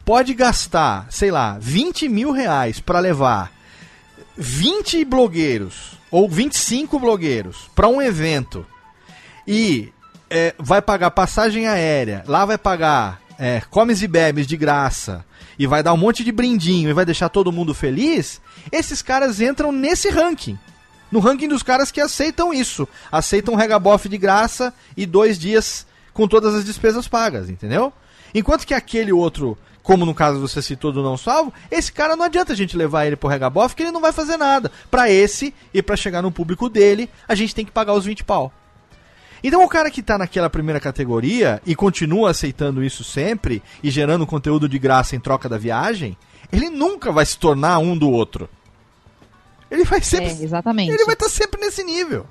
pode 0.04 0.34
gastar, 0.34 1.08
sei 1.10 1.32
lá, 1.32 1.58
20 1.60 2.10
mil 2.10 2.32
reais 2.32 2.80
para 2.80 3.00
levar 3.00 3.52
20 4.36 5.06
blogueiros 5.06 6.00
ou 6.10 6.28
25 6.28 7.00
blogueiros 7.00 7.70
para 7.76 7.88
um 7.88 8.02
evento 8.02 8.66
e 9.48 9.94
é, 10.30 10.54
vai 10.58 10.82
pagar 10.82 11.12
passagem 11.12 11.68
aérea, 11.68 12.24
lá 12.28 12.46
vai 12.46 12.58
pagar 12.58 13.22
é, 13.38 13.62
comes 13.70 14.02
e 14.02 14.08
bebes 14.08 14.46
de 14.46 14.58
graça 14.58 15.26
e 15.60 15.68
vai 15.68 15.84
dar 15.84 15.94
um 15.94 15.98
monte 15.98 16.24
de 16.24 16.32
brindinho 16.32 16.90
e 16.90 16.94
vai 16.94 17.06
deixar 17.06 17.28
todo 17.28 17.52
mundo 17.52 17.74
feliz, 17.74 18.40
esses 18.72 19.02
caras 19.02 19.42
entram 19.42 19.74
nesse 19.74 20.10
ranking. 20.10 20.58
No 21.12 21.20
ranking 21.20 21.50
dos 21.50 21.62
caras 21.62 21.92
que 21.92 22.00
aceitam 22.00 22.54
isso. 22.54 22.88
Aceitam 23.12 23.54
um 23.54 23.58
regabof 23.58 24.08
de 24.08 24.18
graça 24.18 24.74
e 24.96 25.06
dois 25.06 25.38
dias 25.38 25.86
com 26.14 26.28
todas 26.28 26.56
as 26.56 26.64
despesas 26.64 27.10
pagas, 27.10 27.50
entendeu? 27.50 27.92
Enquanto 28.34 28.66
que 28.66 28.74
aquele 28.74 29.12
outro, 29.12 29.58
como 29.84 30.06
no 30.06 30.14
caso 30.14 30.40
você 30.40 30.62
citou 30.62 30.94
do 30.94 31.04
não 31.04 31.18
salvo, 31.18 31.52
esse 31.70 31.92
cara 31.92 32.16
não 32.16 32.26
adianta 32.26 32.54
a 32.54 32.56
gente 32.56 32.78
levar 32.78 33.06
ele 33.06 33.16
pro 33.16 33.28
regabof 33.28 33.76
que 33.76 33.84
ele 33.84 33.92
não 33.92 34.02
vai 34.02 34.14
fazer 34.14 34.38
nada. 34.38 34.72
Para 34.90 35.10
esse 35.10 35.54
e 35.74 35.82
para 35.82 35.98
chegar 35.98 36.22
no 36.22 36.32
público 36.32 36.70
dele, 36.70 37.10
a 37.28 37.36
gente 37.36 37.54
tem 37.54 37.66
que 37.66 37.72
pagar 37.72 37.94
os 37.94 38.06
20 38.06 38.24
pau. 38.24 38.54
Então 39.44 39.64
o 39.64 39.70
cara 39.70 39.90
que 39.90 40.02
tá 40.02 40.18
naquela 40.18 40.50
primeira 40.50 40.80
categoria 40.80 41.62
e 41.66 41.76
continua 41.76 42.32
aceitando 42.32 42.84
isso 42.84 43.04
sempre 43.04 43.62
e 43.84 43.90
gerando 43.90 44.28
conteúdo 44.28 44.68
de 44.68 44.78
graça 44.78 45.16
em 45.16 45.20
troca 45.20 45.48
da 45.48 45.58
viagem, 45.58 46.18
ele 46.52 46.70
nunca 46.70 47.12
vai 47.12 47.26
se 47.26 47.38
tornar 47.38 47.80
um 47.80 47.98
do 47.98 48.10
outro. 48.10 48.50
Ele 49.70 49.84
vai 49.84 50.02
sempre. 50.02 50.28
É, 50.28 50.44
exatamente. 50.44 50.92
Ele 50.92 51.06
vai 51.06 51.14
estar 51.14 51.30
sempre 51.30 51.62
nesse 51.62 51.84
nível. 51.84 52.26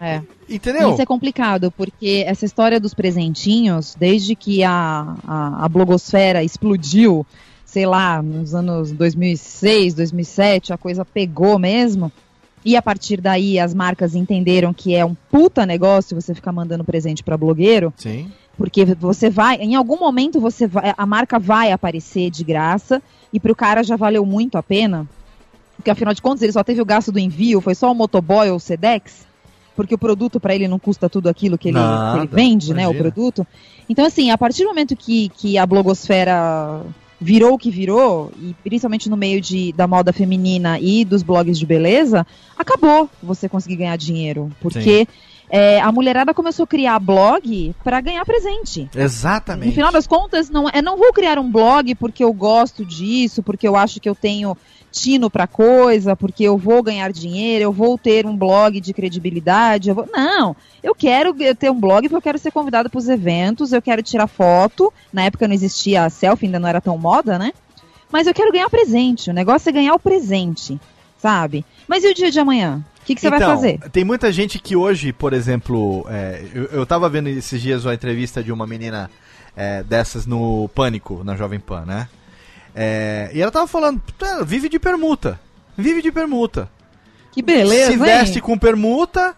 É. 0.00 0.22
Entendeu? 0.48 0.92
Isso 0.92 1.02
é 1.02 1.06
complicado, 1.06 1.72
porque 1.72 2.24
essa 2.26 2.44
história 2.44 2.78
dos 2.78 2.94
presentinhos, 2.94 3.94
desde 3.98 4.34
que 4.34 4.62
a, 4.62 5.16
a, 5.26 5.64
a 5.64 5.68
blogosfera 5.68 6.42
explodiu, 6.42 7.26
sei 7.64 7.84
lá, 7.84 8.22
nos 8.22 8.54
anos 8.54 8.92
2006, 8.92 9.94
2007, 9.94 10.72
a 10.72 10.78
coisa 10.78 11.04
pegou 11.04 11.58
mesmo. 11.58 12.12
E 12.68 12.76
a 12.76 12.82
partir 12.82 13.18
daí 13.18 13.58
as 13.58 13.72
marcas 13.72 14.14
entenderam 14.14 14.74
que 14.74 14.94
é 14.94 15.02
um 15.02 15.16
puta 15.30 15.64
negócio 15.64 16.14
você 16.20 16.34
ficar 16.34 16.52
mandando 16.52 16.84
presente 16.84 17.24
para 17.24 17.34
blogueiro, 17.34 17.94
Sim. 17.96 18.30
porque 18.58 18.84
você 18.84 19.30
vai, 19.30 19.56
em 19.56 19.74
algum 19.74 19.98
momento 19.98 20.38
você 20.38 20.66
vai, 20.66 20.92
a 20.94 21.06
marca 21.06 21.38
vai 21.38 21.72
aparecer 21.72 22.28
de 22.30 22.44
graça 22.44 23.02
e 23.32 23.40
pro 23.40 23.56
cara 23.56 23.82
já 23.82 23.96
valeu 23.96 24.26
muito 24.26 24.58
a 24.58 24.62
pena, 24.62 25.08
porque 25.76 25.90
afinal 25.90 26.12
de 26.12 26.20
contas 26.20 26.42
ele 26.42 26.52
só 26.52 26.62
teve 26.62 26.82
o 26.82 26.84
gasto 26.84 27.10
do 27.10 27.18
envio, 27.18 27.62
foi 27.62 27.74
só 27.74 27.90
o 27.90 27.94
motoboy 27.94 28.50
ou 28.50 28.56
o 28.56 28.60
Sedex, 28.60 29.26
porque 29.74 29.94
o 29.94 29.98
produto 29.98 30.38
para 30.38 30.54
ele 30.54 30.68
não 30.68 30.78
custa 30.78 31.08
tudo 31.08 31.30
aquilo 31.30 31.56
que 31.56 31.68
ele, 31.68 31.78
Nada, 31.78 32.12
que 32.12 32.18
ele 32.18 32.26
vende, 32.30 32.74
né, 32.74 32.86
o 32.86 32.90
imagina. 32.90 33.02
produto. 33.02 33.46
Então 33.88 34.04
assim, 34.04 34.30
a 34.30 34.36
partir 34.36 34.64
do 34.64 34.68
momento 34.68 34.94
que, 34.94 35.30
que 35.30 35.56
a 35.56 35.64
blogosfera 35.64 36.82
virou 37.20 37.54
o 37.54 37.58
que 37.58 37.70
virou, 37.70 38.32
e 38.40 38.54
principalmente 38.62 39.10
no 39.10 39.16
meio 39.16 39.40
de, 39.40 39.72
da 39.72 39.86
moda 39.86 40.12
feminina 40.12 40.78
e 40.78 41.04
dos 41.04 41.22
blogs 41.22 41.58
de 41.58 41.66
beleza, 41.66 42.26
acabou 42.56 43.10
você 43.22 43.48
conseguir 43.48 43.76
ganhar 43.76 43.96
dinheiro. 43.96 44.50
Porque 44.60 45.06
é, 45.50 45.80
a 45.80 45.90
mulherada 45.90 46.34
começou 46.34 46.64
a 46.64 46.66
criar 46.66 46.98
blog 46.98 47.74
para 47.82 48.00
ganhar 48.00 48.24
presente. 48.24 48.88
Exatamente. 48.94 49.68
No 49.68 49.74
final 49.74 49.92
das 49.92 50.06
contas, 50.06 50.50
não, 50.50 50.68
é 50.68 50.82
não 50.82 50.96
vou 50.96 51.12
criar 51.12 51.38
um 51.38 51.50
blog 51.50 51.94
porque 51.94 52.22
eu 52.22 52.32
gosto 52.32 52.84
disso, 52.84 53.42
porque 53.42 53.66
eu 53.66 53.74
acho 53.74 54.00
que 54.00 54.08
eu 54.08 54.14
tenho 54.14 54.56
tino 54.90 55.30
pra 55.30 55.46
coisa, 55.46 56.16
porque 56.16 56.44
eu 56.44 56.56
vou 56.56 56.82
ganhar 56.82 57.12
dinheiro, 57.12 57.64
eu 57.64 57.72
vou 57.72 57.96
ter 57.98 58.26
um 58.26 58.36
blog 58.36 58.80
de 58.80 58.92
credibilidade. 58.92 59.88
Eu 59.88 59.94
vou... 59.94 60.08
Não, 60.12 60.56
eu 60.82 60.94
quero 60.94 61.34
ter 61.54 61.70
um 61.70 61.78
blog 61.78 62.02
porque 62.08 62.16
eu 62.16 62.22
quero 62.22 62.38
ser 62.38 62.50
convidado 62.50 62.88
para 62.90 62.98
os 62.98 63.08
eventos, 63.08 63.72
eu 63.72 63.82
quero 63.82 64.02
tirar 64.02 64.26
foto. 64.26 64.92
Na 65.12 65.24
época 65.24 65.46
não 65.46 65.54
existia 65.54 66.04
a 66.04 66.10
selfie, 66.10 66.46
ainda 66.46 66.58
não 66.58 66.68
era 66.68 66.80
tão 66.80 66.96
moda, 66.98 67.38
né? 67.38 67.52
Mas 68.10 68.26
eu 68.26 68.34
quero 68.34 68.52
ganhar 68.52 68.70
presente. 68.70 69.30
O 69.30 69.34
negócio 69.34 69.68
é 69.68 69.72
ganhar 69.72 69.94
o 69.94 69.98
presente, 69.98 70.80
sabe? 71.18 71.64
Mas 71.86 72.04
e 72.04 72.08
o 72.08 72.14
dia 72.14 72.30
de 72.30 72.40
amanhã? 72.40 72.84
O 73.02 73.04
que, 73.04 73.14
que 73.14 73.20
você 73.20 73.30
vai 73.30 73.38
Então, 73.38 73.50
fazer? 73.50 73.78
Tem 73.90 74.04
muita 74.04 74.30
gente 74.32 74.58
que 74.58 74.76
hoje, 74.76 75.12
por 75.12 75.32
exemplo, 75.32 76.06
é, 76.10 76.42
eu, 76.54 76.64
eu 76.64 76.86
tava 76.86 77.08
vendo 77.08 77.28
esses 77.28 77.60
dias 77.60 77.84
uma 77.84 77.94
entrevista 77.94 78.42
de 78.42 78.52
uma 78.52 78.66
menina 78.66 79.10
é, 79.56 79.82
dessas 79.82 80.26
no 80.26 80.68
Pânico, 80.74 81.22
na 81.24 81.34
Jovem 81.34 81.58
Pan, 81.58 81.84
né? 81.86 82.08
É, 82.80 83.30
e 83.34 83.42
ela 83.42 83.50
tava 83.50 83.66
falando, 83.66 84.00
"É, 84.22 84.44
vive 84.44 84.68
de 84.68 84.78
permuta. 84.78 85.40
Vive 85.76 86.00
de 86.00 86.12
permuta. 86.12 86.70
Que 87.32 87.42
beleza, 87.42 87.86
se 87.86 87.92
hein? 87.94 87.98
veste 87.98 88.40
com 88.40 88.56
permuta, 88.56 89.36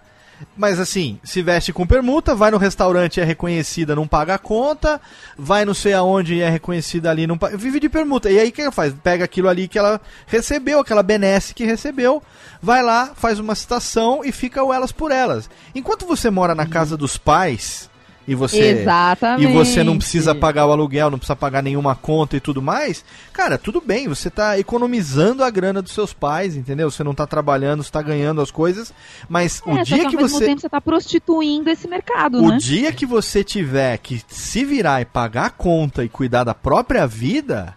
mas 0.56 0.78
assim, 0.78 1.18
se 1.24 1.40
veste 1.40 1.72
com 1.72 1.86
permuta, 1.86 2.34
vai 2.34 2.50
no 2.50 2.58
restaurante 2.58 3.18
é 3.18 3.24
reconhecida, 3.24 3.96
não 3.96 4.06
paga 4.06 4.34
a 4.34 4.38
conta, 4.38 5.00
vai 5.38 5.64
não 5.64 5.72
sei 5.72 5.94
aonde 5.94 6.40
é 6.40 6.50
reconhecida 6.50 7.10
ali, 7.10 7.26
não 7.26 7.38
paga, 7.38 7.56
vive 7.56 7.80
de 7.80 7.88
permuta. 7.88 8.30
E 8.30 8.38
aí 8.38 8.50
o 8.50 8.52
que 8.52 8.60
ela 8.62 8.72
faz? 8.72 8.94
Pega 9.02 9.24
aquilo 9.24 9.48
ali 9.48 9.68
que 9.68 9.78
ela 9.78 10.00
recebeu, 10.26 10.78
aquela 10.78 11.02
benesse 11.02 11.54
que 11.54 11.64
recebeu, 11.64 12.22
vai 12.62 12.82
lá, 12.82 13.12
faz 13.14 13.38
uma 13.38 13.54
citação 13.54 14.22
e 14.22 14.32
fica 14.32 14.62
o 14.62 14.72
elas 14.72 14.92
por 14.92 15.10
elas. 15.10 15.48
Enquanto 15.74 16.06
você 16.06 16.30
mora 16.30 16.54
na 16.54 16.66
casa 16.66 16.94
dos 16.96 17.16
pais 17.16 17.89
e 18.30 18.34
você 18.36 18.60
Exatamente. 18.60 19.50
e 19.50 19.52
você 19.52 19.82
não 19.82 19.98
precisa 19.98 20.34
pagar 20.34 20.66
o 20.66 20.70
aluguel, 20.72 21.10
não 21.10 21.18
precisa 21.18 21.34
pagar 21.34 21.62
nenhuma 21.62 21.96
conta 21.96 22.36
e 22.36 22.40
tudo 22.40 22.62
mais, 22.62 23.04
cara, 23.32 23.58
tudo 23.58 23.82
bem, 23.84 24.06
você 24.06 24.30
tá 24.30 24.56
economizando 24.58 25.42
a 25.42 25.50
grana 25.50 25.82
dos 25.82 25.92
seus 25.92 26.12
pais, 26.12 26.54
entendeu? 26.54 26.90
Você 26.90 27.02
não 27.02 27.12
tá 27.14 27.26
trabalhando, 27.26 27.82
você 27.82 27.90
tá 27.90 28.00
ganhando 28.00 28.40
as 28.40 28.50
coisas, 28.52 28.92
mas 29.28 29.60
É, 29.66 29.70
o 29.72 29.76
só 29.78 29.82
dia 29.82 30.04
ao 30.04 30.10
que 30.10 30.16
mesmo 30.16 30.38
você 30.38 30.46
tempo 30.46 30.60
você 30.60 30.68
tá 30.68 30.80
prostituindo 30.80 31.68
esse 31.68 31.88
mercado, 31.88 32.38
o 32.38 32.50
né? 32.50 32.58
dia 32.58 32.92
que 32.92 33.04
você 33.04 33.42
tiver 33.42 33.98
que 33.98 34.22
se 34.28 34.64
virar 34.64 35.00
e 35.00 35.04
pagar 35.04 35.46
a 35.46 35.50
conta 35.50 36.04
e 36.04 36.08
cuidar 36.08 36.44
da 36.44 36.54
própria 36.54 37.06
vida, 37.06 37.74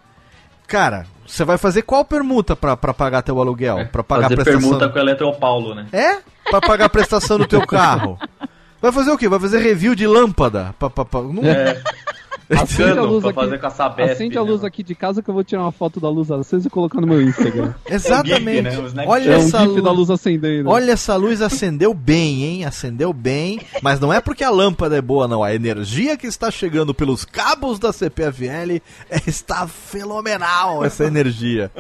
cara, 0.68 1.08
você 1.26 1.44
vai 1.44 1.58
fazer 1.58 1.82
qual 1.82 2.06
permuta 2.06 2.56
pra, 2.56 2.78
pra 2.78 2.94
pagar 2.94 3.24
teu 3.24 3.40
aluguel? 3.40 3.88
Pra 3.92 4.04
pagar 4.04 4.26
a 4.28 4.30
Fazer 4.30 4.36
prestação? 4.36 4.62
permuta 4.70 4.90
com 4.90 4.98
o 5.00 5.02
Eletropaulo, 5.02 5.74
né? 5.74 5.88
É? 5.92 6.18
Pra 6.50 6.62
pagar 6.62 6.86
a 6.86 6.90
prestação 6.90 7.40
do 7.40 7.48
teu 7.48 7.66
carro. 7.66 8.20
Vai 8.84 8.92
fazer 8.92 9.12
o 9.12 9.18
quê? 9.18 9.30
Vai 9.30 9.40
fazer 9.40 9.60
review 9.60 9.96
de 9.96 10.06
lâmpada? 10.06 10.76
Pra, 10.78 10.90
pra, 10.90 11.06
pra- 11.06 11.22
não- 11.22 11.42
É. 11.46 11.82
Acende 12.62 12.98
a 13.00 13.02
luz 13.02 13.24
pra 13.34 13.44
aqui. 13.44 13.76
Sabesp, 13.76 14.12
Acende 14.12 14.38
a 14.38 14.44
né, 14.44 14.50
luz 14.50 14.64
aqui 14.64 14.84
de 14.84 14.96
casa 14.96 15.22
que 15.22 15.30
eu 15.30 15.34
vou 15.34 15.44
tirar 15.44 15.62
uma 15.62 15.72
foto 15.72 16.00
da 16.00 16.10
luz 16.10 16.30
acesa 16.32 16.68
e 16.68 16.70
colocar 16.70 17.00
no 17.02 17.08
meu 17.08 17.22
Instagram. 17.22 17.74
Exatamente. 17.90 18.62
né? 18.62 18.78
O 18.80 18.86
Snapchat. 18.88 19.08
Olha 19.10 19.32
é 19.32 19.38
um 19.38 19.40
essa 19.42 19.64
luz. 19.64 19.84
da 19.84 19.92
luz 19.92 20.10
acendendo. 20.10 20.70
Olha, 20.70 20.92
essa 20.92 21.16
luz 21.16 21.42
acendeu 21.42 21.94
bem, 21.94 22.44
hein? 22.44 22.66
Acendeu 22.66 23.12
bem. 23.14 23.60
Mas 23.82 24.00
não 24.00 24.12
é 24.14 24.20
porque 24.22 24.44
a 24.44 24.50
lâmpada 24.50 24.98
é 24.98 25.02
boa, 25.02 25.28
não. 25.28 25.44
A 25.44 25.54
energia 25.54 26.18
que 26.18 26.28
está 26.28 26.50
chegando 26.52 26.94
pelos 26.94 27.26
cabos 27.26 27.80
da 27.80 27.92
CPFL 27.94 28.82
é- 29.10 29.22
está 29.28 29.68
fenomenal, 29.68 30.84
essa 30.84 31.06
energia. 31.06 31.72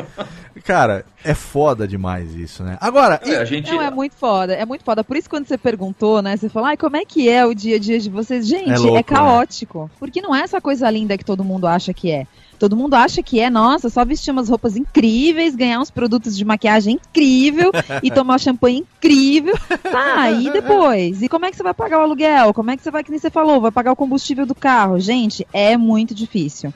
Cara, 0.63 1.03
é 1.23 1.33
foda 1.33 1.87
demais 1.87 2.33
isso, 2.35 2.63
né? 2.63 2.77
Agora, 2.79 3.19
É, 3.23 3.37
a 3.37 3.45
gente... 3.45 3.71
Não, 3.71 3.81
é 3.81 3.89
muito 3.89 4.15
foda, 4.15 4.53
é 4.53 4.65
muito 4.65 4.83
foda. 4.83 5.03
Por 5.03 5.17
isso, 5.17 5.29
quando 5.29 5.47
você 5.47 5.57
perguntou, 5.57 6.21
né? 6.21 6.37
Você 6.37 6.47
falou, 6.47 6.69
ai, 6.69 6.77
como 6.77 6.95
é 6.95 7.03
que 7.05 7.27
é 7.27 7.45
o 7.45 7.53
dia 7.53 7.75
a 7.75 7.79
dia 7.79 7.99
de 7.99 8.09
vocês? 8.09 8.47
Gente, 8.47 8.69
É 8.69 8.73
é, 8.73 8.77
louco, 8.77 9.03
caótico. 9.03 9.89
Porque 9.99 10.21
não 10.21 10.33
é 10.35 10.41
essa 10.41 10.61
coisa 10.63 10.89
linda 10.89 11.17
que 11.17 11.23
todo 11.23 11.43
mundo 11.43 11.67
acha 11.67 11.93
que 11.93 12.09
é. 12.09 12.25
Todo 12.57 12.77
mundo 12.77 12.93
acha 12.93 13.21
que 13.21 13.39
é, 13.39 13.49
nossa, 13.49 13.89
só 13.89 14.05
vestir 14.05 14.31
umas 14.31 14.47
roupas 14.49 14.77
incríveis, 14.77 15.55
ganhar 15.55 15.79
uns 15.79 15.91
produtos 15.91 16.35
de 16.35 16.45
maquiagem 16.45 16.95
incrível 16.95 17.71
e 18.01 18.09
tomar 18.11 18.39
champanhe 18.39 18.79
incrível. 18.79 19.53
Tá, 19.93 20.31
e 20.31 20.49
depois? 20.49 21.21
E 21.21 21.29
como 21.29 21.45
é 21.45 21.51
que 21.51 21.57
você 21.57 21.61
vai 21.61 21.73
pagar 21.73 21.99
o 21.99 22.01
aluguel? 22.01 22.51
Como 22.51 22.71
é 22.71 22.77
que 22.77 22.81
você 22.81 22.89
vai, 22.89 23.03
que 23.03 23.11
nem 23.11 23.19
você 23.19 23.29
falou, 23.29 23.61
vai 23.61 23.69
pagar 23.69 23.91
o 23.91 23.95
combustível 23.95 24.43
do 24.43 24.55
carro? 24.55 24.99
Gente, 24.99 25.45
é 25.53 25.77
muito 25.77 26.15
difícil. 26.15 26.73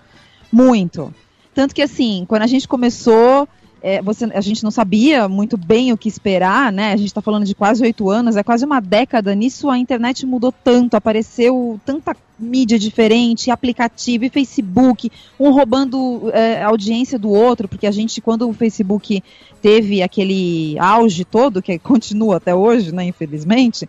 Muito. 0.51 1.11
Tanto 1.55 1.73
que 1.73 1.81
assim, 1.81 2.25
quando 2.27 2.43
a 2.43 2.47
gente 2.47 2.67
começou, 2.67 3.47
é, 3.87 4.01
você, 4.01 4.25
a 4.25 4.41
gente 4.41 4.65
não 4.65 4.71
sabia 4.71 5.29
muito 5.29 5.55
bem 5.55 5.93
o 5.93 5.97
que 5.97 6.09
esperar, 6.09 6.73
né? 6.73 6.91
A 6.91 6.97
gente 6.97 7.07
está 7.07 7.21
falando 7.21 7.45
de 7.45 7.55
quase 7.55 7.81
oito 7.81 8.09
anos, 8.09 8.35
é 8.35 8.43
quase 8.43 8.65
uma 8.65 8.81
década. 8.81 9.33
Nisso 9.33 9.69
a 9.69 9.77
internet 9.77 10.25
mudou 10.25 10.51
tanto, 10.51 10.95
apareceu 10.95 11.79
tanta 11.85 12.13
mídia 12.37 12.77
diferente, 12.77 13.49
aplicativo 13.49 14.25
e 14.25 14.29
Facebook, 14.29 15.09
um 15.39 15.51
roubando 15.51 16.29
é, 16.33 16.61
a 16.61 16.67
audiência 16.67 17.17
do 17.17 17.29
outro, 17.29 17.65
porque 17.69 17.87
a 17.87 17.91
gente, 17.91 18.19
quando 18.19 18.49
o 18.49 18.53
Facebook 18.53 19.23
teve 19.61 20.03
aquele 20.03 20.77
auge 20.79 21.23
todo, 21.23 21.61
que 21.61 21.79
continua 21.79 22.35
até 22.37 22.53
hoje, 22.53 22.93
né, 22.93 23.05
infelizmente, 23.05 23.87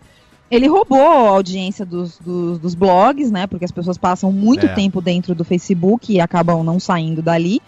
ele 0.49 0.67
roubou 0.67 0.97
a 1.07 1.29
audiência 1.29 1.85
dos, 1.85 2.17
dos, 2.19 2.57
dos 2.57 2.73
blogs, 2.73 3.29
né? 3.29 3.47
Porque 3.47 3.65
as 3.65 3.71
pessoas 3.71 3.97
passam 3.97 4.31
muito 4.31 4.65
É. 4.65 4.73
tempo 4.73 5.01
dentro 5.01 5.35
do 5.35 5.43
Facebook 5.43 6.13
e 6.13 6.21
acabam 6.21 6.63
não 6.63 6.79
saindo 6.79 7.21
dali. 7.21 7.61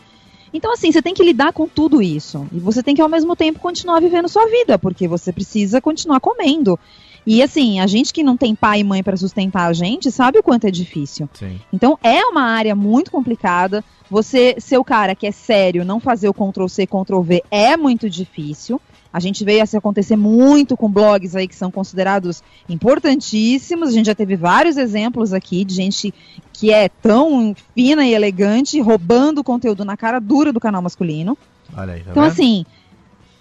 Então, 0.53 0.73
assim, 0.73 0.91
você 0.91 1.01
tem 1.01 1.13
que 1.13 1.23
lidar 1.23 1.53
com 1.53 1.67
tudo 1.67 2.01
isso. 2.01 2.47
E 2.51 2.59
você 2.59 2.83
tem 2.83 2.93
que, 2.95 3.01
ao 3.01 3.09
mesmo 3.09 3.35
tempo, 3.35 3.59
continuar 3.59 3.99
vivendo 3.99 4.27
sua 4.27 4.45
vida, 4.47 4.77
porque 4.77 5.07
você 5.07 5.31
precisa 5.31 5.81
continuar 5.81 6.19
comendo. 6.19 6.77
E, 7.25 7.41
assim, 7.41 7.79
a 7.79 7.87
gente 7.87 8.11
que 8.11 8.23
não 8.23 8.35
tem 8.35 8.55
pai 8.55 8.79
e 8.79 8.83
mãe 8.83 9.03
para 9.03 9.15
sustentar 9.15 9.67
a 9.67 9.73
gente 9.73 10.11
sabe 10.11 10.39
o 10.39 10.43
quanto 10.43 10.65
é 10.65 10.71
difícil. 10.71 11.29
Sim. 11.33 11.59
Então, 11.71 11.97
é 12.03 12.23
uma 12.25 12.43
área 12.43 12.75
muito 12.75 13.11
complicada. 13.11 13.83
Você 14.09 14.55
ser 14.59 14.77
o 14.77 14.83
cara 14.83 15.15
que 15.15 15.27
é 15.27 15.31
sério, 15.31 15.85
não 15.85 15.99
fazer 15.99 16.27
o 16.27 16.33
Ctrl-C, 16.33 16.85
Ctrl-V 16.87 17.43
é 17.49 17.77
muito 17.77 18.09
difícil. 18.09 18.81
A 19.13 19.19
gente 19.19 19.43
veio 19.43 19.61
a 19.61 19.65
se 19.65 19.75
acontecer 19.75 20.15
muito 20.15 20.77
com 20.77 20.89
blogs 20.89 21.35
aí 21.35 21.47
que 21.47 21.55
são 21.55 21.69
considerados 21.69 22.41
importantíssimos. 22.69 23.89
A 23.89 23.91
gente 23.91 24.05
já 24.05 24.15
teve 24.15 24.35
vários 24.35 24.77
exemplos 24.77 25.33
aqui 25.33 25.65
de 25.65 25.73
gente 25.75 26.13
que 26.53 26.71
é 26.71 26.87
tão 26.89 27.55
fina 27.75 28.05
e 28.05 28.13
elegante, 28.13 28.79
roubando 28.79 29.39
o 29.39 29.43
conteúdo 29.43 29.83
na 29.83 29.97
cara 29.97 30.19
dura 30.19 30.53
do 30.53 30.59
canal 30.59 30.81
masculino. 30.81 31.37
Olha 31.75 31.93
aí, 31.93 32.01
tá 32.01 32.11
Então, 32.11 32.23
vendo? 32.23 32.31
assim, 32.31 32.65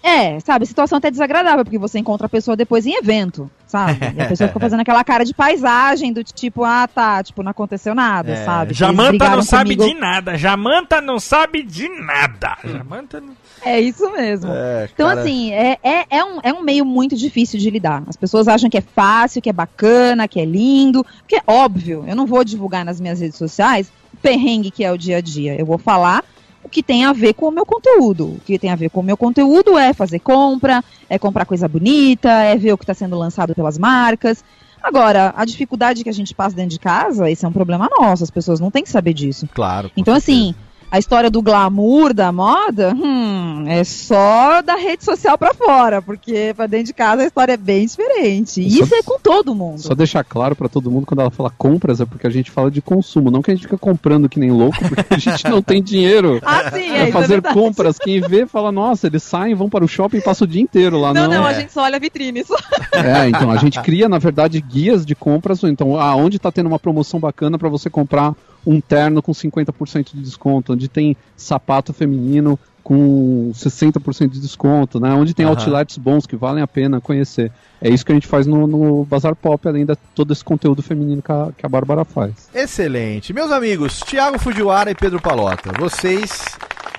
é, 0.03 0.39
sabe, 0.39 0.65
situação 0.65 0.97
até 0.97 1.11
desagradável, 1.11 1.63
porque 1.63 1.77
você 1.77 1.99
encontra 1.99 2.25
a 2.25 2.29
pessoa 2.29 2.57
depois 2.57 2.85
em 2.87 2.93
evento, 2.97 3.49
sabe? 3.67 3.99
E 4.17 4.21
a 4.21 4.27
pessoa 4.27 4.47
fica 4.47 4.59
fazendo 4.59 4.79
aquela 4.79 5.03
cara 5.03 5.23
de 5.23 5.33
paisagem 5.33 6.11
do 6.11 6.23
tipo, 6.23 6.63
ah, 6.63 6.87
tá, 6.87 7.21
tipo, 7.23 7.43
não 7.43 7.51
aconteceu 7.51 7.93
nada, 7.93 8.31
É, 8.31 8.43
sabe? 8.45 8.73
Jamanta 8.73 9.29
não 9.29 9.43
sabe 9.43 9.75
comigo. 9.75 9.93
de 9.93 9.99
nada. 10.01 10.37
Jamanta 10.37 10.99
não 11.01 11.19
sabe 11.19 11.61
de 11.61 11.87
nada. 11.87 12.57
Jamanta 12.65 13.21
não... 13.21 13.33
É 13.63 13.79
isso 13.79 14.11
mesmo. 14.11 14.51
É, 14.51 14.89
Então, 14.91 15.07
cara, 15.07 15.21
assim, 15.21 15.51
é, 15.51 15.77
é, 15.83 16.05
é, 16.09 16.23
um, 16.23 16.39
é 16.43 16.53
um 16.53 16.61
meio 16.61 16.85
muito 16.85 17.15
difícil 17.15 17.59
de 17.59 17.69
lidar. 17.69 18.03
As 18.07 18.15
pessoas 18.15 18.47
acham 18.47 18.69
que 18.69 18.77
é 18.77 18.81
fácil, 18.81 19.41
que 19.41 19.49
é 19.49 19.53
bacana, 19.53 20.27
que 20.27 20.39
é 20.39 20.45
lindo. 20.45 21.05
Porque 21.19 21.35
é 21.35 21.43
óbvio, 21.45 22.03
eu 22.07 22.15
não 22.15 22.25
vou 22.25 22.43
divulgar 22.43 22.83
nas 22.83 22.99
minhas 22.99 23.19
redes 23.19 23.37
sociais 23.37 23.91
o 24.13 24.17
perrengue 24.17 24.71
que 24.71 24.83
é 24.83 24.91
o 24.91 24.97
dia 24.97 25.17
a 25.17 25.21
dia. 25.21 25.55
Eu 25.59 25.65
vou 25.65 25.77
falar 25.77 26.23
o 26.63 26.69
que 26.69 26.83
tem 26.83 27.05
a 27.05 27.13
ver 27.13 27.33
com 27.33 27.47
o 27.47 27.51
meu 27.51 27.65
conteúdo. 27.65 28.25
O 28.35 28.39
que 28.45 28.59
tem 28.59 28.69
a 28.69 28.75
ver 28.75 28.89
com 28.89 28.99
o 28.99 29.03
meu 29.03 29.17
conteúdo 29.17 29.77
é 29.77 29.93
fazer 29.93 30.19
compra, 30.19 30.83
é 31.09 31.17
comprar 31.17 31.45
coisa 31.45 31.67
bonita, 31.67 32.29
é 32.29 32.55
ver 32.55 32.73
o 32.73 32.77
que 32.77 32.83
está 32.83 32.93
sendo 32.93 33.17
lançado 33.17 33.55
pelas 33.55 33.77
marcas. 33.77 34.43
Agora, 34.81 35.31
a 35.37 35.45
dificuldade 35.45 36.03
que 36.03 36.09
a 36.09 36.13
gente 36.13 36.33
passa 36.33 36.55
dentro 36.55 36.71
de 36.71 36.79
casa, 36.79 37.29
esse 37.29 37.45
é 37.45 37.47
um 37.47 37.51
problema 37.51 37.87
nosso. 37.99 38.23
As 38.23 38.31
pessoas 38.31 38.59
não 38.59 38.71
têm 38.71 38.83
que 38.83 38.89
saber 38.89 39.13
disso. 39.13 39.47
Claro. 39.53 39.91
Então, 39.95 40.19
certeza. 40.19 40.39
assim, 40.39 40.55
a 40.91 40.99
história 40.99 41.29
do 41.31 41.41
glamour 41.41 42.13
da 42.13 42.31
moda, 42.33 42.93
hum, 42.93 43.63
é 43.67 43.81
só 43.83 44.61
da 44.61 44.75
rede 44.75 45.05
social 45.05 45.37
pra 45.37 45.53
fora, 45.53 46.01
porque 46.01 46.53
pra 46.55 46.67
dentro 46.67 46.87
de 46.87 46.93
casa 46.93 47.21
a 47.23 47.25
história 47.25 47.53
é 47.53 47.57
bem 47.57 47.85
diferente. 47.85 48.61
E 48.61 48.69
Só- 48.71 48.83
isso 48.83 48.95
é 48.95 49.01
com 49.01 49.17
todo 49.17 49.55
mundo. 49.55 49.79
Só 49.79 49.95
deixar 49.95 50.23
claro 50.23 50.55
pra 50.55 50.67
todo 50.67 50.91
mundo 50.91 51.05
quando 51.05 51.21
ela 51.21 51.31
fala 51.31 51.49
compras 51.57 52.01
é 52.01 52.05
porque 52.05 52.27
a 52.27 52.29
gente 52.29 52.51
fala 52.51 52.69
de 52.69 52.81
consumo, 52.81 53.31
não 53.31 53.41
que 53.41 53.49
a 53.51 53.53
gente 53.55 53.63
fica 53.63 53.77
comprando 53.77 54.27
que 54.27 54.39
nem 54.39 54.51
louco, 54.51 54.77
porque 54.79 55.13
a 55.13 55.17
gente 55.17 55.45
não 55.49 55.61
tem 55.61 55.81
dinheiro 55.81 56.39
Ah, 56.45 56.69
sim, 56.71 56.89
é, 56.91 57.07
é 57.07 57.11
fazer 57.11 57.27
verdade. 57.35 57.55
compras. 57.55 57.97
Quem 57.97 58.19
vê 58.19 58.45
fala, 58.45 58.71
nossa, 58.71 59.07
eles 59.07 59.23
saem, 59.23 59.55
vão 59.55 59.69
para 59.69 59.85
o 59.85 59.87
shopping 59.87 60.17
e 60.17 60.21
passam 60.21 60.45
o 60.45 60.49
dia 60.49 60.61
inteiro 60.61 60.99
lá. 60.99 61.13
Não, 61.13 61.23
Não, 61.23 61.37
não, 61.41 61.47
é. 61.47 61.51
a 61.51 61.59
gente 61.59 61.71
só 61.71 61.83
olha 61.83 61.95
a 61.95 61.99
vitrine. 61.99 62.43
Só. 62.43 62.55
É, 62.93 63.29
então 63.29 63.49
a 63.49 63.55
gente 63.57 63.79
cria, 63.81 64.09
na 64.09 64.17
verdade, 64.19 64.59
guias 64.59 65.05
de 65.05 65.15
compras. 65.15 65.63
Então, 65.63 65.95
aonde 65.99 66.37
tá 66.39 66.51
tendo 66.51 66.67
uma 66.67 66.79
promoção 66.79 67.19
bacana 67.19 67.57
pra 67.57 67.69
você 67.69 67.89
comprar 67.89 68.33
um 68.65 68.79
terno 68.79 69.21
com 69.21 69.31
50% 69.31 70.13
de 70.13 70.21
desconto, 70.21 70.73
onde 70.73 70.87
tem 70.87 71.15
sapato 71.35 71.93
feminino 71.93 72.59
com 72.83 73.51
60% 73.53 74.29
de 74.29 74.39
desconto, 74.39 74.99
né? 74.99 75.13
Onde 75.13 75.33
tem 75.33 75.45
Aham. 75.45 75.55
outlets 75.55 75.97
bons 75.97 76.25
que 76.25 76.35
valem 76.35 76.63
a 76.63 76.67
pena 76.67 76.99
conhecer. 76.99 77.51
É 77.79 77.89
isso 77.89 78.05
que 78.05 78.11
a 78.11 78.15
gente 78.15 78.27
faz 78.27 78.47
no, 78.47 78.65
no 78.67 79.05
Bazar 79.05 79.35
Pop, 79.35 79.67
além 79.67 79.85
de 79.85 79.95
todo 80.15 80.33
esse 80.33 80.43
conteúdo 80.43 80.81
feminino 80.81 81.21
que 81.21 81.31
a, 81.31 81.49
que 81.55 81.65
a 81.65 81.69
Bárbara 81.69 82.03
faz. 82.03 82.49
Excelente. 82.53 83.33
Meus 83.33 83.51
amigos, 83.51 83.99
Thiago 83.99 84.39
Fujiwara 84.39 84.91
e 84.91 84.95
Pedro 84.95 85.21
Palota, 85.21 85.71
vocês 85.79 86.43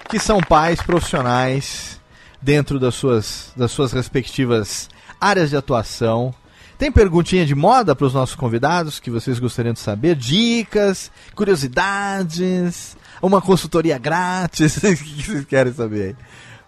que 0.08 0.18
são 0.18 0.40
pais 0.40 0.80
profissionais 0.82 2.00
dentro 2.40 2.78
das 2.78 2.94
suas, 2.94 3.52
das 3.56 3.70
suas 3.70 3.92
respectivas 3.92 4.88
áreas 5.20 5.50
de 5.50 5.56
atuação. 5.56 6.34
Tem 6.82 6.90
perguntinha 6.90 7.46
de 7.46 7.54
moda 7.54 7.94
para 7.94 8.08
os 8.08 8.12
nossos 8.12 8.34
convidados 8.34 8.98
que 8.98 9.08
vocês 9.08 9.38
gostariam 9.38 9.72
de 9.72 9.78
saber? 9.78 10.16
Dicas, 10.16 11.12
curiosidades, 11.32 12.96
uma 13.22 13.40
consultoria 13.40 13.96
grátis? 13.98 14.78
o 14.82 14.96
que 14.96 15.22
vocês 15.22 15.44
querem 15.44 15.72
saber 15.72 16.02
aí? 16.02 16.16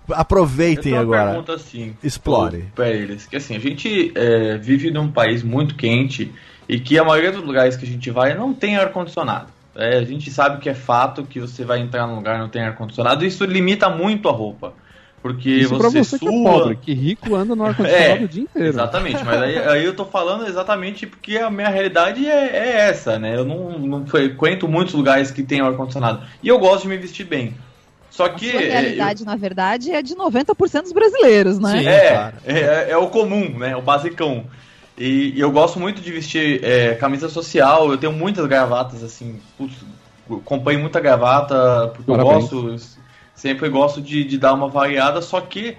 Eu 0.08 0.14
Aproveitem 0.14 0.92
uma 0.92 1.02
agora. 1.02 1.30
pergunta 1.30 1.54
assim. 1.54 1.96
Explore. 2.00 2.66
Para 2.76 2.90
eles. 2.90 3.26
Que 3.26 3.34
assim, 3.34 3.56
a 3.56 3.58
gente 3.58 4.12
é, 4.14 4.56
vive 4.56 4.88
num 4.92 5.10
país 5.10 5.42
muito 5.42 5.74
quente 5.74 6.32
e 6.68 6.78
que 6.78 6.96
a 6.96 7.02
maioria 7.02 7.32
dos 7.32 7.42
lugares 7.42 7.76
que 7.76 7.84
a 7.84 7.88
gente 7.88 8.08
vai 8.12 8.34
não 8.38 8.54
tem 8.54 8.76
ar-condicionado. 8.76 9.48
É, 9.74 9.98
a 9.98 10.04
gente 10.04 10.30
sabe 10.30 10.60
que 10.60 10.68
é 10.68 10.74
fato 10.74 11.24
que 11.24 11.40
você 11.40 11.64
vai 11.64 11.80
entrar 11.80 12.06
num 12.06 12.14
lugar 12.14 12.36
e 12.36 12.38
não 12.38 12.48
tem 12.48 12.62
ar-condicionado 12.62 13.24
e 13.24 13.26
isso 13.26 13.44
limita 13.44 13.90
muito 13.90 14.28
a 14.28 14.32
roupa. 14.32 14.74
Porque 15.24 15.48
Isso 15.48 15.78
pra 15.78 15.88
você 15.88 16.04
você 16.04 16.18
sua. 16.18 16.28
que 16.28 16.36
é 16.36 16.42
pobre, 16.42 16.76
que 16.76 16.92
rico 16.92 17.34
anda 17.34 17.56
no 17.56 17.64
ar-condicionado 17.64 18.20
É, 18.20 18.24
o 18.24 18.28
dia 18.28 18.42
inteiro. 18.42 18.68
Exatamente, 18.68 19.24
mas 19.24 19.40
aí, 19.40 19.56
aí 19.56 19.82
eu 19.82 19.96
tô 19.96 20.04
falando 20.04 20.46
exatamente 20.46 21.06
porque 21.06 21.38
a 21.38 21.48
minha 21.48 21.70
realidade 21.70 22.26
é, 22.28 22.50
é 22.54 22.88
essa, 22.90 23.18
né? 23.18 23.34
Eu 23.34 23.42
não, 23.42 23.78
não 23.78 24.06
frequento 24.06 24.68
muitos 24.68 24.92
lugares 24.92 25.30
que 25.30 25.42
tem 25.42 25.62
ar-condicionado. 25.62 26.20
E 26.42 26.48
eu 26.48 26.58
gosto 26.58 26.82
de 26.82 26.88
me 26.88 26.98
vestir 26.98 27.24
bem. 27.24 27.54
Só 28.10 28.26
A 28.26 28.30
que. 28.34 28.50
sua 28.50 28.60
é, 28.60 28.68
realidade, 28.68 29.24
na 29.24 29.34
verdade, 29.34 29.92
é 29.92 30.02
de 30.02 30.14
90% 30.14 30.82
dos 30.82 30.92
brasileiros, 30.92 31.58
né? 31.58 31.70
Sim. 31.80 31.86
é, 31.88 32.10
claro. 32.10 32.36
é, 32.44 32.90
é 32.90 32.96
o 32.98 33.08
comum, 33.08 33.58
né? 33.58 33.74
O 33.74 33.80
basicão. 33.80 34.44
E, 34.98 35.32
e 35.34 35.40
eu 35.40 35.50
gosto 35.50 35.80
muito 35.80 36.02
de 36.02 36.12
vestir 36.12 36.62
é, 36.62 36.96
camisa 36.96 37.30
social, 37.30 37.90
eu 37.90 37.96
tenho 37.96 38.12
muitas 38.12 38.44
gravatas, 38.46 39.02
assim, 39.02 39.40
putz, 39.56 39.74
eu 40.28 40.36
acompanho 40.36 40.80
muita 40.80 41.00
gravata, 41.00 41.90
porque 41.94 42.10
Parabéns. 42.12 42.52
eu 42.52 42.62
gosto, 42.62 43.03
sempre 43.34 43.68
gosto 43.68 44.00
de, 44.00 44.24
de 44.24 44.38
dar 44.38 44.54
uma 44.54 44.68
variada, 44.68 45.20
só 45.22 45.40
que 45.40 45.76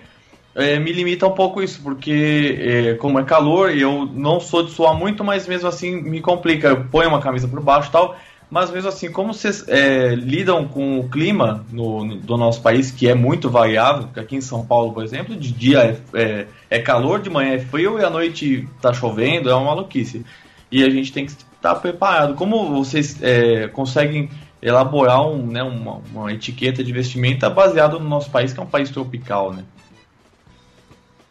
é, 0.55 0.79
me 0.79 0.91
limita 0.93 1.27
um 1.27 1.31
pouco 1.31 1.61
isso, 1.61 1.81
porque 1.83 2.57
é, 2.59 2.93
como 2.95 3.19
é 3.19 3.23
calor, 3.23 3.71
eu 3.75 4.05
não 4.13 4.39
sou 4.39 4.63
de 4.63 4.71
suar 4.71 4.93
muito, 4.93 5.23
mas 5.23 5.47
mesmo 5.47 5.67
assim 5.67 6.01
me 6.01 6.21
complica. 6.21 6.69
Eu 6.69 6.85
ponho 6.85 7.09
uma 7.09 7.19
camisa 7.19 7.47
por 7.47 7.59
baixo 7.61 7.89
e 7.89 7.91
tal, 7.91 8.15
mas 8.49 8.71
mesmo 8.71 8.87
assim, 8.87 9.11
como 9.11 9.33
vocês 9.33 9.65
é, 9.67 10.15
lidam 10.15 10.65
com 10.67 10.99
o 10.99 11.09
clima 11.09 11.65
no, 11.71 12.05
no- 12.05 12.15
do 12.15 12.37
nosso 12.37 12.61
país, 12.61 12.89
que 12.91 13.07
é 13.07 13.13
muito 13.13 13.49
variável, 13.49 14.07
aqui 14.15 14.35
em 14.37 14.41
São 14.41 14.65
Paulo, 14.65 14.93
por 14.93 15.03
exemplo, 15.03 15.35
de 15.35 15.51
dia 15.51 15.79
é, 16.13 16.19
é, 16.21 16.45
é 16.69 16.79
calor, 16.79 17.19
de 17.19 17.29
manhã 17.29 17.53
é 17.55 17.59
frio 17.59 17.99
e 17.99 18.03
à 18.05 18.09
noite 18.09 18.65
tá 18.81 18.93
chovendo, 18.93 19.49
é 19.49 19.55
uma 19.55 19.65
maluquice. 19.65 20.25
E 20.71 20.83
a 20.83 20.89
gente 20.89 21.11
tem 21.11 21.25
que 21.25 21.31
estar 21.33 21.75
preparado. 21.75 22.33
Como 22.35 22.69
vocês 22.75 23.17
é, 23.21 23.67
conseguem 23.67 24.29
elaborar 24.65 25.27
um, 25.29 25.45
né, 25.45 25.61
uma, 25.61 26.01
uma 26.11 26.33
etiqueta 26.33 26.83
de 26.83 26.91
vestimenta 26.91 27.51
baseado 27.51 27.99
no 27.99 28.09
nosso 28.09 28.31
país, 28.31 28.51
que 28.51 28.59
é 28.59 28.63
um 28.63 28.67
país 28.67 28.89
tropical, 28.89 29.53
né? 29.53 29.63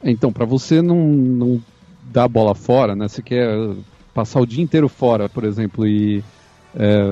Então, 0.04 0.32
pra 0.32 0.44
você 0.44 0.80
não, 0.80 0.96
não 0.96 1.60
dar 2.04 2.28
bola 2.28 2.54
fora, 2.54 2.94
né? 2.94 3.08
Você 3.08 3.22
quer 3.22 3.48
passar 4.14 4.40
o 4.40 4.46
dia 4.46 4.62
inteiro 4.62 4.88
fora, 4.88 5.28
por 5.28 5.42
exemplo, 5.42 5.84
e 5.84 6.22
é, 6.76 7.02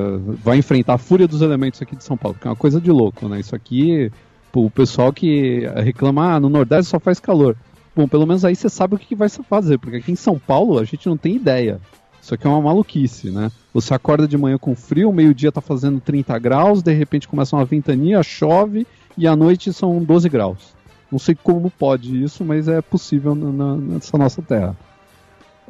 vai 0.44 0.58
enfrentar 0.58 0.94
a 0.94 0.98
fúria 0.98 1.26
dos 1.26 1.42
elementos 1.42 1.82
aqui 1.82 1.96
de 1.96 2.04
São 2.04 2.16
Paulo, 2.16 2.38
que 2.40 2.46
é 2.46 2.50
uma 2.50 2.56
coisa 2.56 2.80
de 2.80 2.92
louco, 2.92 3.28
né? 3.28 3.40
Isso 3.40 3.56
aqui, 3.56 4.12
pô, 4.52 4.66
o 4.66 4.70
pessoal 4.70 5.12
que 5.12 5.66
reclama, 5.82 6.34
ah, 6.34 6.40
no 6.40 6.48
Nordeste 6.48 6.88
só 6.88 7.00
faz 7.00 7.18
calor. 7.18 7.56
Bom, 7.96 8.06
pelo 8.06 8.26
menos 8.26 8.44
aí 8.44 8.54
você 8.54 8.68
sabe 8.68 8.94
o 8.94 8.98
que, 8.98 9.06
que 9.06 9.16
vai 9.16 9.28
se 9.28 9.42
fazer, 9.42 9.78
porque 9.78 9.96
aqui 9.96 10.12
em 10.12 10.16
São 10.16 10.38
Paulo 10.38 10.78
a 10.78 10.84
gente 10.84 11.08
não 11.08 11.16
tem 11.16 11.34
ideia. 11.34 11.80
Isso 12.22 12.34
aqui 12.34 12.46
é 12.46 12.50
uma 12.50 12.60
maluquice, 12.62 13.30
né? 13.32 13.50
Você 13.74 13.92
acorda 13.92 14.28
de 14.28 14.38
manhã 14.38 14.56
com 14.56 14.76
frio, 14.76 15.12
meio-dia 15.12 15.50
tá 15.50 15.60
fazendo 15.60 16.00
30 16.00 16.38
graus, 16.38 16.80
de 16.80 16.92
repente 16.92 17.26
começa 17.26 17.56
uma 17.56 17.64
ventania, 17.64 18.22
chove 18.22 18.86
e 19.18 19.26
à 19.26 19.34
noite 19.34 19.72
são 19.72 20.02
12 20.02 20.28
graus. 20.28 20.72
Não 21.10 21.18
sei 21.18 21.34
como 21.34 21.68
pode 21.68 22.22
isso, 22.22 22.44
mas 22.44 22.68
é 22.68 22.80
possível 22.80 23.34
na- 23.34 23.76
nessa 23.76 24.16
nossa 24.16 24.40
terra. 24.40 24.76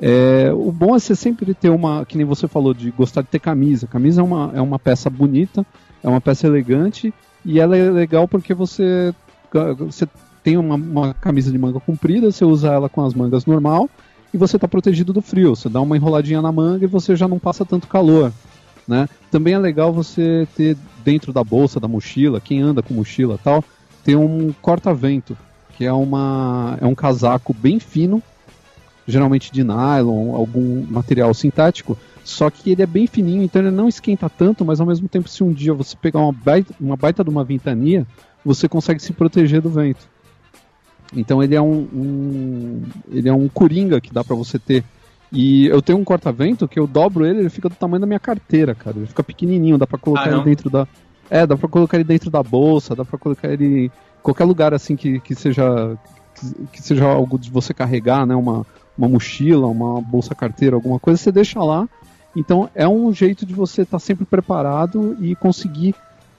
É, 0.00 0.50
o 0.52 0.70
bom 0.70 0.94
é 0.94 0.98
você 0.98 1.16
sempre 1.16 1.54
ter 1.54 1.70
uma, 1.70 2.04
que 2.04 2.16
nem 2.18 2.26
você 2.26 2.46
falou, 2.46 2.74
de 2.74 2.90
gostar 2.90 3.22
de 3.22 3.28
ter 3.28 3.38
camisa. 3.38 3.86
Camisa 3.86 4.20
é 4.20 4.24
uma, 4.24 4.52
é 4.54 4.60
uma 4.60 4.78
peça 4.78 5.08
bonita, 5.08 5.64
é 6.02 6.08
uma 6.08 6.20
peça 6.20 6.46
elegante 6.46 7.14
e 7.44 7.60
ela 7.60 7.76
é 7.76 7.90
legal 7.90 8.28
porque 8.28 8.52
você, 8.52 9.14
você 9.78 10.06
tem 10.42 10.56
uma, 10.58 10.74
uma 10.74 11.14
camisa 11.14 11.50
de 11.50 11.58
manga 11.58 11.80
comprida, 11.80 12.30
você 12.30 12.44
usa 12.44 12.68
ela 12.72 12.88
com 12.88 13.04
as 13.04 13.14
mangas 13.14 13.46
normal 13.46 13.88
e 14.32 14.38
você 14.38 14.56
está 14.56 14.66
protegido 14.66 15.12
do 15.12 15.20
frio. 15.20 15.54
Você 15.54 15.68
dá 15.68 15.80
uma 15.80 15.96
enroladinha 15.96 16.40
na 16.40 16.50
manga 16.50 16.84
e 16.84 16.88
você 16.88 17.14
já 17.14 17.28
não 17.28 17.38
passa 17.38 17.64
tanto 17.64 17.86
calor. 17.86 18.32
Né? 18.86 19.08
Também 19.30 19.54
é 19.54 19.58
legal 19.58 19.92
você 19.92 20.46
ter 20.56 20.76
dentro 21.04 21.32
da 21.32 21.44
bolsa, 21.44 21.78
da 21.78 21.88
mochila, 21.88 22.40
quem 22.40 22.60
anda 22.60 22.82
com 22.82 22.94
mochila 22.94 23.38
tal, 23.42 23.64
ter 24.04 24.16
um 24.16 24.52
corta-vento, 24.60 25.36
que 25.76 25.84
é, 25.84 25.92
uma, 25.92 26.76
é 26.80 26.86
um 26.86 26.94
casaco 26.94 27.54
bem 27.54 27.78
fino, 27.78 28.22
geralmente 29.06 29.52
de 29.52 29.62
nylon, 29.62 30.34
algum 30.34 30.84
material 30.88 31.32
sintético, 31.34 31.98
só 32.24 32.50
que 32.50 32.70
ele 32.70 32.82
é 32.82 32.86
bem 32.86 33.06
fininho, 33.06 33.42
então 33.42 33.62
ele 33.62 33.70
não 33.70 33.88
esquenta 33.88 34.28
tanto, 34.28 34.64
mas 34.64 34.80
ao 34.80 34.86
mesmo 34.86 35.08
tempo, 35.08 35.28
se 35.28 35.42
um 35.42 35.52
dia 35.52 35.74
você 35.74 35.96
pegar 35.96 36.20
uma 36.20 36.32
baita, 36.32 36.74
uma 36.80 36.96
baita 36.96 37.24
de 37.24 37.30
uma 37.30 37.42
ventania, 37.42 38.06
você 38.44 38.68
consegue 38.68 39.00
se 39.00 39.12
proteger 39.12 39.60
do 39.60 39.70
vento. 39.70 40.08
Então 41.14 41.42
ele 41.42 41.54
é 41.54 41.60
um, 41.62 41.86
um- 41.94 42.82
ele 43.10 43.28
é 43.28 43.32
um 43.32 43.48
coringa 43.48 44.00
que 44.00 44.12
dá 44.12 44.22
pra 44.24 44.36
você 44.36 44.58
ter. 44.58 44.84
E 45.30 45.66
eu 45.66 45.80
tenho 45.80 45.98
um 45.98 46.04
corta-vento 46.04 46.68
que 46.68 46.78
eu 46.78 46.86
dobro 46.86 47.24
ele, 47.26 47.40
ele 47.40 47.48
fica 47.48 47.68
do 47.68 47.74
tamanho 47.74 48.00
da 48.00 48.06
minha 48.06 48.20
carteira, 48.20 48.74
cara. 48.74 48.96
Ele 48.98 49.06
fica 49.06 49.22
pequenininho, 49.22 49.78
dá 49.78 49.86
pra 49.86 49.98
colocar 49.98 50.28
Ah, 50.30 50.32
ele 50.34 50.44
dentro 50.44 50.68
da 50.70 50.86
É, 51.30 51.46
dá 51.46 51.56
pra 51.56 51.68
colocar 51.68 51.96
ele 51.96 52.04
dentro 52.04 52.30
da 52.30 52.42
bolsa, 52.42 52.94
dá 52.94 53.04
pra 53.04 53.18
colocar 53.18 53.48
ele 53.48 53.86
em 53.86 53.90
qualquer 54.22 54.44
lugar 54.44 54.74
assim 54.74 54.94
que, 54.94 55.18
que 55.20 55.34
seja 55.34 55.96
que, 56.38 56.66
que 56.74 56.82
seja 56.82 57.06
algo 57.06 57.38
de 57.38 57.50
você 57.50 57.72
carregar, 57.72 58.26
né, 58.26 58.34
uma 58.34 58.66
uma 58.98 59.08
mochila, 59.08 59.66
uma 59.66 60.02
bolsa 60.02 60.34
carteira, 60.34 60.76
alguma 60.76 60.98
coisa, 61.00 61.18
você 61.18 61.32
deixa 61.32 61.62
lá. 61.62 61.88
Então 62.36 62.68
é 62.74 62.86
um 62.86 63.10
jeito 63.12 63.46
de 63.46 63.54
você 63.54 63.82
estar 63.82 63.98
sempre 63.98 64.26
preparado 64.26 65.16
e 65.18 65.34
conseguir 65.34 65.94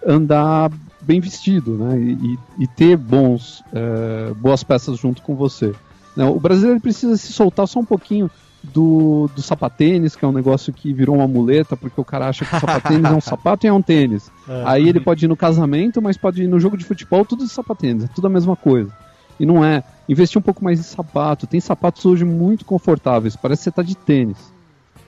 andar 0.06 0.70
bem 1.04 1.20
vestido, 1.20 1.72
né? 1.78 2.00
E, 2.00 2.40
e- 2.60 2.68
ter 2.68 2.98
bons, 2.98 3.64
eh, 3.74 4.34
boas 4.38 4.64
peças 4.64 4.98
junto 4.98 5.22
com 5.22 5.36
você. 5.36 5.74
Né, 6.16 6.26
O 6.26 6.40
brasileiro 6.40 6.80
precisa 6.80 7.16
se 7.18 7.32
soltar 7.34 7.68
só 7.68 7.80
um 7.80 7.86
pouquinho 7.86 8.30
do, 8.64 9.30
do 9.36 9.42
sapatênis, 9.42 10.16
que 10.16 10.24
é 10.24 10.28
um 10.28 10.32
negócio 10.32 10.72
que 10.72 10.94
virou 10.94 11.18
uma 11.18 11.28
muleta, 11.28 11.76
porque 11.76 12.00
o 12.00 12.06
cara 12.06 12.30
acha 12.30 12.46
que 12.46 12.56
o 12.56 12.60
sapatênis 12.60 13.04
é 13.04 13.14
um 13.14 13.20
sapato 13.22 13.66
e 13.66 13.70
é 13.70 13.74
um 13.74 13.82
tênis. 13.82 14.32
Aí 14.66 14.88
ele 14.88 15.00
pode 15.00 15.26
ir 15.26 15.28
no 15.28 15.36
casamento, 15.36 16.02
mas 16.02 16.16
pode 16.18 16.44
ir 16.44 16.48
no 16.48 16.60
jogo 16.60 16.78
de 16.78 16.86
futebol, 16.86 17.26
tudo 17.26 17.44
de 17.44 17.52
sapatênis, 17.52 18.06
é 18.06 18.08
tudo 18.08 18.28
a 18.28 18.30
mesma 18.30 18.56
coisa. 18.56 18.92
E 19.40 19.46
não 19.46 19.64
é. 19.66 19.84
investir 20.08 20.40
um 20.40 20.42
pouco 20.44 20.64
mais 20.64 20.80
em 20.80 20.84
sapato. 20.84 21.46
Tem 21.48 21.60
sapatos 21.60 22.06
hoje 22.06 22.24
muito 22.24 22.64
confortáveis, 22.64 23.36
parece 23.36 23.60
que 23.62 23.64
você 23.66 23.72
tá 23.72 23.82
de 23.82 23.96
tênis. 23.96 24.38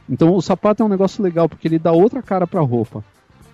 Então 0.10 0.36
o 0.36 0.42
sapato 0.42 0.84
é 0.84 0.86
um 0.86 0.90
negócio 0.90 1.24
legal 1.24 1.48
porque 1.48 1.68
ele 1.68 1.80
dá 1.80 1.92
outra 1.92 2.22
cara 2.22 2.46
para 2.46 2.60
a 2.60 2.64
roupa. 2.64 3.04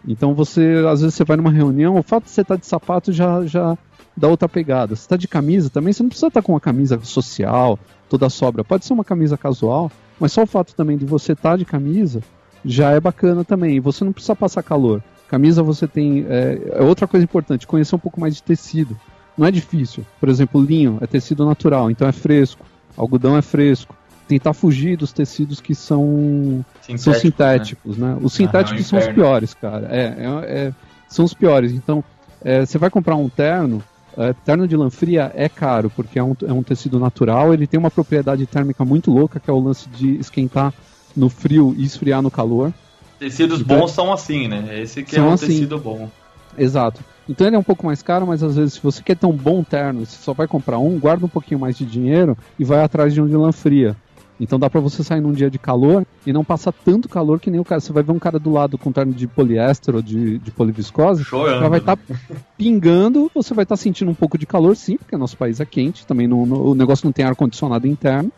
Então 0.08 0.34
você, 0.34 0.84
às 0.90 1.02
vezes 1.02 1.16
você 1.16 1.24
vai 1.24 1.38
numa 1.38 1.52
reunião, 1.52 1.98
o 1.98 2.04
fato 2.04 2.26
de 2.26 2.32
você 2.32 2.42
estar 2.42 2.56
de 2.56 2.66
sapato 2.66 3.12
já 3.12 3.46
já 3.46 3.78
dá 4.16 4.28
outra 4.28 4.50
pegada. 4.50 4.96
Se 4.96 5.04
está 5.04 5.16
de 5.16 5.28
camisa 5.28 5.70
também, 5.70 5.94
você 5.94 6.04
não 6.04 6.10
precisa 6.10 6.28
estar 6.28 6.42
com 6.42 6.54
uma 6.54 6.60
camisa 6.60 7.00
social, 7.04 7.80
toda 8.10 8.30
sobra. 8.30 8.64
Pode 8.64 8.86
ser 8.86 8.94
uma 8.94 9.04
camisa 9.04 9.38
casual, 9.38 9.92
mas 10.20 10.32
só 10.32 10.44
o 10.44 10.48
fato 10.48 10.76
também 10.76 10.98
de 10.98 11.06
você 11.06 11.34
estar 11.34 11.58
de 11.58 11.66
camisa 11.66 12.22
já 12.64 12.92
é 12.92 13.00
bacana 13.00 13.44
também. 13.44 13.76
E 13.76 13.80
você 13.80 14.04
não 14.04 14.12
precisa 14.12 14.36
passar 14.36 14.64
calor. 14.64 15.04
Camisa 15.28 15.64
você 15.64 15.88
tem. 15.88 16.26
É, 16.28 16.74
é 16.74 16.82
outra 16.82 17.08
coisa 17.08 17.24
importante, 17.24 17.68
conhecer 17.68 17.96
um 17.96 18.00
pouco 18.00 18.20
mais 18.20 18.36
de 18.36 18.44
tecido. 18.44 18.98
Não 19.38 19.48
é 19.48 19.52
difícil. 19.52 20.06
Por 20.20 20.30
exemplo, 20.30 20.62
linho 20.62 20.98
é 21.02 21.08
tecido 21.08 21.46
natural, 21.46 21.90
então 21.90 22.08
é 22.08 22.12
fresco. 22.12 22.66
Algodão 22.98 23.38
é 23.38 23.42
fresco. 23.42 23.96
Tentar 24.32 24.54
fugir 24.54 24.96
dos 24.96 25.12
tecidos 25.12 25.60
que 25.60 25.76
são 25.76 26.64
sintéticos, 26.82 27.04
são 27.04 27.14
sintéticos 27.14 27.98
né? 27.98 28.14
né? 28.14 28.18
Os 28.22 28.32
sintéticos 28.32 28.86
são 28.86 28.98
os 28.98 29.08
piores, 29.10 29.54
cara. 29.54 29.90
É, 29.92 30.04
é, 30.04 30.68
é 30.68 30.74
são 31.10 31.26
os 31.26 31.34
piores. 31.34 31.74
Então, 31.74 32.02
é, 32.42 32.66
você 32.66 32.78
vai 32.78 32.90
comprar 32.90 33.18
um 33.18 33.28
terno, 33.28 33.84
é, 34.18 34.32
terno 34.32 34.66
de 34.70 34.78
lã 34.78 34.90
fria 34.90 35.30
é 35.36 35.50
caro, 35.50 35.92
porque 35.94 36.18
é 36.18 36.24
um, 36.24 36.34
é 36.48 36.54
um 36.54 36.64
tecido 36.64 36.98
natural, 36.98 37.54
ele 37.54 37.68
tem 37.68 37.78
uma 37.78 37.92
propriedade 37.92 38.46
térmica 38.46 38.86
muito 38.86 39.12
louca, 39.12 39.38
que 39.38 39.50
é 39.50 39.54
o 39.54 39.60
lance 39.60 39.90
de 39.90 40.16
esquentar 40.18 40.74
no 41.14 41.30
frio 41.30 41.76
e 41.78 41.84
esfriar 41.84 42.22
no 42.22 42.32
calor. 42.32 42.72
Tecidos 43.20 43.60
então, 43.60 43.80
bons 43.80 43.92
são 43.92 44.14
assim, 44.14 44.48
né? 44.48 44.80
Esse 44.80 45.04
que 45.04 45.18
é 45.18 45.22
um 45.22 45.34
assim. 45.34 45.48
tecido 45.48 45.78
bom. 45.78 46.10
Exato. 46.58 47.02
Então 47.28 47.46
ele 47.46 47.58
é 47.58 47.60
um 47.60 47.64
pouco 47.64 47.86
mais 47.86 48.02
caro, 48.02 48.26
mas 48.26 48.42
às 48.42 48.56
vezes 48.56 48.76
se 48.76 48.80
você 48.82 49.04
quer 49.04 49.18
ter 49.18 49.26
um 49.26 49.36
bom 49.36 49.62
terno, 49.62 50.06
você 50.06 50.16
só 50.16 50.34
vai 50.34 50.48
comprar 50.48 50.80
um, 50.80 50.98
guarda 50.98 51.26
um 51.26 51.30
pouquinho 51.30 51.60
mais 51.60 51.78
de 51.78 51.86
dinheiro 51.86 52.38
e 52.58 52.64
vai 52.64 52.82
atrás 52.82 53.14
de 53.14 53.22
um 53.22 53.28
de 53.28 53.36
lã 53.36 53.52
fria. 53.52 53.96
Então 54.42 54.58
dá 54.58 54.68
para 54.72 54.82
você 54.82 55.04
sair 55.04 55.22
num 55.22 55.32
dia 55.32 55.52
de 55.52 55.60
calor 55.60 56.04
e 56.26 56.34
não 56.34 56.44
passar 56.44 56.72
tanto 56.72 57.08
calor 57.08 57.40
que 57.40 57.52
nem 57.52 57.60
o 57.60 57.64
cara. 57.64 57.80
Você 57.80 57.94
vai 57.94 58.02
ver 58.02 58.12
um 58.12 58.18
cara 58.18 58.40
do 58.40 58.52
lado 58.52 58.76
com 58.76 58.92
terno 58.92 59.14
de 59.14 59.28
poliéster 59.28 59.96
ou 59.96 60.02
de, 60.02 60.40
de 60.40 60.50
poliviscose, 60.50 61.24
Chorando. 61.24 61.70
vai 61.70 61.78
estar 61.78 61.96
tá 61.96 62.16
pingando, 62.58 63.30
você 63.36 63.54
vai 63.54 63.64
estar 63.64 63.78
tá 63.78 63.82
sentindo 63.82 64.10
um 64.10 64.16
pouco 64.16 64.40
de 64.40 64.48
calor, 64.48 64.76
sim, 64.76 64.98
porque 64.98 65.16
nosso 65.16 65.38
país 65.38 65.60
é 65.60 65.66
quente, 65.66 66.08
também 66.08 66.28
no, 66.28 66.42
o 66.72 66.74
negócio 66.74 67.06
não 67.06 67.12
tem 67.12 67.24
ar-condicionado 67.24 67.86
interno. 67.86 68.32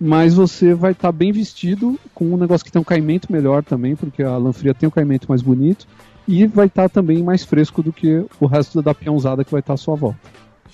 Mas 0.00 0.34
você 0.34 0.72
vai 0.72 0.92
estar 0.92 1.08
tá 1.08 1.12
bem 1.12 1.32
vestido, 1.32 1.98
com 2.14 2.26
um 2.26 2.36
negócio 2.36 2.64
que 2.64 2.70
tem 2.70 2.80
um 2.80 2.84
caimento 2.84 3.32
melhor 3.32 3.64
também, 3.64 3.96
porque 3.96 4.22
a 4.22 4.36
lã 4.36 4.52
fria 4.52 4.72
tem 4.72 4.86
um 4.86 4.92
caimento 4.92 5.26
mais 5.28 5.42
bonito, 5.42 5.84
e 6.28 6.46
vai 6.46 6.66
estar 6.66 6.82
tá 6.82 6.88
também 6.88 7.24
mais 7.24 7.42
fresco 7.42 7.82
do 7.82 7.92
que 7.92 8.24
o 8.38 8.46
resto 8.46 8.80
da 8.80 8.94
peãozada 8.94 9.44
que 9.44 9.50
vai 9.50 9.58
estar 9.58 9.72
tá 9.72 9.74
à 9.74 9.78
sua 9.78 9.96
volta. 9.96 10.20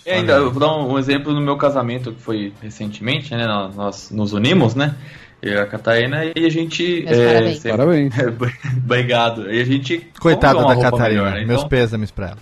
E 0.06 0.10
ainda, 0.10 0.34
eu 0.34 0.50
vou 0.50 0.60
dar 0.60 0.76
um, 0.76 0.98
exemplo 0.98 1.32
no 1.32 1.40
meu 1.40 1.56
casamento, 1.56 2.12
que 2.12 2.20
foi 2.20 2.52
recentemente, 2.60 3.34
né? 3.34 3.46
Nós 3.74 4.10
nos 4.10 4.32
unimos, 4.32 4.74
né? 4.74 4.94
Eu 5.40 5.54
e 5.54 5.58
a 5.58 5.66
Catarina, 5.66 6.24
e 6.24 6.44
a 6.44 6.48
gente. 6.48 7.04
É, 7.06 7.26
parabéns. 7.26 7.58
Sempre, 7.58 7.78
parabéns. 7.78 8.14
obrigado. 8.84 9.52
E 9.52 9.60
a 9.60 9.64
gente. 9.64 10.10
Coitada 10.20 10.62
da 10.64 10.76
Catarina, 10.76 11.22
melhor, 11.22 11.32
né? 11.32 11.44
meus 11.44 11.60
então... 11.60 11.68
pêsames 11.68 12.10
pra 12.10 12.28
ela. 12.28 12.38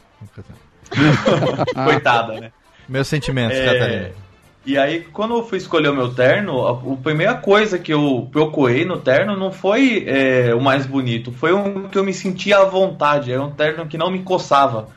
Coitada, 1.84 2.40
né? 2.40 2.52
Meus 2.89 3.09
sentimentos, 3.09 3.56
é... 3.56 3.64
Catarina. 3.64 4.10
E 4.64 4.78
aí, 4.78 5.01
quando 5.12 5.34
eu 5.34 5.44
fui 5.44 5.59
escolher 5.59 5.89
o 5.89 5.94
meu 5.94 6.14
terno, 6.14 6.64
a, 6.64 6.70
a 6.70 6.97
primeira 6.97 7.34
coisa 7.34 7.78
que 7.78 7.93
eu 7.93 8.28
procurei 8.30 8.84
no 8.84 8.97
terno 8.98 9.36
não 9.36 9.51
foi 9.51 10.05
é, 10.06 10.55
o 10.55 10.60
mais 10.60 10.86
bonito, 10.86 11.32
foi 11.32 11.52
um 11.52 11.89
que 11.89 11.98
eu 11.98 12.05
me 12.05 12.14
sentia 12.14 12.59
à 12.59 12.64
vontade. 12.64 13.32
Era 13.32 13.43
um 13.43 13.51
terno 13.51 13.86
que 13.86 13.98
não 13.98 14.10
me 14.10 14.20
coçava. 14.20 14.89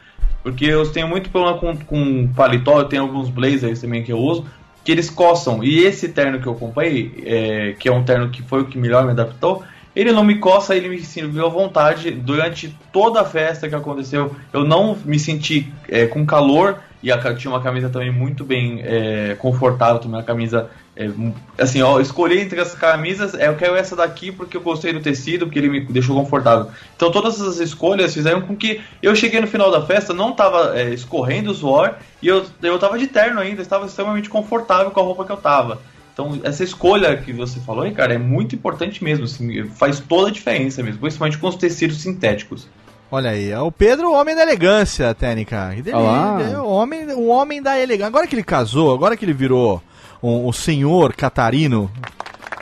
Porque 0.46 0.66
eu 0.66 0.88
tenho 0.92 1.08
muito 1.08 1.32
problema 1.32 1.58
com, 1.58 1.76
com 1.76 2.28
paletó, 2.28 2.78
eu 2.78 2.86
tenho 2.86 3.02
alguns 3.02 3.32
blazers 3.32 3.82
também 3.82 4.04
que 4.04 4.14
eu 4.14 4.20
uso, 4.20 4.46
que 4.84 4.92
eles 4.92 5.10
coçam. 5.10 5.64
E 5.64 5.84
esse 5.84 6.10
terno 6.10 6.40
que 6.40 6.46
eu 6.46 6.54
comprei, 6.54 7.24
é, 7.26 7.76
que 7.80 7.90
é 7.90 7.92
um 7.92 8.04
terno 8.04 8.30
que 8.30 8.44
foi 8.44 8.62
o 8.62 8.66
que 8.66 8.78
melhor 8.78 9.06
me 9.06 9.10
adaptou, 9.10 9.64
ele 9.96 10.12
não 10.12 10.24
me 10.24 10.38
coça, 10.38 10.76
ele 10.76 10.88
me 10.88 11.00
serviu 11.00 11.48
à 11.48 11.50
vontade. 11.50 12.12
Durante 12.12 12.78
toda 12.94 13.22
a 13.22 13.26
festa 13.26 13.68
que 13.68 13.74
aconteceu, 13.74 14.36
eu 14.54 14.64
não 14.64 14.96
me 15.04 15.18
senti 15.18 15.74
é, 15.90 16.06
com 16.06 16.24
calor 16.28 16.78
e 17.02 17.12
a, 17.12 17.18
tinha 17.34 17.52
uma 17.52 17.64
camisa 17.64 17.90
também 17.90 18.12
muito 18.12 18.44
bem 18.44 18.84
é, 18.84 19.36
confortável, 19.40 19.98
também 19.98 20.18
uma 20.20 20.24
camisa 20.24 20.70
é, 20.98 21.10
assim, 21.58 21.82
ó, 21.82 22.00
escolhi 22.00 22.40
entre 22.40 22.60
as 22.60 22.74
camisas, 22.74 23.34
é, 23.34 23.48
eu 23.48 23.56
quero 23.56 23.76
essa 23.76 23.96
daqui 23.96 24.32
porque 24.32 24.56
eu 24.56 24.62
gostei 24.62 24.94
do 24.94 25.02
tecido, 25.02 25.46
porque 25.46 25.60
ele 25.60 25.70
me 25.70 25.82
deixou 25.82 26.16
confortável. 26.16 26.72
Então 26.96 27.12
todas 27.12 27.36
essas 27.36 27.60
escolhas 27.60 28.14
fizeram 28.14 28.42
com 28.42 28.56
que 28.56 28.82
eu 29.02 29.14
cheguei 29.14 29.42
no 29.42 29.48
final 29.48 29.70
da 29.70 29.86
festa, 29.86 30.14
não 30.14 30.32
tava 30.32 30.80
é, 30.80 30.94
escorrendo 30.94 31.52
o 31.52 31.54
suor 31.54 31.96
e 32.22 32.28
eu, 32.28 32.46
eu 32.64 32.80
tava 32.80 32.98
de 32.98 33.08
terno 33.08 33.42
ainda, 33.42 33.62
estava 33.62 33.86
extremamente 33.86 34.30
confortável 34.30 34.90
com 34.92 35.00
a 35.02 35.04
roupa 35.04 35.26
que 35.26 35.32
eu 35.32 35.38
tava. 35.38 35.82
Então, 36.14 36.40
essa 36.44 36.64
escolha 36.64 37.18
que 37.18 37.34
você 37.34 37.60
falou 37.60 37.84
aí, 37.84 37.92
cara, 37.92 38.14
é 38.14 38.18
muito 38.18 38.56
importante 38.56 39.04
mesmo, 39.04 39.26
assim, 39.26 39.66
faz 39.72 40.00
toda 40.00 40.30
a 40.30 40.32
diferença 40.32 40.82
mesmo, 40.82 41.02
principalmente 41.02 41.38
com 41.38 41.48
os 41.50 41.58
tecidos 41.58 42.02
sintéticos. 42.02 42.70
Olha 43.12 43.32
aí, 43.32 43.52
é 43.52 43.60
o 43.60 43.70
Pedro, 43.70 44.12
o 44.12 44.14
homem 44.14 44.34
da 44.34 44.42
elegância, 44.44 45.14
técnica. 45.14 45.74
Ele, 45.78 45.92
é 45.92 45.96
o 45.96 46.70
homem, 46.70 47.08
o 47.14 47.28
homem 47.28 47.62
da 47.62 47.78
elegância. 47.78 48.08
Agora 48.08 48.28
que 48.28 48.34
ele 48.34 48.44
casou, 48.44 48.94
agora 48.94 49.18
que 49.18 49.26
ele 49.26 49.34
virou 49.34 49.82
um, 50.22 50.48
o 50.48 50.54
senhor 50.54 51.14
Catarino, 51.16 51.92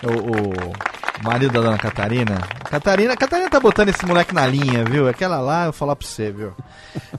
o, 0.04 0.10
o, 0.10 1.24
marido 1.24 1.54
da 1.54 1.62
dona 1.62 1.78
Catarina. 1.78 2.42
Catarina, 2.70 3.16
Catarina 3.16 3.50
tá 3.50 3.60
botando 3.60 3.90
esse 3.90 4.06
moleque 4.06 4.34
na 4.34 4.46
linha, 4.46 4.84
viu? 4.84 5.08
Aquela 5.08 5.40
lá, 5.40 5.62
eu 5.62 5.66
vou 5.66 5.74
falar 5.74 5.96
pra 5.96 6.08
você, 6.08 6.32
viu? 6.32 6.54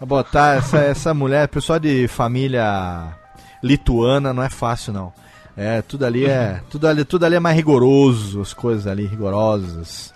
Botar 0.01 0.56
essa, 0.59 0.78
essa 0.78 1.15
mulher, 1.15 1.48
pessoal 1.48 1.78
de 1.78 2.06
família 2.09 3.16
lituana, 3.62 4.32
não 4.32 4.43
é 4.43 4.51
fácil 4.51 4.93
não. 4.93 5.12
É, 5.56 5.82
tudo 5.82 6.05
ali 6.05 6.27
é, 6.27 6.61
tudo 6.69 6.89
ali, 6.89 7.05
tudo 7.05 7.24
ali 7.24 7.36
é 7.36 7.40
mais 7.40 7.56
rigoroso, 7.56 8.40
as 8.40 8.52
coisas 8.52 8.86
ali 8.86 9.06
rigorosas. 9.06 10.12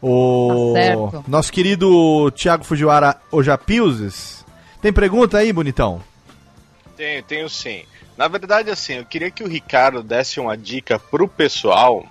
O 0.00 0.74
tá 1.10 1.22
nosso 1.26 1.52
querido 1.52 2.30
Thiago 2.30 2.64
Fujiwara 2.64 3.16
Ojapiuses. 3.32 4.44
Tem 4.80 4.92
pergunta 4.92 5.38
aí, 5.38 5.52
bonitão? 5.52 6.00
Tenho, 6.96 7.22
tenho 7.24 7.48
sim. 7.48 7.82
Na 8.18 8.26
verdade, 8.26 8.68
assim, 8.68 8.94
eu 8.94 9.04
queria 9.04 9.30
que 9.30 9.44
o 9.44 9.48
Ricardo 9.48 10.02
desse 10.02 10.40
uma 10.40 10.56
dica 10.56 10.98
pro 10.98 11.28
pessoal, 11.28 12.04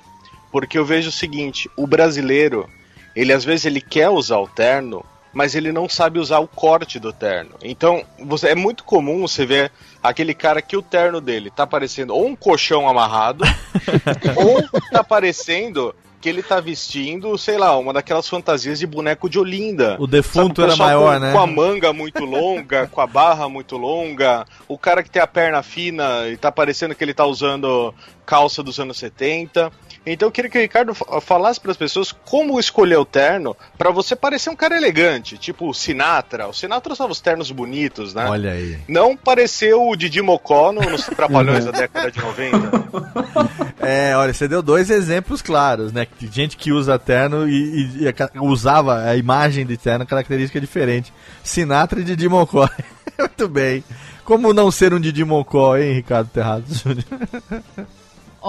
porque 0.50 0.78
eu 0.78 0.86
vejo 0.86 1.10
o 1.10 1.12
seguinte, 1.12 1.70
o 1.76 1.86
brasileiro, 1.86 2.70
ele 3.14 3.34
às 3.34 3.44
vezes 3.44 3.66
ele 3.66 3.82
quer 3.82 4.08
usar 4.08 4.38
o 4.38 4.48
terno, 4.48 5.04
mas 5.34 5.54
ele 5.54 5.70
não 5.70 5.90
sabe 5.90 6.18
usar 6.18 6.40
o 6.40 6.48
corte 6.48 6.98
do 6.98 7.12
terno. 7.12 7.52
Então, 7.62 8.06
você, 8.20 8.48
é 8.48 8.56
muito 8.56 8.86
comum 8.86 9.28
você 9.28 9.46
ver 9.46 9.70
aquele 10.02 10.34
cara 10.34 10.62
que 10.62 10.78
o 10.78 10.82
terno 10.82 11.20
dele 11.20 11.52
tá 11.52 11.68
parecendo 11.68 12.16
ou 12.16 12.26
um 12.26 12.38
colchão 12.38 12.88
amarrado, 12.88 13.44
ou 14.38 14.64
tá 14.90 15.04
parecendo 15.04 15.94
que 16.28 16.32
ele 16.32 16.44
tá 16.44 16.60
vestindo, 16.60 17.38
sei 17.38 17.58
lá, 17.58 17.78
uma 17.78 17.94
daquelas 17.94 18.28
fantasias 18.28 18.80
de 18.80 18.86
boneco 18.86 19.30
de 19.30 19.40
Olinda. 19.40 19.96
O 19.98 20.06
defunto 20.06 20.60
Sabe, 20.60 20.62
o 20.62 20.74
era 20.74 20.76
maior, 20.76 21.14
com, 21.14 21.20
né? 21.22 21.32
Com 21.32 21.40
a 21.40 21.48
manga 21.48 21.94
muito 21.94 22.26
longa, 22.26 22.86
com 22.88 23.00
a 23.00 23.08
barra 23.08 23.48
muito 23.48 23.78
longa, 23.78 24.46
o 24.68 24.78
cara 24.78 25.02
que 25.02 25.10
tem 25.10 25.22
a 25.22 25.28
perna 25.28 25.64
fina 25.64 26.28
e 26.28 26.36
tá 26.36 26.52
parecendo 26.52 26.94
que 26.94 27.02
ele 27.02 27.14
tá 27.14 27.26
usando 27.26 27.96
calça 28.26 28.62
dos 28.62 28.78
anos 28.78 28.98
70. 28.98 29.72
Então 30.06 30.28
eu 30.28 30.32
queria 30.32 30.52
que 30.52 30.58
o 30.58 30.62
Ricardo 30.62 30.94
falasse 31.22 31.62
para 31.62 31.72
as 31.72 31.78
pessoas 31.78 32.12
como 32.12 32.60
escolher 32.60 32.98
o 32.98 33.06
terno 33.06 33.56
para 33.78 33.90
você 33.90 34.16
parecer 34.16 34.50
um 34.50 34.56
cara 34.56 34.76
elegante, 34.76 35.38
tipo 35.38 35.70
o 35.70 35.74
Sinatra. 35.74 36.48
O 36.48 36.54
Sinatra 36.54 36.92
usava 36.92 37.12
os 37.12 37.22
ternos 37.22 37.52
bonitos, 37.52 38.14
né? 38.14 38.26
Olha 38.30 38.52
aí. 38.52 38.78
Não 38.88 39.16
parecer 39.16 39.74
o 39.74 39.96
Didi 39.96 40.22
Mocó 40.22 40.74
nos 40.74 41.06
Trapalhões 41.06 41.64
da 41.64 41.72
década 41.72 42.12
de 42.12 42.20
90. 42.20 43.67
É, 43.80 44.16
olha, 44.18 44.34
você 44.34 44.48
deu 44.48 44.62
dois 44.62 44.90
exemplos 44.90 45.42
claros, 45.42 45.92
né? 45.92 46.08
Gente 46.32 46.58
que 46.58 46.72
usa 46.72 46.98
terno 46.98 47.48
e, 47.48 48.04
e, 48.04 48.06
e 48.06 48.40
usava 48.40 49.04
a 49.04 49.16
imagem 49.16 49.66
de 49.66 49.78
terno 49.78 50.06
característica 50.06 50.60
diferente. 50.60 51.14
Sinatra 51.44 52.00
e 52.00 52.04
Didi 52.04 52.28
Mocó. 52.28 52.68
Muito 53.20 53.48
bem. 53.48 53.84
Como 54.26 54.52
não 54.52 54.72
ser 54.72 54.94
um 54.94 55.00
Didi 55.00 55.24
Mocó, 55.24 55.78
hein, 55.78 55.94
Ricardo 55.94 56.30
Terrado 56.30 56.66
Júnior? 56.74 57.06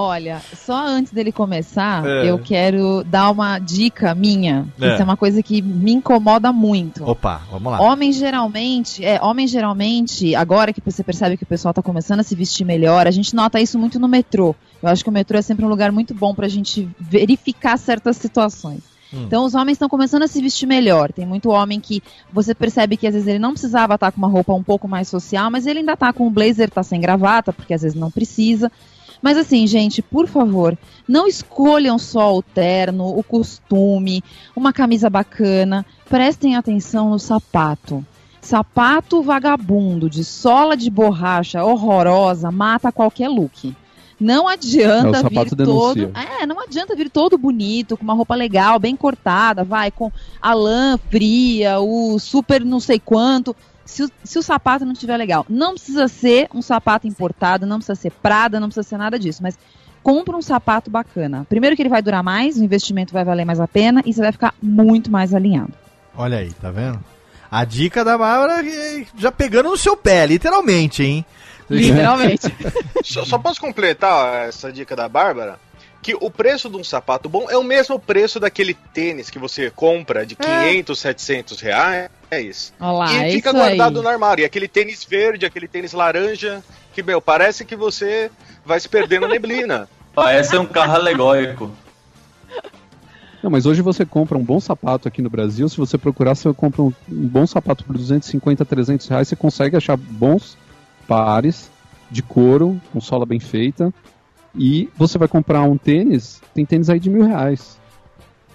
Olha, 0.01 0.41
só 0.55 0.87
antes 0.87 1.13
dele 1.13 1.33
começar, 1.33 2.07
é. 2.07 2.31
eu 2.31 2.39
quero 2.39 3.03
dar 3.03 3.33
uma 3.33 3.59
dica 3.59 4.15
minha. 4.15 4.65
É. 4.81 4.93
Isso 4.93 5.03
é 5.03 5.05
uma 5.05 5.17
coisa 5.17 5.43
que 5.43 5.61
me 5.61 5.91
incomoda 5.91 6.53
muito. 6.53 7.05
Opa, 7.05 7.43
vamos 7.51 7.73
lá. 7.73 7.81
Homens 7.81 8.15
geralmente, 8.15 9.05
é, 9.05 9.21
homens 9.21 9.51
geralmente, 9.51 10.37
agora 10.37 10.73
que 10.73 10.81
você 10.81 11.03
percebe 11.03 11.37
que 11.37 11.43
o 11.43 11.47
pessoal 11.49 11.71
está 11.71 11.83
começando 11.83 12.21
a 12.21 12.23
se 12.23 12.37
vestir 12.37 12.65
melhor, 12.65 13.09
a 13.09 13.11
gente 13.11 13.35
nota 13.35 13.61
isso 13.61 13.77
muito 13.77 13.99
no 13.99 14.07
metrô. 14.07 14.55
Eu 14.81 14.89
acho 14.89 15.03
que 15.03 15.11
o 15.11 15.13
metrô 15.13 15.37
é 15.37 15.43
sempre 15.43 15.65
um 15.65 15.69
lugar 15.69 15.91
muito 15.91 16.15
bom 16.15 16.33
para 16.33 16.47
a 16.47 16.49
gente 16.49 16.89
verificar 17.01 17.77
certas 17.77 18.19
situações. 18.19 18.85
Hum. 19.13 19.25
Então 19.27 19.45
os 19.45 19.57
homens 19.57 19.75
estão 19.75 19.89
começando 19.89 20.23
a 20.23 20.29
se 20.29 20.41
vestir 20.41 20.67
melhor. 20.67 21.13
Tem 21.13 21.27
muito 21.27 21.51
homem 21.51 21.81
que 21.81 22.01
você 22.33 22.55
percebe 22.55 22.97
que 22.97 23.09
às 23.09 23.15
vezes 23.15 23.27
ele 23.27 23.41
não 23.41 23.51
precisava 23.51 23.97
estar 23.97 24.13
com 24.13 24.19
uma 24.19 24.29
roupa 24.29 24.55
um 24.55 24.63
pouco 24.63 24.87
mais 24.87 25.09
social, 25.09 25.51
mas 25.51 25.67
ele 25.67 25.81
ainda 25.81 25.95
está 25.95 26.13
com 26.13 26.29
um 26.29 26.31
blazer, 26.31 26.69
está 26.69 26.85
sem 26.85 27.01
gravata, 27.01 27.53
porque 27.53 27.75
às 27.75 27.83
vezes 27.83 27.99
não 27.99 28.13
precisa. 28.13 28.71
Mas 29.21 29.37
assim, 29.37 29.67
gente, 29.67 30.01
por 30.01 30.27
favor, 30.29 30.77
não 31.07 31.27
escolham 31.27 31.99
só 31.99 32.37
o 32.37 32.43
terno, 32.43 33.19
o 33.19 33.23
costume, 33.23 34.23
uma 34.55 34.73
camisa 34.73 35.11
bacana. 35.11 35.85
Prestem 36.09 36.57
atenção 36.57 37.11
no 37.11 37.19
sapato. 37.19 38.05
sapato 38.41 39.21
vagabundo 39.23 40.09
de 40.09 40.25
sola 40.25 40.77
de 40.77 40.89
borracha 40.91 41.63
horrorosa 41.65 42.51
mata 42.51 42.91
qualquer 42.93 43.29
look. 43.29 43.75
Não 44.21 44.51
É, 44.51 44.55
adianta 44.55 45.11
o 45.11 45.13
vir 45.29 45.35
sapato 45.37 45.57
todo. 45.57 45.95
denuncia. 45.95 46.13
É, 46.41 46.47
não 46.47 46.59
adianta 46.61 46.97
vir 46.97 47.09
todo 47.09 47.39
bonito, 47.39 47.97
com 47.97 48.03
uma 48.03 48.15
roupa 48.15 48.35
legal, 48.35 48.79
bem 48.81 48.97
cortada, 48.97 49.63
vai, 49.63 49.93
com 49.93 50.11
a 50.43 50.55
lã 50.55 50.99
fria, 51.09 51.79
o 51.79 52.19
super 52.19 52.65
não 52.65 52.81
sei 52.81 52.99
quanto. 52.99 53.55
Se 53.89 54.05
o, 54.05 54.11
se 54.23 54.39
o 54.39 54.43
sapato 54.43 54.85
não 54.85 54.93
estiver 54.93 55.17
legal, 55.17 55.47
não 55.49 55.73
precisa 55.73 56.09
ser 56.09 56.47
um 56.55 56.61
sapato 56.61 57.07
importado, 57.07 57.67
não 57.67 57.79
precisa 57.79 57.95
ser 57.95 58.11
Prada, 58.11 58.61
não 58.61 58.69
precisa 58.69 58.87
ser 58.87 58.99
nada 58.99 59.19
disso, 59.19 59.43
mas 59.43 59.59
compra 60.03 60.37
um 60.37 60.43
sapato 60.43 60.91
bacana. 60.91 61.47
Primeiro 61.49 61.75
que 61.75 61.81
ele 61.81 61.89
vai 61.89 62.03
durar 62.03 62.23
mais, 62.23 62.59
o 62.59 62.65
investimento 62.65 63.15
vai 63.15 63.25
valer 63.25 63.47
mais 63.47 63.59
a 63.59 63.67
pena 63.67 64.03
e 64.05 64.13
você 64.13 64.21
vai 64.21 64.31
ficar 64.31 64.55
muito 64.63 65.11
mais 65.11 65.33
alinhado. 65.33 65.73
Olha 66.15 66.37
aí, 66.37 66.53
tá 66.53 66.71
vendo? 66.71 67.03
A 67.51 67.65
dica 67.65 68.05
da 68.05 68.19
Bárbara 68.19 68.63
eh, 68.63 69.07
já 69.17 69.33
pegando 69.33 69.71
no 69.71 69.77
seu 69.79 69.97
pé, 69.97 70.27
literalmente, 70.27 71.03
hein? 71.03 71.25
Literalmente. 71.71 72.55
Só, 73.03 73.25
só 73.25 73.39
posso 73.39 73.59
completar 73.59 74.49
essa 74.49 74.71
dica 74.71 74.95
da 74.95 75.09
Bárbara? 75.09 75.59
Que 76.01 76.15
o 76.15 76.31
preço 76.31 76.71
de 76.71 76.77
um 76.77 76.85
sapato 76.85 77.29
bom 77.29 77.51
é 77.51 77.57
o 77.57 77.65
mesmo 77.65 77.99
preço 77.99 78.39
daquele 78.39 78.73
tênis 78.73 79.31
que 79.31 79.39
você 79.39 79.71
compra 79.71 80.25
de 80.25 80.37
500, 80.37 80.99
700 80.99 81.61
reais. 81.61 82.73
Olha 82.79 82.93
lá, 82.93 83.15
é 83.15 83.29
e 83.29 83.33
fica 83.33 83.51
isso 83.51 83.59
guardado 83.59 83.99
aí. 83.99 84.03
no 84.05 84.09
armário. 84.09 84.43
E 84.43 84.45
aquele 84.45 84.69
tênis 84.69 85.05
verde, 85.05 85.45
aquele 85.45 85.67
tênis 85.67 85.93
laranja, 85.93 86.63
que, 86.95 87.03
meu, 87.03 87.21
parece 87.21 87.65
que 87.65 87.75
você 87.75 88.31
vai 88.65 88.79
se 88.79 88.89
perder 88.89 89.21
na 89.21 89.29
neblina. 89.29 89.89
Parece 90.15 90.59
um 90.59 90.67
carro 90.67 90.95
alegórico. 90.95 91.71
Não, 93.43 93.51
mas 93.51 93.67
hoje 93.67 93.83
você 93.83 94.05
compra 94.05 94.37
um 94.37 94.43
bom 94.43 94.59
sapato 94.59 95.07
aqui 95.07 95.23
no 95.23 95.31
Brasil. 95.31 95.69
Se 95.69 95.77
você 95.77 95.97
procurar, 95.97 96.35
você 96.35 96.53
compra 96.53 96.83
um, 96.83 96.93
um 97.09 97.29
bom 97.29 97.47
sapato 97.47 97.85
por 97.85 97.97
250, 97.97 98.65
300 98.65 99.07
reais. 99.07 99.29
Você 99.29 99.37
consegue 99.37 99.77
achar 99.77 99.97
bons 99.97 100.59
pares 101.07 101.71
de 102.11 102.23
couro, 102.23 102.81
com 102.93 103.01
sola 103.01 103.25
bem 103.25 103.39
feita. 103.39 103.93
E 104.57 104.89
você 104.97 105.19
vai 105.19 105.29
comprar 105.29 105.63
um 105.63 105.77
tênis, 105.77 106.41
tem 106.55 106.65
tênis 106.65 106.89
aí 106.91 106.99
de 106.99 107.11
mil 107.11 107.25
reais. 107.25 107.79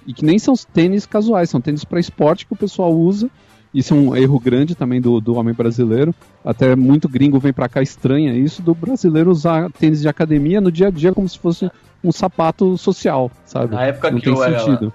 E 0.05 0.13
que 0.13 0.25
nem 0.25 0.37
são 0.37 0.53
tênis 0.73 1.05
casuais, 1.05 1.49
são 1.49 1.61
tênis 1.61 1.83
para 1.85 1.99
esporte 1.99 2.45
que 2.45 2.53
o 2.53 2.57
pessoal 2.57 2.93
usa. 2.93 3.29
Isso 3.73 3.93
é 3.93 3.97
um 3.97 4.15
erro 4.15 4.39
grande 4.39 4.75
também 4.75 5.01
do, 5.01 5.19
do 5.19 5.35
homem 5.35 5.53
brasileiro. 5.53 6.13
Até 6.45 6.75
muito 6.75 7.07
gringo 7.09 7.39
vem 7.39 7.53
pra 7.53 7.69
cá 7.69 7.81
estranha 7.81 8.33
isso 8.35 8.61
do 8.61 8.75
brasileiro 8.75 9.31
usar 9.31 9.71
tênis 9.71 10.01
de 10.01 10.07
academia 10.07 10.59
no 10.61 10.71
dia 10.71 10.87
a 10.87 10.91
dia 10.91 11.13
como 11.13 11.27
se 11.27 11.39
fosse 11.39 11.69
um 12.03 12.11
sapato 12.11 12.77
social, 12.77 13.31
sabe? 13.45 13.73
Na 13.73 13.85
época 13.85 14.11
Não 14.11 14.19
que 14.19 14.25
tem 14.25 14.33
eu 14.33 14.43
era- 14.43 14.59
sentido. 14.59 14.93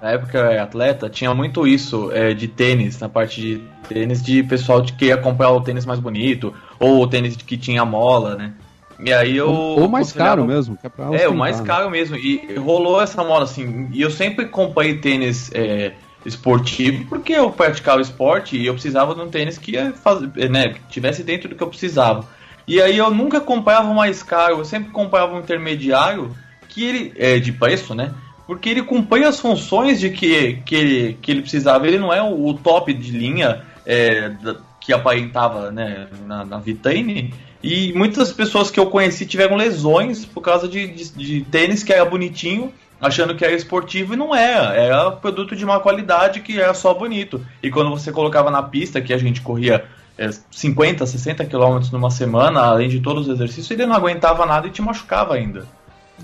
Na 0.00 0.10
época 0.10 0.36
eu 0.36 0.44
era 0.44 0.62
atleta, 0.64 1.08
tinha 1.08 1.32
muito 1.32 1.66
isso 1.66 2.10
é, 2.12 2.34
de 2.34 2.46
tênis, 2.48 2.98
na 2.98 3.08
parte 3.08 3.40
de 3.40 3.62
tênis, 3.88 4.22
de 4.22 4.42
pessoal 4.42 4.82
que 4.82 4.92
queria 4.92 5.16
comprar 5.16 5.50
o 5.50 5.60
tênis 5.60 5.86
mais 5.86 6.00
bonito, 6.00 6.52
ou 6.78 7.02
o 7.02 7.06
tênis 7.06 7.36
que 7.36 7.56
tinha 7.56 7.84
mola, 7.84 8.34
né? 8.36 8.52
E 8.98 9.12
aí 9.12 9.36
eu. 9.36 9.48
Ou, 9.50 9.88
mais 9.88 10.12
caro 10.12 10.44
mesmo, 10.46 10.76
que 10.76 10.86
é 10.86 10.90
pra 10.90 11.14
É, 11.14 11.28
o 11.28 11.34
mais 11.34 11.60
né? 11.60 11.66
caro 11.66 11.90
mesmo. 11.90 12.16
E 12.16 12.54
rolou 12.56 13.00
essa 13.00 13.22
moda 13.24 13.44
assim. 13.44 13.88
E 13.92 14.00
eu 14.00 14.10
sempre 14.10 14.46
comprei 14.46 14.98
tênis 14.98 15.50
é, 15.54 15.92
esportivo 16.24 17.04
porque 17.08 17.32
eu 17.32 17.50
praticava 17.50 18.00
esporte 18.00 18.56
e 18.56 18.66
eu 18.66 18.74
precisava 18.74 19.14
de 19.14 19.20
um 19.20 19.28
tênis 19.28 19.58
que 19.58 19.72
ia 19.72 19.92
fazer, 19.92 20.48
né, 20.50 20.70
que 20.70 20.80
tivesse 20.88 21.22
dentro 21.22 21.48
do 21.48 21.54
que 21.54 21.62
eu 21.62 21.68
precisava. 21.68 22.26
E 22.66 22.80
aí 22.80 22.96
eu 22.96 23.10
nunca 23.10 23.40
comprava 23.40 23.88
o 23.90 23.94
mais 23.94 24.22
caro, 24.22 24.58
eu 24.58 24.64
sempre 24.64 24.90
comprava 24.90 25.34
um 25.34 25.40
intermediário 25.40 26.34
que 26.68 26.84
ele 26.84 27.12
é 27.16 27.38
de 27.38 27.52
preço, 27.52 27.94
né? 27.94 28.12
Porque 28.46 28.68
ele 28.68 28.82
cumpria 28.82 29.28
as 29.28 29.40
funções 29.40 29.98
de 30.00 30.10
que, 30.10 30.54
que, 30.64 30.74
ele, 30.74 31.18
que 31.20 31.30
ele 31.30 31.42
precisava. 31.42 31.86
Ele 31.86 31.98
não 31.98 32.12
é 32.12 32.22
o, 32.22 32.46
o 32.46 32.54
top 32.54 32.92
de 32.92 33.10
linha 33.12 33.62
é, 33.84 34.28
da- 34.30 34.56
que 34.80 34.92
aparentava 34.92 35.70
né, 35.70 36.06
na, 36.26 36.44
na 36.44 36.58
vitrine. 36.58 37.32
E 37.62 37.92
muitas 37.92 38.32
pessoas 38.32 38.70
que 38.70 38.80
eu 38.80 38.86
conheci 38.86 39.24
tiveram 39.24 39.56
lesões 39.56 40.24
por 40.24 40.40
causa 40.40 40.66
de, 40.66 40.86
de, 40.88 41.10
de 41.10 41.40
tênis 41.42 41.82
que 41.82 41.92
era 41.92 42.04
bonitinho, 42.04 42.72
achando 43.00 43.34
que 43.34 43.44
era 43.44 43.54
esportivo 43.54 44.14
e 44.14 44.16
não 44.16 44.34
era. 44.34 44.74
Era 44.74 45.10
produto 45.12 45.54
de 45.54 45.64
má 45.64 45.78
qualidade 45.78 46.40
que 46.40 46.60
era 46.60 46.74
só 46.74 46.92
bonito. 46.92 47.44
E 47.62 47.70
quando 47.70 47.90
você 47.90 48.10
colocava 48.10 48.50
na 48.50 48.62
pista, 48.62 49.00
que 49.00 49.12
a 49.12 49.18
gente 49.18 49.40
corria 49.40 49.84
é, 50.18 50.28
50, 50.50 51.06
60 51.06 51.44
quilômetros 51.44 51.90
numa 51.90 52.10
semana, 52.10 52.60
além 52.60 52.88
de 52.88 53.00
todos 53.00 53.28
os 53.28 53.34
exercícios, 53.34 53.70
ele 53.70 53.86
não 53.86 53.94
aguentava 53.96 54.44
nada 54.44 54.66
e 54.66 54.70
te 54.70 54.82
machucava 54.82 55.34
ainda. 55.34 55.64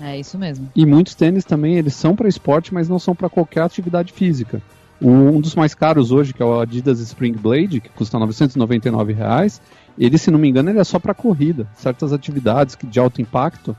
É 0.01 0.17
isso 0.17 0.37
mesmo. 0.37 0.69
E 0.75 0.85
muitos 0.85 1.15
tênis 1.15 1.43
também, 1.43 1.75
eles 1.75 1.93
são 1.93 2.15
para 2.15 2.27
esporte, 2.27 2.73
mas 2.73 2.87
não 2.87 2.99
são 2.99 3.15
para 3.15 3.29
qualquer 3.29 3.61
atividade 3.61 4.13
física. 4.13 4.61
Um 5.01 5.39
dos 5.39 5.55
mais 5.55 5.73
caros 5.73 6.11
hoje, 6.11 6.33
que 6.33 6.41
é 6.41 6.45
o 6.45 6.59
Adidas 6.59 6.99
Spring 6.99 7.33
Blade, 7.33 7.79
que 7.79 7.89
custa 7.89 8.19
999 8.19 9.13
reais, 9.13 9.61
ele, 10.05 10.17
se 10.17 10.31
não 10.31 10.39
me 10.39 10.47
engano, 10.49 10.69
ele 10.69 10.79
é 10.79 10.83
só 10.83 10.99
para 10.99 11.13
corrida. 11.13 11.67
Certas 11.75 12.13
atividades 12.13 12.75
que- 12.75 12.87
de 12.87 12.99
alto 12.99 13.21
impacto, 13.21 13.75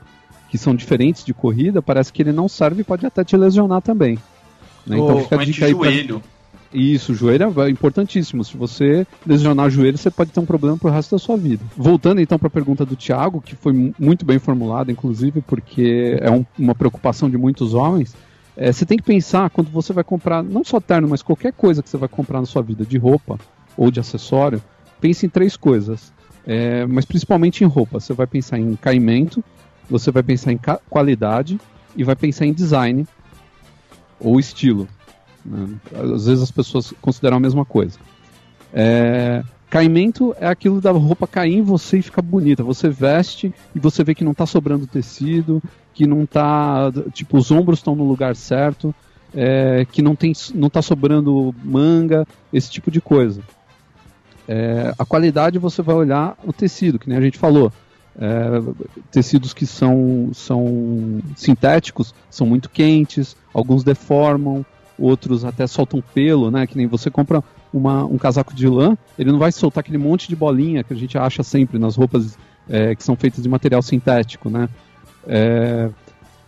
que 0.49 0.57
são 0.57 0.75
diferentes 0.75 1.23
de 1.23 1.33
corrida, 1.33 1.81
parece 1.81 2.11
que 2.11 2.21
ele 2.21 2.31
não 2.31 2.47
serve 2.47 2.81
e 2.81 2.83
pode 2.83 3.05
até 3.05 3.23
te 3.23 3.35
lesionar 3.37 3.81
também. 3.81 4.17
né? 4.85 4.97
Então 4.97 5.17
Ô, 5.17 5.19
fica 5.21 5.39
a 5.41 5.45
dica 5.45 5.65
aí 5.65 5.75
pra- 5.75 5.89
joelho. 5.91 6.21
Isso, 6.73 7.11
o 7.11 7.15
joelho 7.15 7.53
é 7.61 7.69
importantíssimo. 7.69 8.43
Se 8.45 8.55
você 8.55 9.05
lesionar 9.27 9.67
o 9.67 9.69
joelho, 9.69 9.97
você 9.97 10.09
pode 10.09 10.31
ter 10.31 10.39
um 10.39 10.45
problema 10.45 10.77
pro 10.77 10.89
resto 10.89 11.11
da 11.15 11.19
sua 11.19 11.35
vida. 11.35 11.63
Voltando 11.75 12.21
então 12.21 12.39
para 12.39 12.47
a 12.47 12.51
pergunta 12.51 12.85
do 12.85 12.95
Thiago, 12.95 13.41
que 13.41 13.55
foi 13.57 13.73
mu- 13.73 13.93
muito 13.99 14.25
bem 14.25 14.39
formulada, 14.39 14.89
inclusive, 14.91 15.41
porque 15.41 16.17
é 16.21 16.31
um- 16.31 16.45
uma 16.57 16.73
preocupação 16.73 17.29
de 17.29 17.37
muitos 17.37 17.73
homens. 17.73 18.15
é, 18.57 18.71
você 18.71 18.85
tem 18.85 18.97
que 18.97 19.03
pensar 19.03 19.49
quando 19.49 19.69
você 19.71 19.93
vai 19.93 20.03
comprar, 20.03 20.43
não 20.43 20.63
só 20.63 20.79
terno, 20.79 21.07
mas 21.07 21.21
qualquer 21.21 21.53
coisa 21.53 21.81
que 21.81 21.89
você 21.89 21.97
vai 21.97 22.09
comprar 22.09 22.39
na 22.41 22.45
sua 22.45 22.61
vida, 22.61 22.85
de 22.85 22.97
roupa 22.97 23.39
ou 23.77 23.89
de 23.89 23.99
acessório, 23.99 24.61
pense 25.01 25.25
em 25.25 25.29
três 25.29 25.57
coisas. 25.57 26.13
É, 26.45 26.85
mas 26.85 27.05
principalmente 27.05 27.63
em 27.63 27.67
roupa. 27.67 27.99
Você 27.99 28.13
vai 28.13 28.27
pensar 28.27 28.57
em 28.57 28.75
caimento, 28.75 29.43
você 29.89 30.11
vai 30.11 30.23
pensar 30.23 30.51
em 30.51 30.59
qualidade 30.89 31.59
e 31.95 32.03
vai 32.03 32.15
pensar 32.15 32.45
em 32.45 32.53
design 32.53 33.05
ou 34.19 34.39
estilo. 34.39 34.87
né? 35.45 35.67
Às 35.93 36.25
vezes 36.27 36.43
as 36.43 36.51
pessoas 36.51 36.93
consideram 37.01 37.37
a 37.37 37.39
mesma 37.39 37.65
coisa. 37.65 37.99
É, 38.73 39.43
caimento 39.69 40.33
é 40.39 40.47
aquilo 40.47 40.79
da 40.79 40.91
roupa 40.91 41.27
cair 41.27 41.55
em 41.55 41.61
você 41.61 41.97
e 41.97 42.01
ficar 42.01 42.21
bonita. 42.21 42.63
Você 42.63 42.89
veste 42.89 43.53
e 43.75 43.79
você 43.79 44.03
vê 44.03 44.15
que 44.15 44.23
não 44.23 44.33
tá 44.33 44.45
sobrando 44.45 44.87
tecido, 44.87 45.61
que 45.93 46.07
não 46.07 46.25
tá. 46.25 46.91
Tipo, 47.13 47.37
os 47.37 47.51
ombros 47.51 47.79
estão 47.79 47.95
no 47.95 48.07
lugar 48.07 48.35
certo, 48.35 48.95
é, 49.33 49.85
que 49.91 50.01
não, 50.01 50.15
tem, 50.15 50.33
não 50.55 50.69
tá 50.69 50.81
sobrando 50.81 51.53
manga, 51.63 52.25
esse 52.53 52.71
tipo 52.71 52.89
de 52.89 53.01
coisa. 53.01 53.41
É, 54.47 54.93
a 54.97 55.05
qualidade 55.05 55.59
você 55.59 55.81
vai 55.81 55.95
olhar 55.95 56.37
o 56.43 56.51
tecido, 56.51 56.99
que 56.99 57.07
nem 57.07 57.17
a 57.17 57.21
gente 57.21 57.37
falou. 57.37 57.71
É, 58.19 58.61
tecidos 59.09 59.53
que 59.53 59.65
são, 59.65 60.31
são 60.33 61.21
sintéticos 61.35 62.13
são 62.29 62.45
muito 62.45 62.69
quentes, 62.69 63.37
alguns 63.53 63.83
deformam, 63.85 64.65
outros 64.99 65.45
até 65.45 65.65
soltam 65.65 66.03
pelo, 66.13 66.51
né? 66.51 66.67
Que 66.67 66.77
nem 66.77 66.87
você 66.87 67.09
compra 67.09 67.41
uma- 67.73 68.05
um 68.05 68.17
casaco 68.17 68.53
de 68.53 68.67
lã, 68.67 68.97
ele 69.17 69.31
não 69.31 69.39
vai 69.39 69.51
soltar 69.51 69.79
aquele 69.81 69.97
monte 69.97 70.27
de 70.27 70.35
bolinha 70.35 70.83
que 70.83 70.93
a 70.93 70.97
gente 70.97 71.17
acha 71.17 71.41
sempre 71.41 71.79
nas 71.79 71.95
roupas 71.95 72.37
é, 72.69 72.95
que 72.95 73.03
são 73.03 73.15
feitas 73.15 73.41
de 73.43 73.49
material 73.49 73.81
sintético, 73.81 74.49
né? 74.49 74.69
É, 75.27 75.89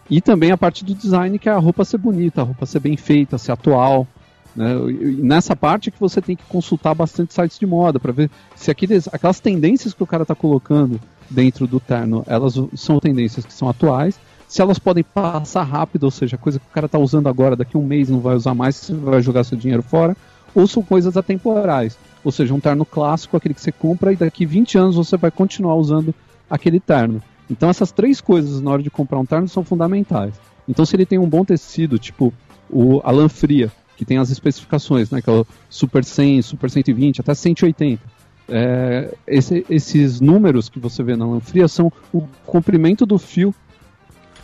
e 0.09 0.21
também 0.21 0.51
a 0.51 0.57
parte 0.57 0.83
do 0.83 0.93
design, 0.93 1.39
que 1.39 1.49
é 1.49 1.51
a 1.51 1.57
roupa 1.57 1.83
ser 1.85 1.97
bonita, 1.97 2.41
a 2.41 2.43
roupa 2.43 2.65
ser 2.65 2.79
bem 2.79 2.95
feita, 2.97 3.37
ser 3.37 3.51
atual. 3.51 4.07
Né? 4.55 4.75
Nessa 5.19 5.55
parte 5.55 5.89
é 5.89 5.91
que 5.91 5.99
você 5.99 6.21
tem 6.21 6.35
que 6.35 6.43
consultar 6.43 6.93
bastante 6.93 7.34
sites 7.34 7.57
de 7.57 7.65
moda 7.65 7.99
para 7.99 8.11
ver 8.11 8.30
se 8.55 8.69
aqueles, 8.69 9.07
aquelas 9.11 9.39
tendências 9.39 9.93
que 9.93 10.03
o 10.03 10.07
cara 10.07 10.23
está 10.23 10.35
colocando 10.35 10.99
dentro 11.30 11.65
do 11.65 11.80
terno, 11.80 12.23
elas 12.27 12.53
são 12.75 12.99
tendências 12.99 13.45
que 13.45 13.53
são 13.53 13.67
atuais, 13.67 14.19
se 14.47 14.61
elas 14.61 14.77
podem 14.77 15.03
passar 15.03 15.63
rápido, 15.63 16.03
ou 16.03 16.11
seja, 16.11 16.38
coisa 16.38 16.59
que 16.59 16.65
o 16.65 16.73
cara 16.73 16.85
está 16.85 16.99
usando 16.99 17.27
agora, 17.27 17.55
daqui 17.55 17.75
a 17.75 17.80
um 17.80 17.85
mês 17.85 18.09
não 18.09 18.19
vai 18.19 18.35
usar 18.35 18.53
mais, 18.53 18.75
você 18.75 18.93
vai 18.93 19.21
jogar 19.21 19.43
seu 19.43 19.57
dinheiro 19.57 19.81
fora, 19.81 20.15
ou 20.53 20.67
são 20.67 20.84
coisas 20.84 21.17
atemporais, 21.17 21.97
ou 22.23 22.31
seja, 22.31 22.53
um 22.53 22.59
terno 22.59 22.85
clássico, 22.85 23.35
aquele 23.35 23.55
que 23.55 23.61
você 23.61 23.71
compra 23.71 24.13
e 24.13 24.15
daqui 24.15 24.45
20 24.45 24.77
anos 24.77 24.95
você 24.95 25.17
vai 25.17 25.31
continuar 25.31 25.75
usando 25.75 26.13
aquele 26.47 26.80
terno. 26.80 27.21
Então 27.49 27.67
essas 27.67 27.91
três 27.91 28.21
coisas 28.21 28.61
na 28.61 28.69
hora 28.71 28.84
de 28.84 28.91
comprar 28.91 29.17
um 29.17 29.25
terno 29.25 29.47
são 29.47 29.63
fundamentais. 29.63 30.35
Então 30.67 30.85
se 30.85 30.95
ele 30.95 31.05
tem 31.05 31.17
um 31.17 31.27
bom 31.27 31.43
tecido, 31.43 31.97
tipo 31.97 32.31
o 32.69 33.01
a 33.03 33.11
lã 33.11 33.27
fria, 33.27 33.71
que 33.97 34.05
tem 34.05 34.17
as 34.17 34.29
especificações, 34.29 35.09
né, 35.11 35.21
que 35.21 35.29
é 35.29 35.33
o 35.33 35.45
Super 35.69 36.03
100, 36.03 36.41
Super 36.41 36.69
120, 36.69 37.21
até 37.21 37.33
180. 37.33 38.01
É, 38.49 39.13
esse- 39.25 39.65
esses 39.69 40.19
números 40.19 40.67
que 40.69 40.79
você 40.79 41.01
vê 41.01 41.15
na 41.15 41.25
lã 41.25 41.39
fria 41.39 41.67
são 41.67 41.91
o 42.13 42.23
comprimento 42.45 43.05
do 43.05 43.17
fio 43.17 43.53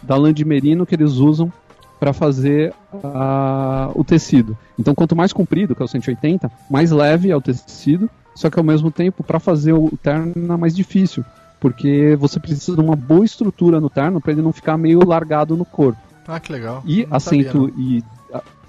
da 0.02 0.16
lã 0.16 0.34
de 0.34 0.46
merino 0.46 0.86
que 0.86 0.96
eles 0.96 1.14
usam 1.14 1.52
para 2.00 2.14
fazer 2.14 2.74
a- 3.04 3.92
o 3.94 4.04
tecido. 4.04 4.58
Então, 4.78 4.96
quanto 4.96 5.16
mais 5.16 5.34
comprido, 5.34 5.76
que 5.76 5.82
é 5.82 5.86
o 5.86 5.88
180, 5.88 6.50
mais 6.70 6.92
leve 6.92 7.30
é 7.30 7.36
o 7.36 7.42
tecido, 7.42 8.10
só 8.34 8.50
que 8.50 8.58
ao 8.58 8.64
mesmo 8.64 8.90
tempo, 8.90 9.22
para 9.24 9.40
fazer 9.40 9.74
o 9.74 9.92
terno 10.02 10.34
é 10.54 10.58
mais 10.58 10.74
difícil, 10.74 11.26
porque 11.60 12.16
você 12.18 12.40
precisa 12.40 12.76
de 12.78 12.82
uma 12.82 12.96
boa 12.96 13.26
estrutura 13.26 13.82
no 13.82 13.90
terno 13.90 14.22
para 14.22 14.32
ele 14.32 14.42
não 14.42 14.54
ficar 14.54 14.78
meio 14.78 15.06
largado 15.06 15.58
no 15.58 15.66
corpo. 15.66 16.00
Ah, 16.26 16.40
que 16.40 16.52
legal. 16.54 16.82
E 16.86 17.06
Não 17.06 17.18
assento 17.18 17.68
sabia, 17.68 17.74
e 17.78 18.00
a- 18.00 18.19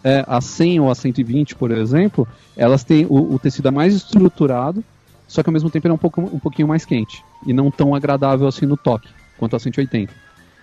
É, 0.02 0.24
a 0.26 0.40
100 0.40 0.80
ou 0.80 0.90
a 0.90 0.94
120, 0.94 1.54
por 1.56 1.70
exemplo, 1.70 2.26
elas 2.56 2.82
têm 2.82 3.06
o, 3.06 3.34
o 3.34 3.38
tecido 3.38 3.68
é 3.68 3.70
mais 3.70 3.94
estruturado, 3.94 4.82
só 5.28 5.42
que 5.42 5.48
ao 5.48 5.52
mesmo 5.52 5.68
tempo 5.68 5.86
ele 5.86 5.92
é 5.92 5.94
um, 5.94 5.98
pouco, 5.98 6.20
um 6.22 6.38
pouquinho 6.38 6.66
mais 6.66 6.84
quente 6.84 7.22
e 7.46 7.52
não 7.52 7.70
tão 7.70 7.94
agradável 7.94 8.48
assim 8.48 8.64
no 8.64 8.76
toque 8.76 9.08
quanto 9.38 9.56
a 9.56 9.58
180. 9.58 10.12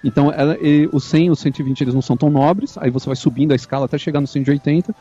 Então, 0.03 0.31
ela, 0.31 0.57
os 0.91 1.03
100 1.05 1.25
e 1.25 1.29
os 1.31 1.39
120 1.39 1.81
eles 1.81 1.93
não 1.93 2.01
são 2.01 2.15
tão 2.15 2.29
nobres, 2.29 2.77
aí 2.77 2.89
você 2.89 3.07
vai 3.07 3.15
subindo 3.15 3.51
a 3.51 3.55
escala 3.55 3.85
até 3.85 3.97
chegar 3.97 4.21
no 4.21 4.27
180. 4.27 4.95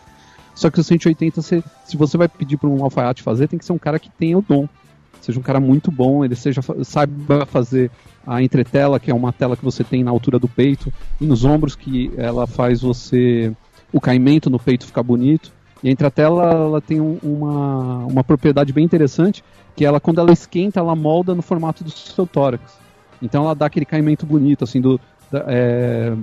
Só 0.54 0.70
que 0.70 0.80
o 0.80 0.84
180, 0.84 1.42
se, 1.42 1.62
se 1.84 1.96
você 1.96 2.16
vai 2.16 2.28
pedir 2.28 2.56
para 2.56 2.68
um 2.68 2.82
alfaiate 2.82 3.22
fazer, 3.22 3.46
tem 3.46 3.58
que 3.58 3.64
ser 3.64 3.74
um 3.74 3.78
cara 3.78 3.98
que 3.98 4.10
tenha 4.10 4.38
o 4.38 4.42
dom. 4.42 4.66
Seja 5.20 5.38
um 5.38 5.42
cara 5.42 5.60
muito 5.60 5.90
bom, 5.90 6.24
ele 6.24 6.34
seja 6.34 6.60
saiba 6.82 7.44
fazer 7.44 7.90
a 8.26 8.42
entretela, 8.42 8.98
que 8.98 9.10
é 9.10 9.14
uma 9.14 9.32
tela 9.32 9.56
que 9.56 9.64
você 9.64 9.84
tem 9.84 10.02
na 10.02 10.10
altura 10.10 10.38
do 10.38 10.48
peito, 10.48 10.92
e 11.20 11.26
nos 11.26 11.44
ombros, 11.44 11.76
que 11.76 12.10
ela 12.16 12.46
faz 12.46 12.80
você. 12.80 13.52
O 13.96 14.00
caimento 14.00 14.50
no 14.50 14.58
peito 14.58 14.84
ficar 14.84 15.02
bonito. 15.02 15.50
E 15.82 15.88
a 15.88 15.92
entretela 15.92 16.50
ela 16.52 16.80
tem 16.80 17.00
um, 17.00 17.18
uma, 17.22 17.98
uma 18.06 18.24
propriedade 18.24 18.72
bem 18.72 18.84
interessante, 18.84 19.42
que 19.74 19.84
ela, 19.84 19.98
quando 19.98 20.20
ela 20.20 20.32
esquenta, 20.32 20.80
ela 20.80 20.94
molda 20.94 21.34
no 21.34 21.42
formato 21.42 21.82
do 21.82 21.90
seu 21.90 22.26
tórax. 22.26 22.78
Então 23.22 23.44
ela 23.44 23.54
dá 23.54 23.66
aquele 23.66 23.86
caimento 23.86 24.26
bonito, 24.26 24.64
assim, 24.64 24.80
do, 24.80 25.00
da, 25.30 25.44
é, 25.46 26.14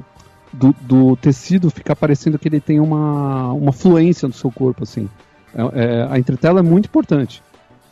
do, 0.51 0.75
do, 0.81 1.15
tecido 1.15 1.71
fica 1.71 1.95
parecendo 1.95 2.37
que 2.37 2.47
ele 2.47 2.59
tem 2.59 2.79
uma, 2.79 3.51
uma 3.53 3.71
fluência 3.71 4.27
no 4.27 4.33
seu 4.33 4.51
corpo, 4.51 4.83
assim. 4.83 5.09
É, 5.55 5.83
é, 5.83 6.07
a 6.09 6.19
entretela 6.19 6.59
é 6.59 6.63
muito 6.63 6.85
importante 6.85 7.41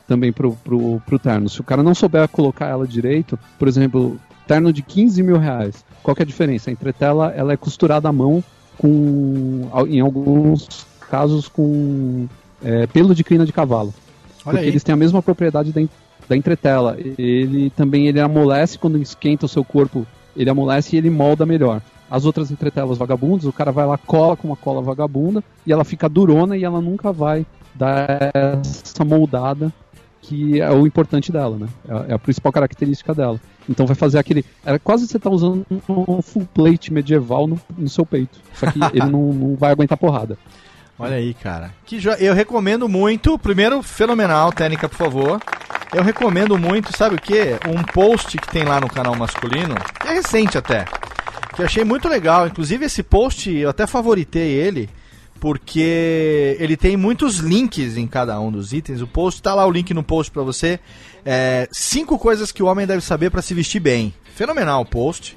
também 0.08 0.32
pro, 0.32 0.54
pro, 0.64 1.02
pro 1.06 1.20
terno. 1.20 1.50
Se 1.50 1.60
o 1.60 1.64
cara 1.64 1.82
não 1.82 1.96
souber 1.96 2.28
colocar 2.28 2.68
ela 2.68 2.86
direito, 2.86 3.40
por 3.58 3.68
exemplo, 3.68 4.20
terno 4.46 4.72
de 4.72 4.84
15 4.84 5.24
mil 5.24 5.38
reais, 5.38 5.84
qual 6.04 6.16
que 6.16 6.22
é 6.22 6.26
a 6.26 6.28
diferença? 6.28 6.70
A 6.70 6.74
entretela 6.74 7.32
ela 7.32 7.54
é 7.54 7.58
costurada 7.58 8.10
à 8.10 8.12
mão 8.12 8.44
com, 8.78 9.70
em 9.88 10.00
alguns 10.00 10.86
casos, 11.10 11.48
com 11.48 12.28
é, 12.64 12.88
pelo 12.88 13.14
de 13.14 13.24
crina 13.24 13.46
de 13.46 13.52
cavalo. 13.52 13.94
Olha 14.46 14.54
porque 14.54 14.60
aí. 14.60 14.68
eles 14.68 14.84
têm 14.84 14.94
a 14.94 14.98
mesma 14.98 15.22
propriedade 15.22 15.72
da, 15.72 15.82
da 16.28 16.38
entretela. 16.38 16.98
Ele 17.18 17.70
também 17.72 18.08
ele 18.08 18.20
amolece 18.20 18.78
quando 18.78 18.98
esquenta 18.98 19.46
o 19.46 19.50
seu 19.50 19.64
corpo, 19.64 20.06
ele 20.36 20.50
amolece 20.50 20.96
e 20.96 21.00
ele 21.00 21.10
molda 21.10 21.46
melhor. 21.46 21.82
As 22.10 22.26
outras 22.26 22.52
entretelas 22.52 22.98
vagabundas, 22.98 23.46
o 23.46 23.54
cara 23.54 23.72
vai 23.72 23.86
lá, 23.86 23.98
cola 23.98 24.36
com 24.36 24.48
uma 24.48 24.58
cola 24.58 24.82
vagabunda 24.82 25.42
e 25.66 25.72
ela 25.72 25.86
fica 25.86 26.10
durona 26.10 26.58
e 26.58 26.64
ela 26.64 26.82
nunca 26.82 27.12
vai 27.12 27.46
dar 27.74 28.32
essa 28.34 29.06
moldada 29.06 29.72
que 30.22 30.62
é 30.62 30.70
o 30.72 30.86
importante 30.86 31.32
dela, 31.32 31.58
né? 31.58 31.68
É 32.08 32.14
a 32.14 32.20
principal 32.20 32.52
característica 32.52 33.14
dela. 33.14 33.40
Então 33.68 33.86
vai 33.86 33.96
fazer 33.96 34.20
aquele. 34.20 34.46
É 34.66 34.78
quase 34.78 35.08
você 35.08 35.20
tá 35.20 35.30
usando 35.30 35.66
um 35.90 36.22
full 36.22 36.48
plate 36.54 36.94
medieval 36.94 37.48
no, 37.48 37.60
no 37.78 37.90
seu 37.90 38.06
peito. 38.06 38.40
Só 38.54 38.72
que 38.72 38.80
ele 38.94 39.10
não, 39.10 39.34
não 39.34 39.56
vai 39.56 39.72
aguentar 39.72 39.98
porrada. 39.98 40.38
Olha 40.98 41.16
aí, 41.16 41.34
cara. 41.34 41.74
Que 41.86 42.00
jo... 42.00 42.12
Eu 42.12 42.34
recomendo 42.34 42.88
muito. 42.88 43.38
Primeiro, 43.40 43.82
fenomenal, 43.82 44.52
técnica, 44.52 44.88
por 44.88 44.98
favor. 44.98 45.42
Eu 45.94 46.04
recomendo 46.04 46.58
muito, 46.58 46.96
sabe 46.96 47.16
o 47.16 47.22
que? 47.22 47.58
Um 47.68 47.84
post 47.84 48.38
que 48.38 48.48
tem 48.48 48.64
lá 48.64 48.80
no 48.80 48.88
canal 48.88 49.14
masculino, 49.14 49.76
que 50.00 50.08
é 50.08 50.14
recente 50.14 50.58
até, 50.58 50.86
que 51.54 51.62
eu 51.62 51.66
achei 51.66 51.84
muito 51.84 52.08
legal. 52.08 52.48
Inclusive, 52.48 52.86
esse 52.86 53.04
post, 53.04 53.52
eu 53.52 53.70
até 53.70 53.86
favoritei 53.86 54.52
ele, 54.54 54.90
porque 55.42 56.56
ele 56.60 56.78
tem 56.78 56.96
muitos 56.96 57.38
links 57.38 57.98
em 57.98 58.06
cada 58.06 58.40
um 58.40 58.52
dos 58.52 58.74
itens. 58.74 59.02
O 59.02 59.08
post 59.08 59.42
tá 59.42 59.56
lá 59.56 59.66
o 59.66 59.72
link 59.72 59.92
no 59.92 60.04
post 60.04 60.32
para 60.32 60.44
você. 60.44 60.80
É, 61.26 61.68
cinco 61.72 62.20
coisas 62.20 62.52
que 62.52 62.62
o 62.62 62.68
homem 62.68 62.86
deve 62.86 63.02
saber 63.02 63.32
para 63.32 63.42
se 63.42 63.56
vestir 63.56 63.80
bem. 63.80 64.14
Fenomenal 64.36 64.82
o 64.82 64.86
post. 64.86 65.36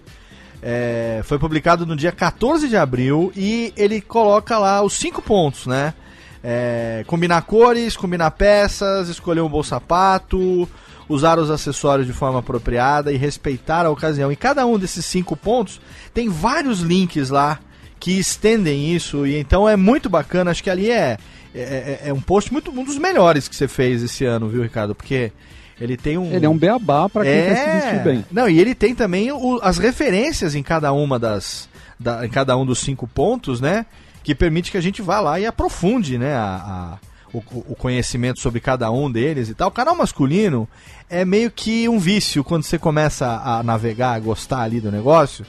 É, 0.63 1.23
foi 1.25 1.39
publicado 1.39 1.87
no 1.87 1.97
dia 1.97 2.13
14 2.13 2.69
de 2.69 2.77
abril 2.77 3.33
e 3.35 3.73
ele 3.79 4.03
coloca 4.03 4.59
lá 4.59 4.83
os 4.83 4.93
cinco 4.93 5.23
pontos, 5.23 5.67
né? 5.67 5.95
É, 6.43 7.03
combinar 7.07 7.41
cores, 7.41 7.97
combinar 7.97 8.31
peças, 8.33 9.09
escolher 9.09 9.41
um 9.41 9.49
bom 9.49 9.63
sapato, 9.63 10.69
usar 11.09 11.39
os 11.39 11.51
acessórios 11.51 12.07
de 12.07 12.13
forma 12.13 12.41
apropriada 12.41 13.11
e 13.11 13.17
respeitar 13.17 13.87
a 13.87 13.91
ocasião. 13.91 14.31
E 14.31 14.37
cada 14.37 14.67
um 14.67 14.79
desses 14.79 15.07
cinco 15.07 15.35
pontos 15.35 15.81
tem 16.13 16.29
vários 16.29 16.81
links 16.81 17.31
lá 17.31 17.59
que 18.05 18.19
estendem 18.19 18.95
isso 18.95 19.27
e 19.27 19.35
então 19.39 19.67
é 19.67 19.77
muito 19.77 20.11
bacana. 20.11 20.51
Acho 20.51 20.63
que 20.63 20.69
ali 20.69 20.91
é, 20.91 21.17
é, 21.55 22.01
é 22.05 22.13
um 22.13 22.21
post 22.21 22.53
muito 22.53 22.71
um 22.71 22.85
dos 22.85 22.99
melhores 22.99 23.49
que 23.49 23.57
você 23.57 23.67
fez 23.67 24.03
esse 24.03 24.27
ano, 24.27 24.47
viu, 24.47 24.63
Ricardo? 24.63 24.95
Porque 24.95 25.33
ele 25.81 25.97
tem 25.97 26.19
um. 26.19 26.31
Ele 26.31 26.45
é 26.45 26.49
um 26.49 26.59
beabá 26.59 27.09
para 27.09 27.25
quem 27.25 27.33
é... 27.33 27.47
quer 27.47 27.57
se 27.57 27.81
vestir 27.81 28.05
bem. 28.05 28.25
Não, 28.31 28.47
e 28.47 28.61
ele 28.61 28.75
tem 28.75 28.95
também 28.95 29.33
o, 29.33 29.59
as 29.63 29.79
referências 29.79 30.55
em 30.55 30.63
cada 30.63 30.93
uma 30.93 31.19
das. 31.19 31.67
Da, 31.99 32.27
em 32.27 32.29
cada 32.29 32.55
um 32.59 32.67
dos 32.67 32.81
cinco 32.81 33.09
pontos, 33.09 33.59
né? 33.59 33.87
Que 34.23 34.35
permite 34.35 34.71
que 34.71 34.77
a 34.77 34.83
gente 34.83 35.01
vá 35.01 35.21
lá 35.21 35.41
e 35.41 35.47
aprofunde, 35.47 36.19
né? 36.19 36.35
A, 36.35 36.99
a 37.01 37.15
o, 37.33 37.39
o, 37.73 37.75
conhecimento 37.75 38.39
sobre 38.39 38.61
cada 38.61 38.91
um 38.91 39.11
deles 39.11 39.49
e 39.49 39.55
tal. 39.55 39.69
O 39.69 39.73
canal 39.73 39.97
masculino 39.97 40.69
é 41.09 41.25
meio 41.25 41.51
que 41.51 41.89
um 41.89 41.99
vício 41.99 42.45
quando 42.45 42.65
você 42.65 42.79
começa 42.79 43.27
a 43.27 43.63
navegar, 43.63 44.13
a 44.13 44.21
gostar 44.21 44.61
ali 44.61 44.79
do 44.79 44.93
negócio, 44.93 45.45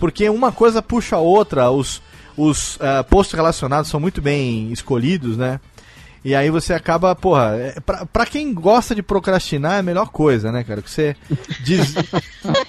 porque 0.00 0.28
uma 0.28 0.50
coisa 0.50 0.80
puxa 0.80 1.16
a 1.16 1.20
outra, 1.20 1.70
os, 1.70 2.02
os 2.36 2.76
uh, 2.76 3.04
posts 3.08 3.36
relacionados 3.36 3.90
são 3.90 4.00
muito 4.00 4.22
bem 4.22 4.72
escolhidos, 4.72 5.36
né? 5.36 5.60
E 6.22 6.34
aí 6.34 6.50
você 6.50 6.74
acaba, 6.74 7.14
porra, 7.14 7.56
é, 7.56 7.80
pra, 7.80 8.04
pra 8.04 8.26
quem 8.26 8.52
gosta 8.52 8.94
de 8.94 9.02
procrastinar 9.02 9.76
é 9.76 9.78
a 9.78 9.82
melhor 9.82 10.10
coisa, 10.10 10.52
né, 10.52 10.62
cara? 10.62 10.82
Que 10.82 10.90
você, 10.90 11.16
des, 11.60 11.94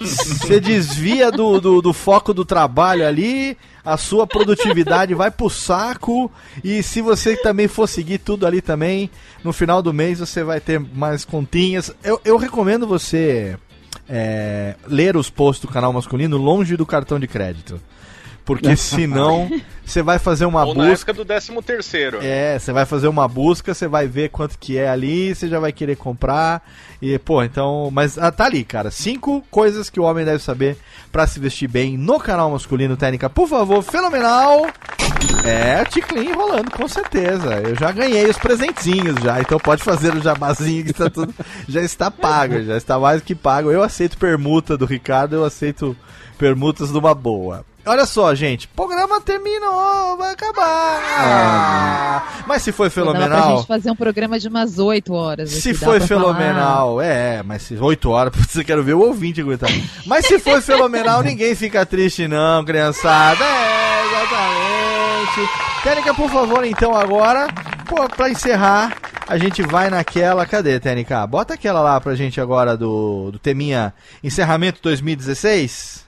você 0.00 0.58
desvia 0.58 1.30
do, 1.30 1.60
do, 1.60 1.82
do, 1.82 1.92
foco 1.92 2.32
do 2.32 2.46
trabalho 2.46 3.06
ali, 3.06 3.56
a 3.84 3.98
sua 3.98 4.26
produtividade 4.26 5.12
vai 5.12 5.30
pro 5.30 5.50
saco, 5.50 6.32
e 6.64 6.82
se 6.82 7.02
você 7.02 7.36
também 7.36 7.68
for 7.68 7.86
seguir 7.86 8.18
tudo 8.18 8.46
ali 8.46 8.62
também, 8.62 9.10
no 9.44 9.52
final 9.52 9.82
do 9.82 9.92
mês 9.92 10.18
você 10.18 10.42
vai 10.42 10.58
ter 10.58 10.80
mais 10.80 11.22
continhas. 11.22 11.92
Eu, 12.02 12.18
eu 12.24 12.38
recomendo 12.38 12.86
você 12.86 13.58
é, 14.14 14.74
ler 14.86 15.16
os 15.16 15.30
posts 15.30 15.64
do 15.66 15.72
canal 15.72 15.90
masculino 15.90 16.36
longe 16.36 16.76
do 16.76 16.84
cartão 16.84 17.18
de 17.18 17.26
crédito. 17.26 17.80
Porque 18.44 18.74
senão 18.76 19.50
você 19.84 20.02
vai 20.02 20.18
fazer 20.18 20.44
uma 20.44 20.64
Ou 20.64 20.74
busca. 20.74 20.86
na 20.86 20.92
época 20.92 21.12
do 21.12 21.24
13 21.24 21.62
terceiro. 21.62 22.18
É, 22.22 22.58
você 22.58 22.72
vai 22.72 22.86
fazer 22.86 23.08
uma 23.08 23.28
busca, 23.28 23.74
você 23.74 23.86
vai 23.86 24.06
ver 24.06 24.30
quanto 24.30 24.58
que 24.58 24.78
é 24.78 24.88
ali, 24.88 25.34
você 25.34 25.48
já 25.48 25.58
vai 25.58 25.72
querer 25.72 25.96
comprar. 25.96 26.62
E, 27.00 27.18
pô, 27.18 27.42
então. 27.42 27.90
Mas 27.92 28.16
ah, 28.18 28.30
tá 28.30 28.44
ali, 28.44 28.64
cara. 28.64 28.90
Cinco 28.90 29.44
coisas 29.50 29.90
que 29.90 30.00
o 30.00 30.04
homem 30.04 30.24
deve 30.24 30.42
saber 30.42 30.76
para 31.10 31.26
se 31.26 31.40
vestir 31.40 31.68
bem 31.68 31.96
no 31.96 32.18
canal 32.18 32.50
masculino 32.50 32.96
técnica. 32.96 33.28
Por 33.28 33.48
favor, 33.48 33.82
fenomenal! 33.82 34.66
É, 35.44 35.84
Ticlin 35.84 36.32
rolando, 36.32 36.70
com 36.70 36.86
certeza. 36.88 37.60
Eu 37.60 37.74
já 37.76 37.90
ganhei 37.92 38.28
os 38.28 38.38
presentinhos 38.38 39.20
já, 39.22 39.40
então 39.40 39.58
pode 39.58 39.82
fazer 39.82 40.14
o 40.14 40.20
jabazinho 40.20 40.84
que 40.84 40.92
tá 40.92 41.10
tudo. 41.10 41.34
já 41.68 41.80
está 41.80 42.10
pago, 42.10 42.62
já 42.62 42.76
está 42.76 42.98
mais 42.98 43.22
que 43.22 43.34
pago. 43.34 43.70
Eu 43.70 43.82
aceito 43.82 44.16
permuta 44.18 44.76
do 44.76 44.86
Ricardo, 44.86 45.34
eu 45.36 45.44
aceito 45.44 45.96
permutas 46.38 46.90
de 46.90 46.98
uma 46.98 47.14
boa. 47.14 47.64
Olha 47.84 48.06
só, 48.06 48.32
gente, 48.32 48.66
o 48.66 48.68
programa 48.76 49.20
terminou, 49.20 50.16
vai 50.16 50.32
acabar. 50.32 51.02
Ah, 51.18 52.22
mas 52.46 52.62
se 52.62 52.70
foi 52.70 52.88
fenomenal. 52.88 53.28
Dá 53.28 53.42
pra 53.42 53.56
gente 53.56 53.66
fazer 53.66 53.90
um 53.90 53.96
programa 53.96 54.38
de 54.38 54.46
umas 54.46 54.78
8 54.78 55.12
horas. 55.12 55.50
Se 55.50 55.74
foi 55.74 55.98
fenomenal, 55.98 56.90
falar. 56.90 57.04
é, 57.04 57.42
mas 57.42 57.62
se 57.62 57.74
8 57.74 58.08
horas, 58.08 58.32
você 58.48 58.62
quer 58.62 58.80
ver 58.82 58.94
o 58.94 59.00
ouvinte 59.00 59.40
aguentar. 59.40 59.68
mas 60.06 60.26
se 60.26 60.38
foi 60.38 60.60
fenomenal, 60.60 61.22
ninguém 61.24 61.56
fica 61.56 61.84
triste, 61.84 62.28
não, 62.28 62.64
criançada. 62.64 63.44
É, 63.44 64.04
exatamente. 64.06 65.50
Tênica, 65.82 66.14
por 66.14 66.30
favor, 66.30 66.64
então, 66.64 66.94
agora, 66.94 67.48
pô, 67.88 68.08
pra 68.08 68.30
encerrar, 68.30 68.96
a 69.26 69.36
gente 69.36 69.60
vai 69.62 69.90
naquela. 69.90 70.46
Cadê, 70.46 70.78
Tênica? 70.78 71.26
Bota 71.26 71.54
aquela 71.54 71.80
lá 71.80 72.00
pra 72.00 72.14
gente 72.14 72.40
agora 72.40 72.76
do, 72.76 73.32
do 73.32 73.38
teminha 73.40 73.92
Encerramento 74.22 74.78
2016. 74.82 76.04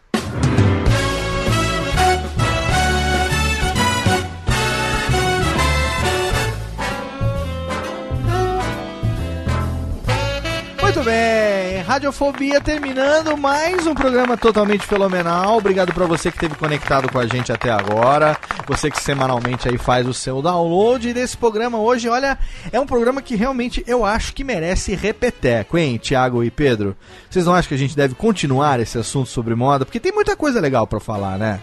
Muito 10.94 11.10
bem, 11.10 11.82
Radiofobia 11.82 12.60
terminando 12.60 13.36
mais 13.36 13.84
um 13.84 13.96
programa 13.96 14.36
totalmente 14.36 14.86
fenomenal. 14.86 15.58
Obrigado 15.58 15.92
para 15.92 16.06
você 16.06 16.30
que 16.30 16.36
esteve 16.36 16.54
conectado 16.54 17.10
com 17.10 17.18
a 17.18 17.26
gente 17.26 17.50
até 17.50 17.68
agora. 17.68 18.36
Você 18.68 18.88
que 18.88 19.02
semanalmente 19.02 19.68
aí 19.68 19.76
faz 19.76 20.06
o 20.06 20.14
seu 20.14 20.40
download 20.40 21.12
desse 21.12 21.36
programa 21.36 21.78
hoje. 21.78 22.08
Olha, 22.08 22.38
é 22.70 22.78
um 22.78 22.86
programa 22.86 23.20
que 23.20 23.34
realmente 23.34 23.82
eu 23.88 24.04
acho 24.04 24.32
que 24.32 24.44
merece 24.44 24.94
repeteco, 24.94 25.76
hein, 25.76 25.98
Thiago 25.98 26.44
e 26.44 26.50
Pedro? 26.50 26.96
Vocês 27.28 27.44
não 27.44 27.56
acham 27.56 27.70
que 27.70 27.74
a 27.74 27.78
gente 27.78 27.96
deve 27.96 28.14
continuar 28.14 28.78
esse 28.78 28.96
assunto 28.96 29.28
sobre 29.28 29.56
moda? 29.56 29.84
Porque 29.84 29.98
tem 29.98 30.12
muita 30.12 30.36
coisa 30.36 30.60
legal 30.60 30.86
para 30.86 31.00
falar, 31.00 31.36
né? 31.36 31.60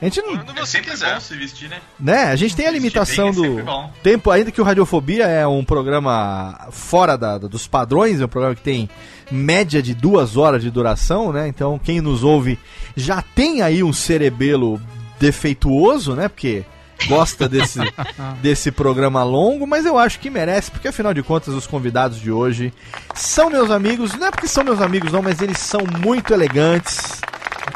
A 0.00 0.04
gente 0.04 0.22
não. 0.22 0.34
É 0.34 0.66
sempre 0.66 0.90
bom 0.96 1.20
se 1.20 1.36
vestir, 1.36 1.68
né? 1.68 1.80
Né? 1.98 2.24
A 2.24 2.36
gente 2.36 2.56
tem 2.56 2.66
a 2.66 2.70
limitação 2.70 3.30
do 3.30 3.62
tempo, 4.02 4.30
ainda 4.30 4.50
que 4.50 4.60
o 4.60 4.64
Radiofobia 4.64 5.26
é 5.26 5.46
um 5.46 5.64
programa 5.64 6.68
fora 6.70 7.16
da, 7.16 7.38
dos 7.38 7.66
padrões, 7.66 8.20
é 8.20 8.24
um 8.24 8.28
programa 8.28 8.54
que 8.54 8.62
tem 8.62 8.88
média 9.30 9.82
de 9.82 9.94
duas 9.94 10.36
horas 10.36 10.62
de 10.62 10.70
duração, 10.70 11.32
né? 11.32 11.48
Então 11.48 11.78
quem 11.78 12.00
nos 12.00 12.22
ouve 12.22 12.58
já 12.96 13.22
tem 13.22 13.62
aí 13.62 13.82
um 13.82 13.92
cerebelo 13.92 14.80
defeituoso, 15.18 16.14
né? 16.14 16.28
Porque 16.28 16.64
gosta 17.06 17.48
desse, 17.48 17.80
desse 18.40 18.70
programa 18.70 19.22
longo, 19.22 19.66
mas 19.66 19.84
eu 19.84 19.98
acho 19.98 20.18
que 20.20 20.30
merece, 20.30 20.70
porque 20.70 20.88
afinal 20.88 21.12
de 21.12 21.22
contas 21.22 21.54
os 21.54 21.66
convidados 21.66 22.20
de 22.20 22.30
hoje 22.30 22.72
são 23.14 23.50
meus 23.50 23.70
amigos, 23.70 24.14
não 24.14 24.26
é 24.26 24.30
porque 24.30 24.48
são 24.48 24.64
meus 24.64 24.80
amigos 24.80 25.12
não, 25.12 25.22
mas 25.22 25.40
eles 25.40 25.58
são 25.58 25.80
muito 26.00 26.32
elegantes 26.32 27.20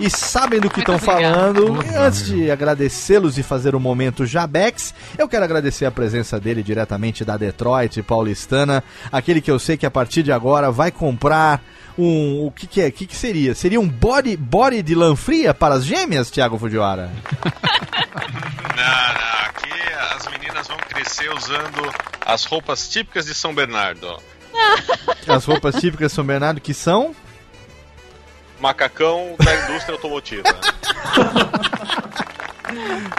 e 0.00 0.08
sabem 0.10 0.60
do 0.60 0.70
que 0.70 0.80
estão 0.80 0.98
falando. 0.98 1.82
E 1.84 1.96
antes 1.96 2.26
de 2.26 2.50
agradecê-los 2.50 3.38
e 3.38 3.42
fazer 3.42 3.74
o 3.74 3.80
momento 3.80 4.26
Jabex, 4.26 4.94
eu 5.16 5.28
quero 5.28 5.44
agradecer 5.44 5.86
a 5.86 5.90
presença 5.90 6.38
dele 6.38 6.62
diretamente 6.62 7.24
da 7.24 7.36
Detroit 7.36 8.02
paulistana, 8.02 8.82
aquele 9.10 9.40
que 9.40 9.50
eu 9.50 9.58
sei 9.58 9.76
que 9.76 9.86
a 9.86 9.90
partir 9.90 10.22
de 10.22 10.32
agora 10.32 10.70
vai 10.70 10.90
comprar 10.90 11.62
um. 11.96 12.46
O 12.46 12.50
que, 12.50 12.66
que 12.66 12.80
é? 12.80 12.88
O 12.88 12.92
que, 12.92 13.06
que 13.06 13.16
seria? 13.16 13.54
Seria 13.54 13.80
um 13.80 13.88
body, 13.88 14.36
body 14.36 14.82
de 14.82 14.94
lã 14.94 15.16
fria 15.16 15.52
para 15.52 15.74
as 15.74 15.84
gêmeas, 15.84 16.30
Thiago 16.30 16.58
Fujiwara? 16.58 17.10
Não, 18.78 18.84
não, 18.84 19.46
aqui 19.46 19.68
as 20.14 20.28
meninas 20.28 20.68
vão 20.68 20.76
crescer 20.76 21.28
usando 21.34 21.92
as 22.24 22.44
roupas 22.44 22.88
típicas 22.88 23.26
de 23.26 23.34
São 23.34 23.52
Bernardo. 23.52 24.22
As 25.26 25.44
roupas 25.44 25.74
típicas 25.74 26.12
de 26.12 26.14
São 26.14 26.24
Bernardo 26.24 26.60
que 26.60 26.72
são. 26.72 27.14
Macacão 28.60 29.34
da 29.38 29.54
indústria 29.64 29.94
automotiva. 29.94 30.42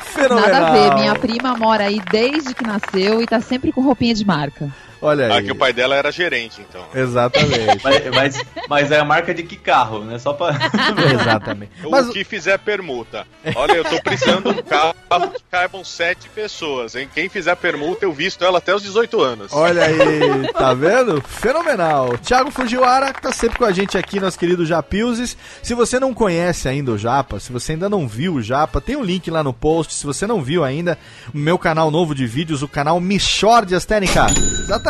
Fenomenal. 0.03 0.51
Nada 0.51 0.67
a 0.67 0.71
ver, 0.71 0.95
minha 0.95 1.15
prima 1.15 1.55
mora 1.55 1.85
aí 1.85 1.99
desde 2.11 2.53
que 2.53 2.63
nasceu 2.63 3.21
e 3.21 3.25
tá 3.25 3.41
sempre 3.41 3.71
com 3.71 3.81
roupinha 3.81 4.13
de 4.13 4.25
marca. 4.25 4.69
Olha 5.01 5.27
aí. 5.27 5.31
Ah, 5.31 5.41
que 5.41 5.51
o 5.51 5.55
pai 5.55 5.71
dela 5.71 5.95
era 5.95 6.11
gerente, 6.11 6.61
então. 6.61 6.83
Exatamente. 6.93 7.79
Mas, 7.83 8.09
mas, 8.09 8.45
mas 8.67 8.91
é 8.91 8.99
a 8.99 9.05
marca 9.05 9.33
de 9.33 9.43
que 9.43 9.55
carro, 9.55 10.03
né? 10.03 10.19
Só 10.19 10.33
pra. 10.33 10.49
Exatamente. 11.13 11.71
O 11.83 11.89
Mas 11.89 12.09
que 12.09 12.23
fizer 12.23 12.57
permuta. 12.59 13.25
Olha, 13.55 13.73
eu 13.73 13.83
tô 13.83 14.01
precisando 14.01 14.53
de 14.53 14.59
um 14.59 14.63
carro 14.63 14.93
que 15.33 15.43
caibam 15.49 15.83
sete 15.83 16.27
pessoas, 16.29 16.95
hein? 16.95 17.09
Quem 17.13 17.29
fizer 17.29 17.55
permuta, 17.55 18.05
eu 18.05 18.11
visto 18.11 18.43
ela 18.43 18.57
até 18.57 18.73
os 18.73 18.83
18 18.83 19.21
anos. 19.21 19.53
Olha 19.53 19.85
aí, 19.85 20.51
tá 20.53 20.73
vendo? 20.73 21.21
Fenomenal. 21.21 22.17
Thiago 22.17 22.51
Fujiwara 22.51 23.13
tá 23.13 23.31
sempre 23.31 23.57
com 23.57 23.65
a 23.65 23.71
gente 23.71 23.97
aqui, 23.97 24.19
nosso 24.19 24.37
querido 24.37 24.65
Japilzes. 24.65 25.37
Se 25.61 25.73
você 25.73 25.99
não 25.99 26.13
conhece 26.13 26.67
ainda 26.67 26.91
o 26.91 26.97
Japa, 26.97 27.39
se 27.39 27.51
você 27.51 27.73
ainda 27.73 27.89
não 27.89 28.07
viu 28.07 28.35
o 28.35 28.41
Japa, 28.41 28.81
tem 28.81 28.95
um 28.95 29.03
link 29.03 29.29
lá 29.31 29.43
no 29.43 29.53
post. 29.53 29.93
Se 29.93 30.05
você 30.05 30.27
não 30.27 30.41
viu 30.41 30.63
ainda, 30.63 30.97
o 31.33 31.37
meu 31.37 31.57
canal 31.57 31.89
novo 31.89 32.13
de 32.13 32.25
vídeos, 32.27 32.61
o 32.61 32.67
canal 32.67 32.99
Michordias 32.99 33.85
Técnica. 33.85 34.27
Exatamente, 34.29 34.88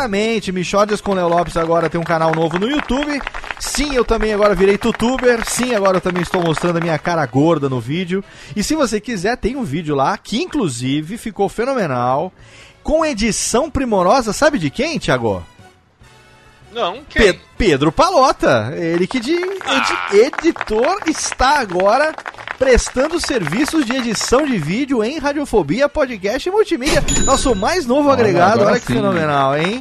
Michordias 0.52 1.00
com 1.00 1.14
Léo 1.14 1.28
Lopes 1.28 1.56
agora 1.56 1.90
tem 1.90 2.00
um 2.00 2.04
canal 2.04 2.34
novo 2.34 2.58
no 2.58 2.68
YouTube. 2.68 3.20
Sim, 3.58 3.94
eu 3.94 4.04
também 4.04 4.32
agora 4.32 4.54
virei 4.54 4.78
tutuber. 4.78 5.44
Sim, 5.48 5.74
agora 5.74 5.98
eu 5.98 6.00
também 6.00 6.22
estou 6.22 6.42
mostrando 6.42 6.78
a 6.78 6.80
minha 6.80 6.98
cara 6.98 7.24
gorda 7.26 7.68
no 7.68 7.80
vídeo. 7.80 8.24
E 8.56 8.62
se 8.62 8.74
você 8.74 9.00
quiser, 9.00 9.36
tem 9.36 9.56
um 9.56 9.64
vídeo 9.64 9.94
lá 9.94 10.16
que 10.16 10.42
inclusive 10.42 11.18
ficou 11.18 11.48
fenomenal. 11.48 12.32
Com 12.82 13.04
edição 13.04 13.70
primorosa, 13.70 14.32
sabe 14.32 14.58
de 14.58 14.70
quem, 14.70 14.98
Thiago? 14.98 15.44
Não, 16.72 17.00
quem? 17.08 17.32
Pe- 17.32 17.40
Pedro 17.58 17.90
Palota, 17.92 18.72
ele 18.76 19.06
que 19.06 19.18
de 19.20 19.32
edi- 19.34 20.24
editor 20.24 20.98
está 21.06 21.58
agora 21.58 22.14
prestando 22.58 23.18
serviços 23.20 23.84
de 23.84 23.96
edição 23.96 24.46
de 24.46 24.56
vídeo 24.58 25.02
em 25.02 25.18
Radiofobia, 25.18 25.88
podcast 25.88 26.48
e 26.48 26.52
multimídia. 26.52 27.02
Nosso 27.24 27.54
mais 27.54 27.86
novo 27.86 28.08
Olha, 28.08 28.14
agregado, 28.20 28.64
olha 28.64 28.78
que 28.80 28.86
sim. 28.86 28.94
fenomenal, 28.94 29.56
hein? 29.56 29.80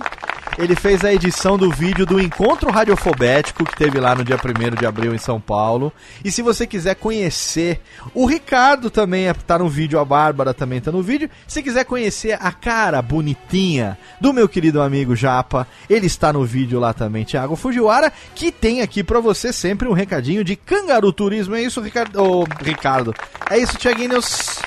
Ele 0.62 0.76
fez 0.76 1.06
a 1.06 1.14
edição 1.14 1.58
do 1.58 1.72
vídeo 1.72 2.06
do 2.06 2.20
Encontro 2.20 2.70
Radiofobético, 2.70 3.64
que 3.64 3.78
teve 3.78 3.98
lá 3.98 4.14
no 4.14 4.26
dia 4.26 4.36
1 4.36 4.76
de 4.76 4.86
abril 4.86 5.16
em 5.16 5.18
São 5.18 5.40
Paulo. 5.40 5.92
E 6.22 6.30
se 6.30 6.42
você 6.42 6.68
quiser 6.68 6.96
conhecer, 6.96 7.80
o 8.14 8.26
Ricardo 8.26 8.90
também 8.90 9.30
é- 9.30 9.34
tá 9.34 9.58
no 9.58 9.70
vídeo, 9.70 9.98
a 9.98 10.04
Bárbara 10.04 10.54
também 10.54 10.82
tá 10.82 10.92
no 10.92 11.02
vídeo. 11.02 11.30
Se 11.48 11.64
quiser 11.64 11.86
conhecer 11.86 12.38
a 12.42 12.52
cara 12.52 13.02
bonitinha 13.02 13.98
do 14.20 14.34
meu 14.34 14.50
querido 14.50 14.82
amigo 14.82 15.16
Japa, 15.16 15.66
ele 15.90 16.08
está 16.08 16.34
no 16.34 16.44
vídeo 16.44 16.78
lá 16.78 16.94
também, 16.94 17.24
Thiago 17.24 17.56
Fujiwara, 17.56 18.12
que 18.36 18.52
tem 18.52 18.82
aqui 18.82 19.02
pra 19.02 19.22
você 19.22 19.54
sempre 19.54 19.88
um 19.88 19.94
recadinho 19.94 20.44
de 20.44 20.58
Cangaru 20.58 21.14
Turismo. 21.14 21.56
É 21.56 21.62
isso, 21.62 21.80
Ricardo? 21.80 22.22
Ô, 22.22 22.46
Ricardo. 22.62 23.16
É 23.50 23.58
isso, 23.58 23.78
Thiaguinhos. 23.78 24.60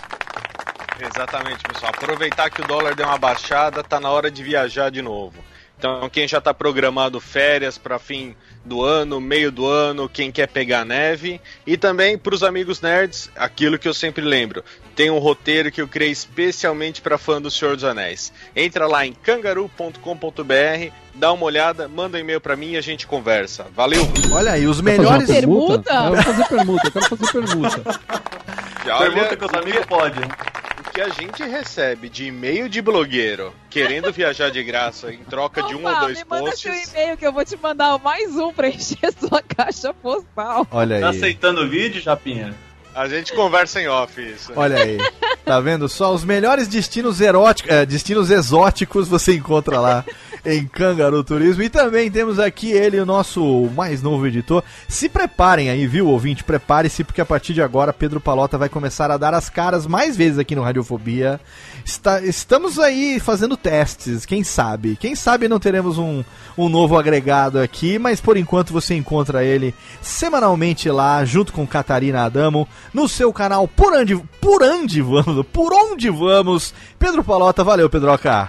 Exatamente, 0.99 1.63
pessoal. 1.65 1.93
Aproveitar 1.95 2.49
que 2.49 2.63
o 2.63 2.67
dólar 2.67 2.95
deu 2.95 3.07
uma 3.07 3.19
baixada, 3.19 3.83
tá 3.85 4.01
na 4.01 4.09
hora 4.09 4.31
de 4.31 4.43
viajar 4.43 4.91
de 4.91 5.03
novo. 5.03 5.35
Então, 5.83 6.09
quem 6.09 6.29
já 6.29 6.41
tá 6.41 6.55
programado 6.55 7.19
férias 7.19 7.77
para 7.77 7.99
fim 7.99 8.37
do 8.65 8.85
ano, 8.85 9.21
meio 9.21 9.51
do 9.51 9.67
ano, 9.67 10.09
quem 10.09 10.31
quer 10.31 10.47
pegar 10.47 10.85
neve, 10.85 11.41
e 11.67 11.77
também 11.77 12.17
para 12.17 12.33
os 12.33 12.45
amigos 12.45 12.81
nerds, 12.81 13.29
aquilo 13.35 13.77
que 13.77 13.89
eu 13.89 13.93
sempre 13.93 14.25
lembro. 14.25 14.63
Tem 14.95 15.11
um 15.11 15.19
roteiro 15.19 15.73
que 15.73 15.83
eu 15.83 15.89
criei 15.89 16.13
especialmente 16.13 17.03
para 17.03 17.19
fã 17.19 17.43
do 17.43 17.51
Senhor 17.51 17.75
dos 17.75 17.83
Anéis. 17.83 18.33
Entra 18.55 18.87
lá 18.87 19.05
em 19.05 19.13
cangaru.com.br, 19.13 20.93
dá 21.17 21.33
uma 21.33 21.47
olhada, 21.47 21.89
manda 21.89 22.17
um 22.17 22.21
e-mail 22.21 22.41
para 22.41 22.55
mim 22.55 22.71
e 22.71 22.77
a 22.77 22.81
gente 22.81 23.05
conversa. 23.05 23.67
Valeu. 23.75 24.07
Olha 24.31 24.53
aí, 24.53 24.69
os 24.69 24.81
Quer 24.81 24.99
fazer 24.99 25.09
uma 25.09 25.19
melhores. 25.19 25.35
Permuta? 25.35 25.95
Eu 25.95 26.13
quero 26.13 26.23
fazer 26.23 26.49
permuta, 26.49 26.87
eu 26.87 26.93
quero 26.93 27.07
fazer 27.09 27.33
permuta. 27.33 28.01
Já 28.87 28.99
Pergunta 28.99 29.27
olha, 29.27 29.37
que 29.37 29.45
os 29.45 29.55
amigos. 29.55 29.81
O 29.83 30.62
que 30.93 31.01
a 31.01 31.09
gente 31.09 31.43
recebe 31.43 32.09
de 32.09 32.27
e-mail 32.27 32.69
de 32.69 32.83
blogueiro 32.83 33.53
querendo 33.71 34.13
viajar 34.13 34.51
de 34.51 34.63
graça 34.63 35.13
em 35.13 35.19
troca 35.25 35.63
de 35.63 35.75
um 35.75 35.87
ou 35.87 36.01
dois 36.01 36.19
me 36.19 36.25
manda 36.29 36.55
seu 36.55 36.71
posts. 36.71 36.93
e-mail 36.93 37.17
que 37.17 37.27
eu 37.27 37.33
vou 37.33 37.45
te 37.45 37.57
mandar 37.57 37.99
mais 37.99 38.37
um 38.37 38.53
pra 38.53 38.69
encher 38.69 39.11
sua 39.19 39.43
caixa 39.43 39.95
postal. 39.95 40.67
Olha 40.71 41.01
Tá 41.01 41.11
aí. 41.11 41.17
aceitando 41.17 41.63
o 41.63 41.69
vídeo, 41.69 42.01
Japinha? 42.01 42.55
A 42.95 43.09
gente 43.09 43.33
conversa 43.33 43.81
em 43.81 43.89
off 43.89 44.21
isso. 44.21 44.53
Olha 44.55 44.77
aí. 44.77 44.99
Tá 45.47 45.59
vendo 45.61 45.89
só? 45.89 46.13
Os 46.13 46.25
melhores 46.25 46.69
destinos 46.69 47.23
eróticos, 47.23 47.73
é, 47.73 47.87
destinos 47.87 48.31
exóticos 48.31 49.09
você 49.09 49.35
encontra 49.35 49.81
lá 49.81 50.05
em 50.45 50.67
Cangaru 50.67 51.23
Turismo. 51.23 51.63
E 51.63 51.69
também 51.69 52.11
temos 52.11 52.39
aqui 52.39 52.71
ele, 52.73 52.99
o 53.01 53.07
nosso 53.07 53.71
mais 53.75 54.03
novo 54.03 54.27
editor. 54.27 54.63
Se 54.89 55.09
preparem 55.09 55.71
aí, 55.71 55.87
viu, 55.87 56.09
ouvinte? 56.09 56.45
Prepare-se, 56.45 57.05
porque 57.05 57.21
a 57.21 57.27
partir 57.27 57.55
de 57.55 57.63
agora 57.63 57.93
Pedro 57.93 58.21
Palota 58.21 58.59
vai 58.59 58.69
começar 58.69 59.11
a 59.11 59.17
dar 59.17 59.35
as 59.35 59.49
caras 59.49 59.87
mais 59.87 60.17
vezes 60.17 60.39
aqui 60.39 60.55
no 60.55 60.63
Radiofobia. 60.63 61.41
Está- 61.85 62.21
estamos 62.21 62.79
aí 62.79 63.19
fazendo 63.21 63.57
testes, 63.57 64.25
quem 64.25 64.45
sabe? 64.45 64.97
Quem 64.97 65.15
sabe 65.15 65.49
não 65.49 65.59
teremos 65.59 65.99
um, 65.99 66.23
um 66.57 66.69
novo 66.69 66.97
agregado 66.99 67.59
aqui, 67.59 67.99
mas 67.99 68.21
por 68.21 68.37
enquanto 68.37 68.73
você 68.73 68.95
encontra 68.95 69.45
ele 69.45 69.75
semanalmente 70.01 70.89
lá, 70.91 71.25
junto 71.25 71.53
com 71.53 71.67
Catarina 71.67 72.25
Adamo, 72.25 72.69
no 72.95 73.09
seu 73.09 73.33
canal 73.33 73.67
Por 73.67 73.93
Onde, 73.93 74.17
por 74.41 74.63
onde 74.63 75.01
Vamos? 75.03 75.47
Por 75.53 75.73
Onde 75.73 76.09
Vamos? 76.11 76.73
Pedro 76.99 77.25
Palota, 77.25 77.65
valeu, 77.65 77.91
Pedroca. 77.91 78.49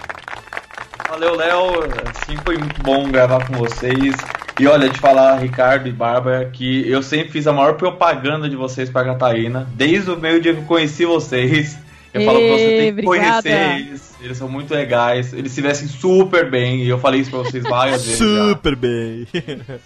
Valeu, 1.14 1.36
Léo. 1.36 1.84
Assim, 2.08 2.36
foi 2.44 2.58
muito 2.58 2.82
bom 2.82 3.08
gravar 3.12 3.46
com 3.46 3.54
vocês. 3.54 4.16
E 4.60 4.66
olha, 4.66 4.90
de 4.90 5.00
falar, 5.00 5.38
Ricardo 5.38 5.88
e 5.88 5.92
Bárbara, 5.92 6.50
que 6.52 6.90
eu 6.90 7.04
sempre 7.04 7.34
fiz 7.34 7.46
a 7.46 7.54
maior 7.54 7.76
propaganda 7.76 8.50
de 8.50 8.56
vocês 8.56 8.90
pra 8.90 9.06
Catarina. 9.06 9.70
Desde 9.76 10.10
o 10.10 10.18
meio 10.18 10.42
dia 10.42 10.56
que 10.56 10.62
eu 10.62 10.66
conheci 10.66 11.06
vocês. 11.06 11.78
Eu 12.12 12.26
falo 12.26 12.40
que 12.40 12.50
você 12.50 12.66
tem 12.66 12.96
que 12.96 13.08
obrigada. 13.08 13.44
conhecer 13.44 13.76
eles. 13.76 14.16
Eles 14.24 14.38
são 14.40 14.50
muito 14.50 14.74
legais. 14.74 15.34
Eles 15.34 15.52
se 15.52 15.62
vestem 15.62 15.88
super 15.88 16.50
bem. 16.50 16.84
E 16.84 16.90
eu 16.90 16.98
falei 16.98 17.22
isso 17.22 17.30
pra 17.30 17.42
vocês 17.42 17.64
várias 17.64 18.04
vezes. 18.04 18.18
já. 18.18 18.50
Super 18.50 18.76
bem. 18.76 19.28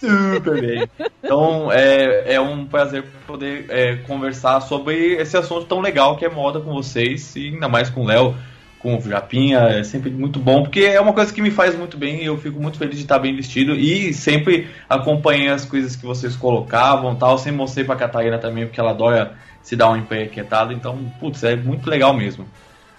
Super 0.34 0.60
bem. 0.62 0.88
Então 1.22 1.70
é, 1.70 2.36
é 2.36 2.40
um 2.40 2.64
prazer 2.64 3.04
poder 3.26 3.66
é, 3.68 3.96
conversar 3.96 4.62
sobre 4.62 5.16
esse 5.16 5.36
assunto 5.36 5.66
tão 5.66 5.82
legal 5.82 6.16
que 6.16 6.24
é 6.24 6.30
moda 6.30 6.58
com 6.58 6.72
vocês, 6.72 7.36
e 7.36 7.48
ainda 7.48 7.68
mais 7.68 7.90
com 7.90 8.00
o 8.00 8.06
Léo, 8.06 8.34
com 8.78 8.96
o 8.96 9.00
Japinha, 9.00 9.58
é 9.58 9.82
sempre 9.82 10.10
muito 10.10 10.38
bom, 10.38 10.62
porque 10.62 10.80
é 10.80 11.00
uma 11.00 11.12
coisa 11.12 11.32
que 11.32 11.42
me 11.42 11.50
faz 11.50 11.76
muito 11.76 11.96
bem 11.96 12.22
e 12.22 12.26
eu 12.26 12.38
fico 12.38 12.60
muito 12.60 12.78
feliz 12.78 12.96
de 12.96 13.02
estar 13.02 13.18
bem 13.18 13.34
vestido 13.34 13.74
e 13.74 14.14
sempre 14.14 14.68
acompanhei 14.88 15.48
as 15.48 15.64
coisas 15.64 15.96
que 15.96 16.06
vocês 16.06 16.36
colocavam 16.36 17.16
tal, 17.16 17.38
sempre 17.38 17.58
mostrei 17.58 17.84
pra 17.84 17.96
Catarina 17.96 18.38
também, 18.38 18.66
porque 18.66 18.78
ela 18.78 18.90
adora 18.90 19.32
se 19.62 19.74
dar 19.74 19.90
um 19.90 19.96
empequetado, 19.96 20.72
então, 20.72 20.96
putz, 21.18 21.42
é 21.42 21.56
muito 21.56 21.90
legal 21.90 22.14
mesmo. 22.14 22.46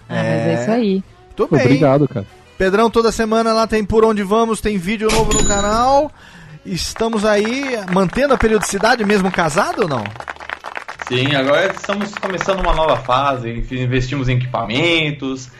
Ah, 0.08 0.14
mas 0.14 0.24
é 0.24 0.62
isso 0.62 0.70
aí. 0.70 1.02
Tô 1.34 1.46
bem. 1.46 1.60
Obrigado, 1.60 2.06
cara. 2.06 2.26
Pedrão, 2.58 2.90
toda 2.90 3.10
semana 3.10 3.52
lá 3.52 3.66
tem 3.66 3.84
Por 3.84 4.04
Onde 4.04 4.22
Vamos, 4.22 4.60
tem 4.60 4.76
vídeo 4.76 5.08
novo 5.10 5.32
no 5.32 5.46
canal. 5.46 6.12
Estamos 6.64 7.24
aí 7.24 7.64
mantendo 7.90 8.34
a 8.34 8.38
periodicidade 8.38 9.04
mesmo 9.04 9.30
casado 9.30 9.82
ou 9.82 9.88
não? 9.88 10.04
Sim, 11.08 11.34
agora 11.34 11.72
estamos 11.74 12.14
começando 12.14 12.60
uma 12.60 12.74
nova 12.74 12.96
fase, 12.98 13.50
enfim, 13.50 13.80
investimos 13.80 14.28
em 14.28 14.36
equipamentos, 14.36 15.50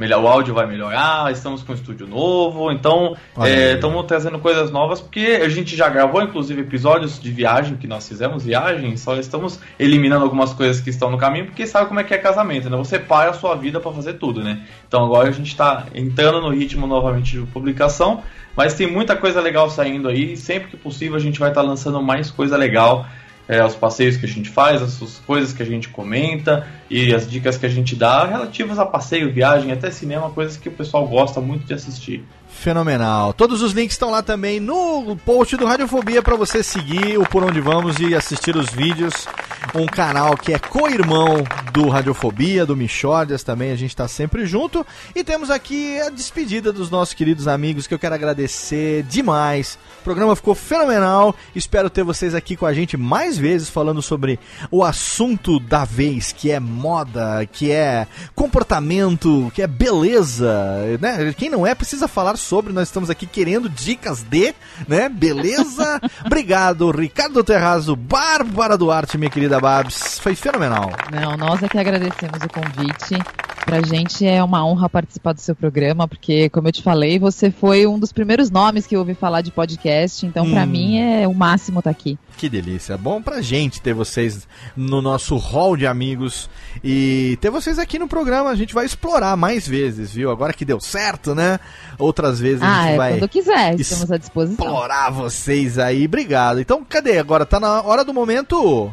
melhor, 0.00 0.24
o 0.24 0.26
áudio 0.26 0.54
vai 0.54 0.66
melhorar, 0.66 1.30
estamos 1.30 1.62
com 1.62 1.72
um 1.72 1.74
estúdio 1.74 2.06
novo, 2.06 2.72
então 2.72 3.14
Olha 3.36 3.50
é, 3.50 3.74
estamos 3.74 4.06
trazendo 4.06 4.38
coisas 4.38 4.70
novas, 4.70 4.98
porque 4.98 5.38
a 5.44 5.48
gente 5.50 5.76
já 5.76 5.90
gravou, 5.90 6.22
inclusive, 6.22 6.62
episódios 6.62 7.20
de 7.20 7.30
viagem, 7.30 7.76
que 7.76 7.86
nós 7.86 8.08
fizemos 8.08 8.42
viagem, 8.42 8.96
só 8.96 9.16
estamos 9.16 9.60
eliminando 9.78 10.24
algumas 10.24 10.54
coisas 10.54 10.80
que 10.80 10.88
estão 10.88 11.10
no 11.10 11.18
caminho, 11.18 11.44
porque 11.44 11.66
sabe 11.66 11.86
como 11.86 12.00
é 12.00 12.04
que 12.04 12.14
é 12.14 12.18
casamento, 12.18 12.70
né? 12.70 12.76
Você 12.78 12.98
para 12.98 13.30
a 13.30 13.34
sua 13.34 13.54
vida 13.54 13.78
para 13.78 13.92
fazer 13.92 14.14
tudo, 14.14 14.42
né? 14.42 14.62
Então 14.88 15.04
agora 15.04 15.28
a 15.28 15.32
gente 15.32 15.48
está 15.48 15.84
entrando 15.94 16.40
no 16.40 16.48
ritmo 16.48 16.86
novamente 16.86 17.38
de 17.38 17.46
publicação, 17.46 18.22
mas 18.56 18.72
tem 18.72 18.86
muita 18.86 19.14
coisa 19.14 19.38
legal 19.40 19.68
saindo 19.68 20.08
aí, 20.08 20.34
sempre 20.34 20.70
que 20.70 20.76
possível 20.78 21.16
a 21.16 21.20
gente 21.20 21.38
vai 21.38 21.50
estar 21.50 21.62
lançando 21.62 22.02
mais 22.02 22.30
coisa 22.30 22.56
legal, 22.56 23.06
é, 23.50 23.64
os 23.64 23.74
passeios 23.74 24.16
que 24.16 24.24
a 24.24 24.28
gente 24.28 24.48
faz, 24.48 24.80
as, 24.80 25.02
as 25.02 25.18
coisas 25.26 25.52
que 25.52 25.60
a 25.60 25.66
gente 25.66 25.88
comenta 25.88 26.68
e 26.88 27.12
as 27.12 27.28
dicas 27.28 27.58
que 27.58 27.66
a 27.66 27.68
gente 27.68 27.96
dá 27.96 28.24
relativas 28.24 28.78
a 28.78 28.86
passeio, 28.86 29.32
viagem, 29.32 29.72
até 29.72 29.90
cinema, 29.90 30.30
coisas 30.30 30.56
que 30.56 30.68
o 30.68 30.72
pessoal 30.72 31.04
gosta 31.08 31.40
muito 31.40 31.66
de 31.66 31.74
assistir. 31.74 32.24
Fenomenal. 32.60 33.32
Todos 33.32 33.62
os 33.62 33.72
links 33.72 33.94
estão 33.94 34.10
lá 34.10 34.22
também 34.22 34.60
no 34.60 35.16
post 35.24 35.56
do 35.56 35.64
Radiofobia 35.64 36.22
para 36.22 36.36
você 36.36 36.62
seguir 36.62 37.18
o 37.18 37.26
Por 37.26 37.42
Onde 37.42 37.58
Vamos 37.58 37.98
e 37.98 38.14
assistir 38.14 38.54
os 38.54 38.68
vídeos. 38.68 39.26
Um 39.74 39.86
canal 39.86 40.36
que 40.36 40.52
é 40.52 40.58
co-irmão 40.58 41.42
do 41.72 41.88
Radiofobia, 41.88 42.66
do 42.66 42.76
Michordias 42.76 43.42
também, 43.42 43.70
a 43.70 43.76
gente 43.76 43.90
está 43.90 44.06
sempre 44.08 44.44
junto. 44.44 44.84
E 45.14 45.24
temos 45.24 45.50
aqui 45.50 45.98
a 46.00 46.10
despedida 46.10 46.72
dos 46.72 46.90
nossos 46.90 47.14
queridos 47.14 47.48
amigos 47.48 47.86
que 47.86 47.94
eu 47.94 47.98
quero 47.98 48.14
agradecer 48.14 49.04
demais. 49.04 49.78
O 50.00 50.04
programa 50.04 50.36
ficou 50.36 50.54
fenomenal. 50.54 51.34
Espero 51.54 51.88
ter 51.88 52.02
vocês 52.02 52.34
aqui 52.34 52.56
com 52.56 52.66
a 52.66 52.74
gente 52.74 52.96
mais 52.96 53.38
vezes 53.38 53.70
falando 53.70 54.02
sobre 54.02 54.38
o 54.70 54.84
assunto 54.84 55.58
da 55.60 55.84
vez, 55.84 56.32
que 56.32 56.50
é 56.50 56.60
moda, 56.60 57.46
que 57.50 57.70
é 57.70 58.06
comportamento, 58.34 59.50
que 59.54 59.62
é 59.62 59.66
beleza, 59.66 60.98
né? 61.00 61.32
Quem 61.36 61.48
não 61.48 61.66
é 61.66 61.74
precisa 61.74 62.08
falar 62.08 62.36
sobre, 62.36 62.49
nós 62.72 62.88
estamos 62.88 63.08
aqui 63.10 63.26
querendo 63.26 63.68
dicas 63.68 64.22
de, 64.22 64.52
né? 64.88 65.08
Beleza? 65.08 66.00
Obrigado, 66.26 66.90
Ricardo 66.90 67.42
Terrazo, 67.44 67.94
Bárbara 67.94 68.76
Duarte, 68.76 69.16
minha 69.16 69.30
querida 69.30 69.60
Babs. 69.60 70.18
Foi 70.18 70.34
fenomenal. 70.34 70.90
Não, 71.12 71.36
nós 71.36 71.62
é 71.62 71.68
que 71.68 71.78
agradecemos 71.78 72.38
o 72.42 72.48
convite. 72.48 73.16
Pra 73.64 73.82
gente 73.82 74.26
é 74.26 74.42
uma 74.42 74.66
honra 74.66 74.88
participar 74.88 75.32
do 75.32 75.40
seu 75.40 75.54
programa, 75.54 76.08
porque, 76.08 76.48
como 76.48 76.66
eu 76.66 76.72
te 76.72 76.82
falei, 76.82 77.18
você 77.18 77.50
foi 77.50 77.86
um 77.86 77.98
dos 77.98 78.10
primeiros 78.10 78.50
nomes 78.50 78.86
que 78.86 78.96
eu 78.96 79.00
ouvi 79.00 79.14
falar 79.14 79.42
de 79.42 79.52
podcast, 79.52 80.26
então 80.26 80.50
pra 80.50 80.62
Hum. 80.62 80.66
mim 80.66 80.98
é 80.98 81.28
o 81.28 81.34
máximo 81.34 81.78
estar 81.78 81.90
aqui. 81.90 82.18
Que 82.36 82.48
delícia. 82.48 82.96
Bom 82.96 83.20
pra 83.22 83.42
gente 83.42 83.80
ter 83.80 83.92
vocês 83.92 84.48
no 84.74 85.00
nosso 85.02 85.36
hall 85.36 85.76
de 85.76 85.86
amigos 85.86 86.48
e 86.82 87.38
ter 87.40 87.50
vocês 87.50 87.78
aqui 87.78 87.98
no 87.98 88.08
programa. 88.08 88.48
A 88.50 88.54
gente 88.56 88.72
vai 88.74 88.86
explorar 88.86 89.36
mais 89.36 89.68
vezes, 89.68 90.12
viu? 90.14 90.30
Agora 90.30 90.54
que 90.54 90.64
deu 90.64 90.80
certo, 90.80 91.34
né? 91.34 91.60
Outras 92.00 92.40
vezes 92.40 92.62
a 92.62 92.66
Ah, 92.66 92.82
gente 92.82 92.92
é 92.92 92.96
vai 92.96 93.12
quando 93.18 93.28
quiser, 93.28 93.78
estamos 93.80 94.10
à 94.10 94.16
disposição. 94.16 94.64
explorar 94.66 95.10
vocês 95.10 95.78
aí. 95.78 96.04
Obrigado. 96.06 96.60
Então, 96.60 96.84
cadê? 96.88 97.18
Agora 97.18 97.44
tá 97.46 97.60
na 97.60 97.82
hora 97.82 98.04
do 98.04 98.12
momento 98.14 98.90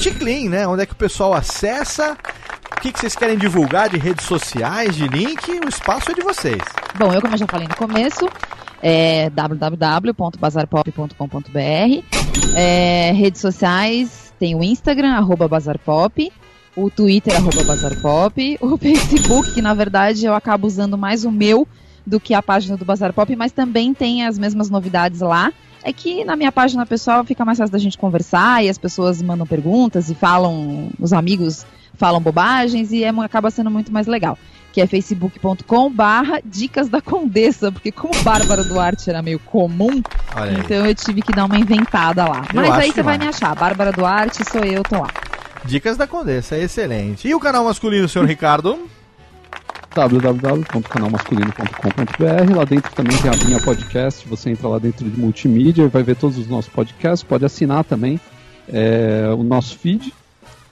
Chiclin, 0.00 0.48
né? 0.48 0.66
Onde 0.68 0.82
é 0.82 0.86
que 0.86 0.92
o 0.92 0.96
pessoal 0.96 1.32
acessa? 1.34 2.16
O 2.76 2.80
que, 2.82 2.92
que 2.92 2.98
vocês 3.00 3.14
querem 3.16 3.36
divulgar 3.38 3.88
de 3.88 3.96
redes 3.98 4.26
sociais, 4.26 4.94
de 4.96 5.06
link? 5.08 5.50
O 5.64 5.68
espaço 5.68 6.10
é 6.10 6.14
de 6.14 6.20
vocês. 6.22 6.60
Bom, 6.98 7.12
eu 7.12 7.20
como 7.20 7.34
eu 7.34 7.38
já 7.38 7.46
falei 7.46 7.68
no 7.68 7.76
começo, 7.76 8.28
é 8.82 9.30
www.bazarpop.com.br. 9.30 12.02
É, 12.56 13.12
redes 13.14 13.40
sociais, 13.40 14.32
tem 14.38 14.54
o 14.54 14.62
Instagram, 14.62 15.12
arroba 15.14 15.48
bazarpop, 15.48 16.30
o 16.76 16.90
Twitter, 16.90 17.34
arroba 17.36 17.62
bazarpop, 17.64 18.58
o 18.60 18.76
Facebook, 18.78 19.52
que 19.54 19.62
na 19.62 19.72
verdade 19.74 20.26
eu 20.26 20.34
acabo 20.34 20.66
usando 20.66 20.96
mais 20.98 21.24
o 21.24 21.30
meu 21.30 21.66
do 22.06 22.20
que 22.20 22.34
a 22.34 22.42
página 22.42 22.76
do 22.76 22.84
Bazar 22.84 23.12
Pop, 23.12 23.34
mas 23.36 23.52
também 23.52 23.94
tem 23.94 24.26
as 24.26 24.38
mesmas 24.38 24.68
novidades 24.68 25.20
lá. 25.20 25.52
É 25.84 25.92
que 25.92 26.24
na 26.24 26.36
minha 26.36 26.52
página 26.52 26.86
pessoal 26.86 27.24
fica 27.24 27.44
mais 27.44 27.58
fácil 27.58 27.72
da 27.72 27.78
gente 27.78 27.98
conversar 27.98 28.64
e 28.64 28.68
as 28.68 28.78
pessoas 28.78 29.20
mandam 29.20 29.46
perguntas 29.46 30.08
e 30.10 30.14
falam, 30.14 30.90
os 31.00 31.12
amigos 31.12 31.66
falam 31.94 32.20
bobagens 32.20 32.92
e 32.92 33.04
é, 33.04 33.08
acaba 33.08 33.50
sendo 33.50 33.70
muito 33.70 33.92
mais 33.92 34.06
legal. 34.06 34.38
Que 34.72 34.80
é 34.80 34.86
facebook.com 34.86 35.90
barra 35.90 36.40
dicas 36.44 36.88
da 36.88 37.02
Condessa, 37.02 37.70
porque 37.70 37.92
como 37.92 38.14
Bárbara 38.22 38.64
Duarte 38.64 39.10
era 39.10 39.20
meio 39.20 39.38
comum, 39.38 40.00
então 40.58 40.86
eu 40.86 40.94
tive 40.94 41.20
que 41.20 41.32
dar 41.32 41.44
uma 41.44 41.58
inventada 41.58 42.26
lá. 42.26 42.44
Eu 42.54 42.62
Mas 42.62 42.70
aí 42.70 42.92
você 42.92 43.02
vai 43.02 43.18
me 43.18 43.26
achar, 43.26 43.54
Bárbara 43.54 43.92
Duarte 43.92 44.42
sou 44.50 44.64
eu, 44.64 44.82
tô 44.82 45.00
lá. 45.00 45.08
Dicas 45.64 45.96
da 45.96 46.06
Condessa, 46.06 46.56
excelente. 46.56 47.28
E 47.28 47.34
o 47.34 47.40
canal 47.40 47.64
masculino, 47.64 48.08
senhor 48.08 48.26
Ricardo? 48.26 48.88
www.canalmasculino.com.br. 49.94 52.56
Lá 52.56 52.64
dentro 52.64 52.90
também 52.92 53.16
tem 53.18 53.30
a 53.30 53.36
minha 53.44 53.60
podcast. 53.60 54.26
Você 54.28 54.50
entra 54.50 54.68
lá 54.68 54.78
dentro 54.78 55.08
de 55.08 55.18
multimídia 55.18 55.84
e 55.84 55.88
vai 55.88 56.02
ver 56.02 56.16
todos 56.16 56.36
os 56.38 56.48
nossos 56.48 56.72
podcasts. 56.72 57.22
Pode 57.22 57.44
assinar 57.44 57.84
também 57.84 58.20
é, 58.68 59.32
o 59.36 59.42
nosso 59.42 59.78
feed 59.78 60.12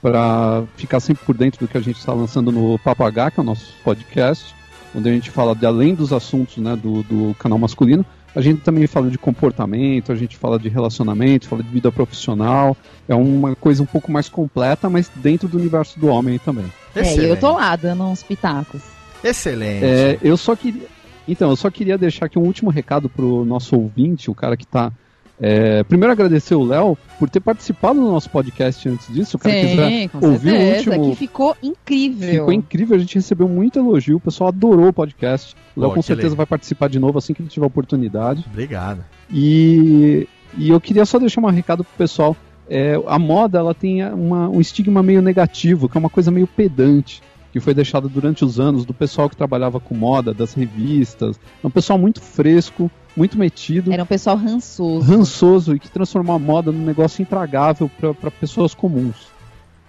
para 0.01 0.63
ficar 0.75 0.99
sempre 0.99 1.23
por 1.25 1.37
dentro 1.37 1.59
do 1.59 1.67
que 1.67 1.77
a 1.77 1.81
gente 1.81 1.97
está 1.97 2.13
lançando 2.13 2.51
no 2.51 2.79
Papagá, 2.79 3.29
que 3.29 3.39
é 3.39 3.43
o 3.43 3.45
nosso 3.45 3.71
podcast, 3.83 4.55
onde 4.95 5.07
a 5.07 5.13
gente 5.13 5.29
fala 5.29 5.55
de 5.55 5.65
além 5.65 5.93
dos 5.93 6.11
assuntos 6.11 6.57
né, 6.57 6.75
do, 6.75 7.03
do 7.03 7.35
canal 7.35 7.59
masculino. 7.59 8.03
A 8.33 8.41
gente 8.41 8.61
também 8.61 8.87
fala 8.87 9.09
de 9.09 9.17
comportamento, 9.17 10.11
a 10.11 10.15
gente 10.15 10.37
fala 10.37 10.57
de 10.57 10.69
relacionamento, 10.69 11.47
fala 11.47 11.61
de 11.61 11.69
vida 11.69 11.91
profissional. 11.91 12.75
É 13.07 13.13
uma 13.13 13.55
coisa 13.55 13.83
um 13.83 13.85
pouco 13.85 14.11
mais 14.11 14.29
completa, 14.29 14.89
mas 14.89 15.11
dentro 15.15 15.49
do 15.49 15.57
universo 15.57 15.99
do 15.99 16.07
homem 16.07 16.39
também. 16.39 16.65
É, 16.95 17.19
eu 17.19 17.37
tô 17.37 17.53
lá 17.53 17.75
dando 17.75 18.03
uns 18.03 18.23
pitacos. 18.23 18.81
Excelente. 19.23 19.85
É, 19.85 20.17
eu 20.21 20.35
só 20.37 20.55
queria. 20.55 20.87
Então, 21.27 21.49
eu 21.49 21.55
só 21.55 21.69
queria 21.69 21.97
deixar 21.97 22.25
aqui 22.25 22.37
um 22.39 22.43
último 22.43 22.69
recado 22.69 23.07
pro 23.07 23.45
nosso 23.45 23.75
ouvinte, 23.75 24.29
o 24.29 24.35
cara 24.35 24.57
que 24.57 24.65
tá. 24.65 24.91
é, 25.39 25.83
primeiro 25.83 26.11
agradecer 26.11 26.55
o 26.55 26.63
Léo 26.63 26.97
por 27.19 27.29
ter 27.29 27.39
participado 27.39 27.99
do 27.99 28.07
nosso 28.11 28.29
podcast 28.29 28.89
antes 28.89 29.07
disso. 29.13 29.37
O 29.37 29.39
cara 29.39 29.55
Sim, 29.55 29.61
quiser 29.67 30.09
ouvir 30.15 30.49
o 30.49 30.57
certeza, 30.57 30.89
último. 30.91 31.09
que 31.11 31.15
ficou 31.15 31.55
incrível. 31.61 32.29
Ficou 32.31 32.51
incrível, 32.53 32.95
a 32.95 32.99
gente 32.99 33.15
recebeu 33.15 33.47
muito 33.47 33.77
elogio, 33.79 34.17
o 34.17 34.19
pessoal 34.19 34.47
adorou 34.49 34.87
o 34.89 34.93
podcast. 34.93 35.55
O 35.75 35.81
Léo 35.81 35.91
com 35.93 36.01
certeza 36.01 36.29
legal. 36.29 36.37
vai 36.37 36.45
participar 36.47 36.89
de 36.89 36.99
novo 36.99 37.17
assim 37.19 37.33
que 37.33 37.41
ele 37.41 37.49
tiver 37.49 37.65
oportunidade. 37.65 38.43
Obrigado. 38.51 39.05
E, 39.31 40.27
e 40.57 40.69
eu 40.69 40.81
queria 40.81 41.05
só 41.05 41.17
deixar 41.19 41.39
um 41.41 41.45
recado 41.49 41.83
pro 41.83 41.93
pessoal. 41.97 42.35
É, 42.69 42.99
a 43.07 43.19
moda 43.19 43.59
ela 43.59 43.73
tem 43.75 44.03
uma- 44.11 44.49
um 44.49 44.59
estigma 44.61 45.03
meio 45.03 45.21
negativo, 45.21 45.87
que 45.89 45.97
é 45.97 45.99
uma 45.99 46.09
coisa 46.09 46.31
meio 46.31 46.47
pedante, 46.47 47.21
que 47.51 47.59
foi 47.59 47.73
deixada 47.73 48.07
durante 48.07 48.45
os 48.45 48.59
anos 48.59 48.85
do 48.85 48.93
pessoal 48.93 49.29
que 49.29 49.35
trabalhava 49.35 49.79
com 49.79 49.93
moda, 49.95 50.33
das 50.33 50.53
revistas. 50.53 51.39
É 51.63 51.67
um 51.67 51.71
pessoal 51.71 51.99
muito 51.99 52.21
fresco, 52.21 52.89
muito 53.15 53.37
metido, 53.37 53.91
Era 53.91 54.03
um 54.03 54.05
pessoal 54.05 54.37
rançoso. 54.37 55.05
rançoso 55.05 55.75
e 55.75 55.79
que 55.79 55.89
transformou 55.89 56.35
a 56.35 56.39
moda 56.39 56.71
num 56.71 56.85
negócio 56.85 57.21
intragável 57.21 57.89
para 57.99 58.31
pessoas 58.31 58.73
comuns. 58.73 59.27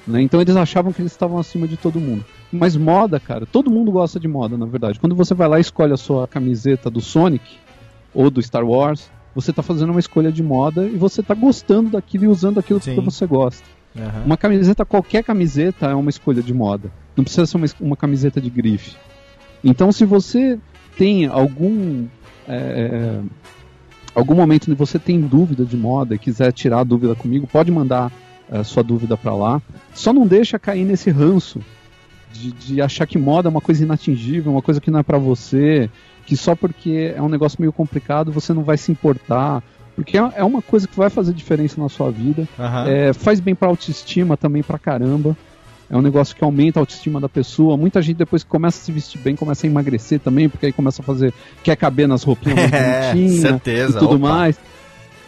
né? 0.06 0.20
Então 0.20 0.40
eles 0.40 0.56
achavam 0.56 0.92
que 0.92 1.00
eles 1.00 1.12
estavam 1.12 1.38
acima 1.38 1.68
de 1.68 1.76
todo 1.76 2.00
mundo. 2.00 2.24
Mas 2.52 2.76
moda, 2.76 3.20
cara, 3.20 3.46
todo 3.46 3.70
mundo 3.70 3.92
gosta 3.92 4.18
de 4.18 4.26
moda, 4.26 4.56
na 4.58 4.66
verdade. 4.66 4.98
Quando 4.98 5.14
você 5.14 5.32
vai 5.32 5.48
lá 5.48 5.58
e 5.58 5.60
escolhe 5.62 5.92
a 5.92 5.96
sua 5.96 6.26
camiseta 6.26 6.90
do 6.90 7.00
Sonic 7.00 7.44
ou 8.12 8.28
do 8.28 8.42
Star 8.42 8.64
Wars, 8.66 9.08
você 9.34 9.50
está 9.50 9.62
fazendo 9.62 9.90
uma 9.90 10.00
escolha 10.00 10.30
de 10.32 10.42
moda 10.42 10.84
e 10.84 10.96
você 10.96 11.20
está 11.20 11.32
gostando 11.34 11.90
daquilo 11.90 12.24
e 12.24 12.28
usando 12.28 12.58
aquilo 12.58 12.82
Sim. 12.82 12.94
que 12.96 13.00
você 13.00 13.24
gosta. 13.24 13.64
Aham. 13.96 14.22
Uma 14.26 14.36
camiseta, 14.36 14.84
qualquer 14.84 15.22
camiseta 15.22 15.86
é 15.86 15.94
uma 15.94 16.10
escolha 16.10 16.42
de 16.42 16.52
moda. 16.52 16.90
Não 17.16 17.24
precisa 17.24 17.46
ser 17.46 17.56
uma, 17.56 17.66
uma 17.80 17.96
camiseta 17.96 18.40
de 18.40 18.50
grife. 18.50 18.96
Então, 19.62 19.92
se 19.92 20.04
você 20.04 20.58
tem 20.96 21.26
algum 21.26 22.06
é, 22.48 23.20
algum 24.14 24.34
momento 24.34 24.68
onde 24.68 24.78
você 24.78 24.98
tem 24.98 25.20
dúvida 25.20 25.64
de 25.64 25.76
moda 25.76 26.14
e 26.14 26.18
quiser 26.18 26.52
tirar 26.52 26.80
a 26.80 26.84
dúvida 26.84 27.14
comigo, 27.14 27.46
pode 27.46 27.70
mandar 27.70 28.10
é, 28.50 28.62
sua 28.62 28.82
dúvida 28.82 29.16
para 29.16 29.34
lá. 29.34 29.62
Só 29.94 30.12
não 30.12 30.26
deixa 30.26 30.58
cair 30.58 30.84
nesse 30.84 31.10
ranço 31.10 31.60
de, 32.32 32.52
de 32.52 32.82
achar 32.82 33.06
que 33.06 33.18
moda 33.18 33.48
é 33.48 33.50
uma 33.50 33.60
coisa 33.60 33.84
inatingível, 33.84 34.52
uma 34.52 34.62
coisa 34.62 34.80
que 34.80 34.90
não 34.90 35.00
é 35.00 35.02
para 35.02 35.18
você, 35.18 35.88
que 36.26 36.36
só 36.36 36.54
porque 36.54 37.12
é 37.16 37.22
um 37.22 37.28
negócio 37.28 37.60
meio 37.60 37.72
complicado 37.72 38.32
você 38.32 38.52
não 38.52 38.62
vai 38.62 38.76
se 38.76 38.90
importar. 38.90 39.62
Porque 39.94 40.16
é 40.16 40.32
é 40.36 40.44
uma 40.44 40.62
coisa 40.62 40.88
que 40.88 40.96
vai 40.96 41.10
fazer 41.10 41.34
diferença 41.34 41.80
na 41.80 41.88
sua 41.88 42.10
vida. 42.10 42.48
Aham. 42.58 42.88
É, 42.88 43.12
faz 43.12 43.40
bem 43.40 43.54
pra 43.54 43.68
autoestima 43.68 44.36
também 44.36 44.62
pra 44.62 44.78
caramba. 44.78 45.36
É 45.92 45.96
um 45.96 46.00
negócio 46.00 46.34
que 46.34 46.42
aumenta 46.42 46.80
a 46.80 46.82
autoestima 46.82 47.20
da 47.20 47.28
pessoa. 47.28 47.76
Muita 47.76 48.00
gente 48.00 48.16
depois 48.16 48.42
que 48.42 48.48
começa 48.48 48.80
a 48.80 48.82
se 48.82 48.90
vestir 48.90 49.20
bem, 49.20 49.36
começa 49.36 49.66
a 49.66 49.68
emagrecer 49.68 50.18
também, 50.18 50.48
porque 50.48 50.64
aí 50.64 50.72
começa 50.72 51.02
a 51.02 51.04
fazer. 51.04 51.34
quer 51.62 51.76
caber 51.76 52.08
nas 52.08 52.22
roupinhas 52.22 52.56
mais 52.58 52.72
É, 52.72 53.12
bonitinhas 53.12 53.40
certeza, 53.42 53.96
e 53.98 54.00
tudo 54.00 54.16
opa. 54.16 54.18
mais. 54.28 54.58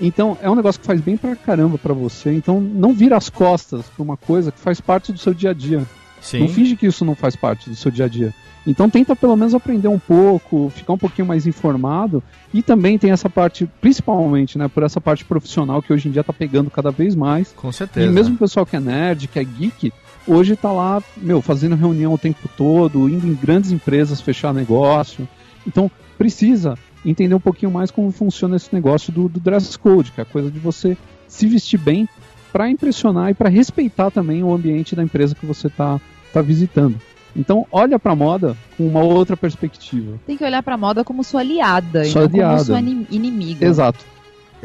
Então, 0.00 0.38
é 0.40 0.48
um 0.50 0.54
negócio 0.54 0.80
que 0.80 0.86
faz 0.86 1.02
bem 1.02 1.18
pra 1.18 1.36
caramba 1.36 1.76
pra 1.76 1.92
você. 1.92 2.32
Então, 2.32 2.62
não 2.62 2.94
vira 2.94 3.14
as 3.14 3.28
costas 3.28 3.84
pra 3.94 4.02
uma 4.02 4.16
coisa 4.16 4.50
que 4.50 4.58
faz 4.58 4.80
parte 4.80 5.12
do 5.12 5.18
seu 5.18 5.34
dia 5.34 5.50
a 5.50 5.52
dia. 5.52 5.82
Sim. 6.22 6.40
Não 6.40 6.48
finge 6.48 6.74
que 6.76 6.86
isso 6.86 7.04
não 7.04 7.14
faz 7.14 7.36
parte 7.36 7.68
do 7.68 7.76
seu 7.76 7.90
dia 7.90 8.06
a 8.06 8.08
dia. 8.08 8.32
Então 8.66 8.88
tenta 8.88 9.14
pelo 9.14 9.36
menos 9.36 9.54
aprender 9.54 9.88
um 9.88 9.98
pouco, 9.98 10.72
ficar 10.74 10.94
um 10.94 10.98
pouquinho 10.98 11.28
mais 11.28 11.46
informado 11.46 12.22
e 12.52 12.62
também 12.62 12.98
tem 12.98 13.10
essa 13.10 13.28
parte, 13.28 13.68
principalmente, 13.78 14.56
né, 14.56 14.66
por 14.68 14.82
essa 14.82 15.02
parte 15.02 15.22
profissional 15.22 15.82
que 15.82 15.92
hoje 15.92 16.08
em 16.08 16.10
dia 16.10 16.24
tá 16.24 16.32
pegando 16.32 16.70
cada 16.70 16.90
vez 16.90 17.14
mais. 17.14 17.52
Com 17.54 17.70
certeza. 17.70 18.06
E 18.06 18.10
mesmo 18.10 18.36
o 18.36 18.38
pessoal 18.38 18.64
que 18.64 18.74
é 18.74 18.80
nerd, 18.80 19.28
que 19.28 19.38
é 19.38 19.44
geek, 19.44 19.92
hoje 20.26 20.56
tá 20.56 20.70
lá, 20.72 21.02
meu, 21.16 21.40
fazendo 21.42 21.74
reunião 21.76 22.12
o 22.14 22.18
tempo 22.18 22.48
todo, 22.56 23.08
indo 23.08 23.26
em 23.26 23.34
grandes 23.34 23.70
empresas 23.72 24.20
fechar 24.20 24.52
negócio. 24.54 25.28
Então 25.66 25.90
precisa 26.18 26.76
entender 27.04 27.34
um 27.34 27.40
pouquinho 27.40 27.70
mais 27.72 27.90
como 27.90 28.10
funciona 28.10 28.56
esse 28.56 28.72
negócio 28.74 29.12
do, 29.12 29.28
do 29.28 29.40
dress 29.40 29.78
code, 29.78 30.12
que 30.12 30.20
é 30.20 30.22
a 30.22 30.26
coisa 30.26 30.50
de 30.50 30.58
você 30.58 30.96
se 31.28 31.46
vestir 31.46 31.78
bem 31.78 32.08
para 32.52 32.68
impressionar 32.70 33.30
e 33.30 33.34
para 33.34 33.48
respeitar 33.48 34.10
também 34.10 34.42
o 34.42 34.52
ambiente 34.52 34.94
da 34.94 35.02
empresa 35.02 35.34
que 35.34 35.44
você 35.44 35.68
tá, 35.68 36.00
tá 36.32 36.40
visitando. 36.40 36.96
Então 37.36 37.66
olha 37.72 37.98
para 37.98 38.14
moda 38.14 38.56
com 38.76 38.86
uma 38.86 39.00
outra 39.00 39.36
perspectiva. 39.36 40.20
Tem 40.24 40.36
que 40.36 40.44
olhar 40.44 40.62
pra 40.62 40.76
moda 40.76 41.02
como 41.02 41.24
sua 41.24 41.40
aliada 41.40 42.04
Sua 42.04 42.22
e 42.22 42.24
não 42.24 42.30
como 42.30 42.42
aliada. 42.44 42.64
sua 42.64 42.78
ini- 42.78 43.06
inimiga. 43.10 43.66
Exato. 43.66 44.04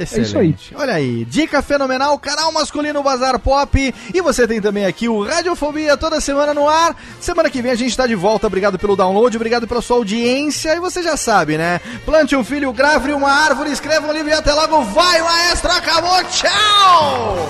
Excelente. 0.04 0.72
isso 0.72 0.76
aí. 0.76 0.82
Olha 0.82 0.94
aí, 0.94 1.26
dica 1.26 1.62
fenomenal, 1.62 2.18
canal 2.20 2.52
masculino 2.52 3.04
Bazar 3.04 3.40
Pop. 3.40 3.94
E 4.14 4.22
você 4.22 4.48
tem 4.48 4.62
também 4.62 4.86
aqui 4.86 5.10
o 5.10 5.24
Radiofobia 5.24 5.98
toda 5.98 6.22
semana 6.22 6.54
no 6.54 6.68
ar. 6.68 6.96
Semana 7.20 7.50
que 7.50 7.62
vem 7.62 7.72
a 7.72 7.76
gente 7.76 7.96
tá 7.96 8.08
de 8.08 8.16
volta. 8.16 8.48
Obrigado 8.48 8.80
pelo 8.80 8.96
download, 8.96 9.36
obrigado 9.36 9.68
pela 9.68 9.82
sua 9.82 9.98
audiência. 9.98 10.76
E 10.76 10.80
você 10.80 11.04
já 11.04 11.18
sabe, 11.18 11.58
né? 11.58 11.82
Plante 12.06 12.36
um 12.36 12.44
filho, 12.44 12.72
grave 12.72 13.12
uma 13.14 13.32
árvore, 13.32 13.72
escreva 13.72 14.08
um 14.08 14.14
livro 14.14 14.30
e 14.30 14.34
até 14.34 14.54
logo. 14.54 14.82
Vai, 14.84 15.22
maestro, 15.22 15.72
acabou, 15.72 16.24
tchau! 16.26 17.50